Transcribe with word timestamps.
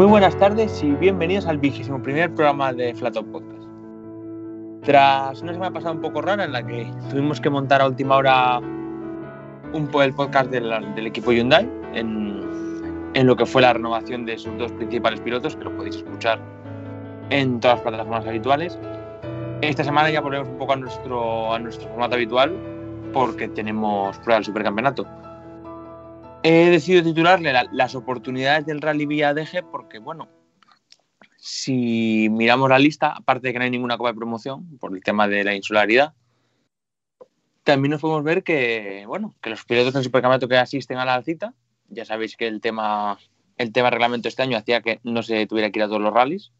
Muy 0.00 0.06
buenas 0.06 0.34
tardes 0.38 0.82
y 0.82 0.92
bienvenidos 0.92 1.44
al 1.44 1.58
vigésimo 1.58 2.02
primer 2.02 2.34
programa 2.34 2.72
de 2.72 2.94
Flato 2.94 3.22
Podcast. 3.22 3.68
Tras 4.82 5.42
una 5.42 5.52
semana 5.52 5.74
pasada 5.74 5.92
un 5.92 6.00
poco 6.00 6.22
rara 6.22 6.42
en 6.42 6.52
la 6.52 6.66
que 6.66 6.90
tuvimos 7.10 7.38
que 7.38 7.50
montar 7.50 7.82
a 7.82 7.86
última 7.86 8.16
hora 8.16 8.60
un 8.60 9.90
el 10.02 10.14
podcast 10.14 10.50
del, 10.50 10.70
del 10.94 11.06
equipo 11.06 11.32
Hyundai 11.32 11.68
en, 11.92 13.10
en, 13.12 13.26
lo 13.26 13.36
que 13.36 13.44
fue 13.44 13.60
la 13.60 13.74
renovación 13.74 14.24
de 14.24 14.38
sus 14.38 14.56
dos 14.56 14.72
principales 14.72 15.20
pilotos, 15.20 15.54
que 15.54 15.64
lo 15.64 15.76
podéis 15.76 15.96
escuchar 15.96 16.38
en 17.28 17.60
todas 17.60 17.76
las 17.76 17.82
plataformas 17.82 18.26
habituales. 18.26 18.78
Esta 19.60 19.84
semana 19.84 20.10
ya 20.10 20.22
volvemos 20.22 20.48
un 20.48 20.56
poco 20.56 20.72
a 20.72 20.76
nuestro, 20.76 21.52
a 21.52 21.58
nuestro 21.58 21.90
formato 21.90 22.14
habitual 22.14 22.56
porque 23.12 23.48
tenemos 23.48 24.16
prueba 24.20 24.36
del 24.36 24.46
supercampeonato. 24.46 25.06
He 26.42 26.70
decidido 26.70 27.02
titularle 27.02 27.52
la, 27.52 27.68
las 27.70 27.94
oportunidades 27.94 28.64
del 28.64 28.80
Rally 28.80 29.04
Vía 29.04 29.34
DG 29.34 29.70
porque, 29.70 29.98
bueno, 29.98 30.28
si 31.36 32.28
miramos 32.30 32.70
la 32.70 32.78
lista, 32.78 33.12
aparte 33.12 33.48
de 33.48 33.52
que 33.52 33.58
no 33.58 33.64
hay 33.66 33.70
ninguna 33.70 33.98
copa 33.98 34.10
de 34.10 34.16
promoción 34.16 34.78
por 34.78 34.94
el 34.94 35.02
tema 35.02 35.28
de 35.28 35.44
la 35.44 35.54
insularidad, 35.54 36.14
también 37.62 37.90
nos 37.90 38.00
podemos 38.00 38.24
ver 38.24 38.42
que, 38.42 39.04
bueno, 39.06 39.34
que 39.42 39.50
los 39.50 39.64
pilotos 39.66 39.92
del 39.92 40.02
supercampeonato 40.02 40.48
que 40.48 40.56
asisten 40.56 40.96
a 40.96 41.04
la 41.04 41.22
cita, 41.22 41.52
ya 41.88 42.06
sabéis 42.06 42.38
que 42.38 42.46
el 42.46 42.62
tema, 42.62 43.18
el 43.58 43.72
tema 43.72 43.90
reglamento 43.90 44.28
este 44.28 44.42
año 44.42 44.56
hacía 44.56 44.80
que 44.80 44.98
no 45.02 45.22
se 45.22 45.46
tuviera 45.46 45.70
que 45.70 45.78
ir 45.78 45.82
a 45.82 45.88
todos 45.88 46.00
los 46.00 46.14
rallies, 46.14 46.52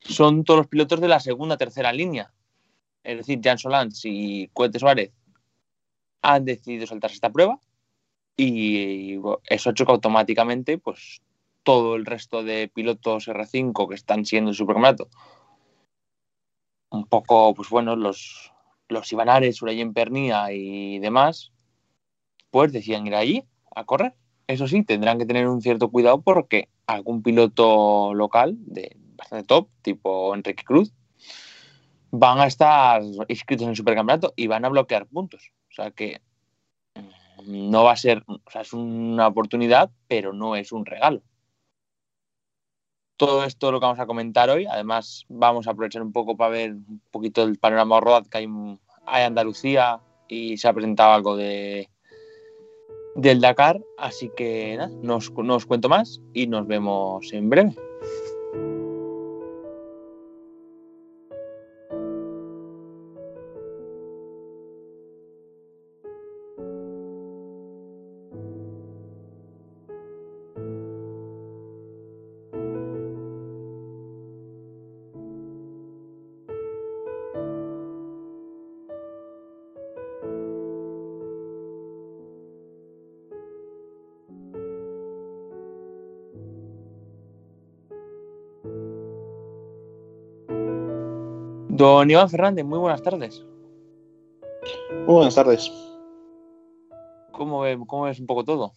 son 0.00 0.42
todos 0.42 0.58
los 0.58 0.66
pilotos 0.66 1.00
de 1.00 1.06
la 1.06 1.20
segunda, 1.20 1.56
tercera 1.56 1.92
línea. 1.92 2.32
Es 3.04 3.18
decir, 3.18 3.40
Jan 3.44 3.58
Solans 3.58 4.00
y 4.04 4.48
Cuete 4.48 4.80
Suárez 4.80 5.12
han 6.20 6.44
decidido 6.44 6.86
saltarse 6.86 7.14
esta 7.14 7.30
prueba 7.30 7.60
y 8.36 9.18
eso 9.46 9.68
ha 9.68 9.72
hecho 9.72 9.86
que 9.86 9.92
automáticamente 9.92 10.78
pues 10.78 11.22
todo 11.62 11.96
el 11.96 12.04
resto 12.04 12.42
de 12.42 12.68
pilotos 12.68 13.28
R5 13.28 13.88
que 13.88 13.94
están 13.94 14.24
siendo 14.24 14.50
el 14.50 14.56
supercampeonato. 14.56 15.08
Un 16.90 17.06
poco 17.06 17.54
pues 17.54 17.70
bueno 17.70 17.96
los 17.96 18.52
los 18.88 19.10
Ivanares, 19.12 19.62
Urayen 19.62 19.94
Pernía 19.94 20.52
y 20.52 20.98
demás 20.98 21.52
pues 22.50 22.72
decían 22.72 23.06
ir 23.06 23.14
allí 23.14 23.44
a 23.74 23.84
correr. 23.84 24.14
Eso 24.46 24.68
sí 24.68 24.84
tendrán 24.84 25.18
que 25.18 25.26
tener 25.26 25.48
un 25.48 25.62
cierto 25.62 25.90
cuidado 25.90 26.20
porque 26.20 26.68
algún 26.86 27.22
piloto 27.22 28.14
local 28.14 28.56
de 28.58 28.96
bastante 29.16 29.46
top 29.46 29.68
tipo 29.82 30.34
Enrique 30.34 30.64
Cruz 30.64 30.92
van 32.10 32.38
a 32.38 32.46
estar 32.46 33.02
inscritos 33.28 33.64
en 33.64 33.70
el 33.70 33.76
supercampeonato 33.76 34.34
y 34.36 34.46
van 34.46 34.64
a 34.64 34.68
bloquear 34.68 35.06
puntos. 35.06 35.50
O 35.70 35.74
sea 35.74 35.90
que 35.90 36.20
no 37.46 37.84
va 37.84 37.92
a 37.92 37.96
ser, 37.96 38.22
o 38.26 38.50
sea, 38.50 38.62
es 38.62 38.72
una 38.72 39.26
oportunidad, 39.26 39.90
pero 40.08 40.32
no 40.32 40.56
es 40.56 40.72
un 40.72 40.84
regalo. 40.86 41.22
Todo 43.16 43.44
esto 43.44 43.70
lo 43.70 43.78
que 43.78 43.86
vamos 43.86 44.00
a 44.00 44.06
comentar 44.06 44.50
hoy. 44.50 44.66
Además, 44.66 45.24
vamos 45.28 45.66
a 45.66 45.70
aprovechar 45.70 46.02
un 46.02 46.12
poco 46.12 46.36
para 46.36 46.50
ver 46.50 46.72
un 46.72 47.00
poquito 47.10 47.42
el 47.44 47.58
panorama 47.58 48.00
road 48.00 48.26
que 48.26 48.38
hay, 48.38 48.44
en 48.44 48.78
Andalucía 49.06 50.00
y 50.28 50.56
se 50.56 50.66
ha 50.66 50.72
presentado 50.72 51.12
algo 51.12 51.36
de 51.36 51.88
del 53.14 53.40
Dakar. 53.40 53.80
Así 53.98 54.30
que 54.36 54.76
nada, 54.76 54.90
no 55.02 55.16
os, 55.16 55.30
no 55.32 55.54
os 55.54 55.66
cuento 55.66 55.88
más 55.88 56.20
y 56.32 56.48
nos 56.48 56.66
vemos 56.66 57.32
en 57.32 57.48
breve. 57.48 57.76
Don 91.76 92.08
Iván 92.08 92.30
Fernández, 92.30 92.64
muy 92.64 92.78
buenas 92.78 93.02
tardes. 93.02 93.44
Muy 95.06 95.14
buenas 95.14 95.34
tardes. 95.34 95.72
¿Cómo, 97.32 97.62
ve, 97.62 97.76
cómo 97.84 98.04
ves 98.04 98.20
un 98.20 98.26
poco 98.26 98.44
todo? 98.44 98.70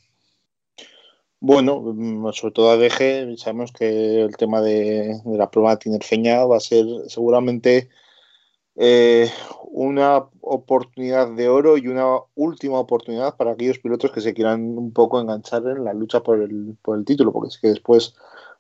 Bueno, 1.40 1.80
mm, 1.80 2.34
sobre 2.34 2.54
todo 2.54 2.72
ADG, 2.72 3.38
sabemos 3.38 3.72
que 3.72 4.22
el 4.24 4.36
tema 4.36 4.62
de, 4.62 5.22
de 5.24 5.38
la 5.38 5.52
prueba 5.52 5.78
tinerfeña 5.78 6.44
va 6.46 6.58
a 6.58 6.60
ser 6.60 6.86
seguramente 7.06 7.88
eh, 8.76 9.30
una 9.70 10.26
oportunidad 10.42 11.36
de 11.36 11.50
oro 11.50 11.78
y 11.78 11.90
una 11.90 12.18
última 12.34 12.80
oportunidad 12.80 13.38
para 13.38 13.52
aquellos 13.52 13.78
pilotos 13.78 14.12
que 14.12 14.22
se 14.22 14.34
quieran 14.34 14.76
un 14.76 14.92
poco 14.92 15.22
enganchar 15.22 15.62
en 15.68 15.84
la 15.84 15.94
lucha 15.94 16.24
por 16.24 16.42
el, 16.42 16.76
por 16.82 16.98
el 16.98 17.06
título, 17.06 17.32
porque 17.32 17.50
es 17.50 17.60
que 17.60 17.68
después 17.68 18.16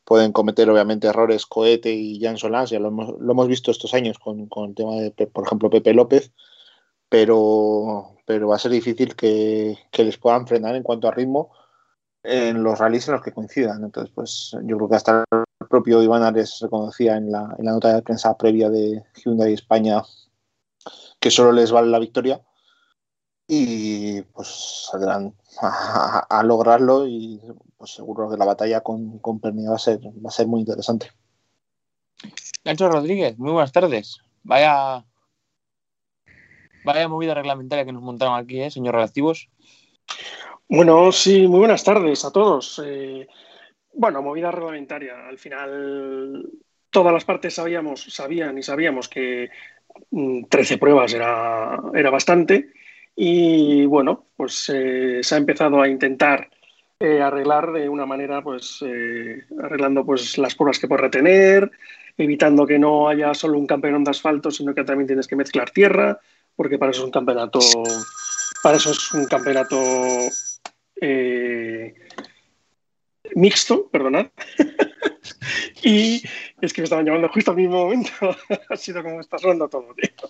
pueden 0.07 0.31
cometer 0.31 0.69
obviamente 0.69 1.07
errores 1.07 1.45
Cohete 1.45 1.91
y 1.91 2.21
Jan 2.21 2.37
Solans, 2.37 2.69
ya 2.69 2.79
lo 2.79 2.87
hemos, 2.87 3.19
lo 3.19 3.33
hemos 3.33 3.47
visto 3.49 3.71
estos 3.71 3.93
años 3.93 4.17
con, 4.17 4.47
con, 4.47 4.69
el 4.69 4.75
tema 4.75 4.95
de, 4.95 5.11
por 5.27 5.45
ejemplo, 5.45 5.69
Pepe 5.69 5.93
López, 5.93 6.31
pero, 7.09 8.15
pero 8.25 8.47
va 8.47 8.55
a 8.55 8.59
ser 8.59 8.71
difícil 8.71 9.17
que, 9.17 9.77
que, 9.91 10.05
les 10.05 10.17
puedan 10.17 10.47
frenar 10.47 10.77
en 10.77 10.83
cuanto 10.83 11.09
a 11.09 11.11
ritmo 11.11 11.51
en 12.23 12.63
los 12.63 12.79
rallies 12.79 13.09
en 13.09 13.15
los 13.15 13.21
que 13.21 13.33
coincidan. 13.33 13.83
Entonces, 13.83 14.13
pues 14.15 14.55
yo 14.63 14.77
creo 14.77 14.89
que 14.89 14.95
hasta 14.95 15.25
el 15.29 15.67
propio 15.67 16.01
Iván 16.01 16.23
Ares 16.23 16.59
reconocía 16.61 17.17
en 17.17 17.29
la, 17.29 17.53
en 17.59 17.65
la 17.65 17.73
nota 17.73 17.93
de 17.93 18.01
prensa 18.01 18.37
previa 18.37 18.69
de 18.69 19.03
Hyundai 19.13 19.53
España 19.53 20.03
que 21.19 21.31
solo 21.31 21.51
les 21.51 21.69
vale 21.69 21.89
la 21.89 21.99
victoria 21.99 22.41
y 23.47 24.21
pues 24.21 24.47
saldrán 24.91 25.33
a, 25.61 25.67
a, 26.29 26.39
a, 26.39 26.43
lograrlo 26.43 27.07
y 27.07 27.41
pues 27.77 27.91
seguro 27.91 28.29
que 28.29 28.37
la 28.37 28.45
batalla 28.45 28.81
con, 28.81 29.19
con 29.19 29.39
Pernia 29.39 29.69
va 29.69 29.77
a 29.77 29.79
ser 29.79 29.99
va 29.99 30.29
a 30.29 30.31
ser 30.31 30.47
muy 30.47 30.59
interesante. 30.59 31.11
Nacho 32.65 32.89
Rodríguez, 32.89 33.37
muy 33.37 33.51
buenas 33.51 33.71
tardes. 33.71 34.19
Vaya 34.43 35.05
vaya 36.83 37.07
movida 37.07 37.33
reglamentaria 37.33 37.85
que 37.85 37.93
nos 37.93 38.01
montaron 38.01 38.37
aquí, 38.37 38.61
¿eh, 38.61 38.71
señor 38.71 38.95
Relativos. 38.95 39.49
Bueno, 40.69 41.11
sí, 41.11 41.47
muy 41.47 41.59
buenas 41.59 41.83
tardes 41.83 42.25
a 42.25 42.31
todos. 42.31 42.81
Eh, 42.85 43.27
bueno, 43.93 44.21
movida 44.21 44.51
reglamentaria. 44.51 45.27
Al 45.27 45.37
final 45.37 46.49
todas 46.89 47.13
las 47.13 47.25
partes 47.25 47.53
sabíamos, 47.53 48.03
sabían 48.09 48.57
y 48.57 48.63
sabíamos 48.63 49.07
que 49.07 49.49
13 50.49 50.75
mm, 50.75 50.79
pruebas 50.79 51.13
era, 51.13 51.79
era 51.93 52.09
bastante 52.09 52.71
y 53.19 53.87
bueno, 53.87 54.27
pues 54.37 54.71
eh, 54.71 55.21
se 55.23 55.33
ha 55.33 55.39
empezado 55.39 55.81
a 55.81 55.87
intentar 55.87 56.51
eh, 56.99 57.19
arreglar 57.19 57.71
de 57.71 57.89
una 57.89 58.05
manera, 58.05 58.43
pues 58.43 58.77
eh, 58.85 59.43
arreglando 59.59 60.05
pues 60.05 60.37
las 60.37 60.53
pruebas 60.53 60.77
que 60.77 60.87
puedes 60.87 61.01
retener, 61.01 61.71
evitando 62.15 62.67
que 62.67 62.77
no 62.77 63.09
haya 63.09 63.33
solo 63.33 63.57
un 63.57 63.65
campeón 63.65 64.03
de 64.03 64.11
asfalto, 64.11 64.51
sino 64.51 64.75
que 64.75 64.83
también 64.83 65.07
tienes 65.07 65.25
que 65.27 65.35
mezclar 65.35 65.71
tierra, 65.71 66.19
porque 66.55 66.77
para 66.77 66.91
eso 66.91 67.01
es 67.01 67.05
un 67.05 67.11
campeonato, 67.11 67.59
para 68.61 68.77
eso 68.77 68.91
es 68.91 69.11
un 69.11 69.25
campeonato 69.25 69.75
mixto, 73.33 73.89
perdonad. 73.89 74.27
y 75.83 76.21
es 76.61 76.71
que 76.71 76.81
me 76.81 76.83
estaban 76.83 77.05
llamando 77.05 77.29
justo 77.29 77.49
al 77.49 77.57
mismo 77.57 77.85
momento, 77.85 78.11
ha 78.69 78.75
sido 78.77 79.01
como 79.01 79.21
está 79.21 79.39
sonando 79.39 79.67
todo, 79.67 79.95
tío. 79.95 80.29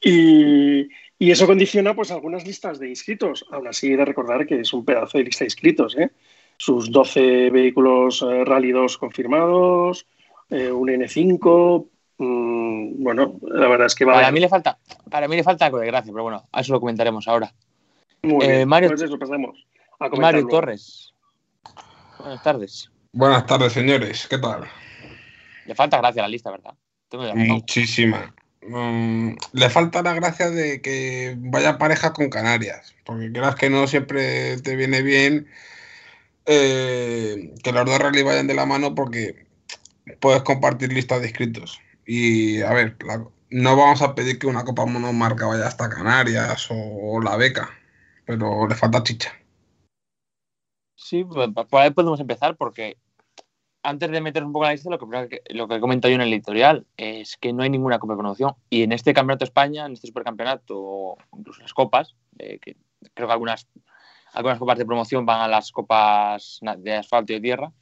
Y 0.00 0.88
y 1.18 1.30
eso 1.30 1.46
condiciona 1.46 1.94
pues 1.94 2.10
algunas 2.10 2.46
listas 2.46 2.78
de 2.78 2.88
inscritos. 2.88 3.46
Aún 3.50 3.68
así, 3.68 3.92
he 3.92 3.96
de 3.96 4.04
recordar 4.04 4.46
que 4.46 4.60
es 4.60 4.72
un 4.72 4.84
pedazo 4.84 5.18
de 5.18 5.24
lista 5.24 5.44
de 5.44 5.46
inscritos. 5.46 5.96
¿eh? 5.96 6.10
Sus 6.58 6.90
12 6.90 7.50
vehículos 7.50 8.22
eh, 8.22 8.44
Rally 8.44 8.72
2 8.72 8.98
confirmados, 8.98 10.06
eh, 10.50 10.70
un 10.70 10.88
N5. 10.88 11.86
Mmm, 12.18 13.02
bueno, 13.02 13.38
la 13.42 13.68
verdad 13.68 13.86
es 13.86 13.94
que 13.94 14.04
va 14.04 14.14
para, 14.14 14.32
mí 14.32 14.40
le 14.40 14.48
falta, 14.48 14.78
para 15.10 15.28
mí 15.28 15.36
le 15.36 15.44
falta 15.44 15.66
algo 15.66 15.78
de 15.78 15.86
gracia, 15.86 16.12
pero 16.12 16.22
bueno, 16.22 16.48
a 16.50 16.60
eso 16.60 16.72
lo 16.72 16.80
comentaremos 16.80 17.28
ahora. 17.28 17.52
Muy 18.22 18.46
bien, 18.46 18.68
Mario, 18.68 18.88
pues 18.88 19.02
eso 19.02 19.18
pasamos 19.18 19.66
a 20.00 20.08
Mario 20.08 20.46
Torres. 20.46 21.12
Buenas 22.18 22.42
tardes. 22.42 22.90
Buenas 23.12 23.46
tardes, 23.46 23.72
señores. 23.72 24.26
¿Qué 24.28 24.38
tal? 24.38 24.64
Le 25.66 25.74
falta 25.74 25.98
gracia 25.98 26.22
a 26.22 26.26
la 26.26 26.28
lista, 26.28 26.50
¿verdad? 26.50 26.74
Muchísima. 27.34 28.34
Um, 28.68 29.36
le 29.52 29.70
falta 29.70 30.02
la 30.02 30.14
gracia 30.14 30.50
de 30.50 30.80
que 30.80 31.36
vaya 31.38 31.78
pareja 31.78 32.12
con 32.12 32.30
Canarias, 32.30 32.94
porque 33.04 33.30
quieras 33.30 33.54
que 33.54 33.70
no 33.70 33.86
siempre 33.86 34.60
te 34.60 34.74
viene 34.74 35.02
bien 35.02 35.46
eh, 36.46 37.54
que 37.62 37.72
los 37.72 37.84
dos 37.84 37.98
rally 37.98 38.22
vayan 38.22 38.46
de 38.46 38.54
la 38.54 38.66
mano 38.66 38.94
porque 38.94 39.46
puedes 40.20 40.42
compartir 40.42 40.92
listas 40.92 41.20
de 41.20 41.28
inscritos. 41.28 41.80
Y 42.06 42.62
a 42.62 42.72
ver, 42.72 42.96
no 43.50 43.76
vamos 43.76 44.02
a 44.02 44.14
pedir 44.14 44.38
que 44.38 44.46
una 44.46 44.64
copa 44.64 44.86
monomarca 44.86 45.46
vaya 45.46 45.66
hasta 45.66 45.88
Canarias 45.88 46.68
o, 46.70 47.20
la 47.20 47.36
beca, 47.36 47.70
pero 48.24 48.66
le 48.66 48.74
falta 48.74 49.02
chicha. 49.02 49.32
Sí, 50.94 51.24
pues, 51.24 51.48
por 51.68 51.80
ahí 51.80 51.90
podemos 51.90 52.20
empezar 52.20 52.56
porque 52.56 52.96
antes 53.86 54.10
de 54.10 54.20
meter 54.20 54.44
un 54.44 54.52
poco 54.52 54.64
en 54.64 54.68
la 54.68 54.72
lista, 54.72 54.90
lo 54.90 54.98
que, 54.98 55.42
lo 55.50 55.68
que 55.68 55.74
he 55.76 55.80
comentado 55.80 56.10
yo 56.10 56.16
en 56.16 56.22
el 56.22 56.32
editorial 56.32 56.86
es 56.96 57.36
que 57.36 57.52
no 57.52 57.62
hay 57.62 57.70
ninguna 57.70 57.98
Copa 57.98 58.14
de 58.14 58.18
Promoción. 58.18 58.54
Y 58.68 58.82
en 58.82 58.92
este 58.92 59.14
Campeonato 59.14 59.44
de 59.44 59.48
España, 59.48 59.86
en 59.86 59.92
este 59.92 60.08
Supercampeonato, 60.08 61.16
incluso 61.36 61.62
las 61.62 61.72
copas, 61.72 62.16
eh, 62.38 62.58
creo 63.14 63.28
que 63.28 63.32
algunas, 63.32 63.68
algunas 64.32 64.58
copas 64.58 64.78
de 64.78 64.86
promoción 64.86 65.24
van 65.24 65.40
a 65.40 65.48
las 65.48 65.70
copas 65.70 66.60
de 66.78 66.94
asfalto 66.96 67.32
y 67.32 67.36
de 67.36 67.40
tierra, 67.40 67.72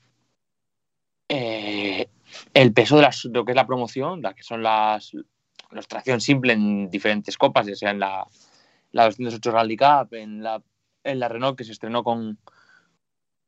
eh, 1.28 2.08
el 2.52 2.72
peso 2.74 2.96
de 2.96 3.02
las, 3.02 3.24
lo 3.24 3.44
que 3.44 3.52
es 3.52 3.56
la 3.56 3.66
promoción, 3.66 4.20
la 4.20 4.34
que 4.34 4.42
son 4.42 4.62
las 4.62 5.12
la 5.70 5.80
extracción 5.80 6.20
simple 6.20 6.52
en 6.52 6.88
diferentes 6.90 7.36
copas, 7.36 7.66
ya 7.66 7.74
sea 7.74 7.90
en 7.90 7.98
la, 7.98 8.26
la 8.92 9.04
208 9.06 9.50
Rally 9.50 9.76
Cup, 9.76 10.12
en 10.12 10.42
la, 10.42 10.62
en 11.02 11.18
la 11.18 11.28
Renault 11.28 11.58
que 11.58 11.64
se 11.64 11.72
estrenó 11.72 12.04
con, 12.04 12.38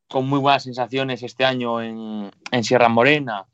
con 0.07 0.27
muy 0.27 0.39
buenas 0.39 0.63
sensaciones 0.63 1.23
este 1.23 1.45
año 1.45 1.81
en, 1.81 2.31
en 2.51 2.63
Sierra 2.63 2.89
Morena, 2.89 3.45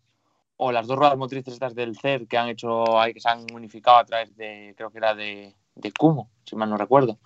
o 0.57 0.71
las 0.71 0.87
dos 0.87 0.97
ruedas 0.97 1.17
motrices 1.17 1.53
estas 1.53 1.75
del 1.75 1.97
CER 1.97 2.27
que 2.27 2.37
han 2.37 2.47
hecho 2.47 2.85
que 3.13 3.19
se 3.19 3.29
han 3.29 3.45
unificado 3.53 3.97
a 3.97 4.05
través 4.05 4.35
de, 4.35 4.73
creo 4.77 4.91
que 4.91 4.97
era 4.97 5.15
de, 5.15 5.55
de 5.75 5.91
Kumo, 5.91 6.29
si 6.45 6.55
mal 6.55 6.69
no 6.69 6.77
recuerdo, 6.77 7.17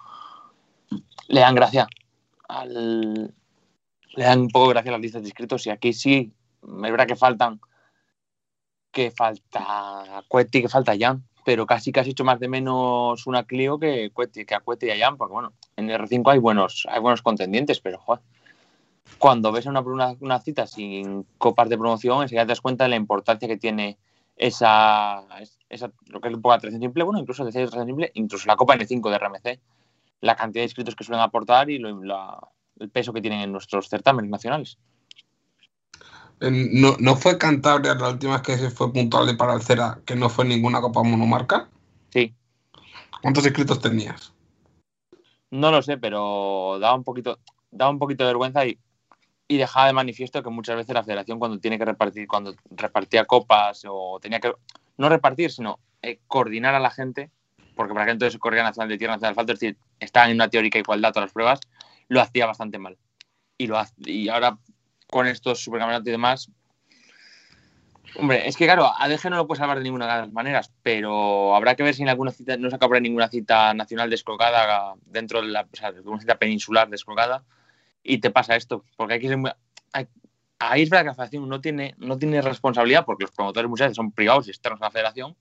le 1.27 1.41
dan 1.41 1.55
gracia 1.55 1.87
al, 2.47 3.33
le 4.13 4.23
dan 4.23 4.41
un 4.41 4.49
poco 4.49 4.69
gracia 4.69 4.89
a 4.89 4.93
las 4.93 5.01
listas 5.01 5.21
de 5.21 5.27
inscritos 5.27 5.67
y 5.67 5.69
aquí 5.69 5.93
sí, 5.93 6.31
es 6.63 6.91
verdad 6.91 7.07
que 7.07 7.15
faltan 7.15 7.59
que 8.91 9.11
falta 9.11 10.23
Cueti, 10.27 10.61
que 10.61 10.69
falta 10.69 10.95
Jan, 10.97 11.23
pero 11.45 11.67
casi 11.67 11.91
casi 11.91 12.11
hecho 12.11 12.23
más 12.23 12.39
de 12.39 12.47
menos 12.47 13.27
una 13.27 13.43
Clio 13.43 13.77
que, 13.77 14.09
Cueti, 14.11 14.45
que 14.45 14.55
a 14.55 14.61
Cueti 14.61 14.87
y 14.87 14.91
a 14.91 14.97
Jan, 14.97 15.17
porque 15.17 15.33
bueno, 15.33 15.53
en 15.75 15.89
el 15.89 16.01
R5 16.01 16.31
hay 16.31 16.39
buenos, 16.39 16.87
hay 16.89 16.99
buenos 16.99 17.21
contendientes, 17.21 17.79
pero 17.79 17.99
joder, 17.99 18.23
cuando 19.17 19.51
ves 19.51 19.65
una, 19.65 19.81
una, 19.81 20.15
una, 20.19 20.39
cita 20.39 20.67
sin 20.67 21.25
copas 21.37 21.69
de 21.69 21.77
promoción, 21.77 22.21
enseguida 22.21 22.45
te 22.45 22.49
das 22.49 22.61
cuenta 22.61 22.83
de 22.83 22.91
la 22.91 22.95
importancia 22.95 23.47
que 23.47 23.57
tiene 23.57 23.97
esa, 24.35 25.25
esa 25.69 25.91
lo 26.07 26.21
que 26.21 26.29
es 26.29 26.35
un 26.35 26.41
poco 26.41 26.55
la 26.55 26.59
tracción 26.59 26.81
simple, 26.81 27.03
bueno, 27.03 27.19
incluso 27.19 27.43
de 27.43 27.51
simple, 27.51 28.11
incluso 28.13 28.47
la 28.47 28.55
Copa 28.55 28.75
N5 28.75 29.09
de 29.09 29.17
RMC, 29.17 29.59
la 30.21 30.35
cantidad 30.35 30.61
de 30.61 30.65
inscritos 30.65 30.95
que 30.95 31.03
suelen 31.03 31.23
aportar 31.23 31.69
y 31.69 31.79
lo, 31.79 32.03
la, 32.03 32.39
el 32.79 32.89
peso 32.89 33.13
que 33.13 33.21
tienen 33.21 33.41
en 33.41 33.51
nuestros 33.51 33.89
certámenes 33.89 34.29
nacionales. 34.29 34.77
¿No, 36.39 36.95
¿No, 36.99 37.15
fue 37.15 37.39
Cantabria 37.39 37.95
la 37.95 38.09
última 38.09 38.33
vez 38.33 38.41
que 38.43 38.57
se 38.57 38.69
fue 38.69 38.93
puntual 38.93 39.35
para 39.37 39.55
el 39.55 39.61
Cera 39.61 39.99
que 40.05 40.15
no 40.15 40.29
fue 40.29 40.45
ninguna 40.45 40.81
Copa 40.81 41.01
Monomarca? 41.01 41.67
Sí. 42.09 42.35
¿Cuántos 43.23 43.43
inscritos 43.43 43.81
tenías? 43.81 44.33
No 45.49 45.71
lo 45.71 45.81
sé, 45.81 45.97
pero 45.97 46.77
daba 46.79 46.95
un 46.95 47.03
poquito, 47.03 47.39
daba 47.71 47.89
un 47.89 47.97
poquito 47.97 48.23
de 48.23 48.29
vergüenza 48.29 48.65
y 48.67 48.77
y 49.47 49.57
dejaba 49.57 49.87
de 49.87 49.93
manifiesto 49.93 50.43
que 50.43 50.49
muchas 50.49 50.75
veces 50.75 50.93
la 50.93 51.03
federación 51.03 51.39
cuando 51.39 51.59
tiene 51.59 51.77
que 51.77 51.85
repartir, 51.85 52.27
cuando 52.27 52.55
repartía 52.69 53.25
copas 53.25 53.83
o 53.87 54.19
tenía 54.21 54.39
que, 54.39 54.53
no 54.97 55.09
repartir, 55.09 55.51
sino 55.51 55.79
eh, 56.01 56.19
coordinar 56.27 56.75
a 56.75 56.79
la 56.79 56.89
gente, 56.89 57.31
porque 57.75 57.93
para 57.93 58.05
que 58.05 58.11
entonces 58.11 58.39
corría 58.39 58.63
nacional 58.63 58.89
de 58.89 58.97
tierra, 58.97 59.13
nacional 59.13 59.29
de 59.29 59.33
asfalto, 59.33 59.53
es 59.53 59.59
decir, 59.59 59.77
estaban 59.99 60.31
en 60.31 60.35
una 60.35 60.49
teórica 60.49 60.79
igualdad 60.79 61.11
todas 61.11 61.27
las 61.27 61.33
pruebas, 61.33 61.59
lo 62.09 62.21
hacía 62.21 62.45
bastante 62.45 62.77
mal. 62.77 62.97
Y, 63.57 63.67
lo 63.67 63.81
y 63.97 64.27
ahora 64.29 64.57
con 65.09 65.27
estos 65.27 65.63
supercampeonatos 65.63 66.07
y 66.07 66.11
demás, 66.11 66.51
hombre, 68.19 68.47
es 68.47 68.57
que 68.57 68.65
claro, 68.65 68.91
ADG 68.97 69.29
no 69.29 69.37
lo 69.37 69.47
puede 69.47 69.59
salvar 69.59 69.77
de 69.77 69.83
ninguna 69.83 70.13
de 70.13 70.21
las 70.23 70.33
maneras, 70.33 70.73
pero 70.83 71.55
habrá 71.55 71.75
que 71.75 71.83
ver 71.83 71.95
si 71.95 72.03
en 72.03 72.09
alguna 72.09 72.31
cita 72.31 72.57
no 72.57 72.69
se 72.69 72.75
acaba 72.75 72.99
ninguna 72.99 73.29
cita 73.29 73.73
nacional 73.73 74.09
descolgada 74.09 74.95
dentro 75.05 75.41
de 75.41 75.47
la, 75.47 75.61
o 75.61 75.75
sea, 75.75 75.93
una 76.03 76.19
cita 76.19 76.37
peninsular 76.37 76.89
descolgada 76.89 77.43
y 78.07 78.19
te 78.19 78.31
pasa 78.31 78.55
esto, 78.55 78.83
porque 78.95 79.15
hay 79.15 79.19
que 79.19 79.27
ser 79.27 79.37
muy... 79.37 79.51
Hay, 79.93 80.07
ahí 80.59 80.83
es 80.83 80.89
verdad 80.89 81.03
que 81.03 81.07
la 81.09 81.15
federación 81.15 81.49
no 81.49 81.61
tiene, 81.61 81.93
no 81.97 82.17
tiene 82.17 82.41
responsabilidad 82.41 83.05
porque 83.05 83.25
los 83.25 83.31
promotores 83.31 83.69
muchas 83.69 83.87
veces 83.87 83.97
son 83.97 84.11
privados 84.11 84.47
y 84.47 84.51
externos 84.51 84.81
a 84.81 84.85
la 84.85 84.91
federación, 84.91 85.35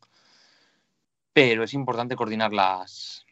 pero 1.33 1.63
es 1.63 1.73
importante 1.75 2.17
coordinar 2.17 2.53
las 2.53 3.25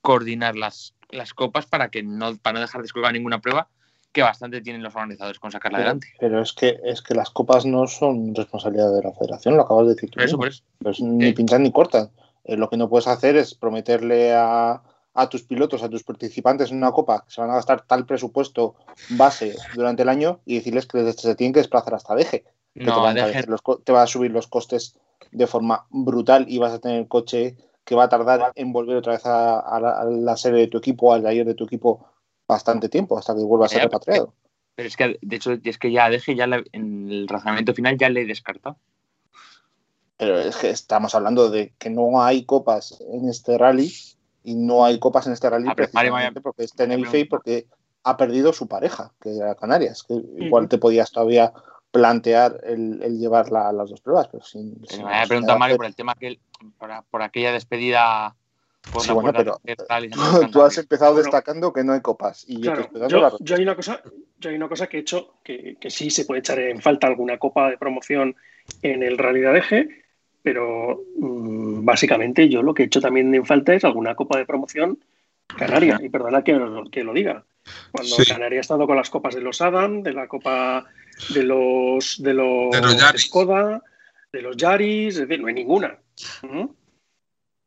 coordinar 0.00 0.56
las, 0.56 0.94
las 1.10 1.34
copas 1.34 1.66
para 1.66 1.90
que 1.90 2.02
no 2.02 2.36
para 2.36 2.54
no 2.54 2.60
dejar 2.60 2.82
de 2.82 3.12
ninguna 3.12 3.40
prueba 3.40 3.68
que 4.12 4.22
bastante 4.22 4.60
tienen 4.60 4.82
los 4.82 4.94
organizadores 4.94 5.38
con 5.38 5.52
sacarla 5.52 5.78
pero, 5.78 5.88
adelante. 5.88 6.08
Pero 6.18 6.42
es 6.42 6.52
que 6.52 6.80
es 6.84 7.02
que 7.02 7.14
las 7.14 7.30
copas 7.30 7.64
no 7.64 7.86
son 7.86 8.34
responsabilidad 8.34 8.92
de 8.94 9.02
la 9.02 9.12
federación, 9.12 9.56
lo 9.56 9.62
acabas 9.62 9.86
de 9.86 9.94
decir 9.94 10.10
tú. 10.10 10.20
Eso, 10.20 10.36
por 10.36 10.48
eso. 10.48 10.64
Pues 10.78 11.00
ni 11.00 11.26
eh. 11.26 11.32
pinchan 11.32 11.62
ni 11.62 11.70
cortan. 11.70 12.10
Eh, 12.44 12.56
lo 12.56 12.68
que 12.68 12.76
no 12.76 12.88
puedes 12.88 13.06
hacer 13.06 13.36
es 13.36 13.54
prometerle 13.54 14.34
a, 14.34 14.82
a 15.14 15.28
tus 15.28 15.42
pilotos, 15.42 15.82
a 15.82 15.88
tus 15.88 16.04
participantes 16.04 16.70
en 16.70 16.78
una 16.78 16.92
copa 16.92 17.24
que 17.24 17.32
se 17.32 17.40
van 17.40 17.50
a 17.50 17.54
gastar 17.54 17.82
tal 17.82 18.06
presupuesto 18.06 18.76
base 19.10 19.56
durante 19.74 20.02
el 20.02 20.08
año 20.08 20.40
y 20.44 20.56
decirles 20.56 20.86
que 20.86 21.12
se 21.12 21.34
tienen 21.34 21.52
que 21.52 21.60
desplazar 21.60 21.94
hasta 21.94 22.14
Deje. 22.14 22.44
Que 22.74 22.84
no, 22.84 22.94
te, 22.94 23.00
van 23.00 23.14
deje... 23.16 23.46
los, 23.48 23.60
te, 23.84 23.92
va 23.92 24.02
a 24.02 24.06
subir 24.06 24.30
los 24.30 24.46
costes 24.46 24.96
de 25.32 25.46
forma 25.46 25.86
brutal 25.90 26.46
y 26.48 26.58
vas 26.58 26.72
a 26.72 26.78
tener 26.78 27.08
coche 27.08 27.56
que 27.84 27.96
va 27.96 28.04
a 28.04 28.08
tardar 28.08 28.52
en 28.54 28.72
volver 28.72 28.96
otra 28.96 29.14
vez 29.14 29.26
a, 29.26 29.58
a, 29.58 29.80
la, 29.80 30.00
a 30.00 30.04
la, 30.04 30.36
sede 30.36 30.58
de 30.60 30.68
tu 30.68 30.78
equipo, 30.78 31.12
al 31.12 31.22
taller 31.22 31.46
de 31.46 31.54
tu 31.54 31.64
equipo, 31.64 32.06
bastante 32.46 32.88
tiempo 32.88 33.18
hasta 33.18 33.34
que 33.34 33.42
vuelva 33.42 33.66
a 33.66 33.68
ser 33.68 33.82
repatriado. 33.82 34.34
Pero 34.76 34.86
es 34.88 34.96
que, 34.96 35.18
de 35.20 35.36
hecho, 35.36 35.58
es 35.62 35.78
que 35.78 35.90
ya 35.90 36.08
Deje, 36.08 36.36
ya 36.36 36.46
la, 36.46 36.62
en 36.72 37.10
el 37.10 37.28
razonamiento 37.28 37.74
final 37.74 37.98
ya 37.98 38.08
le 38.08 38.22
he 38.22 38.26
descartado. 38.26 38.78
Pero 40.16 40.38
es 40.38 40.56
que 40.56 40.70
estamos 40.70 41.14
hablando 41.14 41.50
de 41.50 41.72
que 41.78 41.90
no 41.90 42.22
hay 42.22 42.44
copas 42.44 43.02
en 43.10 43.28
este 43.28 43.58
rally 43.58 43.92
y 44.44 44.54
no 44.54 44.84
hay 44.84 44.98
copas 44.98 45.26
en 45.26 45.32
este 45.32 45.50
rally 45.50 45.68
Ah, 45.68 45.74
precisamente 45.74 46.40
porque 46.40 46.64
es 46.64 46.72
Tenerife 46.72 47.20
y 47.20 47.24
porque 47.24 47.66
ha 48.04 48.16
perdido 48.16 48.52
su 48.52 48.66
pareja, 48.66 49.12
que 49.20 49.36
era 49.36 49.54
Canarias, 49.54 50.02
que 50.02 50.14
igual 50.14 50.68
te 50.68 50.78
podías 50.78 51.10
todavía 51.10 51.52
plantear 51.90 52.60
el, 52.64 53.02
el 53.02 53.18
llevarla 53.18 53.68
a 53.68 53.72
las 53.72 53.90
dos 53.90 54.00
pruebas. 54.00 54.28
Pero 54.28 54.44
sin, 54.44 54.86
sin 54.86 55.04
me 55.04 55.12
había 55.12 55.26
preguntado 55.26 55.58
Mario 55.58 55.76
por 55.76 55.86
el 55.86 55.94
tema 55.94 56.14
que 56.14 56.38
por, 56.78 56.90
por 57.10 57.22
aquella 57.22 57.52
despedida. 57.52 58.34
Por 58.90 59.02
sí, 59.02 59.12
bueno, 59.12 59.32
pero 59.32 59.60
tú, 60.10 60.50
tú, 60.50 60.62
has 60.62 60.76
empezado 60.76 61.12
bueno, 61.12 61.22
destacando 61.22 61.72
que 61.72 61.84
no 61.84 61.92
hay 61.92 62.00
copas. 62.00 62.44
Y 62.48 62.60
claro, 62.60 62.88
yo, 62.92 63.08
yo, 63.08 63.20
la... 63.20 63.32
yo, 63.38 63.54
hay 63.54 63.62
una 63.62 63.76
cosa, 63.76 64.02
yo 64.38 64.50
hay 64.50 64.56
una 64.56 64.68
cosa 64.68 64.88
que 64.88 64.96
he 64.96 65.00
hecho 65.00 65.34
que, 65.44 65.76
que, 65.80 65.90
sí 65.90 66.10
se 66.10 66.24
puede 66.24 66.40
echar 66.40 66.58
en 66.58 66.82
falta 66.82 67.06
alguna 67.06 67.38
copa 67.38 67.70
de 67.70 67.78
promoción 67.78 68.34
en 68.82 69.04
el 69.04 69.16
Rally 69.16 69.42
de 69.42 69.88
pero 70.42 71.02
mmm, 71.16 71.84
básicamente 71.84 72.48
yo 72.48 72.62
lo 72.62 72.74
que 72.74 72.82
he 72.82 72.86
hecho 72.86 73.00
también 73.00 73.34
en 73.34 73.46
falta 73.46 73.74
es 73.74 73.84
alguna 73.84 74.14
copa 74.14 74.38
de 74.38 74.46
promoción 74.46 74.98
canaria, 75.56 75.98
y 76.00 76.08
perdona 76.08 76.42
que, 76.44 76.58
que 76.90 77.04
lo 77.04 77.12
diga. 77.12 77.44
Cuando 77.92 78.16
sí. 78.16 78.24
Canarias 78.24 78.58
ha 78.58 78.60
estado 78.62 78.86
con 78.86 78.96
las 78.96 79.10
copas 79.10 79.34
de 79.34 79.40
los 79.40 79.60
Adam, 79.60 80.02
de 80.02 80.12
la 80.12 80.28
copa 80.28 80.86
de 81.34 81.42
los 81.42 82.22
de 82.22 82.34
los, 82.34 82.70
de 82.70 82.80
los 82.80 83.22
Skoda, 83.22 83.82
de 84.32 84.42
los 84.42 84.56
Yaris, 84.56 85.14
es 85.14 85.28
decir, 85.28 85.40
no 85.40 85.48
hay 85.48 85.54
ninguna. 85.54 85.98
¿Mm? 86.42 86.66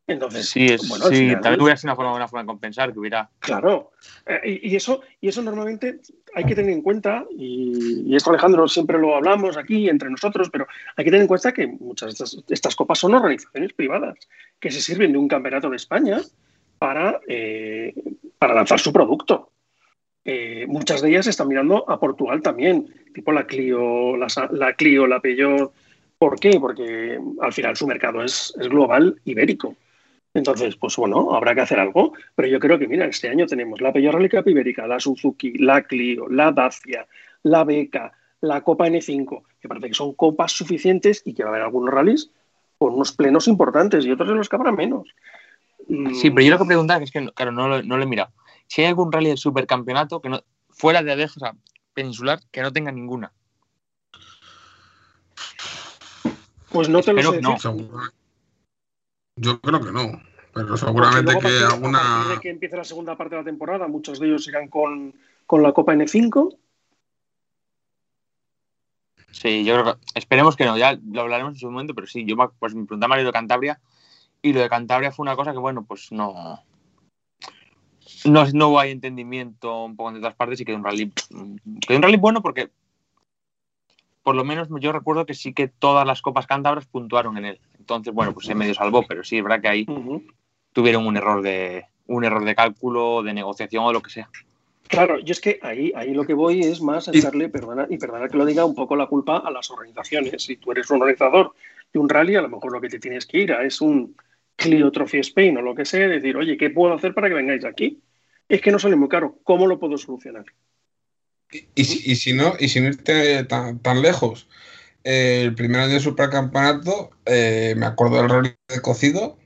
Entonces, 0.06 0.50
sí, 0.50 0.66
es, 0.66 0.86
bueno, 0.86 1.06
sí 1.06 1.14
final, 1.14 1.40
también 1.40 1.62
hubiera 1.62 1.76
sido 1.78 1.92
una 1.92 1.96
forma, 1.96 2.14
una 2.14 2.28
forma 2.28 2.42
de 2.42 2.46
compensar 2.46 2.92
que 2.92 2.98
hubiera. 2.98 3.30
Claro, 3.38 3.92
eh, 4.26 4.60
y, 4.62 4.76
eso, 4.76 5.00
y 5.18 5.28
eso 5.28 5.40
normalmente 5.40 6.00
hay 6.34 6.44
que 6.44 6.54
tener 6.54 6.72
en 6.72 6.82
cuenta, 6.82 7.24
y, 7.30 8.02
y, 8.10 8.14
esto 8.14 8.28
Alejandro 8.28 8.68
siempre 8.68 8.98
lo 8.98 9.16
hablamos 9.16 9.56
aquí 9.56 9.88
entre 9.88 10.10
nosotros, 10.10 10.50
pero 10.50 10.66
hay 10.96 11.04
que 11.04 11.10
tener 11.10 11.22
en 11.22 11.28
cuenta 11.28 11.52
que 11.52 11.66
muchas 11.66 12.08
de 12.08 12.12
estas, 12.12 12.44
estas 12.50 12.76
copas 12.76 12.98
son 12.98 13.14
organizaciones 13.14 13.72
privadas 13.72 14.18
que 14.60 14.70
se 14.70 14.82
sirven 14.82 15.12
de 15.12 15.18
un 15.18 15.28
campeonato 15.28 15.70
de 15.70 15.76
España 15.76 16.20
para, 16.78 17.20
eh, 17.26 17.94
para 18.38 18.54
lanzar 18.54 18.78
su 18.80 18.92
producto. 18.92 19.52
Eh, 20.26 20.66
muchas 20.68 21.00
de 21.00 21.10
ellas 21.10 21.26
están 21.26 21.48
mirando 21.48 21.88
a 21.88 21.98
Portugal 21.98 22.42
también, 22.42 22.92
tipo 23.14 23.32
la 23.32 23.46
Clio, 23.46 24.18
la, 24.18 24.26
la 24.50 24.74
Clio, 24.74 25.06
la 25.06 25.20
Peugeot. 25.20 25.72
¿Por 26.18 26.38
qué? 26.38 26.58
Porque 26.60 27.18
al 27.40 27.52
final 27.54 27.76
su 27.76 27.86
mercado 27.86 28.22
es, 28.22 28.54
es 28.60 28.68
global 28.68 29.18
ibérico. 29.24 29.76
Entonces, 30.34 30.74
pues 30.76 30.96
bueno, 30.96 31.32
habrá 31.34 31.54
que 31.54 31.60
hacer 31.60 31.78
algo. 31.78 32.12
Pero 32.34 32.48
yo 32.48 32.58
creo 32.58 32.78
que, 32.78 32.88
mira, 32.88 33.06
este 33.06 33.28
año 33.28 33.46
tenemos 33.46 33.80
la 33.80 33.92
Cup 33.92 34.48
Ibérica, 34.48 34.86
la 34.86 34.98
Suzuki, 34.98 35.56
la 35.58 35.82
Clio, 35.82 36.28
la 36.28 36.50
Dacia, 36.50 37.06
la 37.44 37.64
Beca, 37.64 38.12
la 38.40 38.60
Copa 38.62 38.88
N5, 38.88 39.42
que 39.60 39.68
parece 39.68 39.88
que 39.88 39.94
son 39.94 40.14
copas 40.14 40.52
suficientes 40.52 41.22
y 41.24 41.34
que 41.34 41.44
va 41.44 41.50
a 41.50 41.52
haber 41.52 41.62
algunos 41.62 41.94
rallies 41.94 42.30
con 42.78 42.94
unos 42.94 43.12
plenos 43.12 43.46
importantes 43.46 44.04
y 44.04 44.10
otros 44.10 44.28
en 44.28 44.36
los 44.36 44.48
que 44.48 44.56
habrá 44.56 44.72
menos. 44.72 45.08
Sí, 46.14 46.30
pero 46.30 46.46
yo 46.46 46.50
lo 46.52 46.58
que 46.58 46.64
preguntaba 46.64 47.04
es 47.04 47.10
que, 47.10 47.26
claro, 47.32 47.52
no 47.52 47.68
lo, 47.68 47.82
no 47.82 47.96
lo 47.96 48.02
he 48.02 48.06
mirado. 48.06 48.32
Si 48.66 48.82
hay 48.82 48.88
algún 48.88 49.12
rally 49.12 49.30
de 49.30 49.36
supercampeonato 49.36 50.20
que 50.20 50.30
no, 50.30 50.42
fuera 50.70 51.02
de 51.02 51.28
sea, 51.28 51.54
peninsular, 51.92 52.40
que 52.50 52.62
no 52.62 52.72
tenga 52.72 52.90
ninguna. 52.90 53.32
Pues 56.70 56.88
no 56.88 57.00
te 57.02 57.12
Espero 57.12 57.32
lo 57.40 57.58
sé. 57.58 57.68
No. 57.72 58.14
Yo 59.36 59.60
creo 59.60 59.80
que 59.84 59.92
no, 59.92 60.22
pero 60.52 60.76
seguramente 60.76 61.36
que 61.40 61.64
alguna. 61.64 62.24
de 62.28 62.40
que 62.40 62.50
empiece 62.50 62.76
la 62.76 62.84
segunda 62.84 63.16
parte 63.16 63.34
de 63.34 63.40
la 63.40 63.44
temporada, 63.44 63.88
muchos 63.88 64.20
de 64.20 64.28
ellos 64.28 64.46
irán 64.46 64.68
con, 64.68 65.14
con 65.46 65.62
la 65.62 65.72
Copa 65.72 65.94
N5. 65.94 66.56
Sí, 69.32 69.64
yo 69.64 69.74
creo 69.74 69.94
que 69.94 70.00
esperemos 70.14 70.54
que 70.54 70.64
no, 70.64 70.78
ya 70.78 70.96
lo 71.10 71.22
hablaremos 71.22 71.54
en 71.54 71.58
su 71.58 71.70
momento, 71.70 71.94
pero 71.94 72.06
sí, 72.06 72.24
yo 72.24 72.36
pues, 72.36 72.74
me 72.74 72.84
preguntaba 72.84 73.08
Mario 73.08 73.26
de 73.26 73.32
Cantabria 73.32 73.80
y 74.40 74.52
lo 74.52 74.60
de 74.60 74.68
Cantabria 74.68 75.10
fue 75.10 75.24
una 75.24 75.34
cosa 75.34 75.52
que, 75.52 75.58
bueno, 75.58 75.84
pues 75.84 76.12
no. 76.12 76.62
No, 78.24 78.46
no 78.52 78.78
hay 78.78 78.92
entendimiento 78.92 79.84
un 79.84 79.96
poco 79.96 80.10
en 80.10 80.16
otras 80.16 80.36
partes 80.36 80.60
y 80.60 80.64
quedó 80.64 80.76
un 80.76 80.84
rally. 80.84 81.12
Quedó 81.86 81.96
un 81.96 82.02
rally 82.02 82.16
bueno 82.16 82.42
porque 82.42 82.70
por 84.22 84.34
lo 84.34 84.44
menos 84.44 84.68
yo 84.80 84.92
recuerdo 84.92 85.26
que 85.26 85.34
sí 85.34 85.52
que 85.52 85.68
todas 85.68 86.06
las 86.06 86.22
copas 86.22 86.46
cántabras 86.46 86.86
puntuaron 86.86 87.36
en 87.36 87.44
él. 87.44 87.60
Entonces, 87.84 88.14
bueno, 88.14 88.32
pues 88.32 88.46
se 88.46 88.54
medio 88.54 88.72
salvó, 88.72 89.04
pero 89.06 89.22
sí, 89.22 89.36
es 89.36 89.44
verdad 89.44 89.60
que 89.60 89.68
ahí 89.68 89.86
tuvieron 90.72 91.06
un 91.06 91.18
error 91.18 91.42
de 91.42 91.84
un 92.06 92.24
error 92.24 92.42
de 92.42 92.54
cálculo, 92.54 93.22
de 93.22 93.34
negociación 93.34 93.84
o 93.84 93.92
lo 93.92 94.00
que 94.00 94.10
sea. 94.10 94.30
Claro, 94.88 95.18
yo 95.18 95.32
es 95.32 95.40
que 95.40 95.58
ahí, 95.62 95.92
ahí 95.94 96.14
lo 96.14 96.24
que 96.24 96.32
voy 96.32 96.60
es 96.60 96.80
más 96.80 97.08
a 97.08 97.10
echarle, 97.10 97.50
perdona, 97.50 97.86
y 97.90 97.98
perdona 97.98 98.28
que 98.28 98.38
lo 98.38 98.46
diga, 98.46 98.64
un 98.64 98.74
poco 98.74 98.96
la 98.96 99.06
culpa 99.06 99.38
a 99.38 99.50
las 99.50 99.70
organizaciones. 99.70 100.42
Si 100.42 100.56
tú 100.56 100.72
eres 100.72 100.90
un 100.90 101.02
organizador 101.02 101.52
de 101.92 101.98
un 101.98 102.08
rally, 102.08 102.36
a 102.36 102.42
lo 102.42 102.48
mejor 102.48 102.72
lo 102.72 102.80
que 102.80 102.88
te 102.88 102.98
tienes 102.98 103.26
que 103.26 103.38
ir 103.38 103.52
a 103.52 103.64
es 103.64 103.82
un 103.82 104.16
Clio 104.56 104.90
Trophy 104.90 105.18
Spain 105.18 105.58
o 105.58 105.62
lo 105.62 105.74
que 105.74 105.84
sea, 105.84 106.08
decir, 106.08 106.36
oye, 106.36 106.56
¿qué 106.56 106.70
puedo 106.70 106.94
hacer 106.94 107.12
para 107.12 107.28
que 107.28 107.34
vengáis 107.34 107.64
aquí? 107.64 108.00
Es 108.48 108.62
que 108.62 108.70
no 108.70 108.78
sale 108.78 108.96
muy 108.96 109.08
caro, 109.08 109.38
¿cómo 109.42 109.66
lo 109.66 109.78
puedo 109.78 109.98
solucionar? 109.98 110.44
Y, 111.74 111.84
si 111.84 112.32
no, 112.32 112.54
y 112.58 112.68
sin 112.68 112.84
irte 112.84 113.44
tan, 113.44 114.02
lejos, 114.02 114.48
eh, 115.04 115.42
el 115.42 115.54
primer 115.54 115.82
año 115.82 115.94
de 115.94 116.00
supercampeonato, 116.00 117.10
eh, 117.26 117.74
me 117.76 117.86
acuerdo 117.86 118.16
del 118.16 118.30
rally 118.30 118.54
de 118.68 118.80
cocido, 118.80 119.36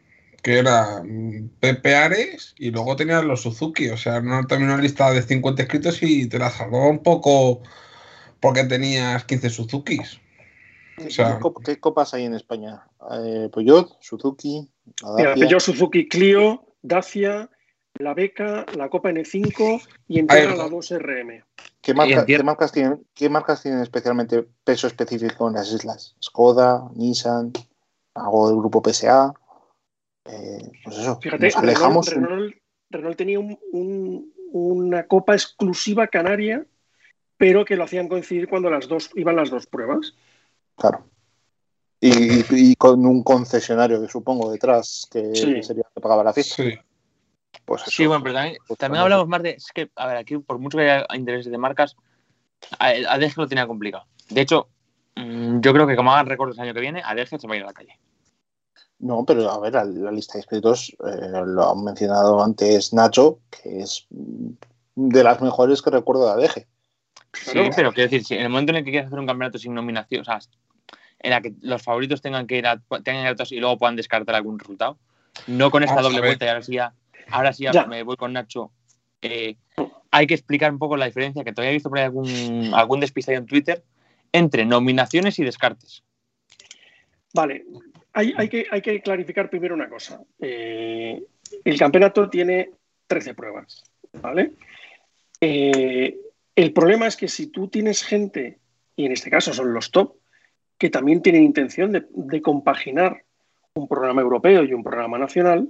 que 0.42 0.58
era 0.58 1.02
mm, 1.04 1.50
Pepe 1.60 1.96
Ares 1.96 2.54
y 2.58 2.70
luego 2.70 2.96
tenías 2.96 3.24
los 3.24 3.42
Suzuki, 3.42 3.88
o 3.88 3.96
sea, 3.96 4.20
no 4.20 4.46
también 4.46 4.70
una 4.70 4.80
lista 4.80 5.10
de 5.10 5.22
50 5.22 5.62
escritos 5.62 6.02
y 6.02 6.28
te 6.28 6.38
la 6.38 6.50
salvaba 6.50 6.88
un 6.88 7.02
poco 7.02 7.60
porque 8.40 8.64
tenías 8.64 9.24
15 9.24 9.50
Suzukis. 9.50 10.20
¿Qué, 11.64 11.78
copas 11.78 12.14
hay 12.14 12.24
en 12.24 12.34
España? 12.34 12.84
Eh, 13.12 13.48
Peugeot, 13.52 13.98
Suzuki, 14.00 14.68
Mira, 15.16 15.34
Peugeot, 15.34 15.60
Suzuki, 15.60 16.08
Clio, 16.08 16.64
Dacia, 16.82 17.50
la 17.98 18.14
Beca, 18.14 18.64
la 18.76 18.88
Copa 18.88 19.10
N5 19.10 19.82
y 20.08 20.18
entera 20.18 20.54
la 20.54 20.68
2RM. 20.68 21.44
¿Qué, 21.80 21.94
marcas 21.94 22.72
tienen, 22.72 23.04
¿Qué 23.14 23.28
marcas 23.28 23.62
tienen 23.62 23.80
especialmente 23.80 24.46
peso 24.64 24.86
específico 24.86 25.48
en 25.48 25.54
las 25.54 25.72
islas? 25.72 26.16
Skoda, 26.22 26.88
Nissan, 26.94 27.52
algo 28.14 28.48
del 28.48 28.58
grupo 28.58 28.82
PSA. 28.82 29.32
Eh, 30.26 30.70
pues 30.84 30.98
eso, 30.98 31.18
Fíjate, 31.20 31.50
alejamos 31.54 32.08
Renault, 32.10 33.16
tenía 33.16 33.38
una 34.52 35.06
copa 35.06 35.34
exclusiva 35.34 36.06
canaria, 36.06 36.66
pero 37.36 37.64
que 37.64 37.76
lo 37.76 37.84
hacían 37.84 38.08
coincidir 38.08 38.48
cuando 38.48 38.70
las 38.70 38.88
dos 38.88 39.10
iban 39.14 39.36
las 39.36 39.50
dos 39.50 39.66
pruebas. 39.66 40.14
Claro. 40.76 41.04
Y, 42.00 42.76
con 42.76 43.04
un 43.04 43.24
concesionario 43.24 44.00
que 44.00 44.08
supongo 44.08 44.52
detrás 44.52 45.08
que 45.10 45.34
sería 45.34 45.84
que 45.92 46.00
pagaba 46.00 46.22
la 46.22 46.32
fiesta. 46.32 46.62
Sí. 46.62 46.78
Pues 47.68 47.82
sí, 47.82 48.06
bueno, 48.06 48.22
pero 48.24 48.34
también, 48.34 48.56
pues 48.66 48.80
hablamos 48.82 49.28
más 49.28 49.42
de. 49.42 49.50
Es 49.50 49.70
que, 49.74 49.90
a 49.94 50.06
ver, 50.06 50.16
aquí, 50.16 50.38
por 50.38 50.58
mucho 50.58 50.78
que 50.78 50.90
haya 50.90 51.06
intereses 51.14 51.52
de 51.52 51.58
marcas, 51.58 51.96
ADG 52.78 53.36
lo 53.36 53.46
tenía 53.46 53.66
complicado. 53.66 54.06
De 54.30 54.40
hecho, 54.40 54.68
mm, 55.16 55.60
yo 55.60 55.74
creo 55.74 55.86
que 55.86 55.94
como 55.94 56.10
hagan 56.10 56.24
récords 56.24 56.56
el 56.56 56.64
año 56.64 56.72
que 56.72 56.80
viene, 56.80 57.02
ADG 57.04 57.38
se 57.38 57.46
va 57.46 57.52
a 57.52 57.56
ir 57.58 57.64
a 57.64 57.66
la 57.66 57.74
calle. 57.74 57.98
No, 59.00 59.22
pero 59.26 59.50
a 59.50 59.60
ver, 59.60 59.74
la, 59.74 59.84
lista 59.84 60.32
de 60.32 60.38
inscritos 60.38 60.96
eh, 61.06 61.42
lo 61.44 61.62
ha 61.62 61.74
mencionado 61.74 62.42
antes 62.42 62.94
Nacho, 62.94 63.38
que 63.50 63.80
es 63.80 64.06
de 64.08 65.22
las 65.22 65.42
mejores 65.42 65.82
que 65.82 65.90
recuerdo 65.90 66.24
de 66.24 66.46
ADG. 66.46 66.66
Sí, 67.34 67.70
pero 67.76 67.92
quiero 67.92 68.10
decir, 68.10 68.24
si 68.24 68.34
en 68.34 68.44
el 68.44 68.48
momento 68.48 68.72
en 68.72 68.76
el 68.76 68.84
que 68.84 68.92
quieres 68.92 69.08
hacer 69.08 69.18
un 69.18 69.26
campeonato 69.26 69.58
sin 69.58 69.74
nominación, 69.74 70.22
o 70.22 70.24
sea, 70.24 70.38
en 71.18 71.30
la 71.30 71.42
que 71.42 71.52
los 71.60 71.82
favoritos 71.82 72.22
tengan 72.22 72.46
que 72.46 72.56
ir 72.56 72.66
a, 72.66 72.80
tengan 73.04 73.36
que 73.36 73.54
y 73.54 73.60
luego 73.60 73.76
puedan 73.76 73.94
descartar 73.94 74.34
algún 74.34 74.58
resultado, 74.58 74.96
no 75.46 75.70
con 75.70 75.82
esta 75.82 76.00
doble 76.00 76.20
vuelta 76.20 76.46
y 76.46 76.48
ahora 76.48 76.62
sí 76.62 76.72
ya, 76.72 76.94
ahora 77.30 77.52
sí 77.52 77.64
ya, 77.64 77.86
me 77.86 78.02
voy 78.02 78.16
con 78.16 78.32
Nacho. 78.32 78.72
Eh, 79.22 79.56
hay 80.10 80.26
que 80.26 80.34
explicar 80.34 80.72
un 80.72 80.78
poco 80.78 80.96
la 80.96 81.06
diferencia, 81.06 81.44
que 81.44 81.52
todavía 81.52 81.70
he 81.70 81.74
visto 81.74 81.88
por 81.88 81.98
ahí 81.98 82.04
algún, 82.04 82.72
algún 82.74 83.02
en 83.02 83.46
Twitter, 83.46 83.82
entre 84.32 84.64
nominaciones 84.64 85.38
y 85.38 85.44
descartes. 85.44 86.02
Vale, 87.34 87.64
hay, 88.12 88.48
que, 88.48 88.66
hay 88.70 88.80
que, 88.80 89.00
clarificar 89.00 89.50
primero 89.50 89.74
una 89.74 89.88
cosa. 89.88 90.20
Eh, 90.40 91.22
el 91.64 91.78
campeonato 91.78 92.28
tiene 92.28 92.70
13 93.06 93.34
pruebas, 93.34 93.84
¿vale? 94.20 94.52
Eh, 95.40 96.16
el 96.56 96.72
problema 96.72 97.06
es 97.06 97.16
que 97.16 97.28
si 97.28 97.48
tú 97.48 97.68
tienes 97.68 98.02
gente, 98.02 98.58
y 98.96 99.06
en 99.06 99.12
este 99.12 99.30
caso 99.30 99.52
son 99.52 99.72
los 99.72 99.90
top, 99.90 100.16
que 100.76 100.90
también 100.90 101.22
tienen 101.22 101.42
intención 101.42 101.92
de, 101.92 102.42
compaginar 102.42 103.24
un 103.74 103.88
programa 103.88 104.22
europeo 104.22 104.64
y 104.64 104.72
un 104.72 104.82
programa 104.82 105.18
nacional, 105.18 105.68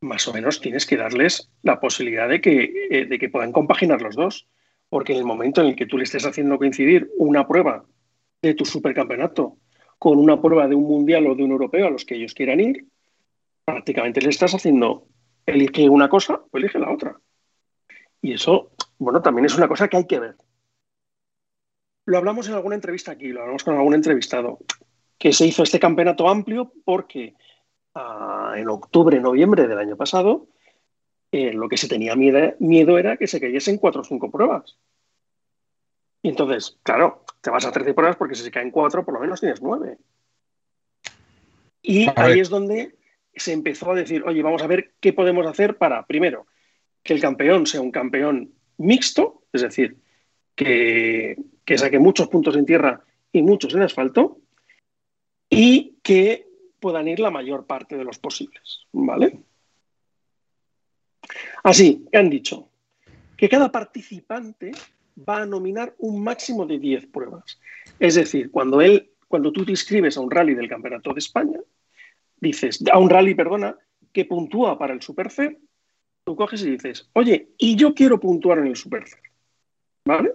más 0.00 0.26
o 0.28 0.32
menos 0.32 0.60
tienes 0.60 0.86
que 0.86 0.96
darles 0.96 1.50
la 1.62 1.80
posibilidad 1.80 2.28
de 2.28 2.40
que, 2.40 2.88
eh, 2.90 3.06
de 3.06 3.18
que 3.18 3.28
puedan 3.28 3.52
compaginar 3.52 4.00
los 4.02 4.16
dos. 4.16 4.48
Porque 4.88 5.12
en 5.12 5.18
el 5.18 5.24
momento 5.24 5.60
en 5.60 5.68
el 5.68 5.76
que 5.76 5.86
tú 5.86 5.96
le 5.96 6.04
estés 6.04 6.26
haciendo 6.26 6.58
coincidir 6.58 7.10
una 7.16 7.46
prueba 7.46 7.84
de 8.42 8.54
tu 8.54 8.64
supercampeonato 8.64 9.56
con 9.98 10.18
una 10.18 10.40
prueba 10.40 10.66
de 10.66 10.74
un 10.74 10.84
mundial 10.84 11.26
o 11.26 11.34
de 11.34 11.44
un 11.44 11.52
europeo 11.52 11.86
a 11.86 11.90
los 11.90 12.04
que 12.04 12.16
ellos 12.16 12.34
quieran 12.34 12.58
ir, 12.58 12.86
prácticamente 13.64 14.20
le 14.20 14.30
estás 14.30 14.54
haciendo, 14.54 15.06
elige 15.46 15.88
una 15.88 16.08
cosa 16.08 16.40
o 16.50 16.58
elige 16.58 16.78
la 16.78 16.90
otra. 16.90 17.20
Y 18.22 18.32
eso, 18.32 18.72
bueno, 18.98 19.22
también 19.22 19.44
es 19.44 19.56
una 19.56 19.68
cosa 19.68 19.88
que 19.88 19.98
hay 19.98 20.06
que 20.06 20.18
ver. 20.18 20.36
Lo 22.06 22.18
hablamos 22.18 22.48
en 22.48 22.54
alguna 22.54 22.74
entrevista 22.74 23.12
aquí, 23.12 23.28
lo 23.28 23.42
hablamos 23.42 23.62
con 23.62 23.76
algún 23.76 23.94
entrevistado, 23.94 24.58
que 25.18 25.32
se 25.32 25.46
hizo 25.46 25.62
este 25.62 25.78
campeonato 25.78 26.28
amplio 26.28 26.72
porque 26.84 27.34
en 27.94 28.68
octubre, 28.68 29.20
noviembre 29.20 29.66
del 29.66 29.78
año 29.78 29.96
pasado, 29.96 30.46
eh, 31.32 31.52
lo 31.52 31.68
que 31.68 31.76
se 31.76 31.88
tenía 31.88 32.16
miedo, 32.16 32.54
miedo 32.58 32.98
era 32.98 33.16
que 33.16 33.26
se 33.26 33.40
cayesen 33.40 33.78
cuatro 33.78 34.00
o 34.00 34.04
cinco 34.04 34.30
pruebas. 34.30 34.76
Y 36.22 36.28
entonces, 36.28 36.78
claro, 36.82 37.24
te 37.40 37.50
vas 37.50 37.64
a 37.64 37.72
13 37.72 37.94
pruebas 37.94 38.16
porque 38.16 38.34
si 38.34 38.42
se 38.42 38.50
caen 38.50 38.70
cuatro, 38.70 39.04
por 39.04 39.14
lo 39.14 39.20
menos 39.20 39.40
tienes 39.40 39.62
nueve. 39.62 39.98
Y 41.82 42.08
ahí 42.16 42.40
es 42.40 42.50
donde 42.50 42.96
se 43.34 43.52
empezó 43.52 43.92
a 43.92 43.94
decir, 43.94 44.22
oye, 44.24 44.42
vamos 44.42 44.62
a 44.62 44.66
ver 44.66 44.92
qué 45.00 45.12
podemos 45.12 45.46
hacer 45.46 45.78
para, 45.78 46.04
primero, 46.04 46.46
que 47.02 47.14
el 47.14 47.20
campeón 47.20 47.66
sea 47.66 47.80
un 47.80 47.90
campeón 47.90 48.52
mixto, 48.76 49.44
es 49.52 49.62
decir, 49.62 49.96
que, 50.54 51.36
que 51.64 51.78
saque 51.78 51.98
muchos 51.98 52.28
puntos 52.28 52.56
en 52.56 52.66
tierra 52.66 53.02
y 53.32 53.42
muchos 53.42 53.72
en 53.74 53.82
asfalto, 53.82 54.40
y 55.48 55.96
que 56.02 56.49
puedan 56.80 57.08
ir 57.08 57.20
la 57.20 57.30
mayor 57.30 57.66
parte 57.66 57.96
de 57.96 58.04
los 58.04 58.18
posibles, 58.18 58.86
¿vale? 58.92 59.40
Así, 61.62 62.06
han 62.12 62.30
dicho 62.30 62.70
que 63.36 63.48
cada 63.48 63.70
participante 63.70 64.72
va 65.16 65.42
a 65.42 65.46
nominar 65.46 65.94
un 65.98 66.22
máximo 66.22 66.66
de 66.66 66.78
10 66.78 67.06
pruebas. 67.06 67.60
Es 67.98 68.14
decir, 68.14 68.50
cuando, 68.50 68.80
él, 68.80 69.10
cuando 69.28 69.52
tú 69.52 69.64
te 69.64 69.72
inscribes 69.72 70.16
a 70.16 70.20
un 70.20 70.30
rally 70.30 70.54
del 70.54 70.68
Campeonato 70.68 71.12
de 71.12 71.18
España, 71.18 71.60
dices, 72.40 72.82
a 72.90 72.98
un 72.98 73.10
rally, 73.10 73.34
perdona, 73.34 73.76
que 74.12 74.24
puntúa 74.24 74.78
para 74.78 74.94
el 74.94 75.02
Supercer, 75.02 75.58
tú 76.24 76.36
coges 76.36 76.62
y 76.62 76.70
dices, 76.70 77.08
oye, 77.12 77.50
y 77.58 77.76
yo 77.76 77.94
quiero 77.94 78.18
puntuar 78.18 78.58
en 78.58 78.66
el 78.66 78.76
Supercer. 78.76 79.20
¿Vale? 80.04 80.32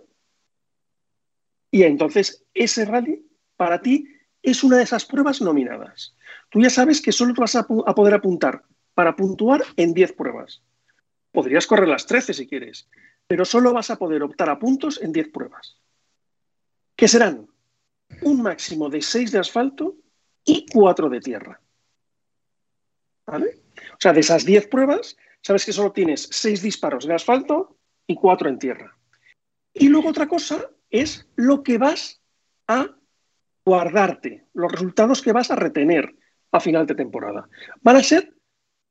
Y 1.72 1.84
entonces 1.84 2.46
ese 2.54 2.86
rally 2.86 3.25
para 3.58 3.82
ti 3.82 4.08
es 4.46 4.64
una 4.64 4.78
de 4.78 4.84
esas 4.84 5.06
pruebas 5.06 5.42
nominadas. 5.42 6.16
Tú 6.50 6.62
ya 6.62 6.70
sabes 6.70 7.02
que 7.02 7.12
solo 7.12 7.34
vas 7.36 7.56
a, 7.56 7.60
a 7.60 7.96
poder 7.96 8.14
apuntar 8.14 8.64
para 8.94 9.16
puntuar 9.16 9.64
en 9.75 9.94
10 9.94 10.14
pruebas. 10.14 10.62
Podrías 11.32 11.68
correr 11.68 11.88
las 11.88 12.06
13 12.06 12.34
si 12.34 12.48
quieres, 12.48 12.88
pero 13.28 13.46
solo 13.46 13.74
vas 13.74 13.90
a 13.90 13.98
poder 13.98 14.24
optar 14.24 14.50
a 14.50 14.60
puntos 14.60 15.02
en 15.02 15.12
10 15.12 15.30
pruebas, 15.30 15.78
que 16.96 17.08
serán 17.08 17.48
un 18.22 18.42
máximo 18.42 18.90
de 18.90 19.02
6 19.02 19.32
de 19.32 19.40
asfalto 19.40 19.98
y 20.46 20.66
4 20.72 21.10
de 21.10 21.20
tierra. 21.20 21.62
¿Vale? 23.25 23.62
O 23.94 23.98
sea, 24.00 24.14
de 24.14 24.20
esas 24.20 24.46
10 24.46 24.68
pruebas, 24.68 25.18
sabes 25.42 25.66
que 25.66 25.74
solo 25.74 25.92
tienes 25.92 26.30
6 26.32 26.62
disparos 26.62 27.06
de 27.06 27.16
asfalto 27.16 27.78
y 28.08 28.16
4 28.16 28.50
en 28.50 28.60
tierra. 28.60 28.98
Y 29.74 29.90
luego 29.90 30.10
otra 30.10 30.28
cosa 30.28 30.70
es 30.90 31.28
lo 31.36 31.64
que 31.64 31.78
vas 31.78 32.22
a 32.68 32.96
guardarte, 33.65 34.45
los 34.53 34.72
resultados 34.72 35.22
que 35.22 35.34
vas 35.34 35.51
a 35.51 35.55
retener 35.55 36.15
a 36.51 36.60
final 36.60 36.86
de 36.86 36.95
temporada. 36.95 37.50
Van 37.81 37.95
a 37.95 38.03
ser 38.03 38.34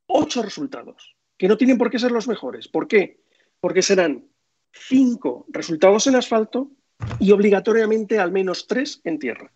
8 0.08 0.42
resultados, 0.42 1.16
que 1.38 1.48
no 1.48 1.56
tienen 1.56 1.78
por 1.78 1.90
qué 1.90 1.98
ser 1.98 2.10
los 2.10 2.28
mejores. 2.28 2.68
¿Por 2.68 2.88
qué? 2.88 3.24
porque 3.64 3.80
serán 3.80 4.28
cinco 4.72 5.46
resultados 5.48 6.06
en 6.06 6.16
asfalto 6.16 6.70
y 7.18 7.32
obligatoriamente 7.32 8.18
al 8.18 8.30
menos 8.30 8.66
tres 8.66 9.00
en 9.04 9.18
tierra. 9.18 9.50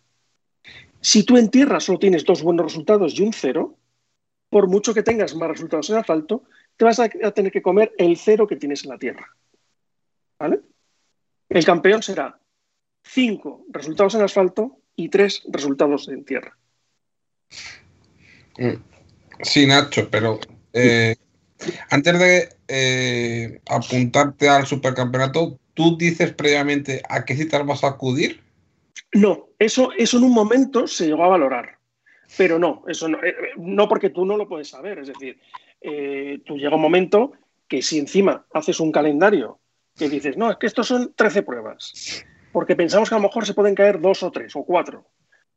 Si 0.99 1.21
tú 1.21 1.37
en 1.37 1.51
tierra 1.51 1.79
solo 1.79 1.99
tienes 1.99 2.25
dos 2.25 2.41
buenos 2.41 2.65
resultados 2.65 3.13
y 3.13 3.21
un 3.21 3.33
cero, 3.33 3.77
por 4.49 4.67
mucho 4.67 4.95
que 4.95 5.03
tengas 5.03 5.35
más 5.35 5.49
resultados 5.49 5.91
en 5.91 5.97
asfalto, 5.97 6.41
te 6.75 6.85
vas 6.85 6.99
a, 6.99 7.07
tener 7.07 7.51
que 7.51 7.61
comer 7.61 7.93
el 7.99 8.17
cero 8.17 8.47
que 8.47 8.55
tienes 8.55 8.83
en 8.83 8.89
la 8.89 8.97
tierra. 8.97 9.27
¿Vale? 10.39 10.61
El 11.47 11.63
campeón 11.63 12.01
será 12.01 12.39
cinco 13.03 13.63
resultados 13.69 14.15
en 14.15 14.23
asfalto 14.23 14.78
y 14.99 15.07
tres 15.07 15.43
resultados 15.47 16.09
en 16.09 16.25
tierra. 16.25 16.57
Mm. 18.57 18.75
Sí, 19.41 19.65
Nacho, 19.65 20.09
pero 20.11 20.39
eh, 20.73 21.15
antes 21.89 22.19
de 22.19 22.49
eh, 22.67 23.61
apuntarte 23.69 24.49
al 24.49 24.65
supercampeonato, 24.65 25.57
¿tú 25.73 25.97
dices 25.97 26.33
previamente 26.33 27.01
a 27.07 27.23
qué 27.23 27.35
citas 27.35 27.65
vas 27.65 27.85
a 27.85 27.87
acudir? 27.87 28.41
No, 29.13 29.47
eso, 29.57 29.91
eso 29.97 30.17
en 30.17 30.25
un 30.25 30.33
momento 30.33 30.85
se 30.85 31.07
llegó 31.07 31.23
a 31.23 31.29
valorar, 31.29 31.77
pero 32.37 32.59
no, 32.59 32.83
eso 32.87 33.07
no, 33.07 33.23
eh, 33.23 33.33
no 33.57 33.87
porque 33.87 34.09
tú 34.09 34.25
no 34.25 34.35
lo 34.35 34.49
puedes 34.49 34.67
saber. 34.67 34.99
Es 34.99 35.07
decir, 35.07 35.39
eh, 35.79 36.41
tú 36.45 36.57
llega 36.57 36.75
un 36.75 36.81
momento 36.81 37.31
que 37.69 37.81
si 37.81 37.99
encima 37.99 38.45
haces 38.53 38.81
un 38.81 38.91
calendario 38.91 39.59
que 39.95 40.09
dices, 40.09 40.35
no, 40.35 40.51
es 40.51 40.57
que 40.57 40.67
estos 40.67 40.87
son 40.87 41.13
13 41.15 41.43
pruebas, 41.43 42.25
porque 42.59 42.75
pensamos 42.75 43.07
que 43.07 43.15
a 43.15 43.19
lo 43.19 43.23
mejor 43.23 43.45
se 43.45 43.53
pueden 43.53 43.73
caer 43.73 44.01
dos 44.01 44.21
o 44.21 44.31
tres 44.31 44.53
o 44.53 44.65
cuatro. 44.65 45.05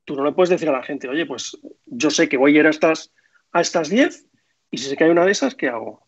Tú 0.04 0.14
no 0.14 0.24
le 0.24 0.30
puedes 0.30 0.50
decir 0.50 0.68
a 0.68 0.72
la 0.72 0.84
gente, 0.84 1.08
oye, 1.08 1.26
pues 1.26 1.58
yo 1.84 2.12
sé 2.12 2.28
que 2.28 2.36
voy 2.36 2.56
a 2.56 2.60
ir 2.60 2.66
a 2.68 2.70
estas, 2.70 3.10
a 3.50 3.60
estas 3.60 3.88
10 3.88 4.24
y 4.70 4.78
si 4.78 4.88
se 4.88 4.96
cae 4.96 5.10
una 5.10 5.24
de 5.24 5.32
esas, 5.32 5.56
¿qué 5.56 5.66
hago? 5.66 6.06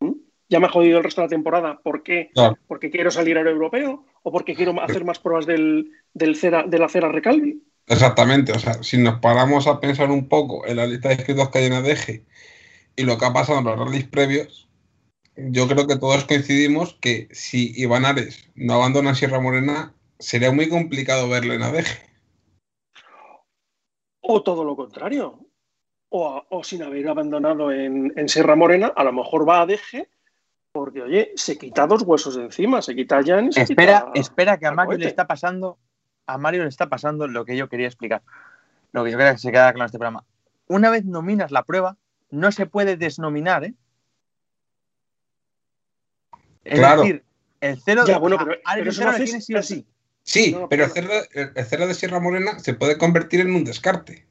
¿Mm? 0.00 0.14
Ya 0.48 0.58
me 0.58 0.66
ha 0.66 0.70
jodido 0.70 0.98
el 0.98 1.04
resto 1.04 1.20
de 1.20 1.26
la 1.26 1.30
temporada. 1.30 1.78
¿Por 1.84 2.02
qué? 2.02 2.32
¿Porque 2.66 2.90
quiero 2.90 3.12
salir 3.12 3.38
al 3.38 3.46
europeo? 3.46 4.04
¿O 4.24 4.32
porque 4.32 4.56
quiero 4.56 4.74
hacer 4.82 5.04
más 5.04 5.20
pruebas 5.20 5.46
del, 5.46 5.92
del 6.12 6.34
cera, 6.34 6.64
de 6.64 6.80
la 6.80 6.88
cera 6.88 7.08
recalvi? 7.08 7.62
Exactamente, 7.86 8.50
o 8.50 8.58
sea, 8.58 8.82
si 8.82 8.98
nos 8.98 9.20
paramos 9.20 9.68
a 9.68 9.78
pensar 9.78 10.10
un 10.10 10.28
poco 10.28 10.66
en 10.66 10.78
la 10.78 10.86
lista 10.88 11.10
de 11.10 11.14
inscritos 11.14 11.48
que 11.50 11.58
hay 11.60 11.66
en 11.66 11.74
ADG 11.74 12.24
y 12.96 13.04
lo 13.04 13.18
que 13.18 13.24
ha 13.24 13.32
pasado 13.32 13.60
en 13.60 13.66
los 13.66 13.78
rallies 13.78 14.08
previos, 14.08 14.65
yo 15.36 15.68
creo 15.68 15.86
que 15.86 15.96
todos 15.96 16.24
coincidimos 16.24 16.94
que 17.00 17.28
si 17.30 17.72
Iván 17.80 18.04
Ares 18.04 18.50
no 18.54 18.74
abandona 18.74 19.14
Sierra 19.14 19.40
Morena, 19.40 19.94
sería 20.18 20.52
muy 20.52 20.68
complicado 20.68 21.28
verle 21.28 21.54
en 21.54 21.62
ADG. 21.62 21.86
O 24.20 24.42
todo 24.42 24.64
lo 24.64 24.76
contrario. 24.76 25.40
O, 26.08 26.62
sin 26.62 26.82
haber 26.82 27.08
abandonado 27.08 27.70
en, 27.70 28.12
en 28.16 28.28
Sierra 28.28 28.56
Morena, 28.56 28.92
a 28.96 29.04
lo 29.04 29.12
mejor 29.12 29.46
va 29.46 29.60
a 29.60 29.66
DG 29.66 30.08
porque, 30.72 31.02
oye, 31.02 31.32
se 31.36 31.56
quita 31.56 31.86
dos 31.86 32.02
huesos 32.02 32.36
de 32.36 32.44
encima, 32.44 32.82
se 32.82 32.94
quita 32.94 33.18
a 33.18 33.22
Jan 33.24 33.48
y 33.48 33.52
se 33.52 33.62
Espera, 33.62 34.06
quita 34.06 34.20
espera 34.20 34.58
que 34.58 34.66
a 34.66 34.72
Mario 34.72 34.98
le 34.98 35.06
está 35.06 35.26
pasando, 35.26 35.78
a 36.26 36.36
Mario 36.36 36.64
le 36.64 36.68
está 36.68 36.88
pasando 36.88 37.26
lo 37.26 37.46
que 37.46 37.56
yo 37.56 37.68
quería 37.68 37.86
explicar. 37.86 38.22
Lo 38.92 39.02
que 39.02 39.10
yo 39.10 39.16
quería 39.16 39.32
que 39.32 39.38
se 39.38 39.50
quedara 39.50 39.72
claro 39.72 39.84
en 39.84 39.86
este 39.86 39.98
programa. 39.98 40.24
Una 40.68 40.90
vez 40.90 41.04
nominas 41.04 41.50
la 41.50 41.62
prueba, 41.62 41.96
no 42.30 42.52
se 42.52 42.66
puede 42.66 42.96
desnominar, 42.96 43.64
¿eh? 43.64 43.74
Es 46.66 46.78
Claro. 46.78 47.02
decir, 47.02 47.24
el 47.60 47.80
cero 47.84 48.02
Ya, 48.06 48.14
de 48.14 48.20
bueno, 48.20 48.36
pero- 48.38 48.60
pero 48.74 48.90
haces- 49.10 49.44
sí 49.44 49.54
o 49.54 49.62
sí. 49.62 49.86
Sí, 50.22 50.52
No, 50.52 50.68
pero 50.68 50.84
el 50.84 50.90
cero, 50.90 51.08
el- 51.32 51.52
el 51.54 51.64
cero 51.64 51.86
de 51.86 51.94
Sierra 51.94 52.18
Morena 52.18 52.58
se 52.58 52.74
puede 52.74 52.98
convertir 52.98 53.40
en 53.40 53.54
un 53.54 53.64
descarte. 53.64 54.26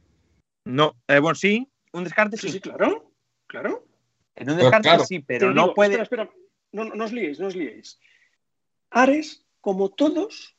No, 0.65 0.95
eh, 1.07 1.19
bueno, 1.19 1.35
sí, 1.35 1.69
un 1.93 2.03
descarte 2.03 2.35
Sí, 2.37 2.47
sí. 2.47 2.53
sí, 2.53 2.59
claro, 2.59 3.11
claro. 3.47 3.87
En 4.35 4.49
un 4.49 4.57
descarte 4.57 4.89
claro. 4.89 5.05
sí, 5.05 5.19
Te 5.19 5.25
pero 5.25 5.49
digo, 5.53 5.67
no 5.67 5.73
puede. 5.73 6.01
Espera, 6.01 6.23
espera, 6.23 6.29
no, 6.73 6.83
no, 6.85 6.95
no 6.95 7.05
os 7.05 7.13
liéis, 7.13 7.39
no 7.39 7.47
os 7.47 7.55
liéis. 7.55 7.99
Ares, 8.91 9.45
como 9.61 9.89
todos, 9.91 10.57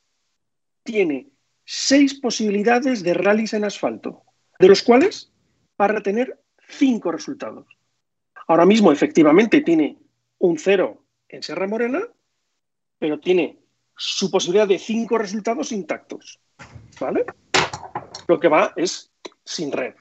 tiene 0.83 1.29
seis 1.65 2.15
posibilidades 2.15 3.03
de 3.03 3.13
rallies 3.13 3.53
en 3.53 3.65
asfalto, 3.65 4.23
de 4.57 4.67
los 4.67 4.81
cuales 4.81 5.31
va 5.79 5.85
a 5.85 5.89
retener 5.89 6.41
cinco 6.67 7.11
resultados. 7.11 7.67
Ahora 8.47 8.65
mismo, 8.65 8.91
efectivamente, 8.91 9.61
tiene 9.61 9.97
un 10.39 10.57
cero 10.57 11.03
en 11.29 11.43
Sierra 11.43 11.67
Morena, 11.67 12.01
pero 12.99 13.19
tiene 13.19 13.59
su 13.95 14.29
posibilidad 14.31 14.67
de 14.67 14.79
cinco 14.79 15.17
resultados 15.17 15.71
intactos. 15.71 16.39
¿Vale? 16.99 17.25
Lo 18.27 18.39
que 18.39 18.47
va 18.47 18.73
es 18.75 19.11
sin 19.43 19.71
red. 19.71 19.93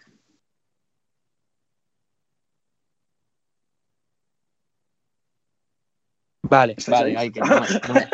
Vale, 6.43 6.75
¿Estáis 6.77 6.99
vale, 6.99 7.11
ahí? 7.11 7.17
ay, 7.17 7.33
que 7.33 7.41
no, 7.41 7.47
me- 7.61 7.81
no 7.89 7.95
me, 7.95 8.09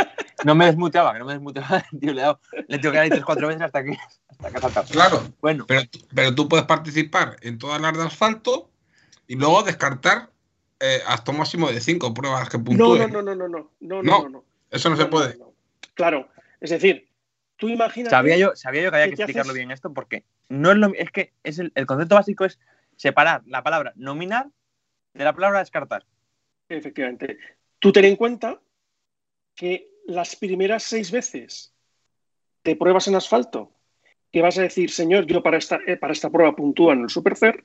no 0.44 0.54
me 0.54 0.66
desmuteaba, 0.66 1.12
que 1.12 1.18
no 1.18 1.26
me 1.26 1.34
desmuteaba. 1.34 1.84
Tío, 2.00 2.12
le, 2.14 2.20
he 2.20 2.24
dado- 2.24 2.40
le 2.66 2.78
tengo 2.78 2.92
que 2.92 2.96
dar 2.96 3.04
ahí 3.04 3.10
tres, 3.10 3.24
cuatro 3.24 3.46
veces 3.48 3.62
hasta 3.62 3.84
que, 3.84 3.96
hasta 4.28 4.50
que 4.50 4.56
ha 4.56 4.60
saltado. 4.60 4.86
Claro, 4.88 5.28
Bueno, 5.40 5.66
pero, 5.68 5.82
pero 6.14 6.34
tú 6.34 6.48
puedes 6.48 6.64
participar 6.66 7.36
en 7.42 7.58
todas 7.58 7.80
las 7.80 7.96
de 7.96 8.04
asfalto 8.04 8.70
y 9.26 9.36
luego 9.36 9.62
descartar 9.62 10.30
eh, 10.82 11.00
hasta 11.06 11.30
un 11.30 11.38
máximo 11.38 11.70
de 11.70 11.80
cinco 11.80 12.12
pruebas 12.12 12.48
que 12.50 12.58
No, 12.58 12.64
puntúen. 12.64 13.10
no, 13.12 13.22
no, 13.22 13.34
no, 13.34 13.34
no, 13.34 13.48
no, 13.48 13.70
no, 13.80 14.02
no, 14.02 14.02
No, 14.02 14.22
no, 14.24 14.28
no. 14.28 14.44
Eso 14.70 14.90
no, 14.90 14.96
se 14.96 15.06
puede. 15.06 15.36
no, 15.38 15.46
no. 15.46 15.52
Claro, 15.94 16.28
es 16.60 16.70
decir, 16.70 17.08
tú 17.56 17.68
imaginas. 17.68 18.10
sabía 18.10 18.36
yo, 18.36 18.56
sabía 18.56 18.82
yo 18.82 18.90
que 18.90 18.96
había 18.96 19.08
¿Qué 19.10 19.16
que 19.16 19.22
explicarlo 19.22 19.50
haces? 19.52 19.58
bien 19.60 19.70
esto 19.70 19.92
porque 19.92 20.24
no 20.48 20.70
es 20.72 20.76
lo 20.78 20.92
es 20.94 21.10
que 21.10 21.32
es 21.44 21.58
el, 21.58 21.70
el 21.74 21.86
concepto 21.86 22.14
básico 22.16 22.44
es 22.44 22.58
separar 22.96 23.42
la 23.46 23.62
palabra 23.62 23.92
nominar 23.96 24.48
de 25.14 25.24
la 25.24 25.32
palabra 25.34 25.60
descartar. 25.60 26.04
Efectivamente. 26.68 27.38
Tú 27.78 27.92
ten 27.92 28.04
en 28.06 28.16
cuenta 28.16 28.60
que 29.54 29.88
las 30.06 30.34
primeras 30.36 30.82
seis 30.82 31.10
veces 31.10 31.72
de 32.64 32.76
pruebas 32.76 33.06
en 33.08 33.14
asfalto 33.14 33.72
que 34.32 34.40
vas 34.40 34.56
a 34.56 34.62
decir, 34.62 34.90
señor, 34.90 35.26
yo 35.26 35.42
para 35.42 35.58
esta, 35.58 35.78
eh, 35.86 35.96
para 35.98 36.14
esta 36.14 36.30
prueba 36.30 36.56
puntúa 36.56 36.94
en 36.94 37.02
el 37.02 37.10
Supercer, 37.10 37.64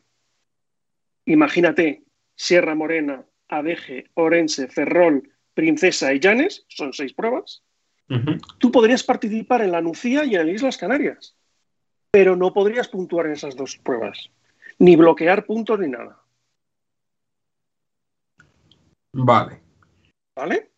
imagínate 1.25 2.03
Sierra 2.37 2.75
Morena, 2.75 3.25
Adeje, 3.49 4.11
Orense, 4.13 4.67
Ferrol, 4.67 5.29
Princesa 5.55 6.13
y 6.13 6.19
Llanes, 6.19 6.65
son 6.69 6.93
seis 6.93 7.11
pruebas. 7.13 7.63
Tú 8.59 8.71
podrías 8.71 9.03
participar 9.03 9.61
en 9.61 9.71
la 9.73 9.81
Nucía 9.81 10.23
y 10.23 10.35
en 10.35 10.41
el 10.41 10.51
Islas 10.51 10.77
Canarias, 10.77 11.35
pero 12.09 12.37
no 12.37 12.53
podrías 12.53 12.87
puntuar 12.87 13.25
en 13.25 13.33
esas 13.33 13.57
dos 13.57 13.75
pruebas, 13.77 14.29
ni 14.79 14.95
bloquear 14.95 15.45
puntos 15.45 15.77
ni 15.79 15.89
nada. 15.89 16.21
Vale. 19.11 19.59
¿Vale? 20.35 20.71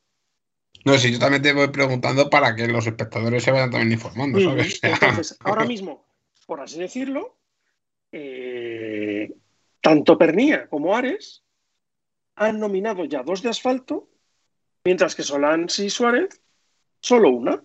No, 0.86 0.98
si 0.98 1.12
yo 1.12 1.20
también 1.20 1.44
te 1.44 1.54
voy 1.54 1.68
preguntando 1.68 2.30
para 2.30 2.56
que 2.56 2.68
los 2.68 2.88
espectadores 2.88 3.44
se 3.44 3.52
vayan 3.52 3.70
también 3.70 3.92
informando, 3.92 4.40
¿sabes? 4.40 4.80
Entonces, 4.82 5.38
ahora 5.44 5.66
mismo, 5.66 6.08
por 6.48 6.62
así 6.62 6.80
decirlo, 6.80 7.38
eh, 8.12 9.32
tanto 9.82 10.18
Pernía 10.18 10.68
como 10.68 10.96
Ares 10.96 11.44
han 12.40 12.60
nominado 12.60 13.06
ya 13.06 13.22
dos 13.22 13.42
de 13.44 13.50
asfalto, 13.50 14.10
mientras 14.84 15.16
que 15.16 15.24
Solans 15.24 15.78
y 15.80 15.90
Suárez 15.90 16.42
solo 17.02 17.30
una. 17.30 17.62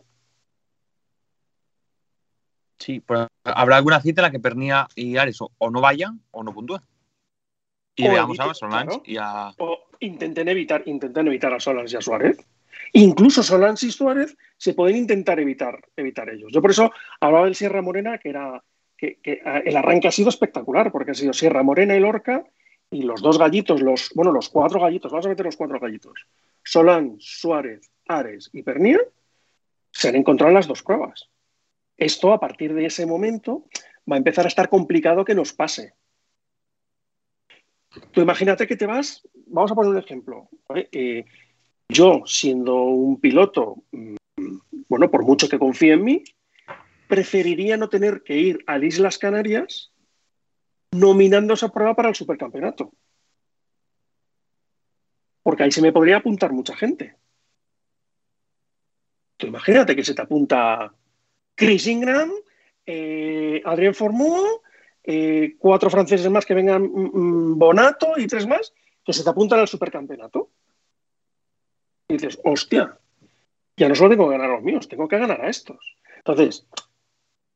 Sí, 2.79 3.01
pues 3.01 3.27
habrá 3.45 3.77
alguna 3.77 4.01
cita 4.01 4.21
en 4.21 4.25
la 4.25 4.31
que 4.31 4.41
Pernía 4.41 4.89
y 4.95 5.17
Ares 5.17 5.41
o, 5.41 5.51
o 5.59 5.71
no 5.71 5.81
vayan 5.81 6.21
o 6.33 6.43
no 6.43 6.53
puntúen. 6.53 6.83
Y 7.97 8.07
O 8.09 8.11
veamos 8.11 8.37
evite- 8.39 8.51
a 8.51 8.55
Solans 8.55 8.85
claro. 8.87 9.03
y 9.07 9.17
a. 9.17 9.53
O 9.59 9.79
intenten 10.01 10.49
evitar, 10.49 10.83
intenten 10.87 11.29
evitar 11.29 11.55
a 11.55 11.61
Solans 11.61 11.93
y 11.93 11.97
a 11.97 12.01
Suárez. 12.01 12.45
Incluso 12.93 13.43
Solans 13.43 13.83
y 13.85 13.93
Suárez 13.93 14.37
se 14.57 14.75
pueden 14.75 14.97
intentar 14.97 15.39
evitar, 15.41 15.81
evitar 15.97 16.29
ellos. 16.31 16.51
Yo 16.53 16.61
por 16.61 16.73
eso 16.73 16.91
hablaba 17.21 17.45
del 17.47 17.55
Sierra 17.55 17.81
Morena, 17.81 18.19
que 18.19 18.29
era 18.31 18.63
que, 18.97 19.19
que, 19.21 19.33
eh, 19.35 19.63
el 19.65 19.77
arranque 19.77 20.09
ha 20.09 20.13
sido 20.13 20.29
espectacular, 20.29 20.91
porque 20.93 21.13
ha 21.13 21.15
sido 21.15 21.33
Sierra 21.33 21.63
Morena 21.63 21.97
y 21.97 22.01
Lorca, 22.01 22.45
y 22.95 23.03
los 23.03 23.21
dos 23.21 23.39
gallitos, 23.39 23.83
los, 23.83 24.11
bueno, 24.15 24.31
los 24.31 24.49
cuatro 24.49 24.81
gallitos, 24.81 25.11
vamos 25.11 25.27
a 25.27 25.31
meter 25.31 25.45
los 25.45 25.57
cuatro 25.57 25.81
gallitos. 25.81 26.27
Solán, 26.63 27.17
Suárez, 27.19 27.91
Ares 28.07 28.51
y 28.53 28.63
Pernía 28.63 29.01
se 29.91 30.09
han 30.09 30.17
encontrado 30.17 30.51
en 30.51 30.55
las 30.55 30.69
dos 30.69 30.83
pruebas. 30.85 31.29
Esto, 31.97 32.33
a 32.33 32.39
partir 32.39 32.73
de 32.73 32.87
ese 32.87 33.05
momento, 33.05 33.65
va 34.11 34.15
a 34.15 34.19
empezar 34.19 34.45
a 34.45 34.49
estar 34.49 34.69
complicado 34.69 35.25
que 35.25 35.35
nos 35.35 35.53
pase. 35.53 35.95
Tú 38.13 38.21
imagínate 38.21 38.67
que 38.67 38.77
te 38.77 38.87
vas, 38.87 39.27
vamos 39.47 39.73
a 39.73 39.75
poner 39.75 39.91
un 39.91 39.99
ejemplo. 39.99 40.49
Eh, 40.93 41.25
yo, 41.89 42.23
siendo 42.27 42.77
un 42.85 43.21
piloto, 43.21 43.83
mm, 43.91 44.15
bueno, 44.89 45.11
por 45.11 45.25
mucho 45.25 45.49
que 45.49 45.59
confíe 45.59 45.95
en 45.95 46.05
mí, 46.05 46.25
preferiría 47.09 47.77
no 47.77 47.89
tener 47.89 48.23
que 48.23 48.37
ir 48.37 48.65
a 48.69 48.79
Islas 48.79 49.19
Canarias 49.19 49.94
nominando 50.95 51.55
esa 51.55 51.69
prueba 51.69 51.95
para 51.95 52.09
el 52.09 52.15
supercampeonato. 52.15 52.93
Porque 55.43 55.65
ahí 55.65 55.73
se 55.73 55.83
me 55.83 55.93
podría 55.93 56.19
apuntar 56.19 56.53
mucha 56.53 56.77
gente. 56.77 57.17
Tú 59.37 59.47
imagínate 59.47 59.97
que 59.97 60.05
se 60.05 60.15
te 60.15 60.23
apunta 60.23 60.95
Chris 61.55 61.87
Ingram, 61.87 62.31
eh, 62.87 63.61
Adrien 63.65 63.95
Formó, 63.95 64.63
eh, 65.03 65.57
cuatro 65.59 65.91
franceses 65.91 66.31
más 66.31 66.47
que 66.47 66.55
vengan 66.55 66.83
mm, 66.83 67.11
mm, 67.13 67.59
Bonato 67.59 68.13
y 68.17 68.27
tres 68.27 68.47
más 68.47 68.73
que 69.05 69.13
se 69.13 69.23
te 69.23 69.31
apuntan 69.31 69.61
al 69.61 69.69
supercampeonato. 69.69 70.51
Y 72.09 72.15
dices, 72.15 72.41
hostia, 72.45 72.99
ya 73.77 73.89
no 73.89 73.95
solo 73.95 74.11
tengo 74.11 74.29
que 74.29 74.37
ganar 74.37 74.51
a 74.51 74.55
los 74.55 74.63
míos, 74.63 74.89
tengo 74.89 75.09
que 75.09 75.19
ganar 75.19 75.41
a 75.41 75.49
estos. 75.49 75.97
Entonces, 76.19 76.67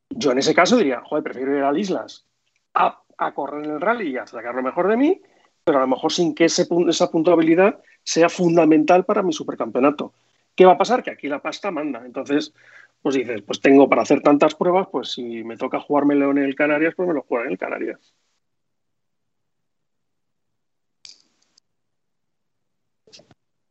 yo 0.09 0.31
en 0.31 0.39
ese 0.39 0.53
caso 0.53 0.77
diría, 0.77 1.01
joder, 1.05 1.23
prefiero 1.23 1.55
ir 1.55 1.63
a 1.63 1.71
las 1.71 1.79
islas 1.79 2.25
a, 2.73 3.01
a 3.19 3.33
correr 3.33 3.65
en 3.65 3.71
el 3.71 3.81
rally 3.81 4.11
y 4.11 4.17
a 4.17 4.25
sacar 4.25 4.55
lo 4.55 4.63
mejor 4.63 4.87
de 4.87 4.97
mí, 4.97 5.21
pero 5.63 5.77
a 5.77 5.81
lo 5.81 5.87
mejor 5.87 6.11
sin 6.11 6.33
que 6.33 6.45
ese, 6.45 6.67
esa 6.87 7.11
puntuabilidad 7.11 7.79
sea 8.03 8.29
fundamental 8.29 9.05
para 9.05 9.21
mi 9.21 9.33
supercampeonato. 9.33 10.13
¿Qué 10.55 10.65
va 10.65 10.73
a 10.73 10.77
pasar? 10.77 11.03
Que 11.03 11.11
aquí 11.11 11.27
la 11.27 11.41
pasta 11.41 11.69
manda. 11.71 12.05
Entonces, 12.05 12.53
pues 13.01 13.15
dices, 13.15 13.41
pues 13.43 13.61
tengo 13.61 13.87
para 13.87 14.01
hacer 14.01 14.21
tantas 14.21 14.55
pruebas, 14.55 14.87
pues 14.91 15.11
si 15.11 15.43
me 15.43 15.57
toca 15.57 15.79
jugármelo 15.79 16.31
en 16.31 16.39
el 16.39 16.55
Canarias, 16.55 16.93
pues 16.95 17.07
me 17.07 17.13
lo 17.13 17.21
juego 17.21 17.45
en 17.45 17.51
el 17.51 17.57
Canarias. 17.57 18.13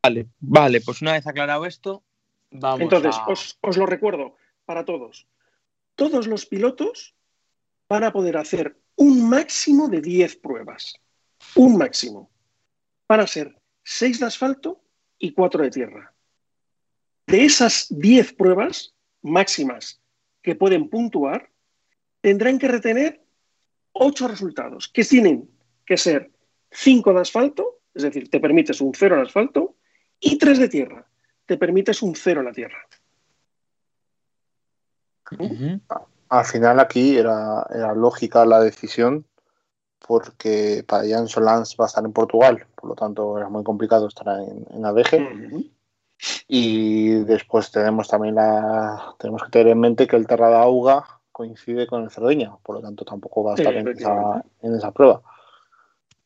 Vale, 0.02 0.28
vale, 0.40 0.80
pues 0.80 1.02
una 1.02 1.12
vez 1.12 1.26
aclarado 1.26 1.66
esto, 1.66 2.02
vamos 2.50 2.80
Entonces, 2.80 3.16
a. 3.16 3.26
os, 3.28 3.58
os 3.60 3.76
lo 3.76 3.84
recuerdo 3.84 4.36
para 4.64 4.84
todos. 4.84 5.26
todos 5.96 6.26
los 6.28 6.46
pilotos 6.46 7.14
van 7.88 8.04
a 8.04 8.12
poder 8.12 8.36
hacer 8.36 8.76
un 8.96 9.28
máximo 9.28 9.88
de 9.88 10.00
10 10.00 10.36
pruebas. 10.36 10.94
Un 11.54 11.76
máximo. 11.76 12.30
Van 13.08 13.20
a 13.20 13.26
ser 13.26 13.56
6 13.84 14.20
de 14.20 14.26
asfalto 14.26 14.82
y 15.18 15.32
4 15.32 15.62
de 15.62 15.70
tierra. 15.70 16.14
De 17.26 17.44
esas 17.44 17.86
10 17.90 18.34
pruebas 18.34 18.94
máximas 19.22 20.00
que 20.42 20.54
pueden 20.54 20.88
puntuar, 20.88 21.50
tendrán 22.20 22.58
que 22.58 22.68
retener 22.68 23.24
8 23.92 24.28
resultados, 24.28 24.88
que 24.88 25.04
tienen 25.04 25.48
que 25.84 25.96
ser 25.96 26.30
5 26.70 27.14
de 27.14 27.20
asfalto, 27.20 27.80
es 27.94 28.02
decir, 28.02 28.30
te 28.30 28.40
permites 28.40 28.80
un 28.80 28.94
0 28.94 29.16
en 29.16 29.22
asfalto, 29.22 29.76
y 30.20 30.36
3 30.36 30.58
de 30.58 30.68
tierra, 30.68 31.06
te 31.46 31.56
permites 31.56 32.02
un 32.02 32.14
0 32.14 32.40
en 32.40 32.46
la 32.46 32.52
tierra. 32.52 32.78
Al 36.28 36.44
final 36.44 36.80
aquí 36.80 37.16
era, 37.16 37.66
era, 37.70 37.94
lógica 37.94 38.44
la 38.44 38.60
decisión 38.60 39.24
porque 40.06 40.84
para 40.86 41.08
Jan 41.08 41.28
Solans 41.28 41.76
va 41.78 41.84
a 41.84 41.88
estar 41.88 42.04
en 42.04 42.12
Portugal, 42.12 42.66
por 42.74 42.90
lo 42.90 42.94
tanto 42.94 43.36
era 43.36 43.48
muy 43.48 43.64
complicado 43.64 44.06
estar 44.06 44.28
en, 44.40 44.66
en 44.70 44.84
ADG. 44.84 45.18
-huh. 45.18 45.70
Y 46.48 47.10
después 47.24 47.70
tenemos 47.70 48.08
también 48.08 48.34
la 48.34 49.14
tenemos 49.18 49.42
que 49.42 49.50
tener 49.50 49.68
en 49.68 49.80
mente 49.80 50.06
que 50.06 50.16
el 50.16 50.26
Terra 50.26 50.48
de 50.50 50.56
Auga 50.56 51.04
coincide 51.30 51.86
con 51.86 52.02
el 52.02 52.10
Cerdeña, 52.10 52.56
por 52.62 52.76
lo 52.76 52.82
tanto 52.82 53.04
tampoco 53.04 53.44
va 53.44 53.52
a 53.52 53.54
estar 53.54 53.72
sí, 53.72 53.78
en, 53.78 53.88
esa, 53.88 54.44
en, 54.62 54.74
esa, 54.74 54.90
prueba. 54.90 55.22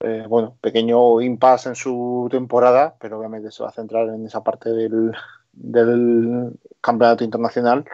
Eh, 0.00 0.24
bueno, 0.26 0.56
pequeño 0.60 1.20
impasse 1.20 1.68
en 1.68 1.74
su 1.74 2.28
temporada, 2.30 2.96
pero 2.98 3.18
obviamente 3.18 3.50
se 3.50 3.62
va 3.62 3.68
a 3.68 3.72
centrar 3.72 4.08
en 4.08 4.24
esa 4.24 4.42
parte 4.42 4.70
del, 4.70 5.14
del 5.52 6.58
campeonato 6.80 7.24
internacional 7.24 7.84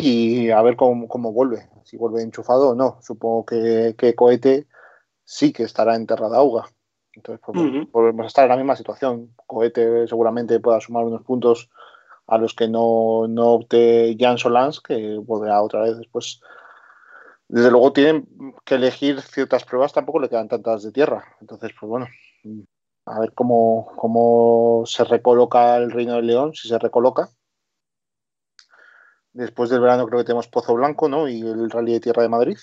y 0.00 0.50
a 0.50 0.62
ver 0.62 0.76
cómo, 0.76 1.08
cómo, 1.08 1.32
vuelve, 1.32 1.68
si 1.84 1.96
vuelve 1.96 2.22
enchufado 2.22 2.70
o 2.70 2.74
no. 2.74 2.98
Supongo 3.02 3.44
que, 3.44 3.94
que 3.96 4.14
Cohete 4.14 4.66
sí 5.24 5.52
que 5.52 5.64
estará 5.64 5.94
en 5.94 6.06
Terra 6.06 6.28
de 6.28 6.36
Auga. 6.36 6.66
Entonces, 7.12 7.42
pues, 7.44 7.58
uh 7.58 7.62
-huh. 7.62 7.90
volvemos 7.90 8.24
a 8.24 8.26
estar 8.28 8.44
en 8.44 8.50
la 8.50 8.56
misma 8.56 8.76
situación. 8.76 9.34
Cohete 9.46 10.06
seguramente 10.06 10.60
pueda 10.60 10.80
sumar 10.80 11.04
unos 11.04 11.22
puntos 11.22 11.70
a 12.26 12.38
los 12.38 12.54
que 12.54 12.68
no, 12.68 13.26
no 13.28 13.48
opte 13.54 14.16
Jan 14.18 14.38
Solans, 14.38 14.80
que 14.80 15.18
volverá 15.18 15.62
otra 15.62 15.82
vez 15.82 15.98
después. 15.98 16.40
Desde 17.48 17.70
luego 17.70 17.92
tienen 17.92 18.28
que 18.64 18.76
elegir 18.76 19.20
ciertas 19.20 19.64
pruebas, 19.64 19.92
tampoco 19.92 20.20
le 20.20 20.28
quedan 20.28 20.48
tantas 20.48 20.84
de 20.84 20.92
tierra. 20.92 21.24
Entonces, 21.40 21.72
pues 21.78 21.90
bueno, 21.90 22.06
a 23.06 23.18
ver 23.18 23.32
cómo, 23.34 23.92
cómo 23.96 24.84
se 24.86 25.02
recoloca 25.02 25.76
el 25.76 25.90
Reino 25.90 26.14
del 26.14 26.28
León, 26.28 26.54
si 26.54 26.68
se 26.68 26.78
recoloca. 26.78 27.30
Después 29.32 29.70
del 29.70 29.80
verano 29.80 30.06
creo 30.06 30.18
que 30.20 30.24
tenemos 30.24 30.48
Pozo 30.48 30.74
Blanco, 30.74 31.08
¿no? 31.08 31.28
Y 31.28 31.40
el 31.40 31.70
Rally 31.70 31.92
de 31.92 32.00
Tierra 32.00 32.22
de 32.22 32.28
Madrid. 32.28 32.58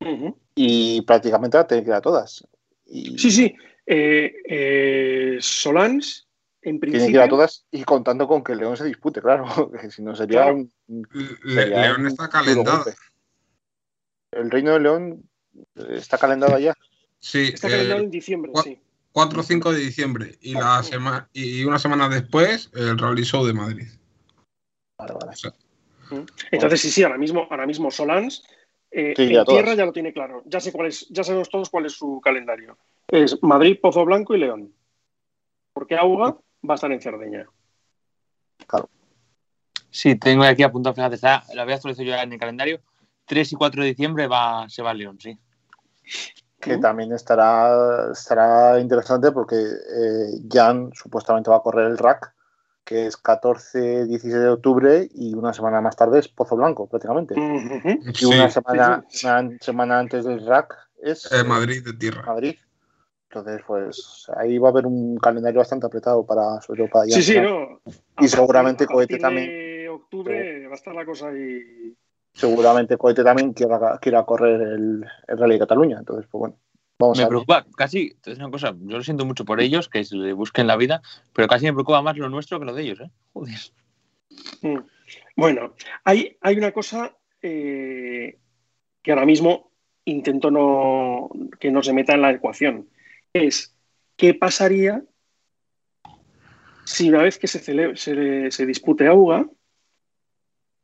Uh 0.00 0.06
-huh. 0.06 0.36
Y 0.54 1.02
prácticamente 1.02 1.56
la 1.56 1.66
tienen 1.66 1.84
que 1.84 1.90
ir 1.90 1.94
a 1.94 2.00
todas. 2.00 2.46
Y... 2.86 3.18
Sí, 3.18 3.30
sí. 3.30 3.54
Eh, 3.86 4.32
eh, 4.48 5.38
Solans, 5.40 6.28
en 6.62 6.78
principio. 6.78 7.06
Tiene 7.06 7.12
que 7.12 7.18
ir 7.18 7.26
a 7.26 7.28
todas 7.28 7.66
y 7.70 7.82
contando 7.84 8.26
con 8.26 8.42
que 8.42 8.52
el 8.52 8.58
León 8.58 8.76
se 8.76 8.84
dispute, 8.84 9.20
claro. 9.20 9.44
Que 9.80 9.90
si 9.90 10.02
no 10.02 10.14
sería 10.14 10.44
claro. 10.44 10.66
un. 10.88 11.08
Sería 11.44 11.82
León 11.82 12.00
un 12.02 12.06
está 12.06 12.28
calentado. 12.28 12.84
El 14.30 14.50
Reino 14.50 14.72
de 14.72 14.80
León 14.80 15.28
está 15.90 16.16
calendado 16.16 16.58
ya. 16.58 16.74
Sí. 17.18 17.50
Está 17.52 17.68
calendado 17.68 18.00
en 18.00 18.10
diciembre, 18.10 18.52
sí. 18.64 18.80
4 19.12 19.40
o 19.40 19.42
5 19.42 19.72
de 19.72 19.78
diciembre. 19.78 20.38
Y, 20.40 20.54
la 20.54 20.82
sema 20.82 21.28
y 21.32 21.64
una 21.64 21.78
semana 21.78 22.08
después, 22.08 22.70
el 22.74 22.98
Rally 22.98 23.24
Show 23.24 23.44
de 23.44 23.52
Madrid. 23.52 23.88
Vale, 24.98 25.12
vale. 25.12 25.32
O 25.32 25.36
sea, 25.36 25.52
entonces, 26.50 26.80
sí, 26.80 26.90
sí, 26.90 27.02
ahora 27.02 27.18
mismo, 27.18 27.46
ahora 27.50 27.66
mismo 27.66 27.90
Solans 27.90 28.44
eh, 28.90 29.14
Sí, 29.16 29.34
en 29.34 29.44
tierra 29.44 29.74
ya 29.74 29.86
lo 29.86 29.92
tiene 29.92 30.12
claro. 30.12 30.42
Ya 30.44 30.60
sé 30.60 30.70
cuál 30.70 30.88
es, 30.88 31.08
ya 31.08 31.24
sabemos 31.24 31.48
todos 31.48 31.70
cuál 31.70 31.86
es 31.86 31.92
su 31.92 32.20
calendario. 32.20 32.76
Es 33.08 33.42
Madrid, 33.42 33.78
Pozo 33.80 34.04
Blanco 34.04 34.34
y 34.34 34.38
León. 34.38 34.72
Porque 35.72 35.96
Auga 35.96 36.36
va 36.68 36.74
a 36.74 36.74
estar 36.74 36.92
en 36.92 37.00
Cerdeña. 37.00 37.46
Sí, 39.90 40.16
tengo 40.16 40.44
aquí 40.44 40.62
apuntado, 40.62 40.94
fíjate, 40.94 41.16
está, 41.16 41.44
lo 41.54 41.62
había 41.62 41.76
actualizado 41.76 42.06
yo 42.06 42.14
en 42.14 42.32
el 42.32 42.38
calendario. 42.38 42.80
3 43.26 43.52
y 43.52 43.56
4 43.56 43.82
de 43.82 43.88
diciembre 43.88 44.26
va, 44.26 44.68
se 44.68 44.82
va 44.82 44.90
a 44.90 44.94
León, 44.94 45.18
sí. 45.20 45.38
Que 46.60 46.78
también 46.78 47.12
estará, 47.12 48.12
estará 48.12 48.78
interesante 48.78 49.32
porque 49.32 49.56
eh, 49.56 50.42
Jan 50.50 50.90
supuestamente 50.94 51.50
va 51.50 51.56
a 51.56 51.62
correr 51.62 51.90
el 51.90 51.98
rack, 51.98 52.34
que 52.84 53.06
es 53.06 53.16
14, 53.16 54.06
16 54.06 54.34
de 54.34 54.48
octubre 54.48 55.08
y 55.14 55.34
una 55.34 55.52
semana 55.52 55.80
más 55.80 55.96
tarde 55.96 56.18
es 56.18 56.28
Pozo 56.28 56.56
Blanco, 56.56 56.86
prácticamente. 56.88 57.34
Y 57.38 58.14
sí, 58.14 58.24
una 58.26 58.50
semana, 58.50 59.04
sí, 59.08 59.18
sí. 59.18 59.26
una 59.26 59.50
semana 59.60 59.98
antes 60.00 60.24
del 60.24 60.44
rack 60.46 60.74
es 61.02 61.30
eh, 61.32 61.44
Madrid 61.44 61.84
de 61.84 61.92
tierra. 61.94 62.22
Madrid. 62.26 62.56
Entonces, 63.30 63.62
pues 63.66 64.26
ahí 64.36 64.58
va 64.58 64.68
a 64.68 64.72
haber 64.72 64.84
un 64.86 65.16
calendario 65.16 65.60
bastante 65.60 65.86
apretado 65.86 66.26
para, 66.26 66.60
sobre 66.60 66.82
todo 66.82 66.90
para 66.92 67.04
Jan. 67.04 67.14
Sí, 67.14 67.22
sí, 67.22 67.40
¿no? 67.40 67.80
Y 68.18 68.26
A 68.26 68.28
seguramente 68.28 68.84
partir- 68.84 68.90
a 68.90 68.94
Cohete 68.94 69.14
partir 69.14 69.22
también. 69.22 69.46
de 69.48 69.88
octubre 69.88 70.66
va 70.66 70.72
a 70.72 70.76
estar 70.76 70.94
la 70.94 71.06
cosa 71.06 71.28
ahí. 71.28 71.96
Seguramente 72.34 72.96
Cohete 72.98 73.24
también 73.24 73.52
quiera, 73.54 73.98
quiera 74.00 74.24
correr 74.24 74.60
el, 74.60 75.04
el 75.28 75.38
Rally 75.38 75.54
de 75.54 75.58
Cataluña. 75.60 75.98
Entonces, 76.00 76.26
pues 76.30 76.40
bueno, 76.40 76.56
vamos 76.98 77.18
Me 77.18 77.24
a 77.24 77.28
preocupa, 77.28 77.66
casi, 77.76 78.16
es 78.24 78.38
una 78.38 78.50
cosa, 78.50 78.74
yo 78.80 78.96
lo 78.98 79.02
siento 79.02 79.24
mucho 79.24 79.44
por 79.44 79.60
ellos, 79.60 79.88
que 79.88 80.04
se 80.04 80.16
le 80.16 80.32
busquen 80.32 80.66
la 80.66 80.76
vida, 80.76 81.02
pero 81.32 81.48
casi 81.48 81.66
me 81.66 81.72
preocupa 81.72 82.02
más 82.02 82.16
lo 82.16 82.28
nuestro 82.28 82.58
que 82.58 82.66
lo 82.66 82.74
de 82.74 82.82
ellos, 82.82 83.00
¿eh? 83.00 83.10
Joder. 83.32 83.58
Mm. 84.62 84.78
Bueno, 85.36 85.74
hay, 86.04 86.36
hay 86.40 86.56
una 86.56 86.72
cosa 86.72 87.16
eh, 87.42 88.38
que 89.02 89.12
ahora 89.12 89.26
mismo 89.26 89.72
intento 90.04 90.50
no, 90.50 91.30
que 91.60 91.70
no 91.70 91.82
se 91.82 91.92
meta 91.92 92.14
en 92.14 92.22
la 92.22 92.30
ecuación. 92.30 92.88
Es, 93.32 93.74
¿qué 94.16 94.34
pasaría 94.34 95.02
si 96.84 97.08
una 97.08 97.22
vez 97.22 97.38
que 97.38 97.46
se, 97.46 97.60
cele- 97.60 97.96
se, 97.96 98.50
se 98.50 98.66
dispute 98.66 99.06
Auga, 99.06 99.46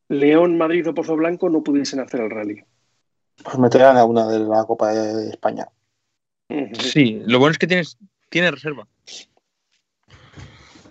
León, 0.09 0.57
Madrid 0.57 0.87
o 0.87 0.93
Pozo 0.93 1.15
Blanco 1.15 1.49
no 1.49 1.63
pudiesen 1.63 1.99
hacer 1.99 2.21
el 2.21 2.29
rally? 2.29 2.63
Pues 3.43 3.57
meterán 3.57 3.97
a 3.97 4.05
una 4.05 4.27
de 4.27 4.39
la 4.39 4.63
Copa 4.65 4.91
de 4.93 5.29
España. 5.29 5.67
Sí, 6.73 7.21
lo 7.25 7.39
bueno 7.39 7.51
es 7.51 7.57
que 7.59 7.67
tienes, 7.67 7.97
tiene 8.29 8.49
reserva. 8.51 8.87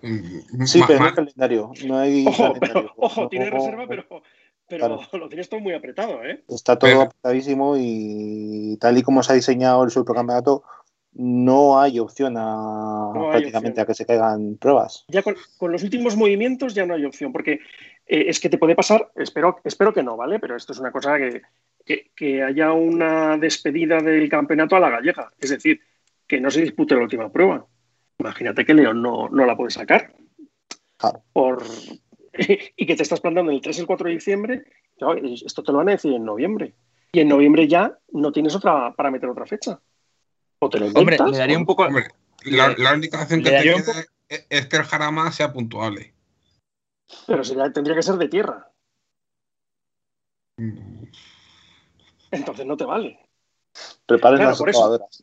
Mm, 0.02 0.64
Sí, 0.66 0.80
pero 0.86 1.00
no 1.00 1.06
hay 1.06 1.12
calendario. 1.12 1.72
No 1.86 1.98
hay 1.98 2.24
Ojo, 2.26 2.36
calendario. 2.54 2.60
pero, 2.74 2.92
ojo, 2.96 3.22
No- 3.22 3.28
tiene 3.28 3.50
reserva, 3.50 3.86
pero, 3.88 4.04
pero 4.68 4.86
Claro. 4.86 5.00
lo 5.24 5.28
tienes 5.28 5.48
todo 5.48 5.60
muy 5.60 5.74
apretado, 5.74 6.24
¿eh? 6.24 6.44
Está 6.48 6.78
todo 6.78 6.88
Pero- 6.90 7.02
apretadísimo 7.02 7.74
y 7.78 8.76
tal 8.80 8.96
y 8.98 9.02
como 9.02 9.22
se 9.22 9.32
ha 9.32 9.34
diseñado 9.34 9.82
el 9.82 9.90
supercampeonato, 9.90 10.62
no 11.14 11.80
hay 11.80 11.98
opción 11.98 12.36
a 12.36 12.42
No 13.12 13.24
hay 13.26 13.30
prácticamente 13.30 13.80
opción. 13.80 13.82
a 13.82 13.86
que 13.86 13.94
se 13.94 14.06
caigan 14.06 14.56
pruebas. 14.56 15.04
Ya 15.08 15.22
con, 15.22 15.34
con 15.56 15.72
los 15.72 15.82
últimos 15.82 16.16
movimientos 16.16 16.74
ya 16.74 16.86
no 16.86 16.94
hay 16.94 17.04
opción, 17.04 17.32
porque 17.32 17.54
eh, 18.06 18.26
es 18.28 18.38
que 18.38 18.48
te 18.48 18.58
puede 18.58 18.76
pasar, 18.76 19.10
espero, 19.16 19.58
espero 19.64 19.92
que 19.92 20.04
no, 20.04 20.16
¿vale? 20.16 20.38
Pero 20.38 20.54
esto 20.54 20.72
es 20.72 20.78
una 20.78 20.92
cosa 20.92 21.16
que, 21.18 21.42
que, 21.88 22.10
que 22.14 22.42
haya 22.42 22.72
una 22.72 23.38
despedida 23.38 24.00
del 24.02 24.28
campeonato 24.28 24.76
a 24.76 24.80
la 24.80 24.90
gallega, 24.90 25.32
es 25.40 25.48
decir, 25.50 25.80
que 26.26 26.38
no 26.40 26.50
se 26.50 26.60
dispute 26.60 26.94
la 26.94 27.00
última 27.02 27.32
prueba. 27.32 27.66
Imagínate 28.18 28.64
que 28.66 28.74
León 28.74 29.00
no, 29.00 29.28
no 29.30 29.46
la 29.46 29.56
puede 29.56 29.70
sacar. 29.70 30.14
Claro. 30.98 31.22
Por, 31.32 31.64
y 32.76 32.86
que 32.86 32.94
te 32.96 33.02
estás 33.02 33.20
planteando 33.20 33.50
el 33.52 33.60
3 33.62 33.78
y 33.78 33.80
el 33.80 33.86
4 33.86 34.08
de 34.08 34.14
diciembre, 34.14 34.64
esto 35.44 35.62
te 35.62 35.72
lo 35.72 35.78
van 35.78 35.88
a 35.88 35.92
decir 35.92 36.12
en 36.12 36.24
noviembre. 36.24 36.74
Y 37.10 37.20
en 37.20 37.28
noviembre 37.28 37.66
ya 37.66 37.98
no 38.12 38.30
tienes 38.32 38.54
otra 38.54 38.92
para 38.94 39.10
meter 39.10 39.30
otra 39.30 39.46
fecha. 39.46 39.80
O 40.58 40.68
te 40.68 40.78
lo 40.78 40.86
Hombre, 40.86 41.00
inventas, 41.16 41.30
le 41.30 41.38
daría 41.38 41.56
o- 41.56 41.60
un 41.60 41.66
poco. 41.66 41.84
Hombre, 41.84 42.08
la, 42.44 42.74
la 42.76 42.92
única 42.94 43.22
opción 43.22 43.42
que 43.42 43.50
te 43.50 43.62
queda 43.62 43.76
es, 44.28 44.46
es 44.50 44.66
que 44.66 44.76
el 44.76 44.82
Jarama 44.82 45.32
sea 45.32 45.52
puntuable. 45.52 46.12
Pero 47.26 47.42
sería- 47.44 47.72
tendría 47.72 47.96
que 47.96 48.02
ser 48.02 48.16
de 48.16 48.28
tierra. 48.28 48.70
Mm, 50.58 51.04
Entonces 52.30 52.66
no 52.66 52.76
te 52.76 52.84
vale. 52.84 53.18
Preparen 54.06 54.38
Claro, 54.38 54.50
las 54.50 54.60
excavadoras. 54.60 55.22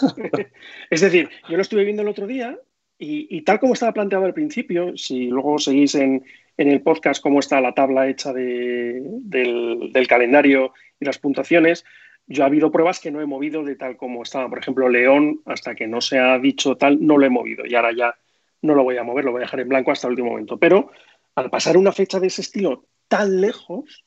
Es 0.90 1.00
decir, 1.00 1.28
yo 1.48 1.56
lo 1.56 1.62
estuve 1.62 1.84
viendo 1.84 2.02
el 2.02 2.08
otro 2.08 2.26
día 2.26 2.58
y, 2.98 3.26
y 3.36 3.42
tal 3.42 3.58
como 3.58 3.72
estaba 3.74 3.92
planteado 3.92 4.24
al 4.24 4.34
principio, 4.34 4.96
si 4.96 5.26
luego 5.26 5.58
seguís 5.58 5.94
en, 5.96 6.24
en 6.56 6.68
el 6.68 6.82
podcast 6.82 7.22
cómo 7.22 7.40
está 7.40 7.60
la 7.60 7.74
tabla 7.74 8.08
hecha 8.08 8.32
de- 8.32 9.00
del, 9.02 9.90
del 9.92 10.06
calendario 10.06 10.72
y 11.00 11.04
las 11.04 11.18
puntuaciones, 11.18 11.84
yo 12.28 12.42
ha 12.42 12.46
habido 12.46 12.70
pruebas 12.70 13.00
que 13.00 13.10
no 13.10 13.20
he 13.20 13.26
movido 13.26 13.62
de 13.64 13.76
tal 13.76 13.96
como 13.96 14.22
estaba. 14.22 14.48
Por 14.48 14.58
ejemplo, 14.58 14.88
León, 14.88 15.40
hasta 15.44 15.74
que 15.74 15.86
no 15.86 16.00
se 16.00 16.18
ha 16.18 16.38
dicho 16.38 16.76
tal, 16.76 17.04
no 17.04 17.18
lo 17.18 17.26
he 17.26 17.30
movido 17.30 17.66
y 17.66 17.74
ahora 17.74 17.92
ya 17.96 18.14
no 18.62 18.74
lo 18.74 18.82
voy 18.84 18.96
a 18.96 19.04
mover, 19.04 19.24
lo 19.24 19.32
voy 19.32 19.40
a 19.40 19.44
dejar 19.46 19.60
en 19.60 19.68
blanco 19.68 19.90
hasta 19.92 20.06
el 20.06 20.12
último 20.12 20.30
momento. 20.30 20.58
Pero 20.58 20.90
al 21.34 21.50
pasar 21.50 21.76
una 21.76 21.92
fecha 21.92 22.18
de 22.20 22.28
ese 22.28 22.40
estilo 22.42 22.84
tan 23.08 23.40
lejos, 23.40 24.04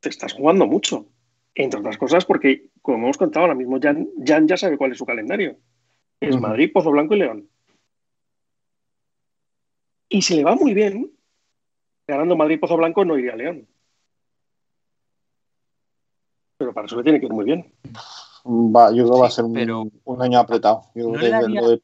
te 0.00 0.08
estás 0.08 0.32
jugando 0.32 0.66
mucho. 0.66 1.06
Entre 1.54 1.78
otras 1.78 1.98
cosas 1.98 2.24
porque, 2.24 2.70
como 2.82 2.98
hemos 3.04 3.16
contado 3.18 3.44
ahora 3.44 3.54
mismo, 3.54 3.78
Jan, 3.80 4.08
Jan 4.24 4.48
ya 4.48 4.56
sabe 4.56 4.76
cuál 4.76 4.92
es 4.92 4.98
su 4.98 5.06
calendario. 5.06 5.56
Es. 6.20 6.38
Madrid, 6.40 6.70
Pozo 6.72 6.90
Blanco 6.90 7.14
y 7.14 7.18
León. 7.18 7.48
Y 10.08 10.22
si 10.22 10.36
le 10.36 10.44
va 10.44 10.54
muy 10.54 10.74
bien, 10.74 11.12
ganando 12.06 12.36
Madrid, 12.36 12.58
Pozo 12.60 12.76
Blanco, 12.76 13.04
no 13.04 13.18
iría 13.18 13.32
a 13.32 13.36
León. 13.36 13.68
para 16.72 16.86
eso 16.86 16.96
le 16.96 17.02
tiene 17.02 17.20
que 17.20 17.26
ir 17.26 17.32
muy 17.32 17.44
bien. 17.44 17.70
Va, 18.46 18.90
yo 18.90 19.04
creo 19.04 19.14
que 19.16 19.20
va 19.20 19.26
a 19.26 19.30
ser 19.30 19.44
un, 19.44 19.52
pero- 19.52 19.86
un 20.04 20.22
año 20.22 20.38
apretado. 20.38 20.84
Yo 20.94 21.08
¿No 21.08 21.18
creo 21.18 21.20
que 21.24 21.30
daría- 21.30 21.60
lo 21.60 21.68
de 21.70 21.82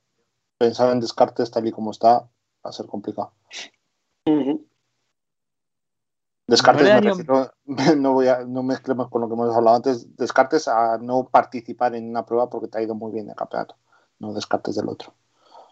pensar 0.59 0.91
en 0.93 1.01
descartes 1.01 1.51
tal 1.51 1.67
y 1.67 1.73
como 1.73 1.91
está 1.91 2.21
va 2.21 2.29
a 2.71 2.73
ser 2.73 2.87
complicado. 2.87 3.33
Descartes 6.51 6.83
¿No 6.83 6.89
le 6.89 6.95
me 7.01 7.01
daría- 7.11 7.11
refiero- 7.65 7.97
no 8.03 8.13
voy 8.13 8.27
a, 8.27 8.45
no 8.45 8.63
mezclemos 8.65 9.09
con 9.09 9.21
lo 9.23 9.29
que 9.29 9.35
hemos 9.35 9.55
hablado 9.57 9.77
antes, 9.77 10.17
descartes 10.17 10.67
a 10.67 10.99
no 10.99 11.29
participar 11.29 11.95
en 11.95 12.11
una 12.11 12.27
prueba 12.27 12.51
porque 12.51 12.67
te 12.67 12.79
ha 12.79 12.83
ido 12.83 12.95
muy 12.97 13.13
bien 13.13 13.29
el 13.29 13.37
campeonato, 13.37 13.77
no 14.19 14.33
descartes 14.35 14.75
del 14.75 14.89
otro. 14.89 15.15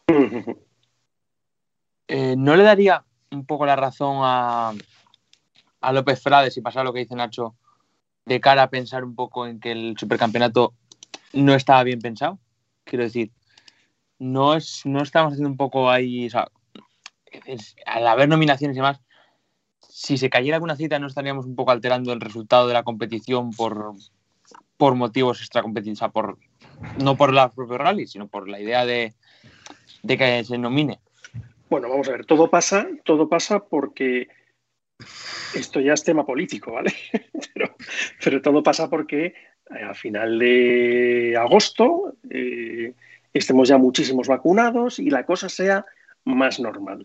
Eh, 2.11 2.37
¿No 2.39 2.57
le 2.57 2.63
daría 2.63 3.05
un 3.31 3.45
poco 3.45 3.67
la 3.67 3.77
razón 3.77 4.17
a, 4.23 4.73
a 5.83 5.93
López 5.93 6.23
Frade, 6.23 6.51
si 6.51 6.63
pasa 6.63 6.83
lo 6.83 6.93
que 6.95 7.01
dice 7.01 7.15
Nacho, 7.15 7.55
de 8.25 8.41
cara 8.41 8.63
a 8.63 8.71
pensar 8.71 9.05
un 9.05 9.15
poco 9.15 9.47
en 9.47 9.61
que 9.61 9.73
el 9.73 9.95
supercampeonato 9.99 10.73
no 11.35 11.55
estaba 11.55 11.83
bien 11.83 12.01
pensado? 12.01 12.39
Quiero 12.85 13.05
decir, 13.05 13.31
no, 14.19 14.55
es, 14.55 14.83
no 14.87 15.03
estamos 15.03 15.33
haciendo 15.33 15.51
un 15.51 15.59
poco 15.59 15.91
ahí. 15.91 16.29
o 16.29 16.31
sea, 16.31 16.49
es- 17.45 17.77
al 17.85 18.07
haber 18.07 18.29
nominaciones 18.31 18.75
y 18.75 18.79
demás, 18.79 19.03
si 19.99 20.17
se 20.17 20.31
cayera 20.31 20.55
alguna 20.55 20.77
cita, 20.77 21.01
no 21.01 21.09
estaríamos 21.09 21.45
un 21.45 21.57
poco 21.57 21.73
alterando 21.73 22.13
el 22.13 22.21
resultado 22.21 22.69
de 22.69 22.75
la 22.75 22.85
competición 22.85 23.51
por, 23.51 23.95
por 24.77 24.95
motivos 24.95 25.41
extracompetitivos, 25.41 25.99
o 25.99 26.03
sea, 26.05 26.09
por, 26.11 26.39
no 27.03 27.17
por 27.17 27.33
los 27.33 27.51
propios 27.51 27.81
rallies, 27.81 28.13
sino 28.13 28.29
por 28.29 28.49
la 28.49 28.61
idea 28.61 28.87
de, 28.87 29.13
de 30.05 30.17
que 30.17 30.45
se 30.45 30.57
nomine. 30.57 31.01
Bueno, 31.69 31.89
vamos 31.89 32.09
a 32.09 32.13
ver, 32.13 32.27
todo 32.27 32.49
pasa, 32.49 32.87
todo 33.05 33.29
pasa 33.29 33.65
porque 33.65 34.29
esto 35.53 35.81
ya 35.81 35.95
es 35.95 36.05
tema 36.05 36.25
político, 36.25 36.75
¿vale? 36.75 36.95
pero, 37.55 37.75
pero 38.23 38.41
todo 38.41 38.63
pasa 38.63 38.89
porque 38.89 39.27
eh, 39.27 39.83
a 39.83 39.95
final 39.95 40.39
de 40.39 41.37
agosto 41.37 42.15
eh, 42.31 42.95
estemos 43.35 43.69
ya 43.69 43.79
muchísimos 43.79 44.29
vacunados 44.29 45.01
y 45.01 45.11
la 45.11 45.27
cosa 45.27 45.49
sea 45.49 45.85
más 46.23 46.61
normal, 46.61 47.05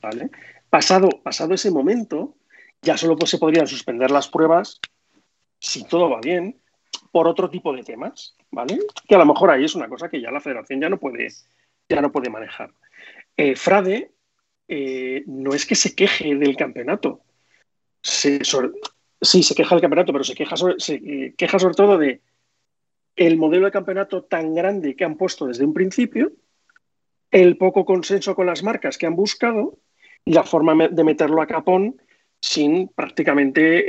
¿vale? 0.00 0.30
Pasado, 0.70 1.08
pasado 1.22 1.54
ese 1.54 1.70
momento, 1.70 2.36
ya 2.80 2.96
solo 2.96 3.16
pues, 3.16 3.30
se 3.30 3.38
podrían 3.38 3.66
suspender 3.66 4.10
las 4.10 4.28
pruebas, 4.28 4.80
si 5.58 5.84
todo 5.84 6.08
va 6.08 6.20
bien, 6.20 6.60
por 7.10 7.26
otro 7.26 7.50
tipo 7.50 7.74
de 7.74 7.82
temas, 7.82 8.36
¿vale? 8.50 8.78
Que 9.08 9.16
a 9.16 9.18
lo 9.18 9.26
mejor 9.26 9.50
ahí 9.50 9.64
es 9.64 9.74
una 9.74 9.88
cosa 9.88 10.08
que 10.08 10.20
ya 10.20 10.30
la 10.30 10.40
federación 10.40 10.80
ya 10.80 10.88
no 10.88 10.98
puede, 10.98 11.28
ya 11.88 12.00
no 12.00 12.12
puede 12.12 12.30
manejar. 12.30 12.72
Eh, 13.36 13.56
Frade 13.56 14.12
eh, 14.68 15.24
no 15.26 15.52
es 15.52 15.66
que 15.66 15.74
se 15.74 15.94
queje 15.94 16.34
del 16.36 16.56
campeonato. 16.56 17.22
Sí, 18.00 18.38
se 18.40 19.54
queja 19.54 19.74
del 19.74 19.82
campeonato, 19.82 20.12
pero 20.12 20.24
se 20.24 20.34
queja 20.34 20.54
se 20.78 20.94
eh, 20.94 21.34
queja 21.36 21.58
sobre 21.58 21.74
todo 21.74 21.98
de 21.98 22.22
el 23.16 23.36
modelo 23.36 23.66
de 23.66 23.72
campeonato 23.72 24.22
tan 24.22 24.54
grande 24.54 24.96
que 24.96 25.04
han 25.04 25.16
puesto 25.16 25.46
desde 25.46 25.64
un 25.64 25.74
principio, 25.74 26.32
el 27.30 27.56
poco 27.58 27.84
consenso 27.84 28.34
con 28.34 28.46
las 28.46 28.62
marcas 28.62 28.96
que 28.96 29.06
han 29.06 29.16
buscado 29.16 29.78
y 30.24 30.32
la 30.32 30.44
forma 30.44 30.88
de 30.88 31.04
meterlo 31.04 31.42
a 31.42 31.46
capón 31.46 32.00
sin 32.40 32.88
prácticamente 32.88 33.84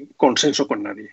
eh, 0.00 0.08
consenso 0.16 0.66
con 0.66 0.82
nadie. 0.82 1.10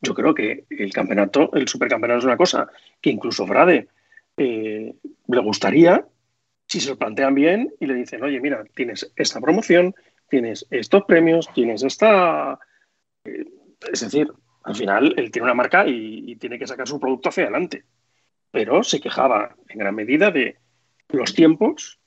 Yo 0.00 0.14
creo 0.14 0.34
que 0.34 0.64
el 0.70 0.92
campeonato, 0.92 1.52
el 1.54 1.68
supercampeonato 1.68 2.18
es 2.18 2.24
una 2.24 2.36
cosa 2.36 2.68
que 3.00 3.10
incluso 3.10 3.46
Frade 3.46 3.88
eh, 4.36 4.94
le 5.28 5.40
gustaría 5.40 6.04
si 6.66 6.80
se 6.80 6.90
lo 6.90 6.98
plantean 6.98 7.34
bien 7.34 7.72
y 7.78 7.86
le 7.86 7.94
dicen, 7.94 8.22
oye, 8.22 8.40
mira, 8.40 8.64
tienes 8.74 9.12
esta 9.14 9.40
promoción, 9.40 9.94
tienes 10.28 10.66
estos 10.70 11.04
premios, 11.04 11.48
tienes 11.52 11.82
esta... 11.82 12.58
eh, 13.24 13.44
es 13.92 14.00
decir, 14.00 14.32
al 14.64 14.74
final 14.74 15.14
él 15.16 15.30
tiene 15.30 15.44
una 15.44 15.54
marca 15.54 15.86
y, 15.86 16.24
y 16.26 16.36
tiene 16.36 16.58
que 16.58 16.66
sacar 16.66 16.88
su 16.88 16.98
producto 16.98 17.28
hacia 17.28 17.44
adelante. 17.44 17.84
Pero 18.50 18.82
se 18.82 19.00
quejaba 19.00 19.54
en 19.68 19.78
gran 19.78 19.94
medida 19.94 20.30
de 20.30 20.56
los 21.10 21.34
tiempos, 21.34 22.00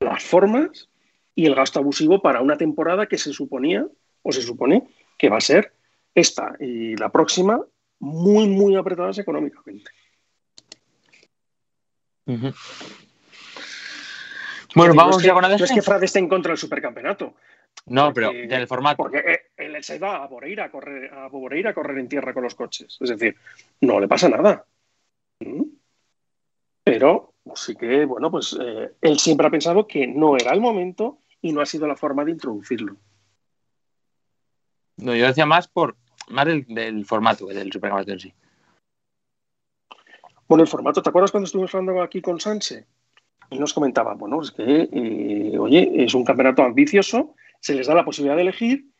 las 0.00 0.22
formas 0.24 0.88
y 1.34 1.46
el 1.46 1.54
gasto 1.54 1.78
abusivo 1.80 2.20
para 2.22 2.40
una 2.40 2.56
temporada 2.56 3.06
que 3.06 3.18
se 3.18 3.32
suponía 3.32 3.86
o 4.22 4.32
se 4.32 4.42
supone 4.42 4.88
que 5.16 5.28
va 5.28 5.38
a 5.38 5.42
ser 5.42 5.72
esta 6.14 6.54
y 6.60 6.96
la 6.96 7.10
próxima 7.10 7.60
muy, 8.00 8.48
muy 8.48 8.76
apretadas 8.76 9.18
económicamente. 9.18 9.90
Bueno, 14.74 14.94
vamos 14.94 15.16
es 15.16 15.22
que- 15.22 15.28
ya 15.28 15.34
con 15.34 15.42
No 15.42 15.54
es 15.54 15.72
que 15.72 15.82
Frade 15.82 16.06
esté 16.06 16.18
en 16.18 16.28
contra 16.28 16.50
del 16.50 16.58
supercampeonato, 16.58 17.34
No, 17.86 18.12
pero 18.12 18.30
del 18.32 18.66
formato. 18.68 18.96
porque 18.98 19.18
eh, 19.18 19.40
él 19.56 19.82
se 19.82 19.98
va 19.98 20.22
a 20.22 20.26
Boreira 20.26 20.66
a 20.66 20.70
correr, 20.70 21.12
a 21.12 21.28
Boreira 21.28 21.70
a 21.70 21.74
correr 21.74 21.98
en 21.98 22.08
tierra 22.08 22.34
con 22.34 22.42
los 22.42 22.54
coches. 22.54 22.98
Es 23.00 23.08
decir, 23.10 23.36
no 23.80 23.98
le 23.98 24.06
pasa 24.06 24.28
nada. 24.28 24.64
¿Mm? 25.40 25.62
Pero 26.84 27.27
sí 27.54 27.76
que, 27.76 28.04
bueno, 28.04 28.30
pues 28.30 28.56
eh, 28.60 28.92
él 29.00 29.18
siempre 29.18 29.46
ha 29.46 29.50
pensado 29.50 29.86
que 29.86 30.06
no 30.06 30.36
era 30.36 30.52
el 30.52 30.60
momento 30.60 31.18
y 31.40 31.52
no 31.52 31.60
ha 31.60 31.66
sido 31.66 31.86
la 31.86 31.96
forma 31.96 32.24
de 32.24 32.32
introducirlo. 32.32 32.96
No, 34.96 35.14
yo 35.14 35.26
decía 35.26 35.46
más 35.46 35.68
por 35.68 35.96
más 36.28 36.46
del, 36.46 36.66
del 36.66 37.06
formato 37.06 37.46
del 37.46 37.72
supercampeonato 37.72 38.12
en 38.12 38.20
sí. 38.20 38.34
Bueno, 40.48 40.62
el 40.62 40.68
formato, 40.68 41.02
¿te 41.02 41.08
acuerdas 41.10 41.30
cuando 41.30 41.44
estuvimos 41.44 41.74
hablando 41.74 42.02
aquí 42.02 42.22
con 42.22 42.40
Sanse? 42.40 42.86
Él 43.50 43.60
nos 43.60 43.72
comentaba, 43.72 44.14
bueno, 44.14 44.40
es 44.42 44.50
que, 44.50 44.88
eh, 44.92 45.58
oye, 45.58 46.04
es 46.04 46.14
un 46.14 46.24
campeonato 46.24 46.62
ambicioso, 46.62 47.34
se 47.60 47.74
les 47.74 47.86
da 47.86 47.94
la 47.94 48.04
posibilidad 48.04 48.36
de 48.36 48.42
elegir 48.42 48.90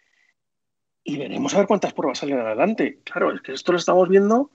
y 1.05 1.17
veremos 1.17 1.55
a 1.55 1.59
ver 1.59 1.67
cuántas 1.67 1.93
pruebas 1.93 2.19
salen 2.19 2.39
adelante. 2.39 3.01
Claro, 3.05 3.33
es 3.33 3.41
que 3.41 3.53
esto 3.53 3.73
lo 3.73 3.79
estamos 3.79 4.09
viendo 4.09 4.51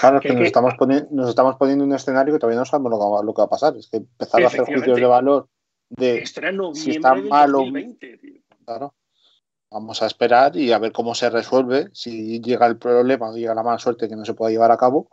Claro, 0.00 0.20
Que- 0.20 0.28
que 0.28 0.34
nos 0.34 0.44
estamos, 0.46 0.74
poniendo, 0.78 1.08
nos 1.10 1.28
estamos 1.28 1.56
poniendo 1.56 1.84
un 1.84 1.92
escenario 1.92 2.32
que 2.34 2.38
todavía 2.40 2.58
no 2.58 2.64
sabemos 2.64 2.90
lo 2.90 2.98
que, 2.98 3.04
va, 3.04 3.22
lo 3.22 3.34
que 3.34 3.40
va 3.42 3.46
a 3.46 3.50
pasar. 3.50 3.76
Es 3.76 3.88
que 3.88 3.98
empezar 3.98 4.40
a 4.42 4.46
hacer 4.48 4.60
juicios 4.74 4.96
de 4.96 5.06
valor 5.06 5.48
de, 5.90 6.20
si 6.74 6.90
está 6.90 7.14
del 7.14 7.28
mal 7.28 7.54
o- 7.54 7.58
2020, 7.58 8.18
tío. 8.18 8.40
claro, 8.64 8.94
vamos 9.70 10.02
a 10.02 10.06
esperar 10.06 10.56
y 10.56 10.72
a 10.72 10.78
ver 10.78 10.92
cómo 10.92 11.14
se 11.14 11.30
resuelve, 11.30 11.88
si 11.92 12.40
llega 12.40 12.66
el 12.66 12.76
problema 12.78 13.30
o 13.30 13.34
llega 13.36 13.54
la 13.54 13.62
mala 13.62 13.78
suerte 13.78 14.08
que 14.08 14.16
no 14.16 14.24
se 14.24 14.34
pueda 14.34 14.50
llevar 14.50 14.70
a 14.70 14.76
cabo. 14.76 15.10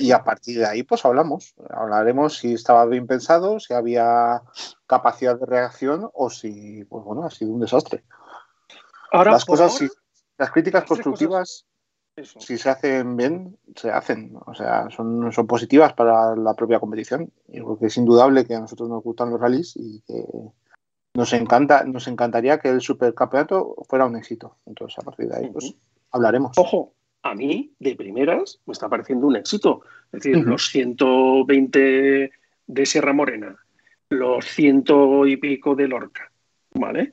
Y 0.00 0.10
a 0.10 0.24
partir 0.24 0.58
de 0.58 0.66
ahí, 0.66 0.82
pues 0.82 1.04
hablamos. 1.04 1.54
Hablaremos 1.70 2.38
si 2.38 2.54
estaba 2.54 2.84
bien 2.86 3.06
pensado, 3.06 3.60
si 3.60 3.72
había 3.72 4.42
capacidad 4.88 5.38
de 5.38 5.46
reacción 5.46 6.10
o 6.12 6.28
si, 6.28 6.84
pues 6.86 7.04
bueno, 7.04 7.24
ha 7.24 7.30
sido 7.30 7.52
un 7.52 7.60
desastre. 7.60 8.02
Ahora, 9.12 9.30
Las 9.30 9.44
cosas, 9.44 9.80
ahora, 9.80 9.92
las 10.38 10.50
críticas 10.50 10.84
constructivas, 10.84 11.66
eso. 12.16 12.40
si 12.40 12.58
se 12.58 12.70
hacen 12.70 13.16
bien, 13.16 13.56
se 13.76 13.90
hacen. 13.90 14.36
O 14.46 14.54
sea, 14.54 14.88
son, 14.90 15.32
son 15.32 15.46
positivas 15.46 15.92
para 15.94 16.36
la 16.36 16.54
propia 16.54 16.80
competición. 16.80 17.30
Y 17.48 17.60
porque 17.60 17.86
es 17.86 17.96
indudable 17.96 18.44
que 18.44 18.54
a 18.54 18.60
nosotros 18.60 18.88
nos 18.88 19.02
gustan 19.02 19.30
los 19.30 19.40
rallies 19.40 19.76
y 19.76 20.02
que 20.06 20.24
nos 21.14 21.32
encanta, 21.32 21.84
nos 21.84 22.06
encantaría 22.06 22.58
que 22.58 22.68
el 22.68 22.80
supercampeonato 22.80 23.76
fuera 23.88 24.06
un 24.06 24.16
éxito. 24.16 24.56
Entonces, 24.66 24.98
a 24.98 25.02
partir 25.02 25.28
de 25.28 25.36
ahí, 25.36 25.50
pues 25.50 25.74
hablaremos. 26.12 26.56
Ojo, 26.56 26.94
a 27.22 27.34
mí, 27.34 27.72
de 27.78 27.96
primeras, 27.96 28.60
me 28.66 28.72
está 28.72 28.88
pareciendo 28.88 29.26
un 29.26 29.36
éxito. 29.36 29.82
Es 30.12 30.22
decir, 30.22 30.38
Ujú. 30.38 30.50
los 30.50 30.68
120 30.68 32.30
de 32.66 32.86
Sierra 32.86 33.12
Morena, 33.12 33.56
los 34.08 34.44
ciento 34.46 35.26
y 35.26 35.36
pico 35.36 35.74
de 35.74 35.88
Lorca, 35.88 36.30
¿vale? 36.74 37.12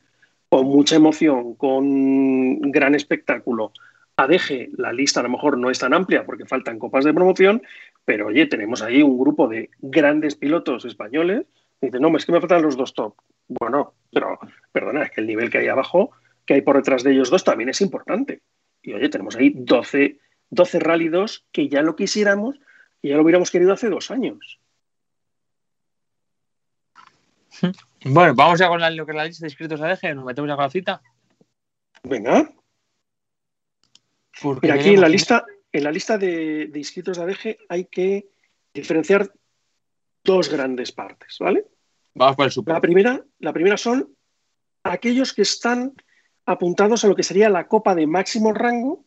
Con 0.49 0.67
mucha 0.67 0.95
emoción, 0.95 1.55
con 1.55 2.61
gran 2.71 2.95
espectáculo. 2.95 3.71
ADG, 4.17 4.71
la 4.77 4.91
lista 4.91 5.19
a 5.19 5.23
lo 5.23 5.29
mejor 5.29 5.57
no 5.57 5.69
es 5.69 5.79
tan 5.79 5.93
amplia 5.93 6.25
porque 6.25 6.45
faltan 6.45 6.79
copas 6.79 7.05
de 7.05 7.13
promoción, 7.13 7.61
pero 8.03 8.27
oye, 8.27 8.47
tenemos 8.47 8.81
ahí 8.81 9.03
un 9.03 9.17
grupo 9.17 9.47
de 9.47 9.69
grandes 9.79 10.35
pilotos 10.35 10.85
españoles. 10.85 11.45
Dicen, 11.79 12.01
no, 12.01 12.15
es 12.17 12.25
que 12.25 12.31
me 12.31 12.39
faltan 12.39 12.63
los 12.63 12.75
dos 12.75 12.95
top. 12.95 13.15
Bueno, 13.47 13.93
pero 14.11 14.39
perdona, 14.71 15.03
es 15.03 15.11
que 15.11 15.21
el 15.21 15.27
nivel 15.27 15.51
que 15.51 15.59
hay 15.59 15.67
abajo, 15.67 16.11
que 16.45 16.55
hay 16.55 16.61
por 16.61 16.77
detrás 16.77 17.03
de 17.03 17.11
ellos 17.11 17.29
dos, 17.29 17.43
también 17.43 17.69
es 17.69 17.79
importante. 17.81 18.41
Y 18.81 18.93
oye, 18.93 19.07
tenemos 19.09 19.35
ahí 19.35 19.53
12, 19.55 20.19
12 20.49 20.79
Rally 20.79 21.09
2 21.09 21.45
que 21.51 21.69
ya 21.69 21.83
lo 21.83 21.95
quisiéramos, 21.95 22.59
que 23.01 23.09
ya 23.09 23.15
lo 23.17 23.21
hubiéramos 23.21 23.51
querido 23.51 23.73
hace 23.73 23.89
dos 23.89 24.09
años. 24.09 24.59
Bueno, 28.03 28.33
vamos 28.33 28.59
ya 28.59 28.67
con 28.67 28.79
la, 28.79 28.89
lo 28.89 29.05
que 29.05 29.11
es 29.11 29.15
la 29.15 29.25
lista 29.25 29.45
de 29.45 29.49
inscritos 29.49 29.79
a 29.79 29.85
ADG. 29.85 30.15
Nos 30.15 30.25
metemos 30.25 30.47
ya 30.47 30.55
con 30.55 30.63
la 30.63 30.69
cita. 30.69 31.01
Venga, 32.03 32.51
Porque 34.41 34.67
mira, 34.67 34.79
aquí 34.79 34.89
en 34.89 35.01
la 35.01 35.09
lista, 35.09 35.45
en 35.71 35.83
la 35.83 35.91
lista 35.91 36.17
de, 36.17 36.67
de 36.67 36.79
inscritos 36.79 37.17
de 37.17 37.23
ADG 37.23 37.57
hay 37.69 37.85
que 37.85 38.27
diferenciar 38.73 39.31
dos 40.23 40.49
grandes 40.49 40.91
partes, 40.91 41.37
¿vale? 41.39 41.65
Vamos 42.13 42.35
por 42.35 42.45
el 42.45 42.51
super. 42.51 42.73
La 42.73 42.81
primera, 42.81 43.23
la 43.39 43.53
primera 43.53 43.77
son 43.77 44.15
aquellos 44.83 45.33
que 45.33 45.41
están 45.43 45.93
apuntados 46.45 47.03
a 47.03 47.07
lo 47.07 47.15
que 47.15 47.23
sería 47.23 47.49
la 47.49 47.67
Copa 47.67 47.93
de 47.95 48.07
máximo 48.07 48.53
rango, 48.53 49.05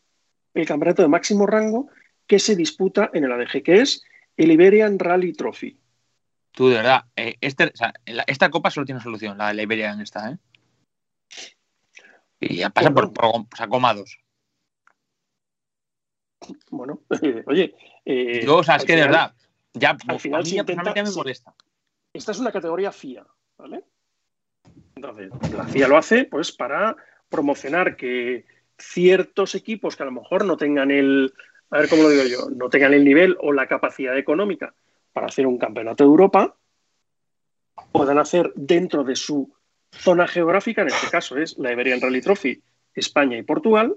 el 0.55 0.67
campeonato 0.67 1.03
de 1.03 1.09
máximo 1.09 1.47
rango 1.47 1.89
que 2.27 2.39
se 2.39 2.55
disputa 2.57 3.11
en 3.13 3.25
el 3.25 3.33
ADG, 3.33 3.63
que 3.63 3.81
es 3.81 4.03
el 4.37 4.51
Iberian 4.53 4.99
Rally 4.99 5.33
Trophy. 5.33 5.79
Tú, 6.53 6.69
de 6.69 6.77
verdad, 6.77 7.05
eh, 7.17 7.37
este- 7.41 7.67
o 7.73 7.77
sea, 7.77 7.93
la- 8.07 8.25
esta 8.27 8.51
copa 8.51 8.71
solo 8.71 8.85
tiene 8.87 9.01
solución, 9.01 9.39
la 9.39 9.49
de 9.49 9.55
la 9.55 9.63
Iberia 9.63 9.93
en 9.93 10.01
esta, 10.01 10.31
¿eh? 10.33 10.39
Y 12.41 12.57
ya 12.57 12.71
pasa 12.71 12.93
por, 12.93 13.13
por, 13.13 13.25
o 13.27 13.47
sea, 13.57 13.69
comados. 13.69 14.19
Bueno, 16.71 17.01
oye. 17.47 17.75
Eh, 18.05 18.43
Yo, 18.45 18.59
o 18.59 18.65
sea, 18.65 18.77
es 18.77 18.85
que 18.85 18.97
de 18.97 19.03
verdad, 19.03 19.35
ya 19.73 19.97
al 20.09 20.21
final 20.21 20.41
a 20.41 20.45
mí 20.45 20.51
ya 20.51 20.65
me 20.65 21.11
molesta. 21.11 21.55
esta 22.13 22.33
es 22.33 22.39
una 22.39 22.53
categoría 22.53 22.93
FIA, 22.93 23.27
¿vale? 23.59 23.85
Entonces, 24.95 25.31
la 25.53 25.67
FIA 25.67 25.89
lo 25.89 25.97
hace 25.97 26.25
pues 26.25 26.53
para 26.53 26.97
promocionar 27.29 27.97
que 27.97 28.45
ciertos 28.79 29.55
equipos 29.55 29.97
que 29.97 30.03
a 30.03 30.07
lo 30.07 30.13
mejor 30.13 30.45
no 30.45 30.57
tengan 30.57 30.91
el, 30.91 31.33
a 31.71 31.79
ver 31.79 31.89
cómo 31.89 32.03
lo 32.03 32.11
digo 32.11 32.25
yo, 32.25 32.51
no 32.51 32.69
tengan 32.69 32.95
el 32.95 33.05
nivel 33.05 33.37
o 33.41 33.53
la 33.53 33.67
capacidad 33.67 34.17
económica 34.17 34.75
para 35.13 35.27
hacer 35.27 35.47
un 35.47 35.59
campeonato 35.59 36.05
de 36.05 36.09
Europa, 36.09 36.57
puedan 37.93 38.19
hacer 38.19 38.53
dentro 38.55 39.05
de 39.05 39.17
su 39.17 39.53
zona 39.91 40.27
geográfica, 40.27 40.83
en 40.83 40.89
este 40.89 41.09
caso 41.09 41.37
es 41.37 41.59
la 41.59 41.73
Iberian 41.73 42.01
Rally 42.01 42.21
Trophy, 42.21 42.63
España 42.95 43.37
y 43.39 43.43
Portugal, 43.43 43.97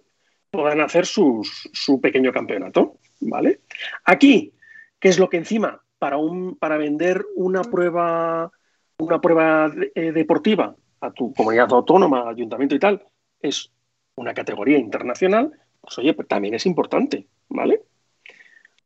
puedan 0.54 0.82
hacer 0.82 1.08
sus- 1.08 1.68
su 1.74 2.00
pequeño 2.00 2.32
campeonato, 2.32 3.00
¿vale? 3.22 3.62
Aquí, 4.06 4.54
¿qué 5.00 5.10
es 5.10 5.18
lo 5.18 5.28
que 5.28 5.38
encima 5.38 5.82
para, 5.98 6.18
un, 6.18 6.56
para 6.58 6.78
vender 6.78 7.26
una 7.36 7.64
prueba, 7.64 8.52
una 9.00 9.20
prueba 9.20 9.74
eh, 9.96 10.12
deportiva 10.12 10.76
a 11.02 11.12
tu 11.12 11.34
comunidad 11.34 11.74
autónoma, 11.74 12.30
ayuntamiento 12.30 12.76
y 12.76 12.80
tal, 12.80 13.04
es 13.42 13.72
una 14.16 14.36
categoría 14.36 14.78
internacional, 14.78 15.52
pues 15.82 15.98
oye, 15.98 16.14
pues 16.14 16.28
también 16.28 16.54
es 16.54 16.68
importante, 16.68 17.28
¿vale? 17.50 17.82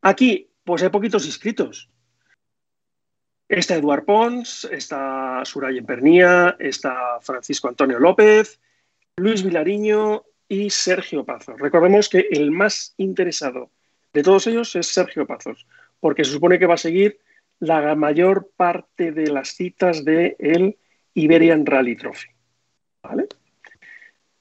Aquí, 0.01 0.49
pues 0.63 0.83
hay 0.83 0.89
poquitos 0.89 1.25
inscritos. 1.25 1.89
Está 3.49 3.75
Eduard 3.75 4.05
Pons, 4.05 4.65
está 4.71 5.41
Suray 5.43 5.81
Pernía, 5.81 6.55
está 6.59 7.19
Francisco 7.19 7.67
Antonio 7.67 7.99
López, 7.99 8.61
Luis 9.17 9.43
Vilariño 9.43 10.23
y 10.49 10.69
Sergio 10.69 11.25
Pazos. 11.25 11.59
Recordemos 11.59 12.09
que 12.09 12.27
el 12.31 12.51
más 12.51 12.93
interesado 12.97 13.71
de 14.13 14.23
todos 14.23 14.47
ellos 14.47 14.75
es 14.75 14.87
Sergio 14.87 15.27
Pazos, 15.27 15.67
porque 15.99 16.23
se 16.23 16.31
supone 16.31 16.59
que 16.59 16.65
va 16.65 16.75
a 16.75 16.77
seguir 16.77 17.19
la 17.59 17.95
mayor 17.95 18.51
parte 18.55 19.11
de 19.11 19.27
las 19.27 19.49
citas 19.49 20.05
del 20.05 20.77
Iberian 21.13 21.65
Rally 21.65 21.95
Trophy. 21.95 22.29
¿vale? 23.01 23.27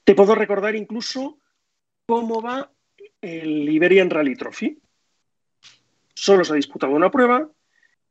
Te 0.03 0.15
puedo 0.15 0.35
recordar 0.35 0.75
incluso 0.75 1.39
cómo 2.05 2.41
va 2.41 2.71
el 3.21 3.67
Iberian 3.67 4.09
Rally 4.09 4.35
Trophy. 4.35 4.79
Solo 6.13 6.43
se 6.43 6.53
ha 6.53 6.55
disputado 6.55 6.93
una 6.93 7.11
prueba, 7.11 7.49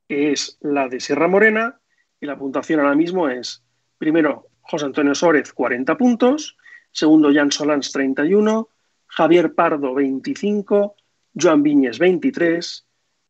que 0.09 0.33
es 0.33 0.59
la 0.61 0.89
de 0.89 1.01
Sierra 1.01 1.29
Morena, 1.29 1.81
y 2.21 2.27
la 2.27 2.39
puntuación 2.39 2.81
ahora 2.81 2.95
mismo 2.95 3.29
es, 3.29 3.65
primero, 3.99 4.49
José 4.63 4.87
Antonio 4.87 5.15
Sórez, 5.15 5.53
40 5.53 5.97
puntos, 5.97 6.57
segundo, 6.97 7.33
Jan 7.33 7.53
Solans, 7.53 7.93
31, 7.93 8.69
Javier 9.07 9.55
Pardo, 9.55 9.95
25, 9.95 10.97
Joan 11.35 11.63
Viñes, 11.63 11.99
23, 11.99 12.87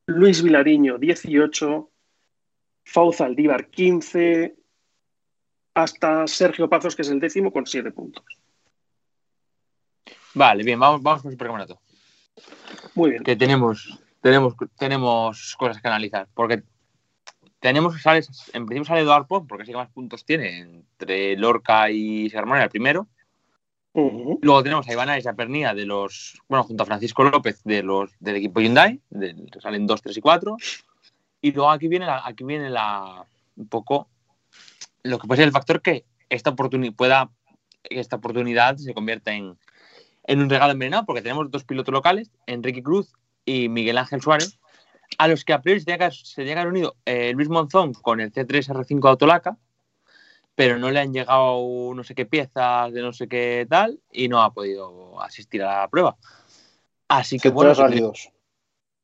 Luis 0.07 0.43
Vilariño, 0.43 0.99
18, 0.99 1.91
Fauza 2.85 3.25
Aldívar, 3.25 3.69
15, 3.69 4.57
hasta 5.75 6.27
Sergio 6.27 6.69
Pazos, 6.69 6.95
que 6.95 7.03
es 7.03 7.11
el 7.11 7.21
décimo, 7.21 7.53
con 7.53 7.67
7 7.67 7.91
puntos. 7.91 8.25
Vale, 10.35 10.63
bien, 10.63 10.79
vamos, 10.79 11.03
vamos 11.03 11.23
con 11.23 11.31
el 11.31 11.35
supercampeonato. 11.35 11.81
Muy 12.95 13.11
bien. 13.11 13.25
Que 13.25 13.37
tenemos, 13.37 13.99
tenemos, 14.21 14.55
tenemos 14.79 15.57
cosas 15.57 15.81
que 15.81 15.89
analizar. 15.89 16.29
Porque 16.35 16.63
tenemos, 17.59 18.01
sale, 18.01 18.21
en 18.53 18.67
principio 18.67 18.85
sale 18.85 19.01
Eduard 19.01 19.27
Pons, 19.27 19.47
porque 19.49 19.65
es 19.65 19.69
el 19.69 19.75
que 19.75 19.79
más 19.79 19.91
puntos 19.91 20.25
tiene 20.25 20.61
entre 20.61 21.37
Lorca 21.37 21.91
y 21.91 22.31
Sermón, 22.31 22.59
el 22.59 22.71
primero. 22.71 23.09
Luego 24.43 24.63
tenemos 24.63 24.87
a 24.87 24.93
Ivana 24.93 25.17
Pernía 25.35 25.73
de 25.73 25.87
los, 25.87 26.39
bueno, 26.49 26.65
junto 26.65 26.83
a 26.83 26.87
Francisco 26.87 27.25
López 27.25 27.63
de 27.65 27.83
los 27.83 28.11
del 28.21 28.37
equipo 28.37 28.61
Hyundai, 28.61 29.01
salen 29.61 29.87
2, 29.87 30.03
3 30.03 30.17
y 30.17 30.21
4. 30.21 30.57
Y 31.41 31.53
luego 31.53 31.71
aquí 31.71 31.89
viene 31.89 32.07
aquí 32.25 32.45
viene 32.45 32.69
la 32.69 33.25
un 33.57 33.69
poco 33.69 34.09
lo 35.03 35.19
que 35.19 35.27
puede 35.27 35.39
ser 35.39 35.47
el 35.47 35.53
factor 35.53 35.81
que 35.81 36.05
esta 36.29 36.55
pueda 36.55 37.31
esta 37.85 38.17
oportunidad 38.17 38.77
se 38.77 38.93
convierta 38.95 39.33
en, 39.33 39.57
en 40.25 40.41
un 40.41 40.51
regalo 40.51 40.73
envenenado, 40.73 41.07
porque 41.07 41.23
tenemos 41.23 41.51
dos 41.51 41.65
pilotos 41.65 41.93
locales, 41.93 42.31
Enrique 42.47 42.83
Cruz 42.83 43.13
y 43.45 43.69
Miguel 43.69 43.99
Ángel 43.99 44.21
Suárez, 44.21 44.59
a 45.19 45.29
los 45.29 45.45
que 45.45 45.53
a 45.53 45.63
priori 45.63 45.81
se 45.81 45.87
tenía 45.87 45.99
que, 45.99 46.05
haber- 46.05 46.67
unido 46.67 46.97
eh, 47.05 47.33
Luis 47.35 47.49
Monzón 47.49 47.95
con 47.95 48.21
el 48.21 48.33
C3 48.33 48.69
R5 48.69 49.01
de 49.01 49.09
Autolaca, 49.09 49.57
pero 50.57 50.79
no 50.79 50.91
le 50.91 50.99
han 50.99 51.13
llegado 51.13 51.93
no 51.95 52.03
sé 52.03 52.15
qué 52.15 52.27
piezas 52.27 52.93
de 52.93 53.03
no 53.03 53.13
sé 53.13 53.29
qué 53.29 53.67
tal 53.71 54.01
y 54.11 54.27
no 54.29 54.43
ha 54.43 54.53
podido 54.53 55.21
asistir 55.23 55.63
a 55.63 55.83
la 55.83 55.89
prueba. 55.89 56.17
Así 57.09 57.39
que 57.39 57.51
C3 57.51 57.55
bueno, 57.55 57.75
Rally 57.75 58.01
2. 58.01 58.29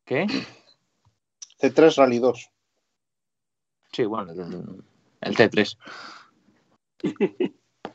¿qué? 0.05 0.27
C3 1.61 1.97
Rally 1.97 2.19
2. 2.19 2.51
Sí, 3.93 4.05
bueno, 4.07 4.33
el- 4.33 4.83
el 5.21 5.37
C3. 5.37 5.77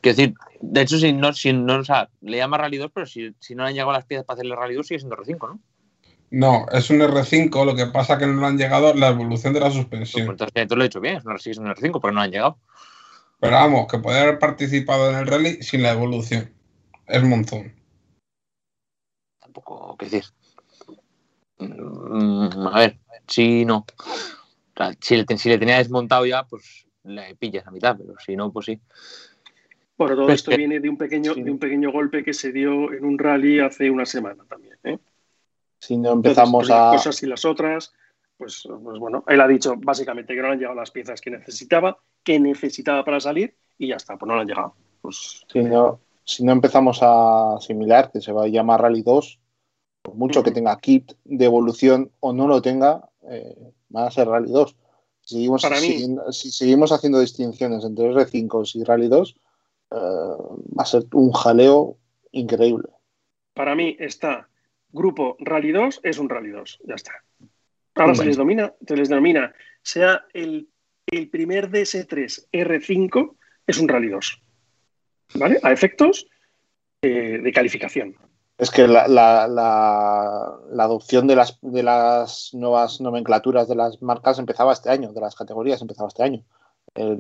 Quiero 0.02 0.16
decir, 0.16 0.36
de 0.62 0.82
hecho, 0.82 0.98
si 0.98 1.12
no, 1.12 1.34
si 1.34 1.52
no, 1.52 1.80
o 1.80 1.84
sea, 1.84 2.10
le 2.22 2.38
llama 2.38 2.58
Rally 2.58 2.78
2, 2.78 2.92
pero 2.94 3.06
si, 3.08 3.36
si 3.40 3.56
no 3.56 3.64
le 3.64 3.70
han 3.70 3.74
llegado 3.76 3.92
las 3.92 4.06
piezas 4.06 4.26
para 4.26 4.36
hacerle 4.36 4.56
Rally 4.56 4.76
2, 4.76 4.88
sigue 4.88 5.00
siendo 5.00 5.16
R5, 5.18 5.48
¿no? 5.48 5.60
No, 6.30 6.66
es 6.72 6.90
un 6.90 7.02
R5, 7.02 7.66
lo 7.66 7.76
que 7.76 7.88
pasa 7.88 8.18
que 8.18 8.28
no 8.28 8.40
le 8.40 8.46
han 8.48 8.58
llegado 8.58 8.94
la 8.94 9.08
evolución 9.08 9.54
de 9.54 9.60
la 9.62 9.68
Pues 9.68 9.78
suspensión. 9.78 10.30
entonces, 10.30 10.52
entonces 10.56 10.78
lo 10.78 10.84
he 10.84 10.88
hecho 10.88 11.02
bien, 11.02 11.16
es 11.18 11.26
un, 11.26 11.40
sigue 11.40 11.56
siendo 11.56 11.72
un 11.72 11.76
R5, 11.76 12.00
pero 12.02 12.14
no 12.14 12.22
han 12.22 12.32
llegado. 12.32 12.60
Pero 13.40 13.54
vamos, 13.54 13.88
que 13.88 14.00
puede 14.00 14.20
haber 14.20 14.40
participado 14.40 15.12
en 15.12 15.18
el 15.18 15.28
rally 15.28 15.62
sin 15.62 15.84
la 15.84 15.92
evolución. 15.92 16.52
Es 17.06 17.24
Monzón. 17.24 17.72
Tampoco, 19.40 19.96
qué 19.98 20.06
decir. 20.06 20.24
Mm, 21.60 22.68
a 22.68 22.80
ver, 22.80 22.98
sí, 23.28 23.66
no. 23.66 23.78
O 23.78 24.76
sea, 24.76 24.92
si, 25.00 25.18
le, 25.18 25.38
si 25.38 25.50
le 25.50 25.58
tenía 25.58 25.78
desmontado 25.78 26.26
ya, 26.26 26.44
pues 26.46 26.86
le 27.04 27.36
pillas 27.36 27.66
a 27.68 27.72
mitad, 27.72 27.96
pero 27.98 28.16
si 28.24 28.36
no, 28.36 28.52
pues 28.52 28.66
sí. 28.66 28.80
Bueno, 29.98 30.16
todo 30.16 30.26
Pues 30.26 30.36
esto 30.36 30.52
que- 30.52 30.58
viene 30.58 30.80
de 30.80 30.90
un, 30.90 30.98
pequeño, 30.98 31.34
sí. 31.34 31.42
de 31.42 31.52
un 31.52 31.58
pequeño 31.60 31.92
golpe 31.92 32.24
que 32.24 32.34
se 32.34 32.52
dio 32.52 32.92
en 32.94 33.06
un 33.06 33.18
rally 33.18 33.60
hace 33.60 33.90
una 33.90 34.06
semana 34.06 34.44
también. 34.48 34.78
¿eh? 34.84 35.00
Si 35.80 35.98
no 35.98 36.12
empezamos 36.14 36.70
a. 36.70 36.92
cosas 36.92 37.22
y 37.24 37.28
las 37.28 37.46
otras, 37.46 37.94
pues, 38.38 38.64
pues 38.84 39.00
bueno, 39.00 39.24
él 39.28 39.42
ha 39.42 39.48
dicho 39.48 39.74
básicamente 39.78 40.34
que 40.36 40.42
no 40.42 40.48
le 40.48 40.54
han 40.54 40.60
llegado 40.60 40.76
las 40.76 40.92
piezas 40.92 41.22
que 41.22 41.32
necesitaba, 41.32 41.98
que 42.24 42.40
necesitaba 42.40 43.04
para 43.04 43.20
salir 43.20 43.56
y 43.78 43.88
ya 43.88 43.96
está, 43.96 44.18
pues 44.18 44.28
no 44.28 44.36
le 44.36 44.42
han 44.42 44.48
llegado. 44.48 44.74
Pues 45.02 45.44
Si 45.52 45.60
no, 45.60 46.00
si 46.24 46.44
no 46.44 46.52
empezamos 46.52 47.02
a 47.02 47.56
asimilar 47.56 48.12
que 48.12 48.22
se 48.22 48.32
va 48.32 48.44
a 48.44 48.48
llamar 48.48 48.82
Rally 48.82 49.02
2, 49.02 49.40
por 50.02 50.16
mucho 50.16 50.44
que 50.44 50.52
tenga 50.52 50.78
kit 50.80 51.14
de 51.26 51.46
evolución 51.46 52.12
o 52.20 52.34
no 52.34 52.48
lo 52.48 52.62
tenga, 52.62 53.10
eh, 53.30 53.74
van 53.90 54.08
a 54.08 54.12
ser 54.12 54.28
Rally 54.28 54.52
2. 54.52 54.76
Si 55.22 55.36
seguimos, 55.36 55.62
Para 55.62 55.82
mí- 55.82 55.88
siguiendo- 55.88 56.32
si 56.32 56.52
seguimos 56.52 56.92
haciendo 56.92 57.20
distinciones 57.20 57.84
entre 57.84 58.10
R5 58.14 58.76
y 58.76 58.84
Rally 58.84 59.08
2, 59.10 59.36
eh, 59.92 59.96
va 59.98 60.84
a 60.84 60.86
ser 60.86 61.04
un 61.14 61.32
jaleo 61.32 61.98
increíble. 62.32 62.90
para 63.54 63.74
mí 63.74 63.96
está 64.00 64.48
grupo 64.92 65.36
Rally 65.40 65.72
2, 65.72 66.00
es 66.04 66.20
un 66.20 66.30
Rally 66.30 66.52
2, 66.52 66.80
ya 66.86 66.94
está. 66.96 67.12
Ahora 68.02 68.16
se 68.16 68.26
les 68.26 68.38
domina, 68.38 68.74
se 68.88 68.96
les 68.98 69.10
denomina, 69.10 69.54
sea 69.82 70.26
el, 70.34 70.70
el 71.08 71.30
primer 71.30 71.70
DS3 71.70 72.48
R5, 72.52 73.36
es 73.68 73.78
un 73.80 73.88
Rally 73.88 74.10
2. 74.10 74.42
¿Vale? 75.36 75.60
A 75.64 75.72
efectos 75.72 76.28
eh, 77.02 77.40
de 77.44 77.52
calificación. 77.52 78.16
Es 78.58 78.72
que 78.72 78.88
la, 78.88 79.08
la- 79.08 79.48
la- 79.48 80.54
la 80.72 80.84
adopción 80.84 81.28
de 81.28 81.36
las, 81.36 81.60
de 81.62 81.84
las 81.84 82.50
nuevas 82.54 83.00
nomenclaturas 83.02 83.68
de 83.68 83.76
las 83.76 84.02
marcas 84.02 84.40
empezaba 84.40 84.74
este 84.74 84.90
año, 84.90 85.14
de 85.14 85.22
las 85.22 85.36
categorías 85.36 85.82
empezaba 85.82 86.08
este 86.08 86.24
año. 86.24 86.44
El-. 86.96 87.20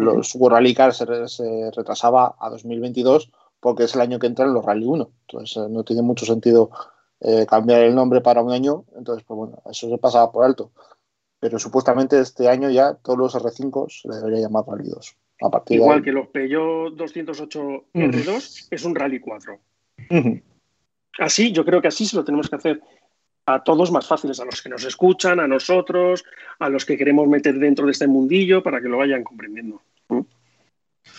Los 0.00 0.34
World 0.34 0.56
Rally 0.56 0.74
Car 0.74 0.92
se, 0.92 1.04
se 1.28 1.70
retrasaba 1.76 2.34
a 2.40 2.50
2022 2.50 3.30
porque 3.60 3.84
es 3.84 3.94
el 3.94 4.00
año 4.00 4.18
que 4.18 4.26
entran 4.26 4.52
los 4.52 4.64
Rally 4.64 4.86
1. 4.86 5.10
Entonces 5.28 5.56
eh, 5.56 5.66
no 5.70 5.84
tiene 5.84 6.02
mucho 6.02 6.26
sentido 6.26 6.70
eh, 7.24 7.46
cambiar 7.46 7.82
el 7.82 7.94
nombre 7.94 8.20
para 8.20 8.42
un 8.42 8.52
año. 8.52 8.84
Entonces, 8.96 9.24
pues 9.24 9.36
bueno, 9.36 9.62
eso 9.70 9.88
se 9.88 9.98
pasaba 9.98 10.32
por 10.32 10.44
alto. 10.44 10.72
Pero 11.38 11.58
supuestamente 11.58 12.20
este 12.20 12.48
año 12.48 12.70
ya 12.70 12.94
todos 12.94 13.18
los 13.18 13.34
R5 13.34 13.88
se 13.90 14.08
le 14.08 14.16
debería 14.16 14.40
llamar 14.40 14.64
Rally 14.66 14.88
2. 14.88 15.16
A 15.42 15.50
partir 15.50 15.78
Igual 15.78 16.02
que 16.02 16.12
los 16.12 16.28
Peugeot 16.28 16.94
208 16.94 17.60
R2 17.94 18.68
es 18.70 18.84
un 18.84 18.94
Rally 18.94 19.20
4. 19.20 19.58
Ujú. 20.10 20.40
Así, 21.18 21.52
yo 21.52 21.64
creo 21.64 21.82
que 21.82 21.88
así 21.88 22.06
se 22.06 22.16
lo 22.16 22.24
tenemos 22.24 22.48
que 22.48 22.56
hacer 22.56 22.80
a 23.46 23.62
todos 23.62 23.90
más 23.90 24.06
fáciles, 24.06 24.38
a 24.40 24.44
los 24.44 24.62
que 24.62 24.68
nos 24.68 24.84
escuchan, 24.84 25.40
a 25.40 25.48
nosotros, 25.48 26.24
a 26.58 26.68
los 26.68 26.84
que 26.84 26.96
queremos 26.96 27.26
meter 27.26 27.58
dentro 27.58 27.86
de 27.86 27.92
este 27.92 28.06
mundillo 28.06 28.62
para 28.62 28.80
que 28.80 28.88
lo 28.88 28.98
vayan 28.98 29.24
comprendiendo. 29.24 29.82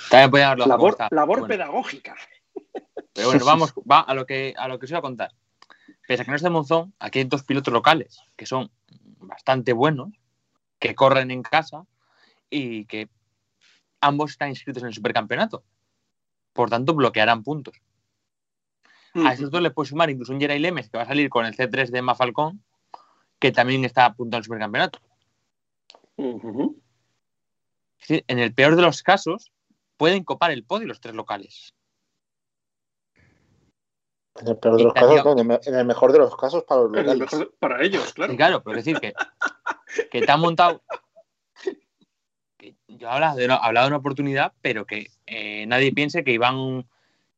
También 0.10 0.32
podían 0.32 0.48
haberlo 0.48 0.66
dejado 0.66 0.78
Labor, 0.78 0.98
labor 1.12 1.40
Bueno, 1.40 1.48
pedagógica. 1.48 2.16
Pero 3.14 3.28
bueno, 3.28 3.46
vamos, 3.46 3.74
va 3.90 4.00
a 4.00 4.14
lo 4.14 4.26
que 4.26 4.54
a 4.58 4.68
lo 4.68 4.80
que 4.80 4.86
os 4.86 4.92
iba 4.92 5.00
a 5.00 5.04
contar. 5.04 5.32
Pese 6.08 6.22
a 6.22 6.26
que 6.26 6.32
no 6.32 6.36
es 6.36 6.44
de 6.44 6.50
Monzón, 6.50 6.94
aquí 7.00 7.20
hay 7.20 7.26
dos 7.26 7.44
pilotos 7.44 7.74
locales 7.74 8.20
que 8.36 8.46
son 8.46 8.72
bastante 9.20 9.74
buenos, 9.74 10.10
que 10.80 10.96
corren 10.96 11.32
en 11.32 11.44
casa 11.44 11.86
y 12.50 12.86
que 12.86 13.10
ambos 14.02 14.32
están 14.32 14.50
inscritos 14.50 14.84
en 14.84 14.88
el 14.88 14.94
supercampeonato. 14.94 15.64
Por 16.52 16.70
tanto, 16.70 16.94
bloquearán 16.94 17.44
puntos. 17.44 17.76
A 19.16 19.34
esos 19.34 19.52
dos 19.52 19.62
le 19.62 19.72
puedes 19.72 19.90
sumar 19.90 20.10
incluso 20.10 20.34
un 20.34 20.40
Jeray 20.40 20.60
Lemes 20.60 20.90
que 20.90 20.98
va 20.98 21.04
a 21.04 21.08
salir 21.08 21.30
con 21.30 21.46
el 21.46 21.56
C3 21.56 21.90
de 21.90 22.02
Mafalcón, 22.02 22.64
que 23.40 23.52
también 23.52 23.86
está 23.86 24.06
apuntado 24.06 24.40
al 24.40 24.44
supercampeonato. 24.44 25.00
Ujú. 26.18 26.82
Es 28.00 28.08
decir, 28.08 28.26
en 28.28 28.40
el 28.40 28.54
peor 28.54 28.76
de 28.76 28.82
los 28.82 29.04
casos, 29.04 29.52
pueden 29.98 30.24
copar 30.24 30.52
el 30.52 30.66
podio 30.66 30.88
los 30.88 31.00
tres 31.00 31.16
locales. 31.16 31.76
En 34.40 34.48
el 34.48 34.58
peor 34.58 34.78
de 34.78 34.84
los 34.84 34.92
Italia- 34.92 35.18
casos, 35.18 35.26
no, 35.26 35.32
en 35.34 35.40
el 35.40 35.46
me- 35.46 35.60
en 35.64 35.76
el 35.76 35.86
mejor 35.86 36.12
de 36.12 36.20
los 36.20 36.36
casos 36.36 36.64
para 36.64 36.82
los 36.82 36.92
En 36.94 37.00
el 37.00 37.06
locales. 37.20 37.34
mejor- 37.34 37.54
para 37.60 37.84
ellos, 37.84 38.14
claro. 38.14 38.32
Sí, 38.32 38.38
claro, 38.38 38.64
pero 38.64 38.78
es 38.80 38.86
decir 38.86 39.00
que, 39.00 39.14
que 40.12 40.22
te 40.22 40.32
han 40.32 40.40
montado. 40.40 40.82
que 42.58 42.76
yo 42.88 43.08
he 43.08 43.12
hablado 43.12 43.38
de, 43.38 43.46
hablado 43.52 43.86
de 43.88 43.90
una 43.90 43.98
oportunidad, 43.98 44.54
pero 44.62 44.86
que 44.86 45.10
eh, 45.28 45.66
nadie 45.68 45.92
piense 45.94 46.24
que 46.24 46.32
Iván, 46.32 46.88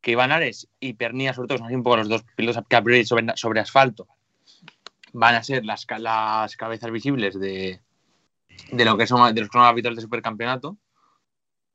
que 0.00 0.12
Iván 0.12 0.30
Ares 0.32 0.68
y 0.80 0.94
Pernilla, 0.94 1.34
sobre 1.34 1.48
todo, 1.48 1.58
son 1.58 1.66
así 1.66 1.74
un 1.74 1.82
poco 1.82 1.96
los 1.98 2.08
dos 2.08 2.22
pilotos 2.36 2.62
que 2.68 2.76
a 2.76 2.82
priori 2.82 3.04
sobre, 3.04 3.36
sobre 3.36 3.60
asfalto 3.60 4.06
van 5.12 5.34
a 5.34 5.42
ser 5.42 5.64
las, 5.64 5.84
las 5.98 6.56
cabezas 6.56 6.90
visibles 6.90 7.38
de, 7.40 7.80
de 8.70 8.84
lo 8.84 8.96
que 8.96 9.06
son 9.06 9.34
de 9.34 9.40
los 9.40 9.50
hábitos 9.54 9.96
de 9.96 10.02
supercampeonato. 10.02 10.76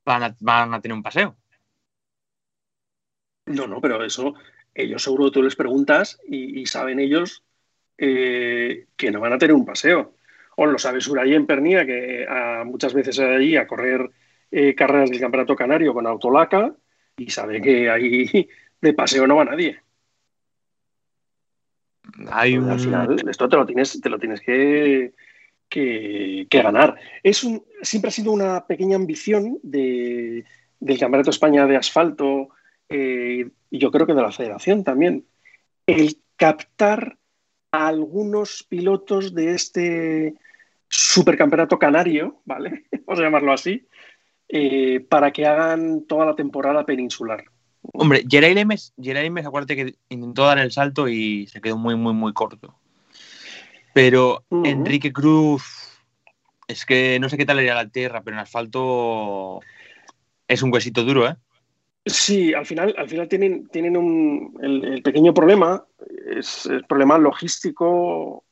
Van 0.06 0.24
a, 0.24 0.36
van 0.40 0.74
a 0.74 0.82
tener 0.82 0.96
un 0.96 1.04
paseo. 1.04 1.36
No, 3.48 3.68
no, 3.68 3.82
pero 3.82 4.04
eso, 4.04 4.34
ellos 4.74 5.04
seguro 5.04 5.32
tú 5.32 5.42
les 5.44 5.56
preguntas 5.56 6.20
y, 6.28 6.62
y 6.62 6.66
saben 6.66 7.00
ellos 7.00 7.44
eh, 7.98 8.86
que 8.96 9.12
no 9.12 9.20
van 9.20 9.34
a 9.34 9.38
tener 9.38 9.56
un 9.56 9.66
paseo. 9.66 10.16
O 10.58 10.66
lo 10.66 10.78
sabe 10.78 11.02
Suray 11.02 11.34
en 11.34 11.46
Pernía, 11.46 11.86
que 11.86 12.26
a, 12.28 12.64
muchas 12.66 12.94
veces 12.94 13.20
allí 13.20 13.56
a 13.56 13.68
correr 13.68 14.10
eh, 14.52 14.76
carreras 14.76 15.10
del 15.10 15.20
Campeonato 15.20 15.56
Canario 15.56 15.94
con 15.94 16.06
Autolaca 16.08 16.74
y 17.18 17.30
sabe 17.30 17.62
que 17.62 17.90
ahí 17.90 18.50
de 18.82 18.94
paseo 18.94 19.28
no 19.28 19.36
va 19.38 19.46
nadie. 19.46 19.80
Hay 22.32 22.58
un, 22.58 22.70
Al 22.70 22.80
final, 22.80 23.16
esto 23.30 23.48
te 23.48 23.56
lo 23.56 23.66
tienes, 23.66 24.00
te 24.02 24.10
lo 24.10 24.20
tienes 24.20 24.42
que, 24.42 25.14
que- 25.70 26.48
que 26.50 26.62
ganar. 26.62 26.96
Es 27.24 27.44
un, 27.44 27.64
siempre 27.82 28.10
ha 28.10 28.12
sido 28.12 28.32
una 28.32 28.66
pequeña 28.66 28.96
ambición 28.96 29.60
de- 29.64 30.44
del 30.80 31.00
Campeonato 31.00 31.30
de 31.30 31.36
España 31.36 31.66
de 31.68 31.78
asfalto 31.78 32.50
eh, 32.92 33.50
y 33.70 33.78
yo 33.78 33.92
creo 33.92 34.06
que 34.06 34.14
de 34.14 34.22
la 34.22 34.32
federación 34.32 34.84
también, 34.84 35.26
el 35.88 36.18
captar 36.36 37.18
a 37.72 37.88
algunos 37.88 38.64
pilotos 38.68 39.34
de 39.34 39.54
este 39.54 40.36
supercampeonato 40.90 41.80
canario, 41.80 42.42
¿vale? 42.46 42.86
Vamos 43.06 43.20
a 43.20 43.24
llamarlo 43.24 43.54
así, 43.54 43.88
eh, 44.50 45.00
para 45.00 45.32
que 45.32 45.46
hagan 45.46 46.06
toda 46.06 46.26
la 46.26 46.36
temporada 46.36 46.86
peninsular. 46.86 47.46
Hombre, 47.94 48.24
Geray 48.30 48.54
Lemes, 48.54 48.94
Lemes, 48.98 49.46
acuérdate 49.46 49.76
que 49.76 49.96
intentó 50.10 50.46
dar 50.46 50.60
el 50.60 50.72
salto 50.72 51.08
y 51.08 51.48
se 51.48 51.62
quedó 51.62 51.78
muy, 51.78 51.96
muy, 51.96 52.14
muy 52.14 52.34
corto. 52.34 52.76
Pero. 53.94 54.44
Enrique 54.64 55.12
Cruz, 55.12 55.64
es 56.68 56.86
que 56.86 57.20
no 57.20 57.30
sé 57.30 57.38
qué 57.38 57.46
tal 57.46 57.60
iría 57.60 57.76
la 57.76 57.90
tierra, 57.90 58.22
pero 58.22 58.36
en 58.36 58.42
asfalto 58.42 59.62
es 60.48 60.62
un 60.62 60.72
huesito 60.74 61.04
duro, 61.04 61.28
¿eh? 61.28 61.36
Sí, 62.06 62.54
al 62.54 62.66
final, 62.66 62.96
al 62.98 63.08
final 63.08 63.28
tienen, 63.28 63.68
tienen 63.68 63.96
un, 63.96 64.58
el, 64.62 65.04
pequeño 65.04 65.34
problema, 65.34 65.86
es 66.36 66.66
el 66.66 66.84
problema 66.86 67.18
logístico 67.18 68.44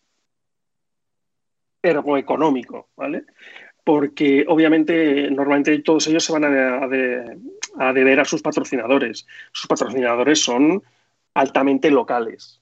ergoeconómico, 1.82 2.90
¿vale? 2.96 3.24
Porque 3.84 4.46
obviamente 4.48 5.32
normalmente 5.32 5.80
todos 5.80 6.06
ellos 6.08 6.24
se 6.24 6.34
van 6.34 6.44
a, 6.44 6.88
de- 6.88 7.40
a 7.80 7.92
deber 7.92 8.20
a 8.20 8.26
sus 8.26 8.42
patrocinadores. 8.44 9.26
Sus 9.52 9.68
patrocinadores 9.68 10.40
son 10.44 10.84
altamente 11.34 11.90
locales. 11.90 12.62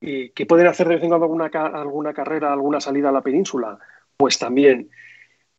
¿Y 0.00 0.30
¿Qué 0.30 0.44
pueden 0.44 0.66
hacer 0.66 0.88
de 0.88 0.96
vez 0.96 1.02
en 1.02 1.08
cuando 1.08 1.24
alguna, 1.24 1.46
alguna 1.46 2.12
carrera, 2.12 2.52
alguna 2.52 2.80
salida 2.80 3.08
a 3.08 3.12
la 3.12 3.22
península? 3.22 3.78
Pues 4.18 4.38
también. 4.38 4.90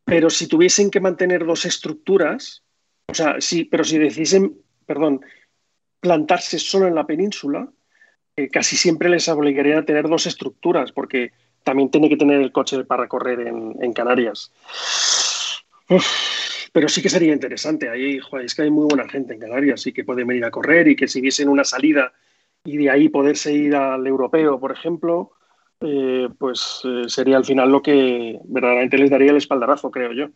Pero 0.03 0.29
si 0.29 0.47
tuviesen 0.47 0.91
que 0.91 0.99
mantener 0.99 1.45
dos 1.45 1.65
estructuras, 1.65 2.63
o 3.09 3.13
sea, 3.13 3.39
sí, 3.39 3.63
pero 3.65 3.83
si 3.83 3.97
decidiesen, 3.97 4.57
perdón, 4.85 5.21
plantarse 5.99 6.59
solo 6.59 6.87
en 6.87 6.95
la 6.95 7.07
península, 7.07 7.69
eh, 8.35 8.49
casi 8.49 8.75
siempre 8.75 9.09
les 9.09 9.27
obligaría 9.29 9.79
a 9.79 9.85
tener 9.85 10.07
dos 10.07 10.27
estructuras, 10.27 10.91
porque 10.91 11.31
también 11.63 11.89
tiene 11.89 12.09
que 12.09 12.17
tener 12.17 12.41
el 12.41 12.51
coche 12.51 12.83
para 12.83 13.07
correr 13.07 13.47
en, 13.47 13.93
Canarias. 13.93 14.51
Pero 16.71 16.87
sí 16.87 17.01
que 17.01 17.09
sería 17.09 17.33
interesante. 17.33 17.89
Ahí, 17.89 18.19
es 18.43 18.55
que 18.55 18.61
hay 18.61 18.69
muy 18.69 18.85
buena 18.85 19.09
gente 19.09 19.33
en 19.33 19.39
Canarias 19.39 19.87
y 19.87 19.93
que 19.93 20.03
pueden 20.03 20.27
venir 20.27 20.45
a 20.45 20.51
correr 20.51 20.87
y 20.87 20.95
que 20.95 21.07
si 21.07 21.19
viesen 21.19 21.49
una 21.49 21.63
salida 21.63 22.13
y 22.63 22.77
de 22.77 22.89
ahí 22.89 23.09
poderse 23.09 23.53
ir 23.53 23.75
al 23.75 24.05
europeo, 24.05 24.59
por 24.59 24.71
ejemplo, 24.71 25.31
eh, 25.81 26.29
pues 26.37 26.81
eh, 26.83 27.03
sería 27.07 27.37
al 27.37 27.45
final 27.45 27.71
lo 27.71 27.81
que 27.81 28.39
verdaderamente 28.45 28.97
les 28.97 29.09
daría 29.09 29.31
el 29.31 29.37
espaldarazo, 29.37 29.91
creo 29.91 30.13
yo. 30.13 30.29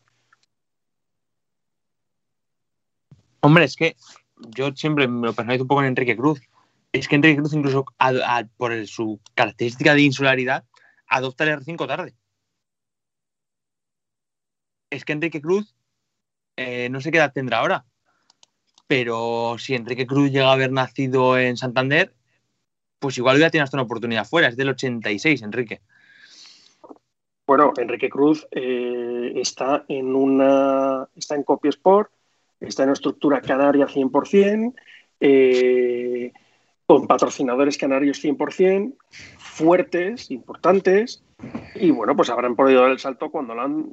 Hombre, 3.41 3.65
es 3.65 3.75
que 3.75 3.95
yo 4.55 4.71
siempre 4.75 5.07
me 5.07 5.27
lo 5.27 5.33
personalizo 5.33 5.63
un 5.63 5.67
poco 5.67 5.81
en 5.81 5.87
Enrique 5.87 6.15
Cruz. 6.15 6.41
Es 6.91 7.07
que 7.07 7.15
Enrique 7.15 7.37
Cruz, 7.37 7.53
incluso 7.53 7.85
por 8.57 8.87
su 8.87 9.19
característica 9.33 9.93
de 9.93 10.01
insularidad, 10.01 10.65
adopta 11.07 11.43
el 11.43 11.59
R5 11.59 11.87
tarde. 11.87 12.15
Es 14.89 15.05
que 15.05 15.13
Enrique 15.13 15.41
Cruz, 15.41 15.75
eh, 16.57 16.89
no 16.89 17.01
sé 17.01 17.11
qué 17.11 17.17
edad 17.17 17.33
tendrá 17.33 17.59
ahora, 17.59 17.85
pero 18.87 19.55
si 19.57 19.73
Enrique 19.73 20.05
Cruz 20.05 20.31
llega 20.31 20.49
a 20.49 20.53
haber 20.53 20.71
nacido 20.71 21.37
en 21.37 21.55
Santander, 21.55 22.13
pues 22.99 23.17
igual 23.17 23.39
ya 23.39 23.49
tiene 23.49 23.63
hasta 23.63 23.77
una 23.77 23.85
oportunidad 23.85 24.25
fuera. 24.25 24.49
Es 24.49 24.57
del 24.57 24.69
86, 24.69 25.41
Enrique. 25.41 25.81
Bueno, 27.47 27.73
Enrique 27.77 28.09
Cruz 28.09 28.47
eh, 28.51 29.33
está 29.35 29.85
en 29.87 30.15
una 30.15 31.07
está 31.15 31.35
en 31.35 31.43
Copy 31.43 31.69
Sport, 31.69 32.11
está 32.61 32.83
en 32.83 32.89
una 32.89 32.93
estructura 32.93 33.41
canaria 33.41 33.87
100%, 33.87 34.73
eh, 35.19 36.31
con 36.85 37.07
patrocinadores 37.07 37.77
canarios 37.77 38.23
100%, 38.23 38.93
fuertes, 39.37 40.29
importantes, 40.31 41.23
y 41.75 41.91
bueno, 41.91 42.15
pues 42.15 42.29
habrán 42.29 42.55
podido 42.55 42.81
dar 42.81 42.91
el 42.91 42.99
salto 42.99 43.29
cuando 43.29 43.55
lo 43.55 43.61
han, 43.61 43.89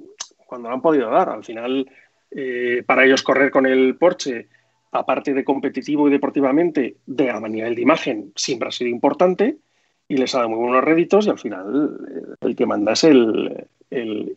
cuando 0.47 0.69
lo 0.69 0.75
han 0.75 0.83
podido 0.83 1.11
dar. 1.11 1.31
Al 1.31 1.45
final, 1.45 1.91
eh, 2.31 2.83
para 2.87 3.05
ellos 3.05 3.23
correr 3.23 3.51
con 3.51 3.67
el 3.67 3.97
Porsche, 3.97 4.49
aparte 4.93 5.33
de 5.33 5.45
competitivo 5.45 6.09
y 6.09 6.11
deportivamente, 6.11 6.97
de 7.07 7.31
a 7.31 7.41
nivel 7.41 7.75
de 7.75 7.83
imagen, 7.83 8.33
siempre 8.37 8.69
ha 8.69 8.73
sido 8.73 8.91
importante 8.91 9.59
y 10.09 10.17
les 10.17 10.35
ha 10.35 10.39
dado 10.39 10.51
muy 10.51 10.59
buenos 10.59 10.85
réditos 10.85 11.27
y 11.27 11.31
al 11.31 11.39
final 11.39 11.99
eh, 12.09 12.35
el 12.41 12.57
que 12.57 12.67
manda 12.67 12.93
es 12.93 13.05
el, 13.05 13.67
el, 13.91 14.37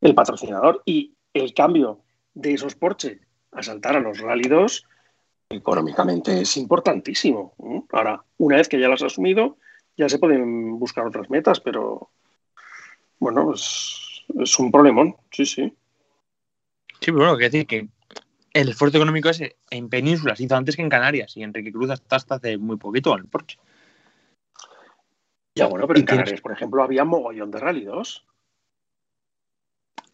el 0.00 0.14
patrocinador. 0.14 0.82
Y 0.84 1.14
el 1.32 1.54
cambio 1.54 2.00
de 2.34 2.54
esos 2.54 2.74
Porsche 2.74 3.20
a 3.52 3.62
saltar 3.62 3.96
a 3.96 4.00
los 4.00 4.18
2 4.18 4.86
económicamente 5.50 6.42
es 6.42 6.56
importantísimo. 6.56 7.54
¿eh? 7.64 7.82
Ahora, 7.92 8.22
una 8.38 8.56
vez 8.56 8.68
que 8.68 8.78
ya 8.78 8.88
las 8.88 9.02
has 9.02 9.12
asumido, 9.12 9.56
ya 9.96 10.08
se 10.08 10.18
pueden 10.18 10.78
buscar 10.78 11.06
otras 11.06 11.30
metas, 11.30 11.60
pero 11.60 12.10
bueno, 13.18 13.52
es, 13.54 14.24
es 14.38 14.58
un 14.58 14.70
problemón, 14.70 15.16
sí, 15.30 15.46
sí. 15.46 15.74
Sí, 17.00 17.06
pero 17.12 17.18
bueno, 17.18 17.36
quiero 17.36 17.50
decir 17.52 17.66
que 17.66 17.88
el 18.52 18.68
esfuerzo 18.68 18.98
económico 18.98 19.28
ese 19.30 19.56
en 19.70 19.88
Península 19.88 20.36
se 20.36 20.44
hizo 20.44 20.56
antes 20.56 20.76
que 20.76 20.82
en 20.82 20.88
Canarias 20.88 21.36
y 21.36 21.42
Enrique 21.42 21.72
Cruz 21.72 21.90
hasta, 21.90 22.34
hace 22.34 22.58
muy 22.58 22.76
poquito 22.76 23.14
en 23.14 23.20
el 23.20 23.26
Porsche. 23.26 23.58
Ya 25.54 25.66
bueno, 25.66 25.86
pero 25.86 25.98
en 25.98 26.06
tienes- 26.06 26.18
Canarias, 26.18 26.40
por 26.40 26.52
ejemplo, 26.52 26.82
había 26.82 27.04
mogollón 27.04 27.50
de 27.50 27.58
Rally 27.58 27.84
2. 27.84 28.24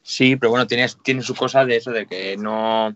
Sí, 0.03 0.37
pero 0.37 0.51
bueno, 0.51 0.67
tiene, 0.67 0.87
tiene 1.03 1.23
su 1.23 1.35
cosa 1.35 1.65
de 1.65 1.77
eso, 1.77 1.91
de 1.91 2.07
que 2.07 2.37
no. 2.37 2.95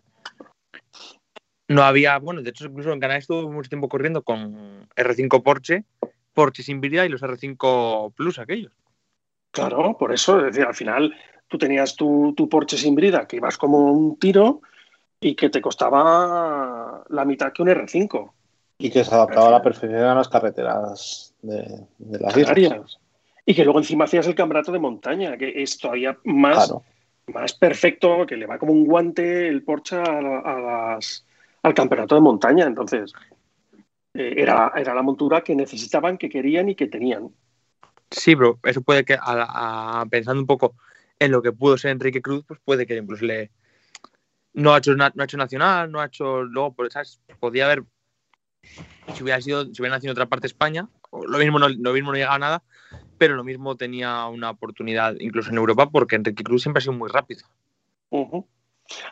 No 1.68 1.82
había. 1.82 2.18
Bueno, 2.18 2.42
de 2.42 2.50
hecho, 2.50 2.66
incluso 2.66 2.92
en 2.92 3.00
Canarias 3.00 3.24
estuvo 3.24 3.50
mucho 3.50 3.68
tiempo 3.68 3.88
corriendo 3.88 4.22
con 4.22 4.88
R5 4.96 5.42
Porsche, 5.42 5.84
Porsche 6.32 6.62
sin 6.62 6.80
vida 6.80 7.04
y 7.04 7.08
los 7.08 7.22
R5 7.22 8.12
Plus 8.14 8.38
aquellos. 8.38 8.72
Claro, 9.50 9.96
por 9.98 10.12
eso, 10.12 10.38
es 10.38 10.44
decir, 10.46 10.64
al 10.64 10.74
final 10.74 11.14
tú 11.48 11.58
tenías 11.58 11.96
tu, 11.96 12.34
tu 12.36 12.48
Porsche 12.48 12.76
sin 12.76 12.94
brida 12.94 13.26
que 13.26 13.36
ibas 13.36 13.56
como 13.58 13.92
un 13.92 14.18
tiro 14.18 14.60
y 15.20 15.34
que 15.34 15.50
te 15.50 15.60
costaba 15.60 17.04
la 17.08 17.24
mitad 17.24 17.52
que 17.52 17.62
un 17.62 17.68
R5. 17.68 18.32
Y 18.78 18.90
que 18.90 19.02
se 19.04 19.14
adaptaba 19.14 19.48
a 19.48 19.52
la 19.52 19.62
perfección 19.62 20.04
a 20.04 20.14
las 20.14 20.28
carreteras 20.28 21.34
de, 21.42 21.86
de 21.98 22.18
las 22.20 22.36
islas. 22.36 22.98
Y 23.44 23.54
que 23.54 23.64
luego 23.64 23.78
encima 23.80 24.04
hacías 24.04 24.26
el 24.26 24.34
campeonato 24.34 24.70
de 24.70 24.78
montaña, 24.78 25.36
que 25.36 25.62
es 25.62 25.78
todavía 25.78 26.16
más, 26.24 26.68
Claro. 26.68 26.82
más 27.26 27.54
perfecto, 27.54 28.24
que 28.26 28.36
le 28.36 28.46
va 28.46 28.58
como 28.58 28.72
un 28.72 28.84
guante 28.84 29.48
el 29.48 29.64
Porsche 29.64 29.96
a, 29.96 30.02
a 30.44 30.60
las- 30.94 31.24
al 31.68 31.74
campeonato 31.74 32.14
de 32.14 32.20
montaña. 32.20 32.66
Entonces, 32.66 33.12
eh, 34.14 34.34
era, 34.36 34.72
era 34.74 34.94
la 34.94 35.02
montura 35.02 35.42
que 35.42 35.54
necesitaban, 35.54 36.18
que 36.18 36.28
querían 36.28 36.68
y 36.68 36.74
que 36.74 36.86
tenían. 36.88 37.30
Sí, 38.10 38.34
pero 38.34 38.58
eso 38.64 38.82
puede 38.82 39.04
que, 39.04 39.14
a- 39.14 40.00
a- 40.00 40.06
pensando 40.06 40.40
un 40.40 40.46
poco 40.46 40.74
en 41.18 41.30
lo 41.30 41.42
que 41.42 41.52
pudo 41.52 41.76
ser 41.76 41.90
Enrique 41.92 42.22
Cruz, 42.22 42.44
pues 42.46 42.58
puede 42.64 42.86
que 42.86 42.96
incluso 42.96 43.24
le. 43.24 43.50
No 44.54 44.74
ha 44.74 44.78
hecho, 44.78 44.94
no 44.96 45.04
ha 45.04 45.24
hecho 45.24 45.36
nacional, 45.36 45.92
no 45.92 46.00
ha 46.00 46.06
hecho. 46.06 46.42
Luego, 46.42 46.72
pues, 46.72 46.92
¿sabes? 46.92 47.20
Podía 47.38 47.66
haber 47.66 47.84
Si 49.14 49.22
hubiera 49.22 49.40
sido, 49.40 49.64
si 49.64 49.80
hubiera 49.82 49.96
nacido 49.96 50.10
en 50.10 50.16
otra 50.16 50.26
parte 50.26 50.42
de 50.42 50.48
España, 50.48 50.88
lo 51.12 51.38
mismo 51.38 51.58
no, 51.58 51.68
lo 51.68 51.92
mismo 51.92 52.10
no 52.10 52.16
llegaba 52.16 52.36
a 52.36 52.38
nada, 52.38 52.62
pero 53.18 53.36
lo 53.36 53.44
mismo 53.44 53.76
tenía 53.76 54.26
una 54.26 54.50
oportunidad 54.50 55.14
incluso 55.18 55.50
en 55.50 55.56
Europa 55.56 55.88
porque 55.90 56.16
Enrique 56.16 56.44
Cruz 56.44 56.62
siempre 56.62 56.78
ha 56.78 56.82
sido 56.82 56.92
muy 56.94 57.08
rápido. 57.08 57.42
Ujú. 58.10 58.46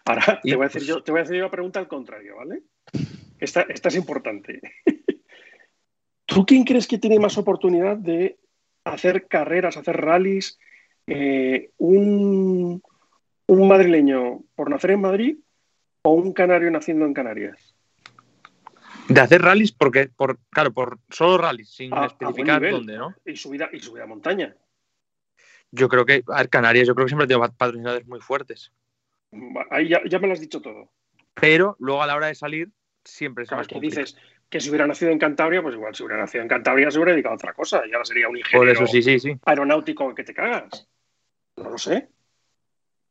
Ahora 0.04 0.40
te 0.42 0.56
voy, 0.56 0.64
a 0.64 0.68
decir 0.68 0.80
pues- 0.80 0.86
yo, 0.86 1.02
te 1.02 1.12
voy 1.12 1.20
a 1.20 1.24
hacer 1.24 1.36
yo 1.36 1.42
una 1.44 1.50
pregunta 1.50 1.80
al 1.80 1.88
contrario, 1.88 2.36
¿vale? 2.36 2.62
Esta, 3.38 3.62
esta 3.62 3.88
es 3.88 3.96
importante. 3.96 4.60
¿Tú 6.26 6.44
quién 6.44 6.64
crees 6.64 6.86
que 6.86 6.98
tiene 6.98 7.18
más 7.18 7.38
oportunidad 7.38 7.96
de 7.96 8.38
hacer 8.84 9.26
carreras, 9.28 9.76
hacer 9.76 9.96
rallies? 9.96 10.58
eh, 11.08 11.70
un, 11.78 12.82
¿Un 13.48 13.68
madrileño 13.68 14.42
por 14.56 14.68
nacer 14.70 14.90
en 14.90 15.00
Madrid 15.02 15.36
o 16.02 16.10
un 16.14 16.32
canario 16.32 16.68
naciendo 16.70 17.04
en 17.06 17.14
Canarias? 17.14 17.74
De 19.08 19.20
hacer 19.20 19.40
rallies, 19.40 19.70
porque, 19.70 20.08
por, 20.08 20.40
claro, 20.50 20.72
por 20.72 20.98
solo 21.10 21.38
rallies, 21.38 21.70
sin 21.70 21.94
A- 21.94 21.96
a 21.96 22.00
buen 22.08 22.10
especificar 22.10 22.70
dónde, 22.72 22.96
¿no? 22.96 23.14
Y 23.24 23.36
subida, 23.36 23.68
y 23.72 23.78
subida 23.78 24.02
a 24.02 24.08
montaña. 24.08 24.56
Yo 25.70 25.88
creo 25.88 26.04
que, 26.04 26.24
a 26.26 26.38
ver, 26.38 26.48
Canarias, 26.48 26.88
yo 26.88 26.94
creo 26.96 27.06
que 27.06 27.10
siempre 27.10 27.26
ha 27.26 27.28
tenido 27.28 27.48
patrocinadores 27.56 28.06
muy 28.08 28.20
fuertes. 28.20 28.72
Ahí 29.70 29.88
ya, 29.88 30.00
ya 30.08 30.18
me 30.18 30.26
lo 30.26 30.32
has 30.32 30.40
dicho 30.40 30.60
todo. 30.60 30.90
Pero 31.34 31.76
luego 31.78 32.02
a 32.02 32.06
la 32.06 32.16
hora 32.16 32.28
de 32.28 32.34
salir, 32.34 32.70
siempre 33.04 33.44
es 33.44 33.48
Claro, 33.48 33.60
más 33.60 33.68
que 33.68 33.80
dices 33.80 34.16
que 34.48 34.60
si 34.60 34.68
hubiera 34.70 34.86
nacido 34.86 35.10
en 35.10 35.18
Cantabria, 35.18 35.62
pues 35.62 35.74
igual 35.74 35.94
si 35.94 36.02
hubiera 36.02 36.20
nacido 36.22 36.42
en 36.42 36.48
Cantabria 36.48 36.90
se 36.90 36.98
hubiera 36.98 37.12
dedicado 37.12 37.34
a 37.34 37.36
otra 37.36 37.52
cosa 37.52 37.82
y 37.86 37.92
ahora 37.92 38.04
sería 38.04 38.28
un 38.28 38.36
ingeniero 38.36 38.60
Por 38.60 38.68
eso 38.68 38.86
sí, 38.86 39.02
sí, 39.02 39.18
sí. 39.18 39.36
aeronáutico 39.44 40.14
que 40.14 40.24
te 40.24 40.34
cagas. 40.34 40.88
No 41.56 41.70
lo 41.70 41.78
sé. 41.78 42.08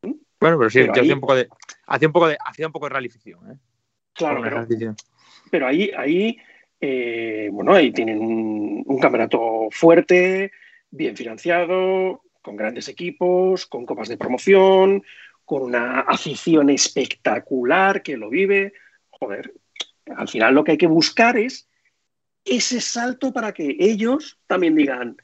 Bueno, 0.01 0.57
pero 0.57 0.69
sí, 0.69 0.79
Pero 0.79 0.93
yo 0.93 1.01
ahí- 1.01 1.01
hacía 1.01 1.15
un 1.15 1.21
poco 1.21 1.35
de, 1.35 1.47
hacía 1.87 2.07
un 2.07 2.13
poco 2.13 2.27
de, 2.27 2.37
hacía 2.45 2.67
un 2.67 2.73
poco 2.73 2.89
de 2.89 3.05
¿eh? 3.05 3.57
Claro, 4.13 4.41
pero, 4.41 4.67
pero 5.51 5.67
ahí, 5.67 5.91
ahí 5.97 6.37
eh, 6.79 7.49
bueno, 7.51 7.73
ahí 7.73 7.91
tienen 7.91 8.19
un, 8.19 8.83
un 8.85 8.99
campeonato 8.99 9.67
fuerte, 9.71 10.51
bien 10.89 11.17
financiado, 11.17 12.21
con 12.41 12.55
grandes 12.55 12.87
equipos, 12.87 13.65
con 13.65 13.85
copas 13.85 14.07
de 14.07 14.17
promoción, 14.17 15.03
con 15.45 15.61
una 15.61 16.01
afición 16.01 16.69
espectacular 16.69 18.01
que 18.03 18.17
lo 18.17 18.29
vive. 18.29 18.73
Joder, 19.11 19.53
al 20.15 20.27
final 20.27 20.53
lo 20.55 20.63
que 20.63 20.71
hay 20.71 20.77
que 20.77 20.87
buscar 20.87 21.37
es 21.37 21.69
ese 22.43 22.81
salto 22.81 23.31
para 23.31 23.53
que 23.53 23.75
ellos 23.79 24.37
también 24.47 24.75
digan, 24.75 25.17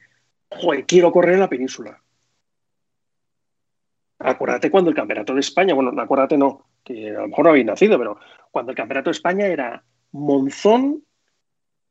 joder, 0.50 0.86
quiero 0.86 1.12
correr 1.12 1.34
en 1.36 1.40
la 1.42 1.50
península. 1.50 2.02
Acuérdate 4.20 4.70
cuando 4.70 4.90
el 4.92 4.96
Campeonato 4.96 5.34
de 5.34 5.40
España, 5.40 5.74
bueno, 5.74 5.92
no, 5.92 6.02
acuérdate 6.02 6.38
no, 6.38 6.68
que 6.84 7.10
a 7.10 7.22
lo 7.22 7.28
mejor 7.28 7.46
no 7.46 7.50
habéis 7.52 7.66
nacido, 7.66 7.98
pero 7.98 8.20
cuando 8.52 8.72
el 8.72 8.78
Campeonato 8.78 9.10
de 9.10 9.16
España 9.16 9.48
era 9.48 9.84
Monzón, 10.12 11.04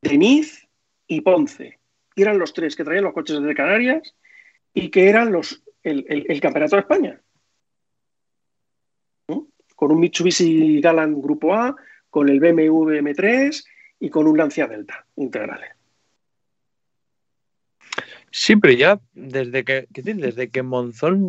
Deniz 0.01 0.69
y 1.09 1.21
Ponce. 1.23 1.79
Eran 2.15 2.39
los 2.39 2.53
tres 2.53 2.77
que 2.77 2.85
traían 2.85 3.05
los 3.05 3.15
coches 3.15 3.41
desde 3.41 3.55
Canarias 3.55 4.15
y 4.73 4.91
que 4.91 5.09
eran 5.09 5.33
los, 5.33 5.63
el- 5.83 6.05
el 6.09 6.41
Campeonato 6.41 6.77
de 6.77 6.83
España. 6.83 7.21
Con 9.81 9.93
un 9.93 10.01
Mitsubishi 10.01 10.79
Galant 10.79 11.17
Grupo 11.23 11.55
A, 11.55 11.75
con 12.11 12.29
el 12.29 12.39
BMW 12.39 13.01
M3 13.01 13.65
y 14.01 14.11
con 14.11 14.27
un 14.27 14.37
Lancia 14.37 14.67
Delta 14.67 15.07
integral. 15.17 15.63
Sí, 18.31 18.57
pero 18.57 18.75
ya 18.75 19.01
desde 19.15 19.65
que, 19.65 19.89
desde 19.89 20.51
que 20.51 20.63
Monzón 20.63 21.27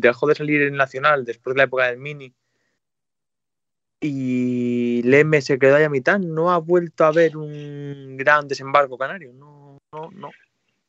dejó 0.00 0.26
de 0.26 0.34
salir 0.34 0.62
en 0.62 0.76
Nacional 0.76 1.26
después 1.26 1.52
de 1.52 1.58
la 1.58 1.64
época 1.64 1.88
del 1.88 1.98
Mini 1.98 2.32
y 4.00 5.02
Leme 5.02 5.42
se 5.42 5.58
quedó 5.58 5.76
ahí 5.76 5.84
a 5.84 5.90
mitad, 5.90 6.18
no 6.18 6.52
ha 6.52 6.58
vuelto 6.58 7.04
a 7.04 7.08
haber 7.08 7.36
un 7.36 8.16
gran 8.16 8.48
desembarco 8.48 8.96
canario. 8.96 9.34
No, 9.34 9.78
no, 9.92 10.10
no. 10.10 10.30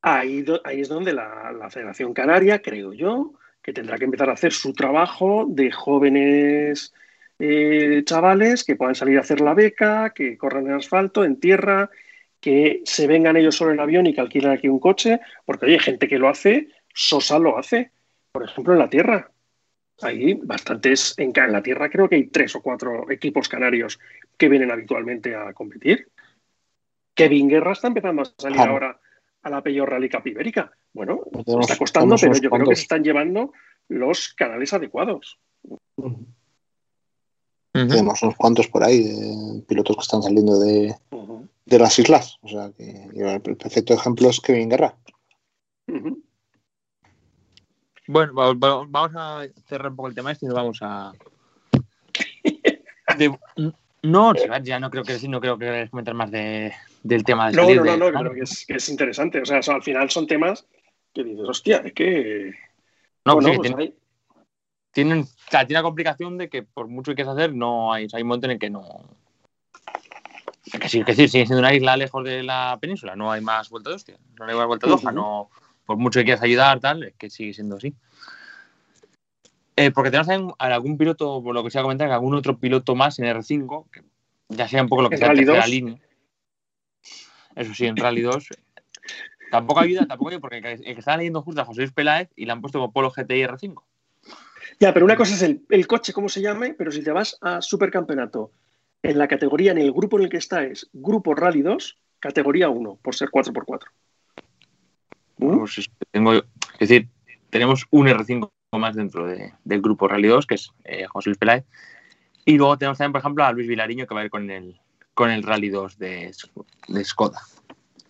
Ahí, 0.01 0.45
es 0.69 0.87
donde 0.87 1.11
la, 1.11 1.51
la 1.51 1.69
Federación 1.69 2.13
Canaria, 2.13 2.61
creo 2.61 2.93
yo, 2.93 3.33
que 3.65 3.73
tendrá 3.73 3.97
que 3.97 4.05
empezar 4.05 4.29
a 4.29 4.33
hacer 4.33 4.53
su 4.53 4.73
trabajo 4.73 5.47
de 5.49 5.71
jóvenes 5.71 6.93
eh, 7.39 8.03
chavales 8.05 8.63
que 8.63 8.75
puedan 8.75 8.93
salir 8.93 9.17
a 9.17 9.21
hacer 9.21 9.41
la 9.41 9.55
beca, 9.55 10.11
que 10.13 10.37
corran 10.37 10.67
en 10.67 10.73
asfalto, 10.73 11.25
en 11.25 11.39
tierra, 11.39 11.89
que 12.39 12.83
se 12.85 13.07
vengan 13.07 13.37
ellos 13.37 13.55
solo 13.55 13.71
en 13.71 13.79
avión 13.79 14.05
y 14.05 14.13
que 14.13 14.21
alquilen 14.21 14.51
aquí 14.51 14.67
un 14.67 14.79
coche, 14.79 15.19
porque 15.45 15.65
oye, 15.65 15.73
hay 15.73 15.79
gente 15.79 16.07
que 16.07 16.19
lo 16.19 16.29
hace, 16.29 16.67
Sosa 16.93 17.39
lo 17.39 17.57
hace, 17.57 17.89
por 18.31 18.43
ejemplo, 18.43 18.73
en 18.73 18.79
la 18.79 18.89
tierra. 18.89 19.31
Hay 20.03 20.35
bastantes, 20.35 21.15
en, 21.17 21.33
en 21.35 21.51
la 21.51 21.63
tierra 21.63 21.89
creo 21.89 22.07
que 22.07 22.17
hay 22.17 22.27
tres 22.27 22.55
o 22.55 22.61
cuatro 22.61 23.09
equipos 23.09 23.49
canarios 23.49 23.99
que 24.37 24.47
vienen 24.47 24.69
habitualmente 24.69 25.35
a 25.35 25.53
competir. 25.53 26.09
Kevin 27.15 27.49
Guerra 27.49 27.71
está 27.71 27.87
empezando 27.87 28.21
a 28.21 28.25
salir 28.25 28.59
ahora 28.59 28.99
a 29.41 29.49
la 29.49 29.63
Peyor 29.63 29.89
Rally. 29.89 30.11
Bueno, 30.95 31.19
Tenemos- 31.45 31.65
está 31.69 31.77
costando, 31.77 32.15
pero 32.15 32.33
yo 32.35 32.49
creo 32.49 32.69
que 32.69 32.75
se 32.77 32.83
están 32.83 33.03
llevando 33.03 33.51
los 33.89 34.33
canales 34.33 34.71
adecuados. 34.73 35.37
Tenemos 37.73 38.23
unos 38.23 38.35
cuantos 38.37 38.69
por 38.69 38.81
ahí, 38.81 39.03
de 39.03 39.61
pilotos 39.67 39.97
que 39.97 40.01
están 40.01 40.23
saliendo 40.23 40.57
de, 40.57 40.95
de 41.65 41.79
las 41.79 41.99
islas. 41.99 42.37
O 42.43 42.47
sea, 42.47 42.71
que 42.71 43.09
el 43.13 43.41
perfecto 43.57 43.93
ejemplo 43.93 44.29
es 44.29 44.39
Kevin 44.39 44.69
Guerra. 44.69 44.95
Bueno, 48.07 48.33
va- 48.33 48.53
va- 48.53 48.85
vamos 48.87 49.11
a 49.15 49.41
cerrar 49.67 49.89
un 49.91 49.97
poco 49.97 50.07
el 50.07 50.15
tema 50.15 50.31
este 50.31 50.45
y 50.45 50.47
nos 50.47 50.55
vamos 50.55 50.77
a. 50.81 51.11
de- 53.17 53.37
No, 54.03 54.33
ya 54.63 54.79
no 54.79 54.89
creo 54.89 55.03
que 55.03 55.27
no 55.27 55.41
creo 55.41 55.57
que 55.57 55.89
comentar 55.89 56.13
más 56.13 56.31
de, 56.31 56.71
del 57.03 57.25
tema 57.25 57.49
de 57.49 57.57
No, 57.57 57.63
salir 57.63 57.77
no, 57.81 57.83
no, 57.83 57.91
de- 57.91 57.97
no, 57.97 58.05
que 58.11 58.17
creo 58.19 58.33
que 58.33 58.41
es, 58.41 58.65
que 58.65 58.75
es 58.75 58.87
interesante. 58.87 59.41
O 59.41 59.45
sea, 59.45 59.59
al 59.75 59.83
final 59.83 60.09
son 60.09 60.25
temas 60.25 60.65
que 61.15 61.23
dices, 61.23 61.47
hostia, 61.47 61.77
es 61.77 61.93
que. 61.93 62.53
No, 63.25 63.33
bueno, 63.35 63.49
sí, 63.49 63.55
pues 63.55 63.67
tiene- 63.69 63.83
hay- 63.83 65.21
o 65.21 65.25
sea, 65.49 65.65
tiene 65.65 65.79
la 65.79 65.83
complicación 65.83 66.37
de 66.37 66.49
que 66.49 66.63
por 66.63 66.87
mucho 66.87 67.11
que 67.11 67.15
quieras 67.15 67.33
hacer, 67.35 67.53
no 67.53 67.91
hay, 67.91 68.07
hay 68.13 68.21
un 68.21 68.27
momento 68.27 68.45
en 68.47 68.51
el 68.51 68.59
que 68.59 68.69
no. 68.69 68.83
Que 70.79 70.89
sí, 70.89 71.03
sigue 71.05 71.27
siendo 71.27 71.59
una 71.59 71.73
isla 71.73 71.95
lejos 71.97 72.23
de 72.23 72.43
la 72.43 72.77
península, 72.81 73.15
no 73.15 73.31
hay 73.31 73.41
más 73.41 73.69
vuelta 73.69 73.89
de 73.89 73.95
hostia, 73.95 74.17
no 74.37 74.45
hay 74.45 74.55
más 74.55 74.67
vuelta 74.67 74.87
de 74.87 74.93
hoja, 74.93 75.11
no, 75.11 75.49
por 75.85 75.97
mucho 75.97 76.19
que 76.19 76.25
quieras 76.25 76.43
ayudar, 76.43 76.79
tal, 76.79 77.03
es 77.03 77.13
que 77.15 77.29
sigue 77.29 77.53
siendo 77.53 77.75
así. 77.77 77.93
Eh, 79.75 79.91
porque 79.91 80.09
tenemos 80.09 80.27
también 80.27 80.53
algún 80.57 80.97
piloto, 80.97 81.41
por 81.43 81.53
lo 81.53 81.63
que 81.63 81.69
se 81.69 81.77
va 81.77 81.81
a 81.81 81.85
comentar, 81.85 82.07
que 82.07 82.13
algún 82.13 82.33
otro 82.33 82.57
piloto 82.57 82.95
más 82.95 83.19
en 83.19 83.25
R5, 83.25 83.89
que 83.91 84.01
ya 84.49 84.67
sea 84.67 84.81
un 84.81 84.89
poco 84.89 85.01
lo 85.03 85.09
que 85.09 85.15
¿En 85.15 85.19
sea 85.19 85.33
2? 85.33 85.67
línea. 85.69 85.97
Eso 87.55 87.73
sí, 87.73 87.85
en 87.85 87.95
Rally 87.97 88.21
2. 88.21 88.47
Tampoco 89.51 89.79
ayuda, 89.79 90.05
tampoco 90.07 90.29
ayuda, 90.29 90.41
porque 90.41 90.57
el 90.57 90.79
que 90.83 90.91
estaba 90.99 91.17
leyendo 91.17 91.41
justo 91.41 91.61
a 91.61 91.65
José 91.65 91.81
Luis 91.81 91.93
Peláez 91.93 92.29
y 92.35 92.45
le 92.45 92.51
han 92.51 92.61
puesto 92.61 92.79
como 92.79 92.91
Polo 92.91 93.11
GTI 93.11 93.43
R5. 93.43 93.81
Ya, 94.79 94.93
pero 94.93 95.05
una 95.05 95.15
cosa 95.15 95.35
es 95.35 95.41
el, 95.43 95.61
el 95.69 95.87
coche, 95.87 96.11
cómo 96.13 96.27
se 96.27 96.41
llame, 96.41 96.73
pero 96.73 96.91
si 96.91 97.03
te 97.03 97.11
vas 97.11 97.37
a 97.41 97.61
Supercampeonato, 97.61 98.51
en 99.03 99.17
la 99.17 99.27
categoría, 99.27 99.71
en 99.71 99.77
el 99.77 99.91
grupo 99.91 100.17
en 100.17 100.23
el 100.25 100.29
que 100.29 100.37
está 100.37 100.63
es 100.63 100.89
Grupo 100.91 101.35
Rally 101.35 101.61
2, 101.61 101.97
categoría 102.19 102.69
1, 102.69 102.99
por 103.01 103.15
ser 103.15 103.29
4x4. 103.29 103.81
¿Mm? 105.37 105.59
Pues 105.59 105.77
es, 105.77 105.89
tengo, 106.11 106.33
es 106.33 106.43
decir, 106.79 107.07
tenemos 107.49 107.85
un 107.91 108.07
R5 108.07 108.51
más 108.73 108.95
dentro 108.95 109.27
de- 109.27 109.53
del 109.63 109.81
grupo 109.81 110.07
Rally 110.07 110.27
2, 110.27 110.45
que 110.47 110.55
es 110.55 110.71
eh, 110.83 111.05
José 111.05 111.29
Luis 111.29 111.37
Peláez. 111.37 111.63
Y 112.45 112.57
luego 112.57 112.77
tenemos 112.77 112.97
también, 112.97 113.11
por 113.13 113.19
ejemplo, 113.21 113.43
a 113.43 113.51
Luis 113.51 113.67
Vilariño, 113.67 114.05
que 114.07 114.15
va 114.15 114.21
a 114.21 114.25
ir 114.25 114.29
con 114.29 114.49
el, 114.49 114.79
con 115.13 115.29
el 115.31 115.43
Rally 115.43 115.69
2 115.69 115.97
de, 115.97 116.31
de 116.87 117.03
Skoda. 117.05 117.41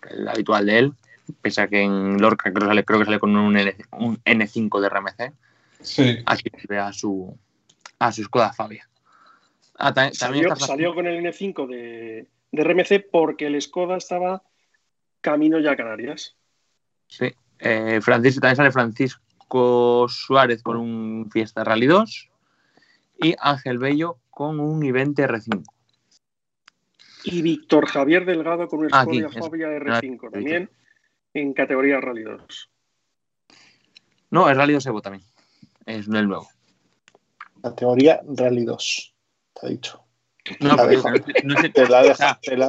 El 0.10 0.28
habitual 0.28 0.66
de 0.66 0.80
él, 0.80 0.94
pese 1.42 1.62
a 1.62 1.68
que 1.68 1.82
en 1.82 2.22
Lorca 2.22 2.52
creo, 2.52 2.62
que 2.62 2.68
sale- 2.68 2.86
creo 2.86 3.00
que 3.00 3.06
sale 3.06 3.20
con 3.20 3.36
un, 3.36 3.58
N, 3.58 3.76
un 3.94 4.18
N5 4.24 4.80
de 4.82 4.90
RMC. 4.90 5.34
Sí. 5.82 6.18
Aquí 6.26 6.50
se 6.60 6.68
ve 6.68 6.80
a 6.80 6.92
su, 6.94 7.38
a 8.00 8.12
su 8.12 8.24
Skoda 8.24 8.54
Fabia. 8.54 8.88
Ah, 9.78 9.94
ta- 9.94 10.10
también 10.12 10.14
Salió, 10.46 10.54
está 10.54 10.66
salió 10.68 10.96
con 10.96 11.06
el 11.08 11.24
N5 11.24 11.68
de, 11.68 12.28
de 12.52 12.64
RMC 12.64 13.10
porque 13.12 13.48
el 13.48 13.62
Skoda 13.62 13.98
estaba 13.98 14.42
camino 15.22 15.60
ya 15.60 15.72
a 15.72 15.76
Canarias. 15.76 16.36
Sí. 17.08 17.32
Eh, 17.60 18.00
Francisco, 18.02 18.42
también 18.42 18.56
sale 18.58 18.72
Francisco 18.72 20.08
Suárez 20.10 20.62
con 20.64 20.78
un 20.78 21.30
Fiesta 21.32 21.64
Rally 21.64 21.88
2 21.88 22.30
y 23.22 23.36
Ángel 23.40 23.78
Bello 23.78 24.18
con 24.30 24.60
un 24.60 24.84
Ivente 24.84 25.28
R5. 25.28 25.64
Y 27.24 27.42
Víctor 27.42 27.88
Javier 27.88 28.26
Delgado 28.26 28.68
con 28.68 28.80
un 28.80 28.90
Ah, 28.92 29.04
Skoda. 29.04 29.30
Fabia 29.30 29.68
Ah, 29.68 30.00
R5 30.02 30.32
también 30.32 30.70
en 31.36 31.54
categoría 31.54 32.00
Rally 32.02 32.24
2. 32.24 32.70
No, 34.32 34.50
es 34.50 34.58
Rally 34.58 34.74
2 34.74 34.86
Evo 34.88 35.02
también. 35.02 35.24
Es 35.86 36.08
el 36.08 36.28
nuevo. 36.28 36.48
Categoría 37.62 38.22
Rally 38.28 38.66
2. 38.66 39.16
Te 39.54 39.66
ha 39.66 39.70
dicho. 39.70 40.02
No, 40.60 40.76
Te 40.76 40.76
la, 40.78 40.84
ha 40.84 40.88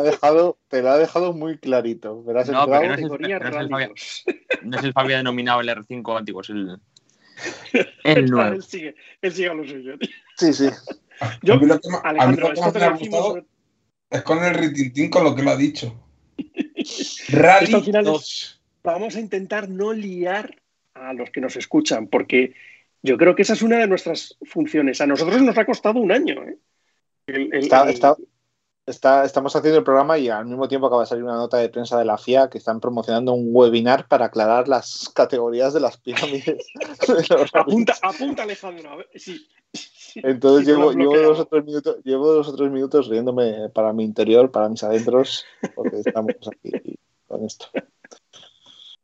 dejado, 0.03 0.59
te 0.69 0.81
la 0.83 0.93
ha 0.95 0.99
dejado 0.99 1.33
muy 1.35 1.59
clarito. 1.59 2.23
Verás 2.25 2.49
No, 2.49 2.63
entrado- 2.65 2.81
pero 2.81 2.89
no 2.89 2.95
es 2.95 3.01
el- 3.03 3.09
no 3.09 3.15
es 3.17 3.45
el 3.45 3.53
Rally 3.53 3.69
Fabia. 3.71 3.89
2. 3.89 4.25
no 4.63 4.79
es 4.79 4.85
el 4.85 4.93
Fabia 4.95 5.17
denominado 5.19 5.61
el 5.61 5.69
R5 5.69 6.19
antiguo, 6.19 6.41
es 6.41 6.49
el, 6.51 6.79
el 8.05 8.27
nuevo. 8.31 8.55
Él 8.55 8.63
sigue, 8.63 8.97
él 9.21 9.33
sigue 9.33 9.49
a 9.51 9.55
lo 9.55 9.65
suyo. 9.65 9.99
tío. 9.99 10.09
Sí, 10.39 10.53
sí. 10.55 10.69
Yo, 11.43 11.55
A 11.55 11.57
mí 11.59 11.67
lo 11.67 11.79
que 11.79 11.89
me- 11.91 11.97
a 11.97 12.01
mí 12.01 12.09
Alejandro, 12.09 12.49
lo 12.49 12.55
que 12.55 12.61
más 12.63 12.75
me 12.75 12.81
lo 12.81 12.87
ha 12.87 12.91
decimos. 12.93 13.21
gustado 13.25 13.47
Es 14.11 14.23
con 14.23 14.45
el 14.45 14.55
ritintín 14.55 15.11
con 15.11 15.25
lo 15.25 15.35
que 15.35 15.43
lo 15.43 15.51
ha 15.51 15.57
dicho. 15.57 16.06
Rally 17.29 17.65
Esto 17.67 17.77
al 17.79 17.85
final 17.85 18.05
2. 18.05 18.61
Vamos 18.83 19.17
a 19.17 19.21
intentar 19.21 19.69
no 19.69 19.93
liar 19.93 20.55
a 20.95 21.13
los 21.13 21.31
que 21.31 21.41
nos 21.41 21.57
escuchan, 21.57 22.07
porque 22.07 22.55
yo 23.03 23.17
creo 23.17 23.35
que 23.35 23.43
esa 23.43 23.53
es 23.53 23.63
una 23.63 23.79
de 23.79 23.87
nuestras 23.87 24.37
funciones. 24.45 25.01
A 25.01 25.07
nosotros 25.07 25.41
nos 25.43 25.59
ha 25.59 25.65
costado 25.67 26.01
un 26.01 26.13
año. 26.13 26.43
¿eh? 26.43 26.57
El- 27.27 27.53
el- 27.55 27.65
Está- 27.65 27.83
el- 27.85 27.91
está- 27.91 28.17
está- 28.87 29.25
estamos 29.25 29.55
haciendo 29.57 29.79
el 29.79 29.85
programa 29.85 30.17
y 30.19 30.29
al 30.29 30.47
mismo 30.47 30.69
tiempo 30.69 30.87
acaba 30.87 31.03
de 31.03 31.09
salir 31.09 31.25
una 31.25 31.35
nota 31.35 31.57
de 31.59 31.69
prensa 31.69 31.99
de 31.99 32.05
la 32.05 32.17
FIA 32.19 32.49
que 32.49 32.59
están 32.59 32.81
promocionando 32.81 33.33
un 33.33 33.49
webinar 33.51 34.07
para 34.09 34.27
aclarar 34.27 34.69
las 34.69 35.11
categorías 35.15 35.75
de 35.75 35.81
las 35.81 35.97
pirámides. 35.99 36.45
de 36.47 36.57
Apunta, 37.53 37.97
apunta 38.03 38.45
Alejandro. 38.45 38.91
a 38.91 38.97
ver, 38.97 39.09
sí, 39.17 39.47
Entonces 40.23 40.67
sí, 40.67 40.73
llevo, 40.73 40.93
llevo, 40.93 41.17
dos 41.19 41.41
o 41.41 41.47
tres 41.47 41.65
minutos, 41.65 41.97
llevo 42.05 42.33
dos 42.33 42.49
o 42.49 42.57
tres 42.57 42.71
minutos 42.71 43.09
riéndome 43.09 43.69
para 43.71 43.93
mi 43.93 44.05
interior, 44.05 44.51
para 44.51 44.69
mis 44.69 44.83
adentros, 44.83 45.45
porque 45.75 46.01
estamos 46.01 46.33
aquí 46.53 46.97
con 47.27 47.45
esto. 47.45 47.67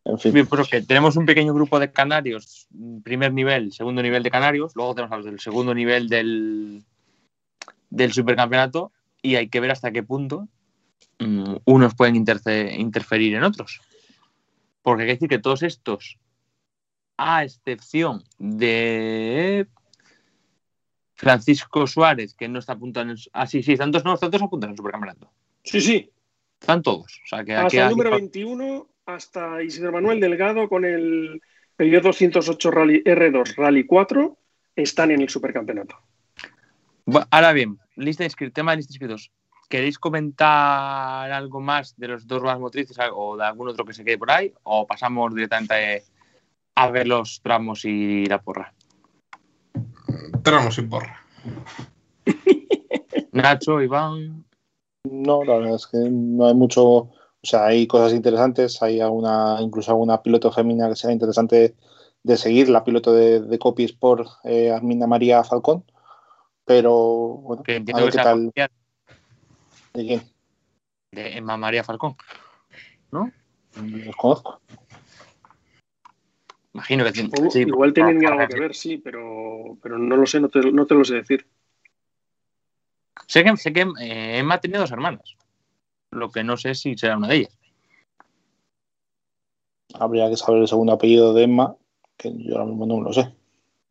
En 0.05 0.19
fin, 0.19 0.33
Bien, 0.33 0.47
pues 0.47 0.69
tenemos 0.87 1.17
un 1.17 1.27
pequeño 1.27 1.55
grupo 1.55 1.79
de 1.79 1.93
canarios, 1.93 2.67
primer 3.05 3.33
nivel, 3.33 3.73
segundo 3.73 4.03
nivel 4.03 4.23
de 4.23 4.31
canarios, 4.31 4.73
luego 4.75 4.95
tenemos 4.95 5.13
a 5.13 5.17
los 5.19 5.27
del 5.27 5.39
segundo 5.39 5.75
nivel 5.75 6.09
del, 6.09 6.83
del 7.91 8.13
supercampeonato 8.13 8.91
y 9.21 9.37
hay 9.37 9.49
que 9.49 9.61
ver 9.61 9.71
hasta 9.71 9.93
qué 9.93 10.03
punto 10.03 10.49
mm, 11.21 11.57
unos 11.67 11.95
pueden 11.95 12.17
interferir 12.17 13.35
en 13.35 13.45
otros. 13.45 13.81
Porque 14.83 15.03
hay 15.03 15.09
que 15.09 15.15
decir 15.15 15.29
que 15.29 15.39
todos 15.39 15.63
estos, 15.63 16.19
a 17.17 17.45
excepción 17.45 18.25
de 18.39 19.69
Francisco 21.23 21.87
Suárez, 21.87 22.35
que 22.35 22.49
no 22.49 22.59
está 22.59 22.73
apuntando 22.73 23.13
en... 23.13 23.19
Ah, 23.33 23.47
sí, 23.47 23.63
sí, 23.63 23.75
están 23.75 23.93
todos, 23.93 24.05
no, 24.05 24.15
están 24.15 24.31
todos 24.33 24.43
apuntados 24.43 24.71
en 24.71 24.73
el 24.73 24.77
supercampeonato. 24.77 25.31
Sí, 25.63 25.81
sí. 25.81 26.11
Están 26.61 26.83
todos. 26.83 27.21
O 27.25 27.29
sea, 27.29 27.45
que 27.45 27.55
aquí 27.55 27.67
Hasta 27.67 27.77
el 27.79 27.83
hay- 27.85 27.91
número 27.91 28.11
21, 28.11 28.89
hasta 29.07 29.63
Isidro 29.63 29.93
Manuel 29.93 30.19
Delgado 30.19 30.69
con 30.69 30.85
el 30.85 31.41
pedido 31.77 32.01
208 32.01 32.71
Rally 32.73 33.05
R2 33.05 33.55
Rally 33.55 33.87
4 33.87 34.37
están 34.75 35.13
en 35.13 35.21
el 35.23 35.29
supercampeonato. 35.29 35.97
Ahora 37.31 37.53
bien, 37.53 37.79
lista 37.97 38.23
de 38.25 38.27
inscritos, 38.27 38.55
tema 38.55 38.73
de 38.73 38.79
lista 38.79 38.91
de 38.91 38.95
inscritos. 38.95 39.31
¿Queréis 39.69 39.99
comentar 39.99 41.31
algo 41.31 41.61
más 41.61 41.97
de 41.97 42.09
los 42.09 42.27
dos 42.27 42.43
ruedas 42.43 42.59
motrices 42.61 42.97
o 43.15 43.37
de 43.37 43.45
algún 43.45 43.69
otro 43.69 43.85
que 43.85 43.95
se 43.95 44.05
quede 44.05 44.19
por 44.19 44.31
ahí? 44.31 44.53
¿O 44.65 44.87
pasamos 44.87 45.33
directamente 45.35 46.03
a 46.75 46.91
ver 46.91 47.07
los 47.07 47.41
tramos 47.43 47.85
y 47.85 48.27
la 48.27 48.41
porra? 48.43 48.75
Tramos 50.43 50.79
y 50.79 50.83
porra. 50.83 51.21
Nacho, 53.33 53.81
Iván. 53.81 54.45
no, 55.05 55.45
la 55.45 55.57
verdad 55.57 55.77
es 55.77 55.87
que 55.87 55.99
no 55.99 56.47
hay 56.47 56.55
mucho, 56.55 56.85
o 56.85 57.11
sea, 57.43 57.67
hay 57.67 57.87
cosas 57.87 58.13
interesantes, 58.13 58.83
hay 58.83 59.01
alguna, 59.01 59.59
incluso 59.61 59.91
alguna 59.91 60.23
piloto 60.23 60.53
femenina 60.53 60.89
que 60.89 60.97
sea 60.97 61.13
interesante 61.13 61.75
de 62.23 62.37
seguir, 62.37 62.69
la 62.69 62.85
piloto 62.85 63.13
de, 63.13 63.41
de 63.41 63.59
Copy 63.59 63.85
Sport, 63.85 64.29
eh, 64.45 64.71
Armina 64.71 65.07
María 65.07 65.43
Falcón, 65.43 65.85
pero 66.65 66.93
bueno, 67.43 67.63
Que 67.63 67.73
a 67.73 67.77
entiendo 67.77 68.05
ver 68.05 68.13
que 68.13 68.19
qué 68.19 68.25
tal, 68.25 68.53
de 69.95 70.07
quién, 70.07 70.23
de 71.13 71.37
Emma 71.37 71.57
María 71.57 71.85
Falcón. 71.85 72.17
los 73.11 74.17
conozco. 74.17 74.61
Imagino 76.75 77.05
que 77.05 77.13
tiene- 77.13 77.31
O- 77.39 77.51
sí, 77.51 77.61
Igual 77.61 77.93
tienen 77.93 78.25
algo 78.27 78.49
que 78.49 78.59
ver, 78.61 78.75
sí, 78.75 78.97
pero, 78.99 79.77
pero 79.83 79.99
no 79.99 80.17
lo 80.17 80.27
sé, 80.27 80.41
no 80.41 80.49
te, 80.49 80.61
no 80.73 80.87
te 80.87 80.95
lo 80.95 81.05
sé 81.05 81.17
decir. 81.17 81.47
Sé 83.27 83.45
que, 83.45 83.57
sé 83.57 83.73
que 83.73 83.83
eh, 84.01 84.39
Emma 84.39 84.59
tiene 84.61 84.79
dos 84.79 84.91
hermanas. 84.91 85.37
Lo 86.11 86.31
que 86.31 86.43
no 86.45 86.57
sé 86.57 86.75
si 86.75 86.97
será 86.97 87.17
una 87.17 87.29
de 87.29 87.37
ellas. 87.37 87.59
Habría 89.95 90.29
que 90.31 90.37
saber 90.37 90.63
el 90.63 90.69
segundo 90.69 90.93
apellido 90.93 91.35
de 91.35 91.45
Emma, 91.45 91.77
que 92.17 92.33
yo 92.37 92.55
ahora 92.55 92.67
mismo 92.67 92.87
no 92.87 93.01
lo 93.01 93.13
sé. 93.13 93.35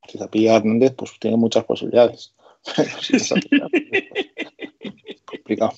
Si 0.08 0.18
se 0.18 0.24
apellida 0.24 0.56
Hernández, 0.58 0.94
pues 0.96 1.18
tiene 1.20 1.38
muchas 1.38 1.64
posibilidades. 1.66 2.34
Si 3.02 3.14
no 3.18 3.66
apellida 3.66 3.68
pues, 3.72 4.96
es 5.06 5.22
complicado. 5.24 5.74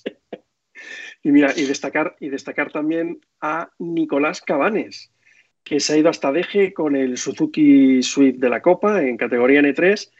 Y 1.23 1.31
mira, 1.31 1.53
y 1.55 1.63
destacar, 1.63 2.15
y 2.19 2.27
destacar 2.29 2.71
también 2.71 3.21
a 3.39 3.69
Nicolás 3.79 4.41
Cabanes, 4.41 5.12
que 5.63 5.79
se 5.79 5.93
ha 5.93 5.97
ido 5.97 6.09
hasta 6.09 6.31
Deje 6.31 6.73
con 6.73 6.95
el 6.95 7.17
Suzuki 7.17 8.03
Swift 8.03 8.37
de 8.37 8.49
la 8.49 8.61
Copa 8.61 9.01
en 9.01 9.17
categoría 9.17 9.61
N3 9.61 10.11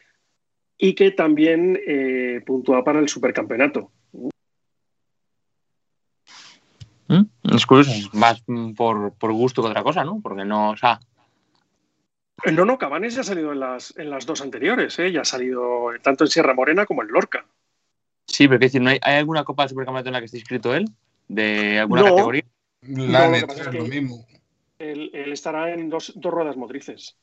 y 0.78 0.94
que 0.94 1.10
también 1.10 1.78
eh, 1.86 2.42
puntúa 2.46 2.82
para 2.82 2.98
el 3.00 3.08
supercampeonato. 3.08 3.90
¿Mm? 7.08 7.22
Es 7.54 7.66
curioso, 7.66 7.92
más 8.14 8.42
mm, 8.46 8.72
por, 8.72 9.12
por 9.14 9.32
gusto 9.32 9.62
que 9.62 9.68
otra 9.68 9.82
cosa, 9.82 10.04
¿no? 10.04 10.20
Porque 10.22 10.44
no, 10.44 10.70
o 10.70 10.76
sea, 10.76 10.98
Eh, 12.44 12.52
No, 12.52 12.64
no, 12.64 12.78
Cabanes 12.78 13.14
ya 13.14 13.20
ha 13.20 13.24
salido 13.24 13.52
en 13.52 13.60
las, 13.60 13.96
en 13.98 14.10
las 14.10 14.26
dos 14.26 14.40
anteriores, 14.40 14.98
¿eh? 14.98 15.12
ya 15.12 15.20
ha 15.20 15.24
salido 15.26 15.88
tanto 16.02 16.24
en 16.24 16.30
Sierra 16.30 16.54
Morena 16.54 16.86
como 16.86 17.02
en 17.02 17.08
Lorca. 17.08 17.44
sí, 18.26 18.48
pero 18.48 18.58
quiero 18.58 18.66
decir, 18.70 18.82
¿no 18.82 18.90
hay, 18.90 18.98
¿hay 19.02 19.16
alguna 19.16 19.44
copa 19.44 19.64
de 19.64 19.68
supercampeonato 19.68 20.08
en 20.08 20.12
la 20.14 20.18
que 20.20 20.26
esté 20.26 20.38
inscrito 20.38 20.74
él? 20.74 20.86
¿De 21.28 21.78
alguna 21.78 22.02
No. 22.02 22.08
categoría? 22.08 22.44
La 22.82 23.28
No, 23.28 23.28
lo 23.28 23.32
que 23.32 23.42
N3 23.42 23.46
pasa 23.46 23.60
es 23.62 23.66
es 23.68 23.74
lo 23.74 23.84
mismo. 23.84 24.26
Él, 24.92 25.10
él 25.12 25.32
estará 25.32 25.72
en 25.72 25.88
dos, 25.88 26.12
dos 26.16 26.32
ruedas 26.32 26.56
motrices. 26.56 27.16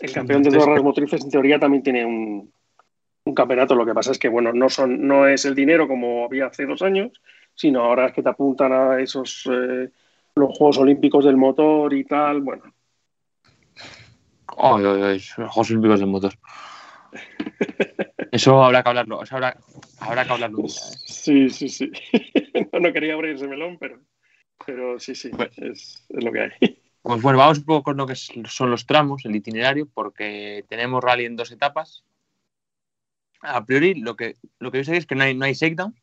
El 0.00 0.12
campeón 0.12 0.42
de 0.42 0.50
dos 0.50 0.64
ruedas 0.64 0.82
motrices, 0.82 1.24
en 1.24 1.30
teoría, 1.30 1.58
también 1.58 1.82
tiene 1.82 2.04
un, 2.04 2.52
un 3.24 3.34
campeonato. 3.34 3.74
Lo 3.74 3.84
que 3.84 3.94
pasa 3.94 4.12
es 4.12 4.18
que, 4.18 4.28
bueno, 4.28 4.52
no, 4.52 4.68
son, 4.68 5.06
no 5.06 5.26
es 5.26 5.44
el 5.44 5.54
dinero 5.54 5.86
como 5.86 6.24
había 6.24 6.46
hace 6.46 6.64
dos 6.66 6.82
años, 6.82 7.10
sino 7.54 7.82
ahora 7.82 8.06
es 8.06 8.12
que 8.12 8.22
te 8.22 8.30
apuntan 8.30 8.72
a 8.72 9.00
esos 9.00 9.48
eh, 9.50 9.90
los 10.34 10.56
Juegos 10.56 10.78
Olímpicos 10.78 11.24
del 11.24 11.36
motor 11.36 11.92
y 11.92 12.04
tal. 12.04 12.40
Bueno, 12.40 12.62
Ay, 14.56 14.84
ay, 14.84 15.02
ay, 15.02 15.20
Juegos 15.20 15.70
Olímpicos 15.70 16.00
del 16.00 16.08
motor. 16.08 16.32
Eso 18.32 18.62
habrá 18.62 18.82
que 18.82 18.88
hablarlo, 18.88 19.22
eso 19.22 19.34
habrá, 19.34 19.56
habrá 19.98 20.24
que 20.24 20.32
hablarlo 20.32 20.64
¿eh? 20.64 20.68
sí, 20.68 21.50
sí, 21.50 21.68
sí. 21.68 21.90
no, 22.72 22.78
no 22.78 22.92
quería 22.92 23.14
abrir 23.14 23.34
ese 23.34 23.48
melón, 23.48 23.76
pero, 23.78 23.98
pero 24.66 24.98
sí, 24.98 25.14
sí, 25.14 25.30
Bueno. 25.30 25.50
es, 25.56 26.04
es 26.08 26.24
lo 26.24 26.32
que 26.32 26.40
hay. 26.40 26.50
Pues 27.02 27.22
bueno, 27.22 27.38
vamos 27.38 27.56
un 27.56 27.64
poco 27.64 27.82
con 27.82 27.96
lo 27.96 28.06
que 28.06 28.14
son 28.14 28.70
los 28.70 28.84
tramos, 28.84 29.24
el 29.24 29.34
itinerario, 29.34 29.88
porque 29.88 30.66
tenemos 30.68 31.02
rally 31.02 31.24
en 31.24 31.34
dos 31.34 31.50
etapas. 31.50 32.04
A 33.40 33.64
priori, 33.64 33.94
lo 33.94 34.16
que, 34.16 34.36
lo 34.58 34.70
que 34.70 34.78
yo 34.78 34.84
sé 34.84 34.98
es 34.98 35.06
que 35.06 35.14
no 35.14 35.24
hay, 35.24 35.34
no 35.34 35.46
hay 35.46 35.54
shakedown, 35.54 35.94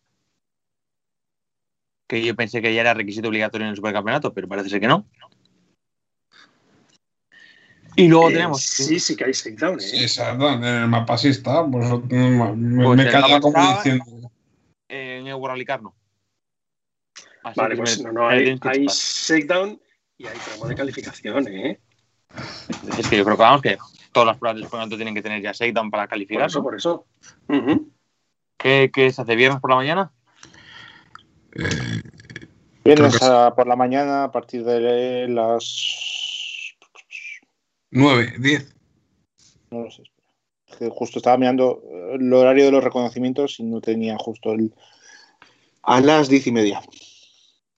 que 2.08 2.26
yo 2.26 2.36
pensé 2.36 2.64
que 2.64 2.74
ya 2.74 2.82
era 2.82 2.96
requisito 2.96 3.28
obligatorio 3.28 3.66
en 3.66 3.70
el 3.72 3.76
supercampeonato, 3.76 4.34
pero 4.34 4.48
parece 4.48 4.70
ser 4.70 4.80
que 4.80 4.88
no. 4.88 5.06
Y 7.96 8.08
luego 8.08 8.30
Eh, 8.30 8.34
tenemos... 8.34 8.64
sí, 8.64 9.00
sí 9.00 9.16
que 9.16 9.26
hay 9.26 9.34
shakedown, 9.34 9.76
¿eh? 9.80 10.08
Sí, 10.08 10.20
en 10.20 10.64
el 10.64 10.88
mapa 10.88 11.16
sí 11.18 11.28
está. 11.28 11.64
Pues, 11.64 11.90
me, 12.10 12.84
Pues 12.86 12.98
me 12.98 13.04
el 13.04 13.42
como 13.42 13.76
diciendo. 13.76 14.06
en 14.90 15.28
Euro 15.28 15.48
Rally 15.48 15.66
Car 15.66 15.84
no. 15.84 15.94
Así 17.48 17.60
Vale, 17.60 17.76
que 17.76 17.82
pues 17.82 17.98
me- 18.00 18.06
no, 18.06 18.12
no, 18.12 18.28
hay, 18.28 18.58
hay 18.62 18.86
shakedown 18.88 19.80
y 20.18 20.28
hay 20.28 20.38
tramo 20.38 20.68
de 20.68 20.76
calificación, 20.76 21.48
¿eh? 21.48 21.80
Es 22.98 23.08
que 23.08 23.18
yo 23.18 23.24
creo 23.24 23.38
que 23.38 23.44
vamos, 23.44 23.62
que 23.62 23.78
todas 24.12 24.28
las 24.28 24.38
pruebas 24.38 24.56
del 24.56 24.66
supercampeonato 24.66 24.98
tienen 24.98 25.16
que 25.16 25.22
tener 25.22 25.42
ya 25.42 25.52
shakedown 25.54 25.90
para 25.90 26.04
Por 26.04 26.10
calificar. 26.10 26.48
eso, 26.48 26.60
¿no? 26.60 26.64
por 26.64 26.76
eso. 26.76 27.06
Ujú. 27.48 27.92
¿Qué, 28.58 28.90
¿Qué 28.94 29.12
se 29.12 29.22
hace 29.22 29.36
viernes 29.36 29.62
por 29.62 29.70
la 29.70 29.76
mañana? 29.78 30.12
eh, 31.56 32.02
Viernes 32.84 33.18
que 33.20 33.52
por 33.56 33.68
la 33.68 33.76
mañana 33.76 34.24
a 34.26 34.32
partir 34.32 34.64
de 34.64 35.28
las 35.30 36.76
9, 37.92 38.34
10. 38.40 38.76
no 39.72 39.84
lo 39.84 39.92
sé. 39.92 40.04
espera. 40.68 40.92
Justo 40.92 41.20
estaba 41.20 41.38
mirando 41.38 41.82
el 42.14 42.32
horario 42.34 42.66
de 42.66 42.72
los 42.72 42.84
reconocimientos 42.84 43.60
y 43.60 43.64
no 43.64 43.80
tenía 43.82 44.18
justo 44.18 44.52
el 44.52 44.74
a 45.84 46.02
las 46.02 46.28
diez 46.28 46.46
y 46.48 46.52
media. 46.52 46.82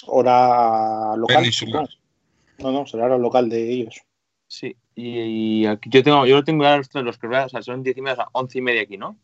Hora 0.07 1.15
local. 1.15 1.43
No, 2.59 2.71
no, 2.71 2.85
será 2.85 3.05
hora 3.05 3.17
local 3.17 3.49
de 3.49 3.71
ellos. 3.71 4.01
Sí, 4.47 4.75
y, 4.95 5.61
y 5.61 5.65
aquí 5.67 5.89
yo 5.91 6.03
tengo, 6.03 6.25
yo 6.25 6.37
lo 6.37 6.43
tengo 6.43 6.63
ya 6.63 6.77
los, 6.77 6.89
los 6.93 7.17
que 7.17 7.27
o 7.27 7.49
sea, 7.49 7.61
son 7.61 7.83
10 7.83 7.97
y 7.97 8.01
media, 8.01 8.13
o 8.13 8.15
sea, 8.17 8.27
11 8.31 8.57
y 8.57 8.61
media 8.61 8.81
aquí, 8.81 8.97
¿no? 8.97 9.17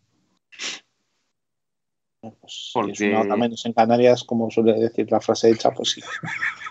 Pues, 2.22 2.34
si 2.48 2.72
Porque- 2.74 2.92
es 2.94 3.02
una 3.02 3.22
hora 3.22 3.36
menos 3.36 3.66
en 3.66 3.74
Canarias, 3.74 4.24
como 4.24 4.50
suele 4.52 4.74
decir 4.74 5.12
la 5.12 5.20
frase 5.22 5.50
hecha, 5.50 5.72
pues 5.72 5.92
sí. 5.92 6.02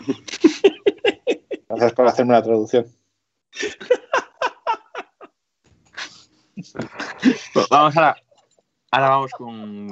Gracias 1.68 1.92
por 1.92 2.06
hacerme 2.06 2.32
la 2.34 2.42
traducción. 2.42 2.86
Vamos 7.70 7.96
ahora, 7.96 8.16
ahora 8.90 9.08
vamos 9.08 9.30
con, 9.32 9.88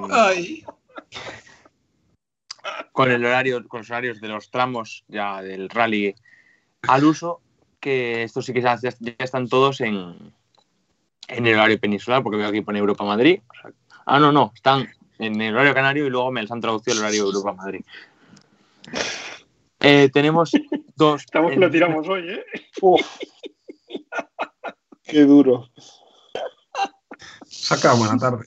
con 2.93 3.11
el 3.11 3.25
horario, 3.25 3.67
con 3.67 3.81
los 3.81 3.89
horarios 3.89 4.21
de 4.21 4.29
los 4.29 4.49
tramos 4.49 5.03
ya 5.09 5.41
del 5.41 5.67
rally 5.67 6.15
al 6.83 7.03
uso, 7.03 7.41
que 7.79 8.23
estos 8.23 8.45
sí 8.45 8.53
que 8.53 8.61
ya, 8.61 8.79
ya 8.81 8.91
están 9.17 9.49
todos 9.49 9.81
en, 9.81 10.15
en 11.27 11.47
el 11.47 11.55
horario 11.55 11.79
peninsular, 11.79 12.23
porque 12.23 12.37
veo 12.37 12.47
aquí 12.47 12.61
pone 12.61 12.79
Europa 12.79 13.03
Madrid. 13.03 13.41
O 13.49 13.61
sea, 13.61 13.71
ah, 14.05 14.19
no, 14.19 14.31
no, 14.31 14.51
están 14.55 14.87
en 15.19 15.41
el 15.41 15.53
horario 15.53 15.73
canario 15.73 16.05
y 16.07 16.09
luego 16.09 16.31
me 16.31 16.41
las 16.41 16.51
han 16.51 16.61
traducido 16.61 16.97
al 16.97 17.03
horario 17.03 17.25
Europa-Madrid. 17.25 17.81
Eh, 19.79 20.09
tenemos 20.13 20.51
dos. 20.95 21.23
Estamos 21.23 21.51
que 21.51 21.59
lo 21.59 21.71
tiramos 21.71 22.07
hoy, 22.07 22.29
¿eh? 22.29 22.45
Uf. 22.81 23.01
Qué 25.03 25.21
duro. 25.21 25.69
Saca 27.45 27.93
buena 27.93 28.17
tarde. 28.17 28.45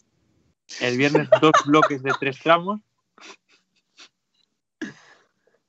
El 0.80 0.96
viernes 0.96 1.28
dos 1.40 1.52
bloques 1.66 2.02
de 2.02 2.12
tres 2.18 2.38
tramos. 2.42 2.80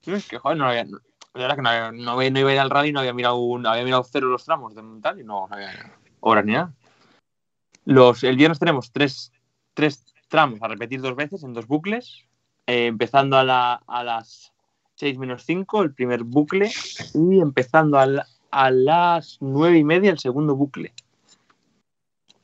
Es 0.07 0.27
que, 0.27 0.37
joder, 0.37 0.57
no 0.57 0.65
había. 0.67 0.85
La 0.85 1.41
verdad 1.41 1.55
que 1.55 1.61
no, 1.61 1.69
había- 1.69 1.91
no, 1.91 2.15
no 2.15 2.39
iba 2.39 2.49
a 2.49 2.53
ir 2.53 2.59
al 2.59 2.69
rally, 2.69 2.91
no 2.91 2.99
había 3.01 3.13
mirado, 3.13 3.35
un- 3.37 3.67
había 3.67 3.83
mirado 3.83 4.03
cero 4.03 4.27
los 4.27 4.43
tramos 4.45 4.73
de 4.73 4.81
tal 5.01 5.19
y 5.19 5.23
no, 5.23 5.47
no 5.47 5.55
había 5.55 5.93
horas 6.21 6.45
ni 6.45 6.53
nada. 6.53 6.73
Los, 7.85 8.23
el 8.23 8.35
viernes 8.35 8.59
tenemos 8.59 8.91
tres, 8.91 9.31
tres 9.73 10.03
tramos 10.29 10.61
a 10.61 10.67
repetir 10.67 11.01
dos 11.01 11.15
veces 11.15 11.43
en 11.43 11.53
dos 11.53 11.67
bucles, 11.67 12.25
eh, 12.65 12.87
empezando 12.87 13.37
a, 13.37 13.43
la- 13.43 13.81
a 13.87 14.03
las 14.03 14.51
6 14.95 15.17
menos 15.17 15.43
5 15.45 15.83
el 15.83 15.93
primer 15.93 16.23
bucle 16.23 16.71
y 17.13 17.39
empezando 17.39 17.99
a, 17.99 18.05
la- 18.07 18.27
a 18.49 18.71
las 18.71 19.37
9 19.41 19.77
y 19.77 19.83
media 19.83 20.09
el 20.11 20.19
segundo 20.19 20.55
bucle. 20.55 20.93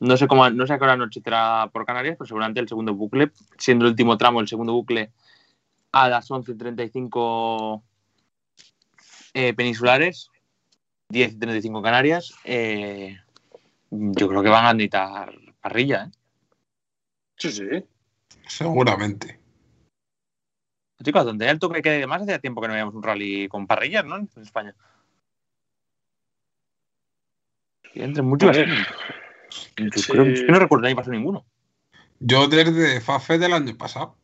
No 0.00 0.16
sé 0.16 0.26
cómo, 0.28 0.48
no 0.50 0.66
sé 0.66 0.74
a 0.74 0.78
qué 0.78 0.84
hora 0.84 0.92
anochecerá 0.94 1.68
por 1.72 1.84
Canarias, 1.86 2.16
pero 2.18 2.28
seguramente 2.28 2.60
el 2.60 2.68
segundo 2.68 2.94
bucle, 2.94 3.30
siendo 3.58 3.86
el 3.86 3.92
último 3.92 4.16
tramo, 4.18 4.40
el 4.40 4.48
segundo 4.48 4.72
bucle 4.72 5.10
a 5.94 6.08
las 6.08 6.28
11.35 6.28 7.82
eh, 9.32 9.54
peninsulares, 9.54 10.28
10.35 11.10 11.82
Canarias. 11.82 12.34
eh, 12.44 13.16
yo 13.90 14.26
creo 14.28 14.42
que 14.42 14.48
van 14.48 14.64
a 14.66 14.72
necesitar 14.74 15.32
parrilla, 15.60 16.06
¿eh? 16.06 16.10
Sí, 17.36 17.52
sí. 17.52 17.64
Seguramente. 18.48 19.38
Chicos, 21.02 21.24
donde 21.24 21.48
el 21.48 21.60
toque 21.60 21.80
que 21.80 22.06
más 22.08 22.22
hacía 22.22 22.40
tiempo 22.40 22.60
que 22.60 22.66
no 22.66 22.74
veíamos 22.74 22.94
un 22.94 23.02
rally 23.04 23.46
con 23.48 23.68
parrillas, 23.68 24.04
¿no? 24.04 24.16
En 24.16 24.28
España. 24.42 24.74
Y 27.94 28.02
entre 28.02 28.22
muchos. 28.22 28.56
Yo 28.56 28.64
Sí. 29.94 30.10
creo 30.10 30.24
es 30.24 30.40
que 30.40 30.50
no 30.50 30.58
recuerdo 30.58 30.82
que 30.82 30.88
haya 30.88 30.96
pasado 30.96 31.12
ninguno. 31.12 31.44
Yo 32.18 32.48
desde 32.48 33.00
FAFE 33.00 33.38
del 33.38 33.52
año 33.52 33.76
pasado. 33.76 34.16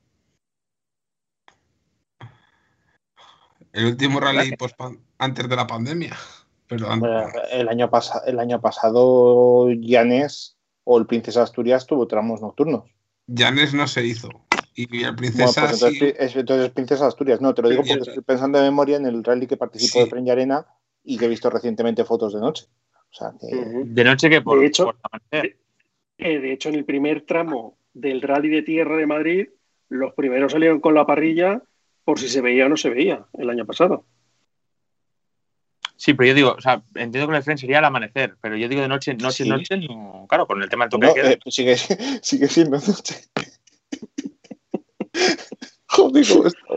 El 3.73 3.87
último 3.87 4.21
rally 4.21 4.57
pues, 4.57 4.75
antes 5.19 5.49
de 5.49 5.57
la 5.57 5.67
pandemia. 5.67 6.17
Pero 6.67 6.87
Bueno, 6.99 7.27
El 7.51 7.69
año, 7.69 7.91
pasa- 7.91 8.23
el 8.27 8.39
año 8.39 8.61
pasado, 8.61 9.71
Llanes 9.71 10.57
o 10.85 10.99
el 10.99 11.07
Princesa 11.07 11.43
Asturias 11.43 11.87
tuvo 11.87 12.07
tramos 12.07 12.41
nocturnos. 12.41 12.85
Llanes 13.27 13.75
no 13.75 13.87
se 13.87 14.05
hizo. 14.07 14.29
Y 14.75 14.83
el 14.85 14.89
Bueno, 15.13 15.17
Princesa 15.17 15.61
pues 15.63 15.73
entonces, 15.75 15.99
sí. 15.99 16.15
es, 16.19 16.37
entonces 16.37 16.71
Princesa 16.71 17.07
Asturias. 17.07 17.41
No, 17.41 17.55
te 17.55 17.63
lo 17.63 17.69
digo 17.69 17.83
porque 17.87 18.09
estoy 18.09 18.23
pensando 18.23 18.59
de 18.59 18.65
memoria 18.65 18.97
en 18.97 19.07
el 19.07 19.23
rally 19.25 19.47
que 19.47 19.57
participó 19.57 19.99
Sí. 19.99 20.05
de 20.05 20.11
Fren 20.11 20.27
y 20.27 20.31
Arena 20.31 20.67
y 21.05 21.19
que 21.19 21.25
he 21.25 21.29
visto 21.29 21.51
recientemente 21.51 22.05
fotos 22.05 22.35
de 22.35 22.41
noche. 22.41 22.67
O 22.95 23.13
sea, 23.15 23.33
que 23.39 23.55
Ujú. 23.57 23.83
De 23.87 24.05
noche 24.05 24.31
que 24.31 24.41
por, 24.41 24.61
De 24.61 24.67
hecho- 24.67 24.85
por 24.87 24.97
amanecer. 25.03 25.57
Eh, 26.19 26.39
de 26.39 26.53
hecho, 26.53 26.69
en 26.69 26.77
el 26.77 26.85
primer 26.85 27.23
tramo 27.27 27.77
del 27.95 28.23
Rally 28.23 28.49
de 28.49 28.63
Tierra 28.63 28.97
de 28.97 29.07
Madrid, 29.07 29.49
los 29.89 30.15
primeros 30.15 30.53
salieron 30.53 30.81
con 30.81 30.95
la 30.95 31.05
parrilla 31.07 31.63
por 32.05 32.19
si 32.19 32.29
se 32.29 32.41
veía 32.41 32.67
o 32.67 32.69
no 32.69 32.77
se 32.77 32.91
veía 32.91 33.25
el 33.35 33.51
año 33.51 33.65
pasado. 33.67 34.05
Sí, 35.97 36.15
pero 36.15 36.29
yo 36.29 36.35
digo, 36.35 36.55
o 36.57 36.61
sea, 36.63 36.83
entiendo 36.95 37.29
que 37.31 37.37
el 37.37 37.43
friend 37.43 37.61
sería 37.61 37.79
al 37.79 37.85
amanecer, 37.85 38.37
pero 38.41 38.57
yo 38.57 38.69
digo 38.69 38.81
de 38.81 38.89
noche, 38.89 39.13
noche, 39.15 39.45
Sí. 39.45 39.51
noche, 39.51 39.77
no. 39.77 40.25
Claro, 40.29 40.47
con 40.47 40.63
el 40.63 40.69
tema 40.71 40.85
del 40.85 40.91
toque 40.91 41.07
no, 41.07 41.13
de 41.15 41.21
queda. 41.21 41.31
eh, 41.33 41.39
sigue, 41.49 41.77
sigue 42.23 42.49
siendo 42.49 42.79
noche. 42.79 43.17
Joder, 45.89 46.27
¿cómo 46.29 46.47
está? 46.47 46.75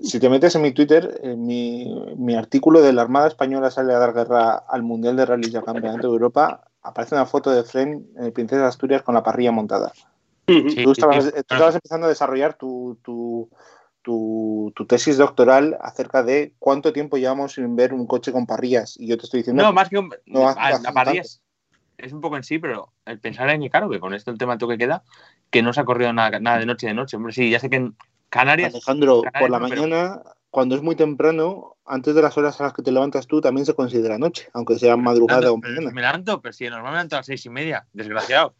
Si 0.00 0.20
te 0.20 0.28
metes 0.30 0.54
en 0.54 0.62
mi 0.62 0.72
Twitter, 0.72 1.20
en 1.22 1.44
mi, 1.44 1.84
mi 2.16 2.34
artículo 2.36 2.80
de 2.80 2.92
la 2.92 3.02
Armada 3.02 3.26
Española 3.28 3.70
sale 3.70 3.92
a 3.92 3.98
dar 3.98 4.14
guerra 4.14 4.54
al 4.54 4.82
Mundial 4.84 5.16
de 5.16 5.26
Rallys 5.26 5.52
y 5.52 5.56
al 5.56 5.64
Campeonato 5.64 6.06
de 6.06 6.12
Europa, 6.12 6.70
aparece 6.82 7.16
una 7.16 7.26
foto 7.26 7.50
de 7.50 7.64
Fren 7.64 8.06
en 8.16 8.24
el 8.24 8.32
Princesa 8.32 8.62
de 8.62 8.68
Asturias 8.68 9.02
con 9.02 9.14
la 9.16 9.22
parrilla 9.24 9.50
montada. 9.50 9.92
Sí, 10.46 10.82
tú 10.84 10.92
estabas, 10.92 11.24
sí, 11.24 11.30
tú 11.30 11.36
sí. 11.36 11.42
estabas 11.50 11.74
empezando 11.74 12.06
a 12.06 12.10
desarrollar 12.10 12.54
tu, 12.54 12.96
tu, 13.02 13.50
tu- 14.08 14.72
tu 14.74 14.86
tesis 14.86 15.18
doctoral 15.18 15.76
acerca 15.82 16.22
de 16.22 16.54
cuánto 16.58 16.94
tiempo 16.94 17.18
llevamos 17.18 17.52
sin 17.52 17.76
ver 17.76 17.92
un 17.92 18.06
coche 18.06 18.32
con 18.32 18.46
parrillas. 18.46 18.96
Y 18.98 19.06
yo 19.06 19.18
te 19.18 19.24
estoy 19.24 19.40
diciendo 19.40 19.62
No, 19.62 19.70
más 19.74 19.90
que 19.90 19.98
un, 19.98 20.08
no 20.24 20.48
a- 20.48 20.52
hace- 20.52 20.60
hace 20.76 20.82
la 20.82 20.92
parrilla 20.92 21.20
es, 21.20 22.12
un 22.14 22.22
poco 22.22 22.38
en 22.38 22.42
sí, 22.42 22.58
pero 22.58 22.90
el 23.04 23.18
pensar 23.20 23.50
en 23.50 23.60
que, 23.60 23.68
claro, 23.68 23.90
que 23.90 24.00
con 24.00 24.14
esto 24.14 24.30
el 24.30 24.38
tema 24.38 24.52
del 24.52 24.60
toque 24.60 24.74
de 24.74 24.78
queda, 24.78 25.02
que 25.50 25.60
no 25.62 25.74
se 25.74 25.80
ha 25.82 25.84
corrido 25.84 26.10
nada, 26.14 26.40
nada 26.40 26.58
de 26.58 26.64
noche 26.64 26.86
de 26.86 26.94
noche. 26.94 27.18
Hombre, 27.18 27.34
sí, 27.34 27.50
ya 27.50 27.60
sé 27.60 27.68
que 27.68 27.76
en 27.76 27.96
Canarias. 28.30 28.72
Alejandro, 28.72 29.20
Canarias 29.20 29.40
por 29.42 29.50
la 29.50 29.58
pero- 29.68 29.82
mañana, 29.82 30.22
cuando 30.50 30.74
es 30.74 30.80
muy 30.82 30.96
temprano, 30.96 31.76
antes 31.84 32.14
de 32.14 32.22
las 32.22 32.38
horas 32.38 32.58
a 32.62 32.64
las 32.64 32.72
que 32.72 32.80
te 32.82 32.92
levantas 32.92 33.26
tú, 33.26 33.42
también 33.42 33.66
se 33.66 33.74
considera 33.74 34.16
noche, 34.16 34.48
aunque 34.54 34.78
sea 34.78 34.96
madrugada 34.96 35.52
o 35.52 35.58
mañana. 35.58 35.90
Me 35.90 36.00
levanto, 36.00 36.40
pero 36.40 36.54
si 36.54 36.66
normalmente 36.70 37.14
a 37.14 37.18
las 37.18 37.26
seis 37.26 37.44
y 37.44 37.50
media, 37.50 37.86
desgraciado. 37.92 38.54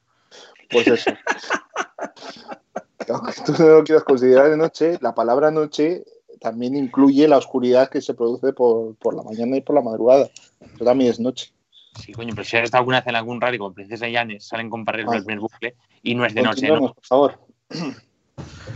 Pues 0.69 0.87
eso. 0.89 1.11
Aunque 3.15 3.33
tú 3.47 3.53
no 3.59 3.69
lo 3.69 3.85
quieras 3.85 4.05
considerar 4.05 4.51
de 4.51 4.57
noche, 4.57 4.99
la 5.01 5.15
palabra 5.15 5.51
noche 5.51 6.05
también 6.41 6.77
incluye 6.77 7.27
la 7.29 7.39
oscuridad 7.39 7.89
que 7.91 8.01
se 8.01 8.15
produce 8.15 8.53
por, 8.53 8.97
por 8.97 9.15
la 9.15 9.23
mañana 9.23 9.57
y 9.57 9.61
por 9.61 9.75
la 9.75 9.83
madrugada. 9.83 10.29
Eso 10.75 10.85
también 10.85 11.11
es 11.11 11.19
noche. 11.21 11.53
Sí, 12.01 12.13
coño, 12.13 12.33
pero 12.35 12.45
si 12.45 12.57
has 12.57 12.65
estado 12.65 12.81
alguna 12.83 13.01
vez 13.01 13.09
en 13.09 13.17
algún 13.17 13.41
rally 13.41 13.59
con 13.59 13.75
Princesa 13.75 14.09
Llanes, 14.09 14.47
salen 14.47 14.71
con 14.71 14.85
Ah. 14.87 14.93
del 14.93 15.07
primer 15.25 15.41
bucle 15.41 15.75
y 16.03 16.15
no 16.15 16.25
es 16.25 16.35
de 16.35 16.43
noche, 16.43 16.69
por 16.69 16.95
favor. 17.03 17.41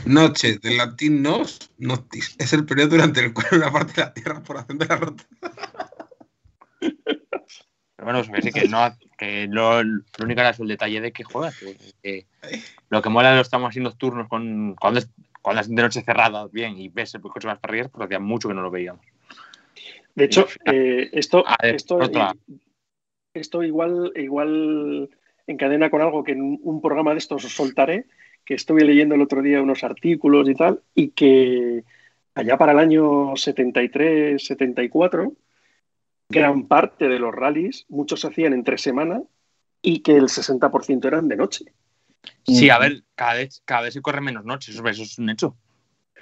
Noche, 0.06 0.58
del 0.58 0.76
latín 0.76 1.22
nos, 1.22 1.70
noctis. 1.78 2.34
Es 2.38 2.52
el 2.52 2.66
periodo 2.66 2.90
durante 2.90 3.20
el 3.24 3.32
cual 3.32 3.46
una 3.52 3.70
parte 3.72 3.92
de 3.92 4.00
la 4.02 4.12
Tierra 4.14 4.42
por 4.42 4.56
acción 4.58 4.78
de 4.78 4.86
la 4.86 4.96
rota. 4.96 5.24
Pero 6.80 8.04
bueno, 8.12 8.22
que 8.22 8.42
sí, 8.42 8.50
que, 8.50 8.68
no, 8.68 8.96
que 9.16 9.46
lo, 9.48 9.82
lo 9.84 10.00
único 10.24 10.40
era 10.40 10.50
eso, 10.50 10.64
el 10.64 10.70
detalle 10.70 11.00
de 11.00 11.12
que 11.12 11.22
juegas. 11.22 11.56
que- 11.58 11.76
que 12.02 12.26
lo 12.88 13.02
que 13.02 13.08
mola 13.08 13.36
los 13.36 13.48
tramos 13.48 13.70
así 13.70 13.80
nocturnos 13.80 14.28
con, 14.28 14.74
cuando, 14.80 15.00
es, 15.00 15.08
cuando 15.40 15.62
es 15.62 15.68
de 15.68 15.82
noche 15.82 16.02
cerrada, 16.02 16.48
bien, 16.50 16.78
y 16.78 16.88
ves 16.88 17.14
el 17.14 17.20
coche 17.20 17.42
con 17.42 17.48
las 17.48 17.58
parrillas, 17.58 17.88
pues 17.90 18.04
hacía 18.04 18.18
mucho 18.18 18.48
que 18.48 18.54
no 18.54 18.62
lo 18.62 18.70
veíamos. 18.70 19.04
De 20.14 20.24
hecho, 20.24 20.46
eh, 20.66 21.08
esto, 21.12 21.44
ver, 21.62 21.74
esto, 21.74 21.98
esto 23.32 23.62
igual, 23.62 24.12
igual 24.14 25.08
encadena 25.46 25.90
con 25.90 26.02
algo 26.02 26.22
que 26.22 26.32
en 26.32 26.42
un, 26.42 26.60
un 26.62 26.82
programa 26.82 27.12
de 27.12 27.18
estos 27.18 27.44
os 27.44 27.52
soltaré, 27.52 28.06
que 28.44 28.54
estuve 28.54 28.84
leyendo 28.84 29.14
el 29.14 29.22
otro 29.22 29.40
día 29.40 29.62
unos 29.62 29.84
artículos 29.84 30.48
y 30.48 30.54
tal, 30.54 30.82
y 30.94 31.08
que 31.10 31.84
allá 32.34 32.58
para 32.58 32.72
el 32.72 32.78
año 32.78 33.36
73, 33.36 34.44
74, 34.44 35.32
gran 36.28 36.66
parte 36.66 37.08
de 37.08 37.18
los 37.18 37.34
rallies, 37.34 37.86
muchos 37.88 38.20
se 38.20 38.28
hacían 38.28 38.52
entre 38.52 38.78
semana 38.78 39.22
y 39.80 40.00
que 40.00 40.16
el 40.16 40.24
60% 40.24 41.04
eran 41.06 41.28
de 41.28 41.36
noche. 41.36 41.64
Sí, 42.44 42.70
a 42.70 42.78
ver, 42.78 43.02
cada 43.14 43.34
vez, 43.34 43.62
cada 43.64 43.82
vez 43.82 43.94
se 43.94 44.02
corre 44.02 44.20
menos 44.20 44.44
noches, 44.44 44.74
eso, 44.76 45.02
es 45.02 45.18
un 45.18 45.30
hecho. 45.30 45.56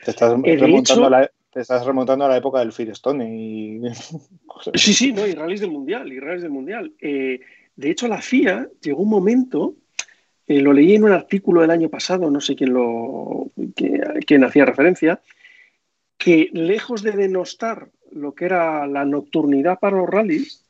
Te 0.04 0.10
estás, 0.12 0.40
de 0.42 0.56
remontando 0.56 1.02
hecho- 1.02 1.06
a 1.06 1.20
la, 1.20 1.30
te 1.52 1.60
estás 1.60 1.84
remontando 1.84 2.24
a 2.24 2.28
la 2.28 2.36
época 2.36 2.60
del 2.60 2.72
Firestone 2.72 3.36
y 3.36 3.80
Sí, 4.74 4.92
sí, 4.94 5.12
no, 5.12 5.26
y 5.26 5.32
rallies 5.34 5.60
del 5.60 5.70
Mundial, 5.70 6.12
y 6.12 6.20
rallies 6.20 6.42
del 6.42 6.52
Mundial. 6.52 6.92
Eh, 7.00 7.40
de 7.76 7.90
hecho, 7.90 8.08
la 8.08 8.20
FIA 8.22 8.68
llegó 8.80 9.02
un 9.02 9.10
momento, 9.10 9.74
eh, 10.46 10.60
lo 10.60 10.72
leí 10.72 10.94
en 10.94 11.04
un 11.04 11.12
artículo 11.12 11.60
del 11.62 11.70
año 11.70 11.88
pasado, 11.88 12.30
no 12.30 12.40
sé 12.40 12.54
quién 12.56 12.72
lo 12.72 13.50
quién, 13.74 14.00
quién 14.26 14.44
hacía 14.44 14.64
referencia, 14.64 15.20
que 16.16 16.50
lejos 16.52 17.02
de 17.02 17.12
denostar 17.12 17.88
lo 18.10 18.34
que 18.34 18.44
era 18.44 18.86
la 18.86 19.04
nocturnidad 19.04 19.78
para 19.78 19.96
los 19.96 20.08
rallies, 20.08 20.64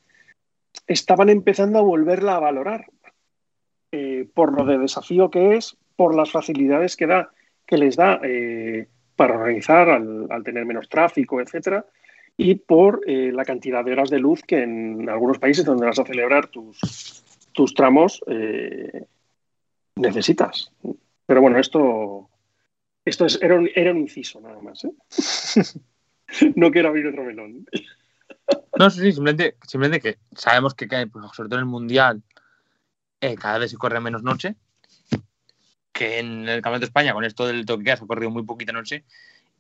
estaban 0.87 1.29
empezando 1.29 1.79
a 1.79 1.83
volverla 1.83 2.37
a 2.37 2.41
valorar 2.41 2.87
eh, 3.93 4.29
por 4.35 4.53
lo 4.53 4.65
de 4.65 4.79
desafío 4.79 5.31
que 5.31 5.57
es, 5.57 5.77
por 5.97 6.15
las 6.15 6.31
facilidades 6.31 6.97
que 6.97 7.07
da, 7.07 7.31
que 7.67 7.77
les 7.77 7.97
da 7.97 8.21
eh, 8.23 8.89
para 9.17 9.35
organizar 9.35 9.89
al, 9.89 10.43
tener 10.45 10.65
menos 10.65 10.89
tráfico, 10.89 11.41
etcétera 11.41 11.85
y 12.37 12.55
por 12.55 13.03
eh, 13.07 13.33
la 13.33 13.45
cantidad 13.45 13.85
de 13.85 13.93
horas 13.93 14.09
de 14.09 14.19
luz 14.19 14.43
que 14.43 14.63
en 14.63 15.11
algunos 15.11 15.39
países 15.39 15.65
donde 15.65 15.85
vas 15.85 15.99
a 15.99 16.07
celebrar 16.07 16.49
tus, 16.49 17.25
tramos 17.75 18.23
necesitas. 19.97 20.73
Pero 21.27 21.43
bueno, 21.43 21.59
esto, 21.59 22.31
esto 23.05 23.27
es, 23.27 23.39
era, 23.43 23.57
un, 23.57 23.69
era 23.75 23.91
un 23.91 23.99
inciso 23.99 24.41
nada 24.41 24.61
más. 24.63 24.87
no 26.55 26.71
quiero 26.71 26.89
abrir 26.89 27.07
otro 27.09 27.25
melón. 27.25 27.67
No, 28.79 28.89
sí, 28.89 29.13
simplemente, 29.13 29.57
simplemente 29.67 30.01
que 30.01 30.19
sabemos 30.35 30.75
que, 30.75 30.89
que, 30.89 31.07
pues, 31.07 31.27
sobre 31.35 31.49
todo 31.49 31.59
en 31.59 31.65
el 31.65 31.71
Mundial, 31.71 32.23
eh, 33.21 33.37
cada 33.37 33.59
vez 33.59 33.71
se 33.71 33.77
corre 33.77 34.01
menos 34.01 34.23
noche. 34.23 34.57
Que 35.93 36.19
en 36.19 36.49
el 36.49 36.63
Campeonato 36.63 36.81
de 36.81 36.87
España, 36.87 37.13
con 37.13 37.25
esto 37.25 37.47
del 37.47 37.67
toque 37.67 37.81
de 37.81 37.85
queda, 37.85 37.97
se 37.97 38.05
ha 38.05 38.07
corrido 38.07 38.31
muy 38.31 38.45
poquita 38.45 38.73
noche. 38.73 39.05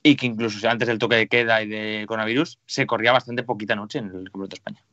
Y 0.02 0.16
que 0.16 0.26
incluso 0.26 0.68
antes 0.68 0.88
del 0.88 0.98
toque 0.98 1.16
de 1.16 1.28
queda 1.28 1.62
y 1.62 1.68
de 1.68 2.04
coronavirus, 2.06 2.58
se 2.66 2.86
corría 2.86 3.12
bastante 3.12 3.42
poquita 3.42 3.74
noche 3.74 3.98
en 3.98 4.06
el 4.06 4.24
Campeonato 4.24 4.48
de 4.48 4.54
España. 4.54 4.84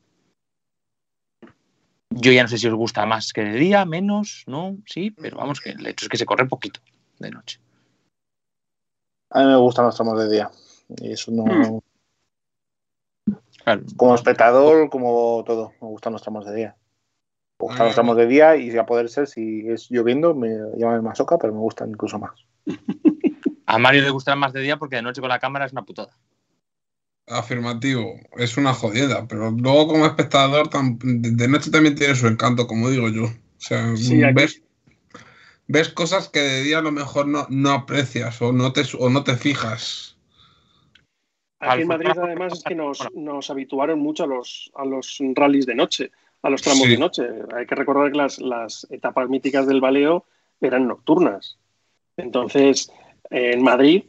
Yo 2.10 2.32
ya 2.32 2.42
no 2.42 2.50
sé 2.50 2.58
si 2.58 2.68
os 2.68 2.74
gusta 2.74 3.06
más 3.06 3.32
que 3.32 3.44
de 3.44 3.60
día, 3.60 3.86
menos, 3.86 4.44
no, 4.48 4.78
sí, 4.86 5.12
pero 5.12 5.38
vamos, 5.38 5.62
que 5.62 5.72
el 5.72 5.86
hecho 5.86 6.06
es 6.06 6.10
que 6.10 6.18
se 6.18 6.26
corre 6.26 6.48
poquito. 6.48 6.80
de 7.20 7.30
noche. 7.30 7.60
A 9.30 9.42
mí 9.42 9.46
me 9.46 9.58
gustan 9.58 9.86
los 9.86 9.96
tramos 9.96 10.20
de 10.20 10.30
día. 10.30 10.50
Y 10.90 11.12
eso 11.12 11.32
no. 11.32 11.44
Mm. 11.46 11.80
Claro. 13.64 13.84
Como 13.98 14.16
espectador, 14.16 14.90
como 14.90 15.44
todo. 15.46 15.74
Me 15.82 15.88
gustan 15.90 16.14
los 16.14 16.22
tramos 16.22 16.46
de 16.46 16.56
día. 16.56 16.76
Ah. 17.60 17.86
los 17.86 17.94
tramos 17.96 18.18
de 18.18 18.28
día 18.28 18.56
y 18.56 18.72
si 18.72 18.78
a 18.78 18.86
poder 18.86 19.10
ser, 19.10 19.28
si 19.28 19.68
es 19.68 19.90
lloviendo, 19.90 20.36
me 20.36 20.50
llaman 20.78 21.04
masoca, 21.04 21.38
pero 21.38 21.54
me 21.54 21.60
gustan 21.60 21.90
incluso 21.90 22.20
más. 22.20 22.46
A 23.70 23.78
Mario 23.80 24.02
le 24.04 24.12
gustará 24.12 24.36
más 24.38 24.54
de 24.54 24.62
día 24.62 24.78
porque 24.78 24.96
de 24.96 25.02
noche 25.02 25.20
con 25.20 25.30
la 25.30 25.40
cámara 25.40 25.66
es 25.66 25.74
una 25.74 25.84
putada. 25.84 26.16
Afirmativo, 27.28 28.14
es 28.38 28.56
una 28.56 28.74
jodida, 28.74 29.28
pero 29.28 29.52
luego 29.52 29.88
como 29.88 30.06
espectador 30.06 30.70
de 30.70 31.48
noche 31.50 31.70
también 31.70 31.96
tiene 31.96 32.16
su 32.16 32.28
encanto, 32.28 32.66
como 32.66 32.90
digo 32.90 33.10
yo. 33.10 33.26
O 33.26 33.30
sea, 33.58 33.94
Sí, 33.98 34.24
aquí- 34.24 34.34
ves, 34.34 34.64
ves 35.68 35.90
cosas 35.90 36.30
que 36.30 36.40
de 36.40 36.64
día 36.64 36.78
a 36.78 36.82
lo 36.82 36.94
mejor 36.94 37.28
no, 37.28 37.46
no 37.50 37.72
aprecias 37.72 38.42
o 38.42 38.54
no 38.54 38.72
te, 38.72 38.84
o 38.98 39.10
no 39.10 39.26
te 39.26 39.36
fijas. 39.36 40.18
Aquí 41.60 41.82
en 41.82 41.88
Madrid, 41.90 42.12
además, 42.16 42.54
es 42.54 42.64
que 42.64 42.76
nos, 42.76 43.06
nos 43.16 43.50
habituaron 43.50 44.00
mucho 44.00 44.24
a 44.24 44.28
los, 44.28 44.72
a 44.76 44.86
los 44.86 45.18
rallies 45.36 45.66
de 45.66 45.76
noche, 45.76 46.12
a 46.42 46.50
los 46.50 46.62
tramos 46.62 46.84
Sí. 46.84 46.90
de 46.92 46.98
noche. 46.98 47.24
Hay 47.56 47.66
que 47.66 47.76
recordar 47.76 48.12
que 48.12 48.18
las, 48.18 48.40
las 48.40 48.88
etapas 48.90 49.30
míticas 49.30 49.68
del 49.68 49.82
baleo 49.82 50.26
eran 50.62 50.88
nocturnas. 50.88 51.58
Entonces, 52.16 52.92
en 53.30 53.62
Madrid, 53.62 54.04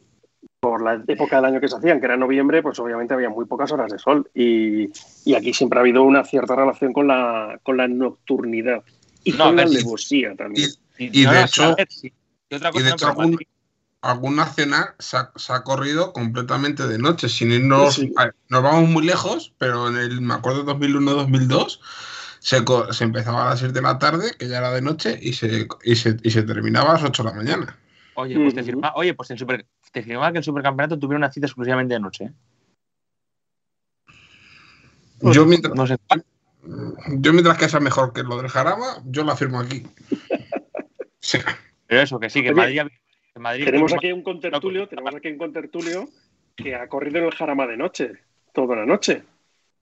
por 0.60 0.82
la 0.82 1.02
época 1.06 1.36
del 1.36 1.44
año 1.46 1.60
que 1.60 1.68
se 1.68 1.76
hacían, 1.76 2.00
que 2.00 2.06
era 2.06 2.16
noviembre, 2.16 2.62
pues 2.62 2.78
obviamente 2.78 3.14
había 3.14 3.28
muy 3.28 3.44
pocas 3.44 3.70
horas 3.72 3.92
de 3.92 3.98
sol. 3.98 4.28
Y, 4.34 4.90
y 5.24 5.34
aquí 5.34 5.52
siempre 5.52 5.78
ha 5.78 5.82
habido 5.82 6.02
una 6.02 6.24
cierta 6.24 6.56
relación 6.56 6.92
con 6.92 7.06
la, 7.06 7.58
con 7.62 7.76
la 7.76 7.86
nocturnidad. 7.88 8.82
Y 9.24 9.32
No, 9.32 9.44
con 9.46 9.56
la 9.56 9.62
alevosía 9.62 10.34
también. 10.34 10.70
Y 10.98 11.22
no, 11.24 11.32
de 11.32 11.42
hecho-. 11.42 11.76
Y 12.00 12.06
Y 12.08 12.82
de 12.82 12.90
hecho, 12.90 13.08
algún, 13.08 13.38
algún 14.00 14.36
nacional 14.36 14.94
se 14.98 15.16
ha, 15.16 15.32
se 15.36 15.52
ha 15.52 15.62
corrido 15.62 16.12
completamente 16.12 16.86
de 16.86 16.98
noche, 16.98 17.28
sin 17.28 17.52
irnos. 17.52 17.96
Sí. 17.96 18.12
a 18.16 18.30
nos 18.48 18.62
vamos 18.62 18.88
muy 18.88 19.04
lejos, 19.04 19.52
pero 19.58 19.88
en 19.88 19.96
el, 19.96 20.20
me 20.20 20.34
acuerdo, 20.34 20.64
2001-2002, 20.64 21.80
se, 22.48 22.64
se 22.92 23.04
empezaba 23.04 23.42
a 23.44 23.50
las 23.50 23.58
6 23.60 23.74
de 23.74 23.82
la 23.82 23.98
tarde, 23.98 24.30
que 24.38 24.48
ya 24.48 24.56
era 24.58 24.70
de 24.70 24.80
noche, 24.80 25.18
y 25.20 25.34
se, 25.34 25.68
y 25.84 25.96
se, 25.96 26.16
y 26.22 26.30
se 26.30 26.42
terminaba 26.44 26.90
a 26.90 26.92
las 26.94 27.04
8 27.04 27.22
de 27.22 27.28
la 27.28 27.34
mañana. 27.36 27.78
Oye, 28.14 28.36
pues 28.36 28.54
te 28.54 28.62
firma, 28.62 28.90
oye, 28.96 29.12
pues 29.12 29.30
en 29.30 29.36
super, 29.36 29.66
te 29.92 30.02
firmaba 30.02 30.32
que 30.32 30.38
el 30.38 30.44
supercampeonato 30.44 30.98
tuviera 30.98 31.18
una 31.18 31.30
cita 31.30 31.46
exclusivamente 31.46 31.92
de 31.92 32.00
noche. 32.00 32.24
¿eh? 32.24 32.32
Pues, 35.20 35.36
Yo 35.36 35.44
mientras, 35.44 35.74
No 35.74 35.86
sé 35.86 35.98
cuál. 36.06 36.24
yo 37.18 37.32
mientras 37.34 37.58
que 37.58 37.68
sea 37.68 37.80
mejor 37.80 38.14
que 38.14 38.22
lo 38.22 38.38
del 38.40 38.48
Jarama, 38.50 39.02
yo 39.04 39.24
lo 39.24 39.32
afirmo 39.32 39.60
aquí. 39.60 39.84
Sí. 41.20 41.38
Pero 41.86 42.00
eso, 42.00 42.18
que 42.18 42.30
sí, 42.30 42.42
que 42.42 42.50
Oye, 42.52 42.54
Madrid, 42.56 42.80
que 43.34 43.40
Madrid 43.40 43.64
Tenemos 43.66 43.92
aquí 43.92 44.10
un 44.12 44.22
contertulio, 44.22 44.88
tenemos 44.88 45.14
aquí 45.14 45.28
un 45.28 45.36
contertulio 45.36 46.08
que 46.56 46.74
ha 46.76 46.88
corrido 46.88 47.18
en 47.18 47.24
el 47.24 47.34
Jarama 47.34 47.66
de 47.66 47.76
noche, 47.76 48.12
toda 48.54 48.76
la 48.76 48.86
noche. 48.86 49.24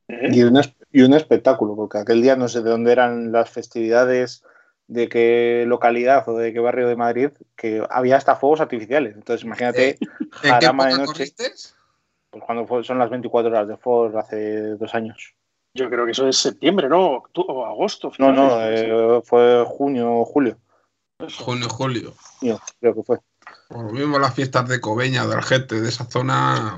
¿Eh? 0.08 0.30
Y 0.32 0.42
un, 0.42 0.56
es- 0.56 0.72
y 0.92 1.02
un 1.02 1.14
espectáculo, 1.14 1.74
porque 1.76 1.98
aquel 1.98 2.22
día 2.22 2.36
no 2.36 2.48
sé 2.48 2.62
de 2.62 2.70
dónde 2.70 2.92
eran 2.92 3.32
las 3.32 3.50
festividades, 3.50 4.42
de 4.88 5.08
qué 5.08 5.64
localidad 5.66 6.28
o 6.28 6.36
de 6.38 6.52
qué 6.52 6.60
barrio 6.60 6.88
de 6.88 6.96
Madrid, 6.96 7.30
que 7.56 7.84
había 7.90 8.16
hasta 8.16 8.36
fuegos 8.36 8.60
artificiales. 8.60 9.14
Entonces, 9.14 9.44
imagínate, 9.44 9.90
¿En 10.00 10.08
qué 10.40 10.48
Jarama 10.48 10.86
de 10.88 10.94
noche. 10.96 11.06
corriste? 11.12 11.52
pues 12.30 12.44
cuando 12.44 12.66
fue- 12.66 12.84
son 12.84 12.98
las 12.98 13.08
24 13.10 13.50
horas 13.50 13.66
de 13.68 13.76
Ford 13.76 14.14
hace 14.16 14.60
dos 14.76 14.94
años. 14.94 15.34
Yo 15.74 15.88
creo 15.90 16.04
que 16.06 16.12
eso 16.12 16.28
es 16.28 16.36
septiembre, 16.36 16.88
¿no? 16.88 17.22
O 17.34 17.66
agosto. 17.66 18.08
No, 18.18 18.30
finales, 18.32 18.88
no, 18.88 19.18
eh, 19.18 19.22
fue 19.24 19.64
junio 19.66 20.12
o 20.20 20.24
julio, 20.24 20.58
Junio, 21.38 21.68
julio. 21.68 22.14
Junio, 22.40 22.60
creo 22.80 22.94
que 22.94 23.02
fue. 23.02 23.18
Por 23.68 23.84
lo 23.86 23.92
mismo 23.92 24.18
las 24.18 24.34
fiestas 24.34 24.68
de 24.68 24.80
Cobeña, 24.80 25.26
de 25.26 25.34
Algete, 25.34 25.80
de 25.80 25.88
esa 25.88 26.04
zona. 26.04 26.76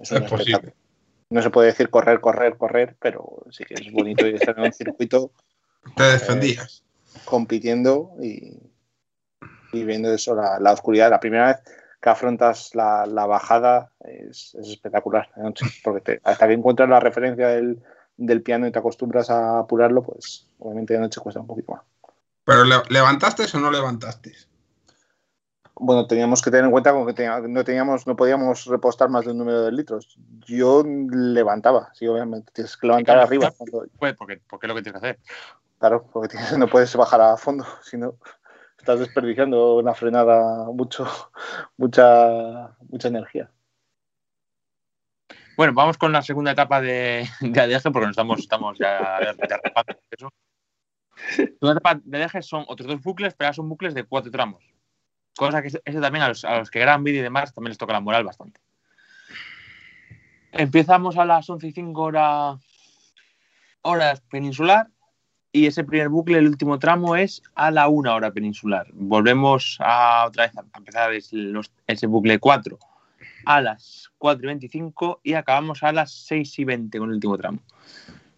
Es 0.00 0.12
Es 0.12 0.22
posible. 0.30 0.74
No 1.30 1.42
se 1.42 1.50
puede 1.50 1.68
decir 1.68 1.90
correr, 1.90 2.20
correr, 2.20 2.56
correr, 2.58 2.96
pero 3.00 3.44
sí 3.50 3.64
que 3.64 3.74
es 3.74 3.90
bonito 3.92 4.26
y 4.26 4.34
estar 4.34 4.58
en 4.58 4.64
un 4.64 4.72
circuito 4.72 5.30
Te 5.96 6.02
defendías. 6.04 6.82
compitiendo 7.24 8.12
y, 8.20 8.58
y 9.72 9.84
viendo 9.84 10.12
eso, 10.12 10.34
la, 10.34 10.58
la 10.58 10.72
oscuridad. 10.72 11.08
La 11.10 11.20
primera 11.20 11.46
vez 11.46 11.56
que 12.00 12.08
afrontas 12.10 12.74
la, 12.74 13.06
la 13.06 13.26
bajada 13.26 13.92
es, 14.00 14.54
es 14.56 14.68
espectacular 14.68 15.30
de 15.36 15.42
noche, 15.42 15.66
porque 15.84 16.00
te- 16.00 16.20
hasta 16.24 16.48
que 16.48 16.54
encuentras 16.54 16.88
la 16.88 16.98
referencia 16.98 17.46
del, 17.48 17.80
del 18.16 18.42
piano 18.42 18.66
y 18.66 18.72
te 18.72 18.78
acostumbras 18.80 19.30
a 19.30 19.60
apurarlo, 19.60 20.02
pues 20.02 20.48
obviamente 20.58 20.94
de 20.94 21.00
noche 21.00 21.20
cuesta 21.20 21.40
un 21.40 21.46
poquito 21.46 21.72
más. 21.72 21.82
Pero 22.44 22.64
le- 22.64 22.82
¿levantaste 22.88 23.44
o 23.54 23.60
no 23.60 23.70
levantaste? 23.70 24.32
Bueno, 25.82 26.06
teníamos 26.06 26.42
que 26.42 26.50
tener 26.50 26.66
en 26.66 26.70
cuenta 26.72 26.92
como 26.92 27.06
que 27.06 27.26
no 27.48 27.64
teníamos, 27.64 28.06
no 28.06 28.14
podíamos 28.14 28.66
repostar 28.66 29.08
más 29.08 29.24
de 29.24 29.30
un 29.30 29.38
número 29.38 29.62
de 29.62 29.72
litros. 29.72 30.14
Yo 30.46 30.84
levantaba, 30.84 31.90
sí, 31.94 32.06
obviamente. 32.06 32.52
Tienes 32.52 32.76
que 32.76 32.86
levantar 32.86 33.18
arriba. 33.18 33.50
Pues 33.98 34.14
porque, 34.14 34.42
porque 34.46 34.66
es 34.66 34.68
lo 34.68 34.74
que 34.74 34.82
tienes 34.82 35.00
que 35.00 35.08
hacer. 35.08 35.20
Claro, 35.78 36.04
porque 36.12 36.28
tienes- 36.36 36.58
no 36.58 36.68
puedes 36.68 36.94
bajar 36.94 37.22
a 37.22 37.36
fondo, 37.38 37.64
si 37.82 37.96
no 37.96 38.14
estás 38.78 38.98
desperdiciando 39.00 39.76
una 39.76 39.94
frenada 39.94 40.64
mucho, 40.66 41.06
mucha, 41.78 42.76
mucha 42.90 43.08
energía. 43.08 43.50
Bueno, 45.56 45.72
vamos 45.72 45.96
con 45.96 46.12
la 46.12 46.20
segunda 46.20 46.50
etapa 46.52 46.82
de, 46.82 47.26
de 47.40 47.60
ADG 47.60 47.84
porque 47.84 48.00
nos 48.06 48.10
estamos, 48.10 48.38
estamos 48.40 48.78
ya 48.78 49.18
derrapando 49.48 49.98
eso. 50.10 50.28
La 51.16 51.46
segunda 51.58 51.72
etapa 51.72 52.00
de 52.04 52.22
ADG 52.22 52.42
son 52.42 52.64
otros 52.68 52.86
dos 52.86 53.00
bucles, 53.02 53.32
pero 53.34 53.46
ahora 53.46 53.54
son 53.54 53.68
bucles 53.70 53.94
de 53.94 54.04
cuatro 54.04 54.30
tramos. 54.30 54.62
Cosa 55.40 55.62
que 55.62 55.68
ese 55.68 56.00
también 56.02 56.22
a 56.22 56.28
los, 56.28 56.44
a 56.44 56.58
los 56.58 56.70
que 56.70 56.80
graban 56.80 57.02
vídeo 57.02 57.20
y 57.20 57.22
demás 57.22 57.54
también 57.54 57.70
les 57.70 57.78
toca 57.78 57.94
la 57.94 58.00
moral 58.00 58.24
bastante. 58.24 58.60
Empezamos 60.52 61.16
a 61.16 61.24
las 61.24 61.48
11 61.48 61.68
y 61.68 61.72
5 61.72 62.02
hora, 62.02 62.58
horas 63.80 64.20
peninsular 64.30 64.88
y 65.50 65.64
ese 65.64 65.82
primer 65.82 66.10
bucle, 66.10 66.36
el 66.36 66.46
último 66.46 66.78
tramo, 66.78 67.16
es 67.16 67.42
a 67.54 67.70
la 67.70 67.88
1 67.88 68.14
hora 68.14 68.30
peninsular. 68.32 68.86
Volvemos 68.92 69.78
a 69.80 70.26
otra 70.26 70.44
vez 70.46 70.58
a 70.58 70.76
empezar 70.76 71.10
los- 71.32 71.72
ese 71.86 72.06
bucle 72.06 72.38
4 72.38 72.78
a 73.46 73.62
las 73.62 74.10
4 74.18 74.44
y 74.44 74.48
25 74.48 75.20
y 75.22 75.32
acabamos 75.32 75.82
a 75.82 75.90
las 75.92 76.12
6 76.12 76.58
y 76.58 76.64
20 76.64 76.98
con 76.98 77.08
el 77.08 77.14
último 77.14 77.38
tramo. 77.38 77.60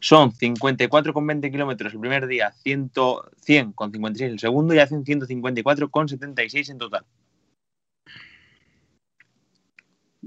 Son 0.03 0.33
54,20 0.33 1.53
kilómetros 1.53 1.95
el 1.95 2.01
primer 2.01 2.27
día, 2.27 2.51
100, 2.65 2.91
100 3.37 3.73
con 3.73 3.93
56 3.93 4.33
el 4.33 4.41
segundo 4.41 4.75
y 4.75 4.81
hacen 4.81 5.05
154 5.05 5.91
con 5.91 6.09
76 6.09 6.71
en 6.71 6.79
total. 6.79 7.05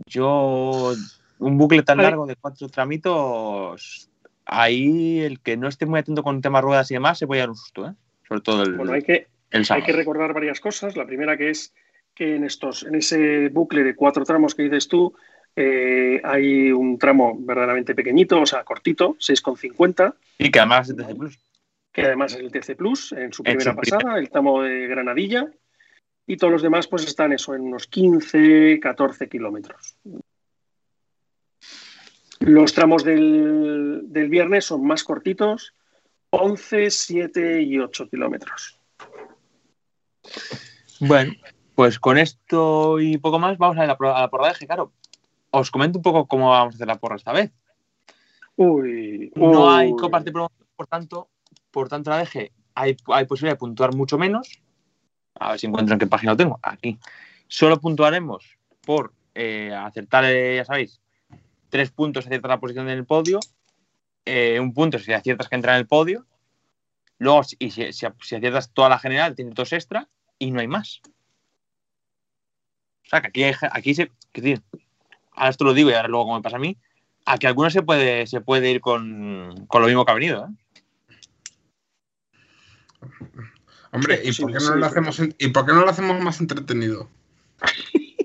Yo, 0.08 0.94
un 1.40 1.58
bucle 1.58 1.84
tan 1.84 1.98
largo 1.98 2.26
de 2.26 2.38
cuatro 2.38 2.70
tramitos, 2.70 4.10
ahí 4.46 5.20
el 5.20 5.42
que 5.42 5.58
no 5.58 5.68
esté 5.68 5.86
muy 5.86 6.00
atento 6.00 6.24
con 6.24 6.42
temas 6.42 6.64
ruedas 6.64 6.90
y 6.92 6.94
demás 6.94 7.18
se 7.18 7.28
puede 7.28 7.42
dar 7.42 7.50
un 7.50 7.58
susto, 7.58 7.88
¿eh? 7.90 7.94
Sobre 8.30 8.42
todo 8.42 8.64
el, 8.64 8.78
Bueno, 8.78 8.94
hay 8.94 9.02
que, 9.02 9.28
el 9.52 9.66
hay 9.70 9.84
que 9.84 9.92
recordar 9.92 10.34
varias 10.34 10.62
cosas. 10.62 10.96
La 10.96 11.06
primera 11.06 11.36
que 11.36 11.50
es 11.50 11.74
que 12.14 12.38
en 12.38 12.46
estos, 12.46 12.84
en 12.84 12.96
ese 12.96 13.50
bucle 13.50 13.84
de 13.84 13.94
cuatro 13.94 14.24
tramos 14.24 14.56
que 14.56 14.64
dices 14.64 14.88
tú, 14.88 15.14
eh, 15.56 16.22
hay 16.24 16.72
un 16.72 16.98
tramo 16.98 17.38
verdaderamente 17.40 17.96
pequeñito, 17.96 18.42
o 18.42 18.46
sea, 18.46 18.64
cortito, 18.64 19.16
6,50, 19.20 20.16
Y 20.38 20.52
que 20.52 20.60
además 20.60 20.90
es 20.90 20.96
TC 20.98 21.16
Plus. 21.16 21.40
que 21.94 22.02
además 22.02 22.34
es 22.34 22.40
el 22.40 22.52
TC 22.52 22.76
Plus 22.76 23.12
en 23.14 23.32
su 23.32 23.42
En 23.46 23.58
primera 23.58 23.72
su 23.72 23.78
pasada, 23.78 24.20
el 24.20 24.30
tramo 24.30 24.62
de 24.62 24.88
Granadilla, 24.88 25.48
y 26.28 26.38
todos 26.38 26.52
los 26.52 26.62
demás 26.62 26.88
pues 26.88 27.06
están 27.06 27.32
eso, 27.32 27.56
en 27.56 27.62
unos 27.62 27.88
15, 27.88 28.80
14 28.82 29.30
kilómetros. 29.30 29.96
Los 32.40 32.74
tramos 32.74 33.04
del, 33.04 34.02
del 34.08 34.30
viernes 34.30 34.66
son 34.66 34.86
más 34.86 35.04
cortitos, 35.04 35.74
11, 36.32 36.92
7 36.92 37.62
y 37.62 37.80
8 37.80 38.10
kilómetros. 38.10 38.78
Bueno, 41.00 41.34
pues 41.76 42.00
con 42.00 42.18
esto 42.18 43.00
y 43.00 43.18
poco 43.18 43.40
más 43.40 43.58
vamos 43.58 43.78
a 43.78 43.86
la, 43.86 43.94
a 43.98 44.22
la 44.22 44.30
porra 44.30 44.48
de 44.50 44.54
G, 44.56 44.66
claro. 44.66 44.92
Os 45.56 45.72
comento 45.72 46.00
un 46.00 46.04
poco 46.04 46.28
cómo 46.28 46.50
vamos 46.50 46.74
a 46.74 46.76
hacer 46.76 46.88
la 46.88 47.00
porra 47.00 47.16
esta 47.16 47.32
vez. 47.32 47.52
Uy, 48.58 49.32
No 49.36 49.68
uy. 49.68 49.74
hay 49.74 49.96
copas 49.96 50.24
de 50.26 50.32
promoción, 50.34 50.68
por 50.76 50.88
tanto, 50.88 51.30
por 51.72 51.88
tanto 51.88 52.10
la 52.10 52.18
DG 52.20 52.52
hay, 52.76 52.98
hay 53.08 53.26
posibilidad 53.26 53.54
de 53.56 53.60
puntuar 53.60 53.96
mucho 53.96 54.18
menos. 54.18 54.62
A 55.40 55.52
ver 55.52 55.60
si 55.60 55.68
encuentro 55.68 55.94
en 55.94 56.00
qué 56.00 56.08
página 56.08 56.34
lo 56.34 56.38
tengo. 56.38 56.60
Aquí. 56.62 57.00
Solo 57.48 57.80
puntuaremos 57.80 58.58
por 58.86 59.14
eh, 59.34 59.74
acertar, 59.74 60.26
eh, 60.26 60.58
ya 60.58 60.66
sabéis, 60.66 61.00
tres 61.70 61.90
puntos 61.92 62.24
si 62.24 62.28
aciertas 62.30 62.50
la 62.50 62.60
posición 62.60 62.90
en 62.90 62.98
el 62.98 63.06
podio, 63.06 63.40
eh, 64.26 64.60
un 64.60 64.74
punto 64.74 65.00
si 65.00 65.14
aciertas 65.14 65.48
que 65.48 65.56
entra 65.56 65.74
en 65.74 65.80
el 65.80 65.88
podio, 65.88 66.26
luego 67.18 67.44
si, 67.44 67.56
y 67.60 67.72
si, 67.72 67.94
si- 67.94 68.08
si 68.22 68.36
aciertas 68.36 68.72
toda 68.74 68.90
la 68.90 69.00
general 69.00 69.36
tienes 69.36 69.54
dos 69.56 69.72
extra 69.72 70.10
y 70.38 70.52
no 70.52 70.60
hay 70.60 70.68
más. 70.68 71.02
O 73.06 73.08
sea 73.10 73.22
que 73.22 73.28
aquí, 73.28 73.44
hay, 73.44 73.54
aquí 73.72 73.94
se... 73.94 74.12
decir, 74.34 74.64
ahora 75.36 75.50
esto 75.50 75.64
lo 75.66 75.74
digo 75.74 75.90
y 75.90 75.94
ahora 75.94 76.08
luego 76.08 76.26
como 76.26 76.38
me 76.38 76.44
pasa 76.44 76.58
a 76.58 76.60
mí, 76.60 76.78
a 77.26 77.38
que 77.38 77.48
alguno 77.48 77.70
se 77.70 77.82
puede, 77.82 78.28
se 78.28 78.42
puede 78.42 78.72
ir 78.72 78.82
con, 78.82 79.66
con 79.68 79.82
lo 79.82 79.88
mismo 79.88 80.06
que 80.06 80.12
ha 80.12 80.16
venido. 80.16 80.46
¿eh? 80.46 80.66
Hombre, 83.92 84.22
¿y 84.24 84.34
por, 84.34 84.52
qué 84.52 84.60
no 84.60 84.76
lo 84.76 84.86
hacemos, 84.86 85.20
¿y 85.20 85.48
por 85.50 85.66
qué 85.66 85.74
no 85.74 85.82
lo 85.82 85.90
hacemos 85.90 86.22
más 86.22 86.40
entretenido? 86.40 87.10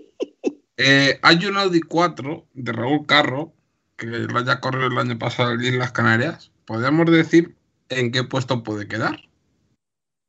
Eh, 0.82 1.20
hay 1.20 1.44
un 1.44 1.58
Audi 1.58 1.82
4 1.82 2.46
de 2.54 2.72
Raúl 2.72 3.04
Carro, 3.04 3.52
que 3.98 4.06
lo 4.06 4.38
haya 4.38 4.60
corrido 4.60 4.86
el 4.86 4.96
año 4.96 5.18
pasado 5.18 5.52
en 5.52 5.78
las 5.78 5.92
Canarias. 5.92 6.52
¿Podríamos 6.64 7.04
decir 7.10 7.54
en 7.90 8.10
qué 8.10 8.24
puesto 8.24 8.62
puede 8.62 8.88
quedar? 8.88 9.20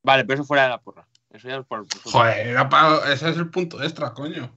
Vale, 0.03 0.25
pero 0.25 0.41
eso 0.41 0.43
fuera 0.43 0.63
de 0.63 0.69
la 0.71 0.81
porra. 0.81 1.07
Eso 1.29 1.47
ya 1.47 1.55
es 1.55 1.65
por. 1.65 1.85
Joder, 2.03 2.47
era 2.47 2.67
para... 2.67 3.13
ese 3.13 3.29
es 3.29 3.37
el 3.37 3.49
punto 3.49 3.81
extra, 3.81 4.13
coño. 4.13 4.51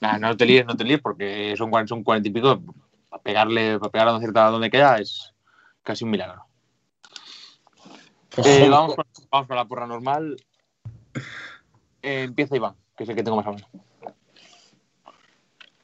Nah, 0.00 0.18
no 0.18 0.36
te 0.36 0.46
líes, 0.46 0.64
no 0.66 0.76
te 0.76 0.84
líes, 0.84 1.00
porque 1.00 1.54
son, 1.56 1.70
son 1.86 2.02
40 2.02 2.28
y 2.28 2.32
pico. 2.32 2.60
Para 3.08 3.22
pegarle, 3.22 3.78
para 3.78 4.04
a 4.04 4.10
una 4.12 4.20
cierta 4.20 4.46
donde 4.46 4.70
queda 4.70 4.98
es 4.98 5.32
casi 5.82 6.04
un 6.04 6.10
milagro. 6.10 6.44
Eh, 8.44 8.68
vamos, 8.70 8.94
por, 8.94 9.06
vamos 9.30 9.48
la 9.50 9.64
porra 9.64 9.86
normal. 9.86 10.36
Eh, 12.02 12.22
empieza 12.22 12.56
Iván, 12.56 12.74
que 12.96 13.04
es 13.04 13.10
el 13.10 13.16
que 13.16 13.22
tengo 13.22 13.36
más 13.36 13.46
a 13.46 13.52
mano. 13.52 13.66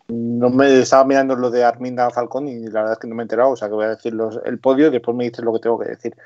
No 0.08 0.50
me 0.50 0.80
estaba 0.80 1.04
mirando 1.04 1.34
lo 1.34 1.50
de 1.50 1.64
Arminda 1.64 2.10
Falcón 2.10 2.46
y 2.46 2.60
la 2.68 2.80
verdad 2.80 2.92
es 2.92 2.98
que 3.00 3.08
no 3.08 3.16
me 3.16 3.22
he 3.22 3.24
enterado, 3.24 3.50
o 3.50 3.56
sea 3.56 3.68
que 3.68 3.74
voy 3.74 3.86
a 3.86 3.88
decir 3.90 4.14
los- 4.14 4.40
el 4.44 4.60
podio 4.60 4.86
y 4.86 4.90
después 4.90 5.16
me 5.16 5.24
dices 5.24 5.44
lo 5.44 5.52
que 5.52 5.58
tengo 5.58 5.78
que 5.78 5.88
decir. 5.88 6.16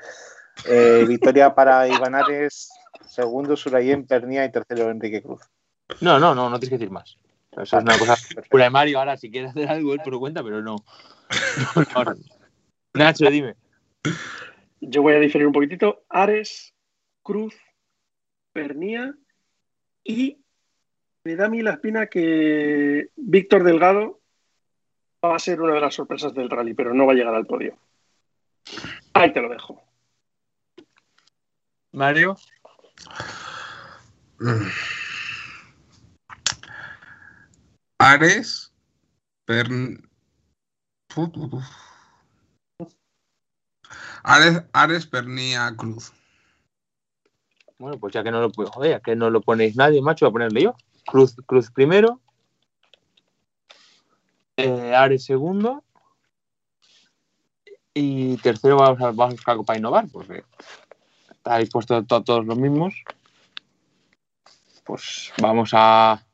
Eh, 0.65 1.03
victoria 1.07 1.55
para 1.55 1.87
Iván 1.87 2.13
Ares, 2.13 2.69
segundo 3.09 3.57
Surayen 3.57 4.05
Pernia 4.05 4.45
y 4.45 4.51
tercero 4.51 4.91
Enrique 4.91 5.23
Cruz. 5.23 5.41
No, 5.99 6.19
no, 6.19 6.33
no, 6.33 6.49
no 6.49 6.59
tienes 6.59 6.69
que 6.69 6.77
decir 6.77 6.91
más. 6.91 7.17
Eso 7.51 7.77
es 7.77 7.83
una 7.83 7.97
cosa 7.97 8.15
pura 8.49 8.65
de 8.65 8.69
Mario. 8.69 8.99
Ahora, 8.99 9.17
si 9.17 9.29
quieres 9.29 9.51
hacer 9.51 9.67
algo, 9.67 9.93
él 9.93 10.01
por 10.03 10.17
cuenta, 10.19 10.43
pero 10.43 10.61
no. 10.61 10.77
No, 11.85 12.03
no, 12.05 12.13
no. 12.13 12.15
Nacho, 12.93 13.29
dime. 13.29 13.55
Yo 14.79 15.01
voy 15.01 15.13
a 15.13 15.19
diferir 15.19 15.47
un 15.47 15.53
poquitito. 15.53 16.03
Ares, 16.09 16.73
Cruz, 17.21 17.55
Pernía 18.53 19.13
y 20.03 20.37
me 21.23 21.35
da 21.35 21.45
a 21.45 21.49
mí 21.49 21.61
la 21.61 21.73
espina 21.73 22.07
que 22.07 23.09
Víctor 23.15 23.63
Delgado 23.63 24.19
va 25.23 25.35
a 25.35 25.39
ser 25.39 25.61
una 25.61 25.75
de 25.75 25.81
las 25.81 25.93
sorpresas 25.93 26.33
del 26.33 26.49
rally, 26.49 26.73
pero 26.73 26.93
no 26.93 27.05
va 27.05 27.13
a 27.13 27.15
llegar 27.15 27.35
al 27.35 27.45
podio. 27.45 27.77
Ahí 29.13 29.31
te 29.31 29.41
lo 29.41 29.49
dejo. 29.49 29.81
Mario. 31.91 32.35
Mm. 34.39 34.67
Ares, 38.01 38.73
Pern... 39.45 40.09
Ares, 44.23 44.63
Ares, 44.73 45.05
Pernía, 45.05 45.71
Cruz. 45.77 46.11
Bueno, 47.77 47.99
pues 47.99 48.13
ya 48.13 48.23
que 48.23 48.31
no 48.31 48.41
lo 48.41 48.51
joder, 48.51 48.91
ya 48.91 48.99
que 49.01 49.15
no 49.15 49.29
lo 49.29 49.41
ponéis 49.41 49.75
nadie, 49.75 50.01
macho, 50.01 50.25
voy 50.25 50.29
a 50.29 50.33
ponerle 50.33 50.63
yo. 50.63 50.75
Cruz, 51.05 51.35
Cruz 51.45 51.69
primero. 51.69 52.19
Eh, 54.57 54.95
Ares 54.95 55.25
segundo. 55.25 55.83
Y 57.93 58.37
tercero 58.37 58.77
vamos 58.77 59.01
a, 59.01 59.11
vamos 59.11 59.35
a 59.45 59.63
para 59.63 59.77
innovar, 59.77 60.07
porque 60.11 60.43
estáis 61.29 61.69
puestos 61.69 62.07
to- 62.07 62.23
todos 62.23 62.45
los 62.45 62.57
mismos. 62.57 62.95
Pues 64.85 65.31
vamos 65.39 65.71
a, 65.73 66.25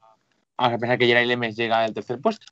a 0.57 0.77
pensar 0.77 0.97
que 0.97 1.05
Geray 1.05 1.25
Lemes 1.25 1.55
llega 1.55 1.83
al 1.83 1.93
tercer 1.93 2.19
puesto. 2.19 2.45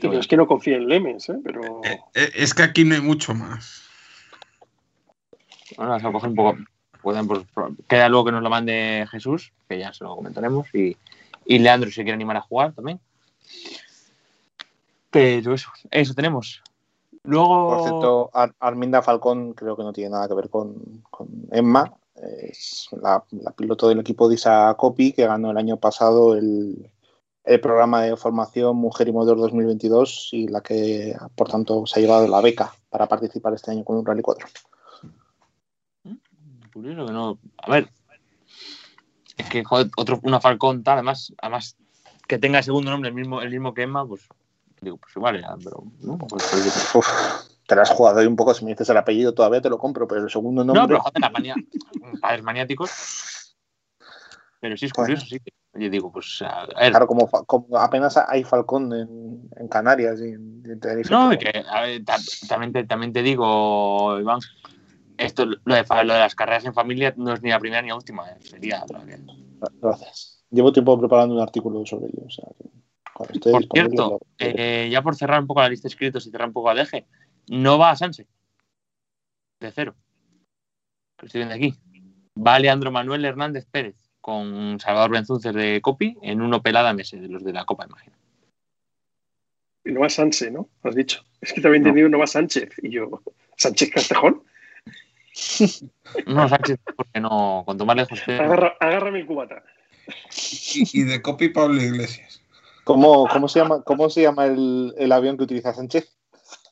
Tío, 0.00 0.18
es 0.18 0.26
que 0.26 0.36
no 0.36 0.46
confío 0.46 0.76
en 0.76 0.88
Lemes, 0.88 1.28
¿eh? 1.28 1.36
pero 1.44 1.82
Eh, 1.84 2.00
eh, 2.14 2.30
es 2.34 2.54
que 2.54 2.62
aquí 2.62 2.84
no 2.84 2.94
hay 2.94 3.00
mucho 3.02 3.34
más. 3.34 3.82
Bueno, 5.76 5.92
vamos 5.92 6.04
a 6.04 6.12
coger 6.12 6.30
un 6.30 6.36
poco. 6.36 6.58
Pueden, 7.02 7.26
pues, 7.26 7.40
queda 7.88 8.08
luego 8.08 8.26
que 8.26 8.32
nos 8.32 8.42
lo 8.42 8.50
mande 8.50 9.06
Jesús, 9.10 9.52
que 9.68 9.78
ya 9.78 9.92
se 9.92 10.04
lo 10.04 10.16
comentaremos. 10.16 10.66
Y, 10.74 10.96
y 11.46 11.58
Leandro, 11.58 11.88
si 11.88 11.96
se 11.96 12.02
quiere 12.02 12.14
animar 12.14 12.36
a 12.36 12.42
jugar 12.42 12.72
también. 12.74 13.00
Pero 15.10 15.54
eso, 15.54 15.70
eso 15.90 16.14
tenemos. 16.14 16.62
Luego. 17.22 17.68
Por 17.68 17.82
cierto, 17.82 18.30
Ar- 18.32 18.54
Arminda 18.60 19.02
Falcón 19.02 19.54
creo 19.54 19.76
que 19.76 19.82
no 19.82 19.92
tiene 19.92 20.10
nada 20.10 20.28
que 20.28 20.34
ver 20.34 20.50
con, 20.50 21.02
con 21.10 21.28
Emma. 21.50 21.92
Es 22.22 22.88
la, 22.92 23.24
la 23.30 23.52
piloto 23.52 23.88
del 23.88 24.00
equipo 24.00 24.28
de 24.28 24.34
Isa 24.34 24.74
Copy 24.78 25.12
que 25.12 25.26
ganó 25.26 25.50
el 25.50 25.56
año 25.56 25.78
pasado 25.78 26.36
el, 26.36 26.90
el 27.44 27.60
programa 27.60 28.02
de 28.02 28.16
formación 28.16 28.76
Mujer 28.76 29.08
y 29.08 29.12
Motor 29.12 29.38
2022 29.38 30.28
y 30.32 30.48
la 30.48 30.60
que, 30.60 31.16
por 31.34 31.48
tanto, 31.48 31.86
se 31.86 31.98
ha 31.98 32.02
llevado 32.02 32.28
la 32.28 32.40
beca 32.40 32.74
para 32.90 33.06
participar 33.06 33.54
este 33.54 33.70
año 33.70 33.84
con 33.84 33.96
un 33.96 34.06
Rally 34.06 34.22
4. 34.22 34.46
Curioso 36.72 37.06
que 37.06 37.12
no. 37.12 37.38
A 37.58 37.70
ver. 37.70 37.90
Es 39.36 39.48
que, 39.48 39.64
joder, 39.64 39.90
otro, 39.96 40.20
una 40.22 40.40
Falcón 40.40 40.84
tal, 40.84 40.98
además, 40.98 41.32
además 41.40 41.76
que 42.28 42.38
tenga 42.38 42.58
el 42.58 42.64
segundo 42.64 42.90
nombre 42.90 43.08
el 43.08 43.14
mismo, 43.14 43.40
el 43.40 43.50
mismo 43.50 43.74
que 43.74 43.82
Emma, 43.82 44.06
pues. 44.06 44.28
Digo, 44.80 44.98
pues 44.98 45.16
igual, 45.16 45.44
pero. 45.64 45.84
No, 46.00 46.18
pues, 46.18 46.44
pues, 46.92 47.59
te 47.70 47.76
la 47.76 47.82
has 47.82 47.90
jugado 47.90 48.18
ahí 48.18 48.26
un 48.26 48.34
poco. 48.34 48.52
Si 48.52 48.64
me 48.64 48.72
dices 48.72 48.88
el 48.90 48.96
apellido, 48.96 49.32
todavía 49.32 49.60
te 49.60 49.70
lo 49.70 49.78
compro, 49.78 50.08
pero 50.08 50.22
el 50.24 50.30
segundo 50.30 50.64
nombre. 50.64 50.82
No, 50.82 50.88
pero 50.88 51.00
joder, 51.00 51.20
la 51.20 51.30
manía. 51.30 51.54
Padres 52.20 52.42
maniáticos. 52.42 53.56
Pero 54.60 54.76
sí 54.76 54.86
es 54.86 54.92
curioso, 54.92 55.24
sí. 55.24 55.38
Yo 55.74 55.88
digo, 55.88 56.10
pues. 56.10 56.42
A 56.42 56.66
ver, 56.66 56.90
Claro, 56.90 57.06
como, 57.06 57.28
como 57.28 57.78
apenas 57.78 58.16
hay 58.16 58.42
Falcón 58.42 58.92
en, 58.92 59.48
en 59.56 59.68
Canarias 59.68 60.18
y 60.20 60.30
en, 60.32 60.62
en 60.66 60.80
Tenerife. 60.80 61.14
No, 61.14 61.32
y 61.32 61.36
pero- 61.38 61.52
que 61.52 61.64
a 61.68 61.82
ver, 61.82 62.04
ta- 62.04 62.16
también, 62.48 62.72
te, 62.72 62.84
también 62.84 63.12
te 63.12 63.22
digo, 63.22 64.18
Iván, 64.18 64.40
esto, 65.16 65.46
lo 65.46 65.74
de, 65.76 65.84
lo 66.04 66.12
de 66.12 66.18
las 66.18 66.34
carreras 66.34 66.64
en 66.64 66.74
familia 66.74 67.14
no 67.16 67.32
es 67.34 67.40
ni 67.42 67.50
la 67.50 67.60
primera 67.60 67.82
ni 67.82 67.88
la 67.88 67.94
última, 67.94 68.28
eh, 68.30 68.36
sería 68.40 68.84
Gracias. 69.80 70.44
Llevo 70.50 70.72
tiempo 70.72 70.98
preparando 70.98 71.36
un 71.36 71.40
artículo 71.40 71.86
sobre 71.86 72.06
ello. 72.08 72.24
O 72.26 72.30
sea, 72.30 72.46
que 72.58 73.38
Por 73.50 73.64
cierto, 73.72 74.10
lo- 74.10 74.20
eh, 74.40 74.88
ya 74.90 75.02
por 75.02 75.14
cerrar 75.14 75.40
un 75.40 75.46
poco 75.46 75.60
la 75.60 75.68
lista 75.68 75.86
de 75.86 75.92
escritos 75.92 76.26
y 76.26 76.30
cerrar 76.30 76.48
un 76.48 76.54
poco 76.54 76.70
a 76.70 76.74
Deje, 76.74 77.06
no 77.50 77.78
va 77.78 77.90
a 77.90 77.96
Sanse, 77.96 78.28
de 79.58 79.72
cero, 79.72 79.96
que 81.16 81.24
lo 81.24 81.26
estoy 81.26 81.40
viendo 81.40 81.54
aquí. 81.54 81.74
Va 82.38 82.58
Leandro 82.60 82.92
Manuel 82.92 83.24
Hernández 83.24 83.66
Pérez 83.66 83.96
con 84.20 84.78
Salvador 84.78 85.10
Benzunces 85.10 85.52
de 85.52 85.80
Copi 85.82 86.16
en 86.22 86.42
uno 86.42 86.62
pelada 86.62 86.94
MS 86.94 87.10
de 87.10 87.28
los 87.28 87.42
de 87.42 87.52
la 87.52 87.64
Copa, 87.64 87.86
imagino. 87.86 88.14
y 89.84 89.90
no 89.90 90.00
va 90.00 90.08
Sánchez, 90.08 90.52
¿no? 90.52 90.68
Has 90.84 90.94
dicho. 90.94 91.24
Es 91.40 91.52
que 91.52 91.60
te 91.60 91.66
había 91.66 91.78
entendido 91.78 92.08
no 92.08 92.18
va 92.20 92.28
Sánchez. 92.28 92.70
Y 92.82 92.90
yo, 92.90 93.20
¿Sánchez 93.56 93.90
Castejón? 93.90 94.44
No, 96.26 96.48
Sánchez, 96.48 96.78
porque 96.96 97.20
no, 97.20 97.62
cuanto 97.64 97.84
más 97.84 97.96
lejos 97.96 98.22
Agarra, 98.28 98.76
agárrame 98.78 99.20
el 99.20 99.26
cubata. 99.26 99.64
Y, 100.74 101.00
y 101.00 101.02
de 101.02 101.20
copy 101.20 101.48
Pablo 101.48 101.82
Iglesias. 101.82 102.42
¿Cómo, 102.84 103.26
cómo 103.26 103.48
se 103.48 103.58
llama, 103.58 103.82
cómo 103.82 104.08
se 104.08 104.22
llama 104.22 104.46
el, 104.46 104.94
el 104.98 105.10
avión 105.10 105.36
que 105.36 105.44
utiliza 105.44 105.74
Sánchez? 105.74 106.19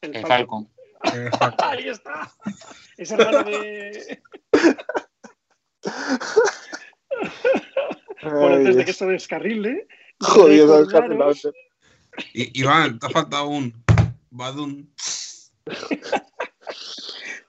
El 0.02 0.16
el 0.16 0.26
Falcon. 0.26 0.68
Falcon. 1.02 1.54
Ahí 1.58 1.88
está. 1.88 2.30
Es 2.96 3.10
hermano 3.12 3.44
de. 3.44 4.20
Bueno, 8.22 8.56
antes 8.56 8.76
de 8.76 8.84
que 8.84 8.92
se 8.92 9.06
descarrile. 9.06 9.86
Jodido, 10.20 10.84
recordaros- 10.84 11.52
Y, 12.34 12.60
Iván, 12.60 12.98
te 12.98 13.06
ha 13.06 13.10
faltado 13.10 13.48
un 13.48 13.72
Badun. 14.30 14.92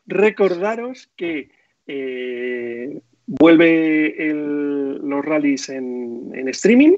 recordaros 0.05 1.09
que 1.15 1.51
eh, 1.87 3.01
vuelve 3.25 4.29
el- 4.29 4.97
los 4.97 5.25
rallies 5.25 5.69
en, 5.69 6.31
en 6.35 6.47
streaming, 6.49 6.97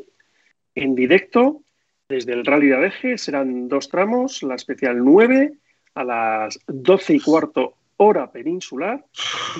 en 0.75 0.95
directo, 0.95 1.63
desde 2.11 2.33
el 2.33 2.45
Rally 2.45 2.67
de 2.67 2.75
Adeje. 2.75 3.17
Serán 3.17 3.67
dos 3.67 3.89
tramos, 3.89 4.43
la 4.43 4.55
especial 4.55 5.03
9 5.03 5.53
a 5.95 6.03
las 6.03 6.59
12 6.67 7.15
y 7.15 7.19
cuarto 7.19 7.75
hora 7.97 8.31
peninsular 8.31 9.05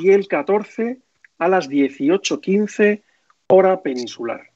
y 0.02 0.10
el 0.10 0.28
14 0.28 1.00
a 1.38 1.48
las 1.48 1.70
18.15 1.70 3.04
hora 3.48 3.82
peninsular. 3.82 4.52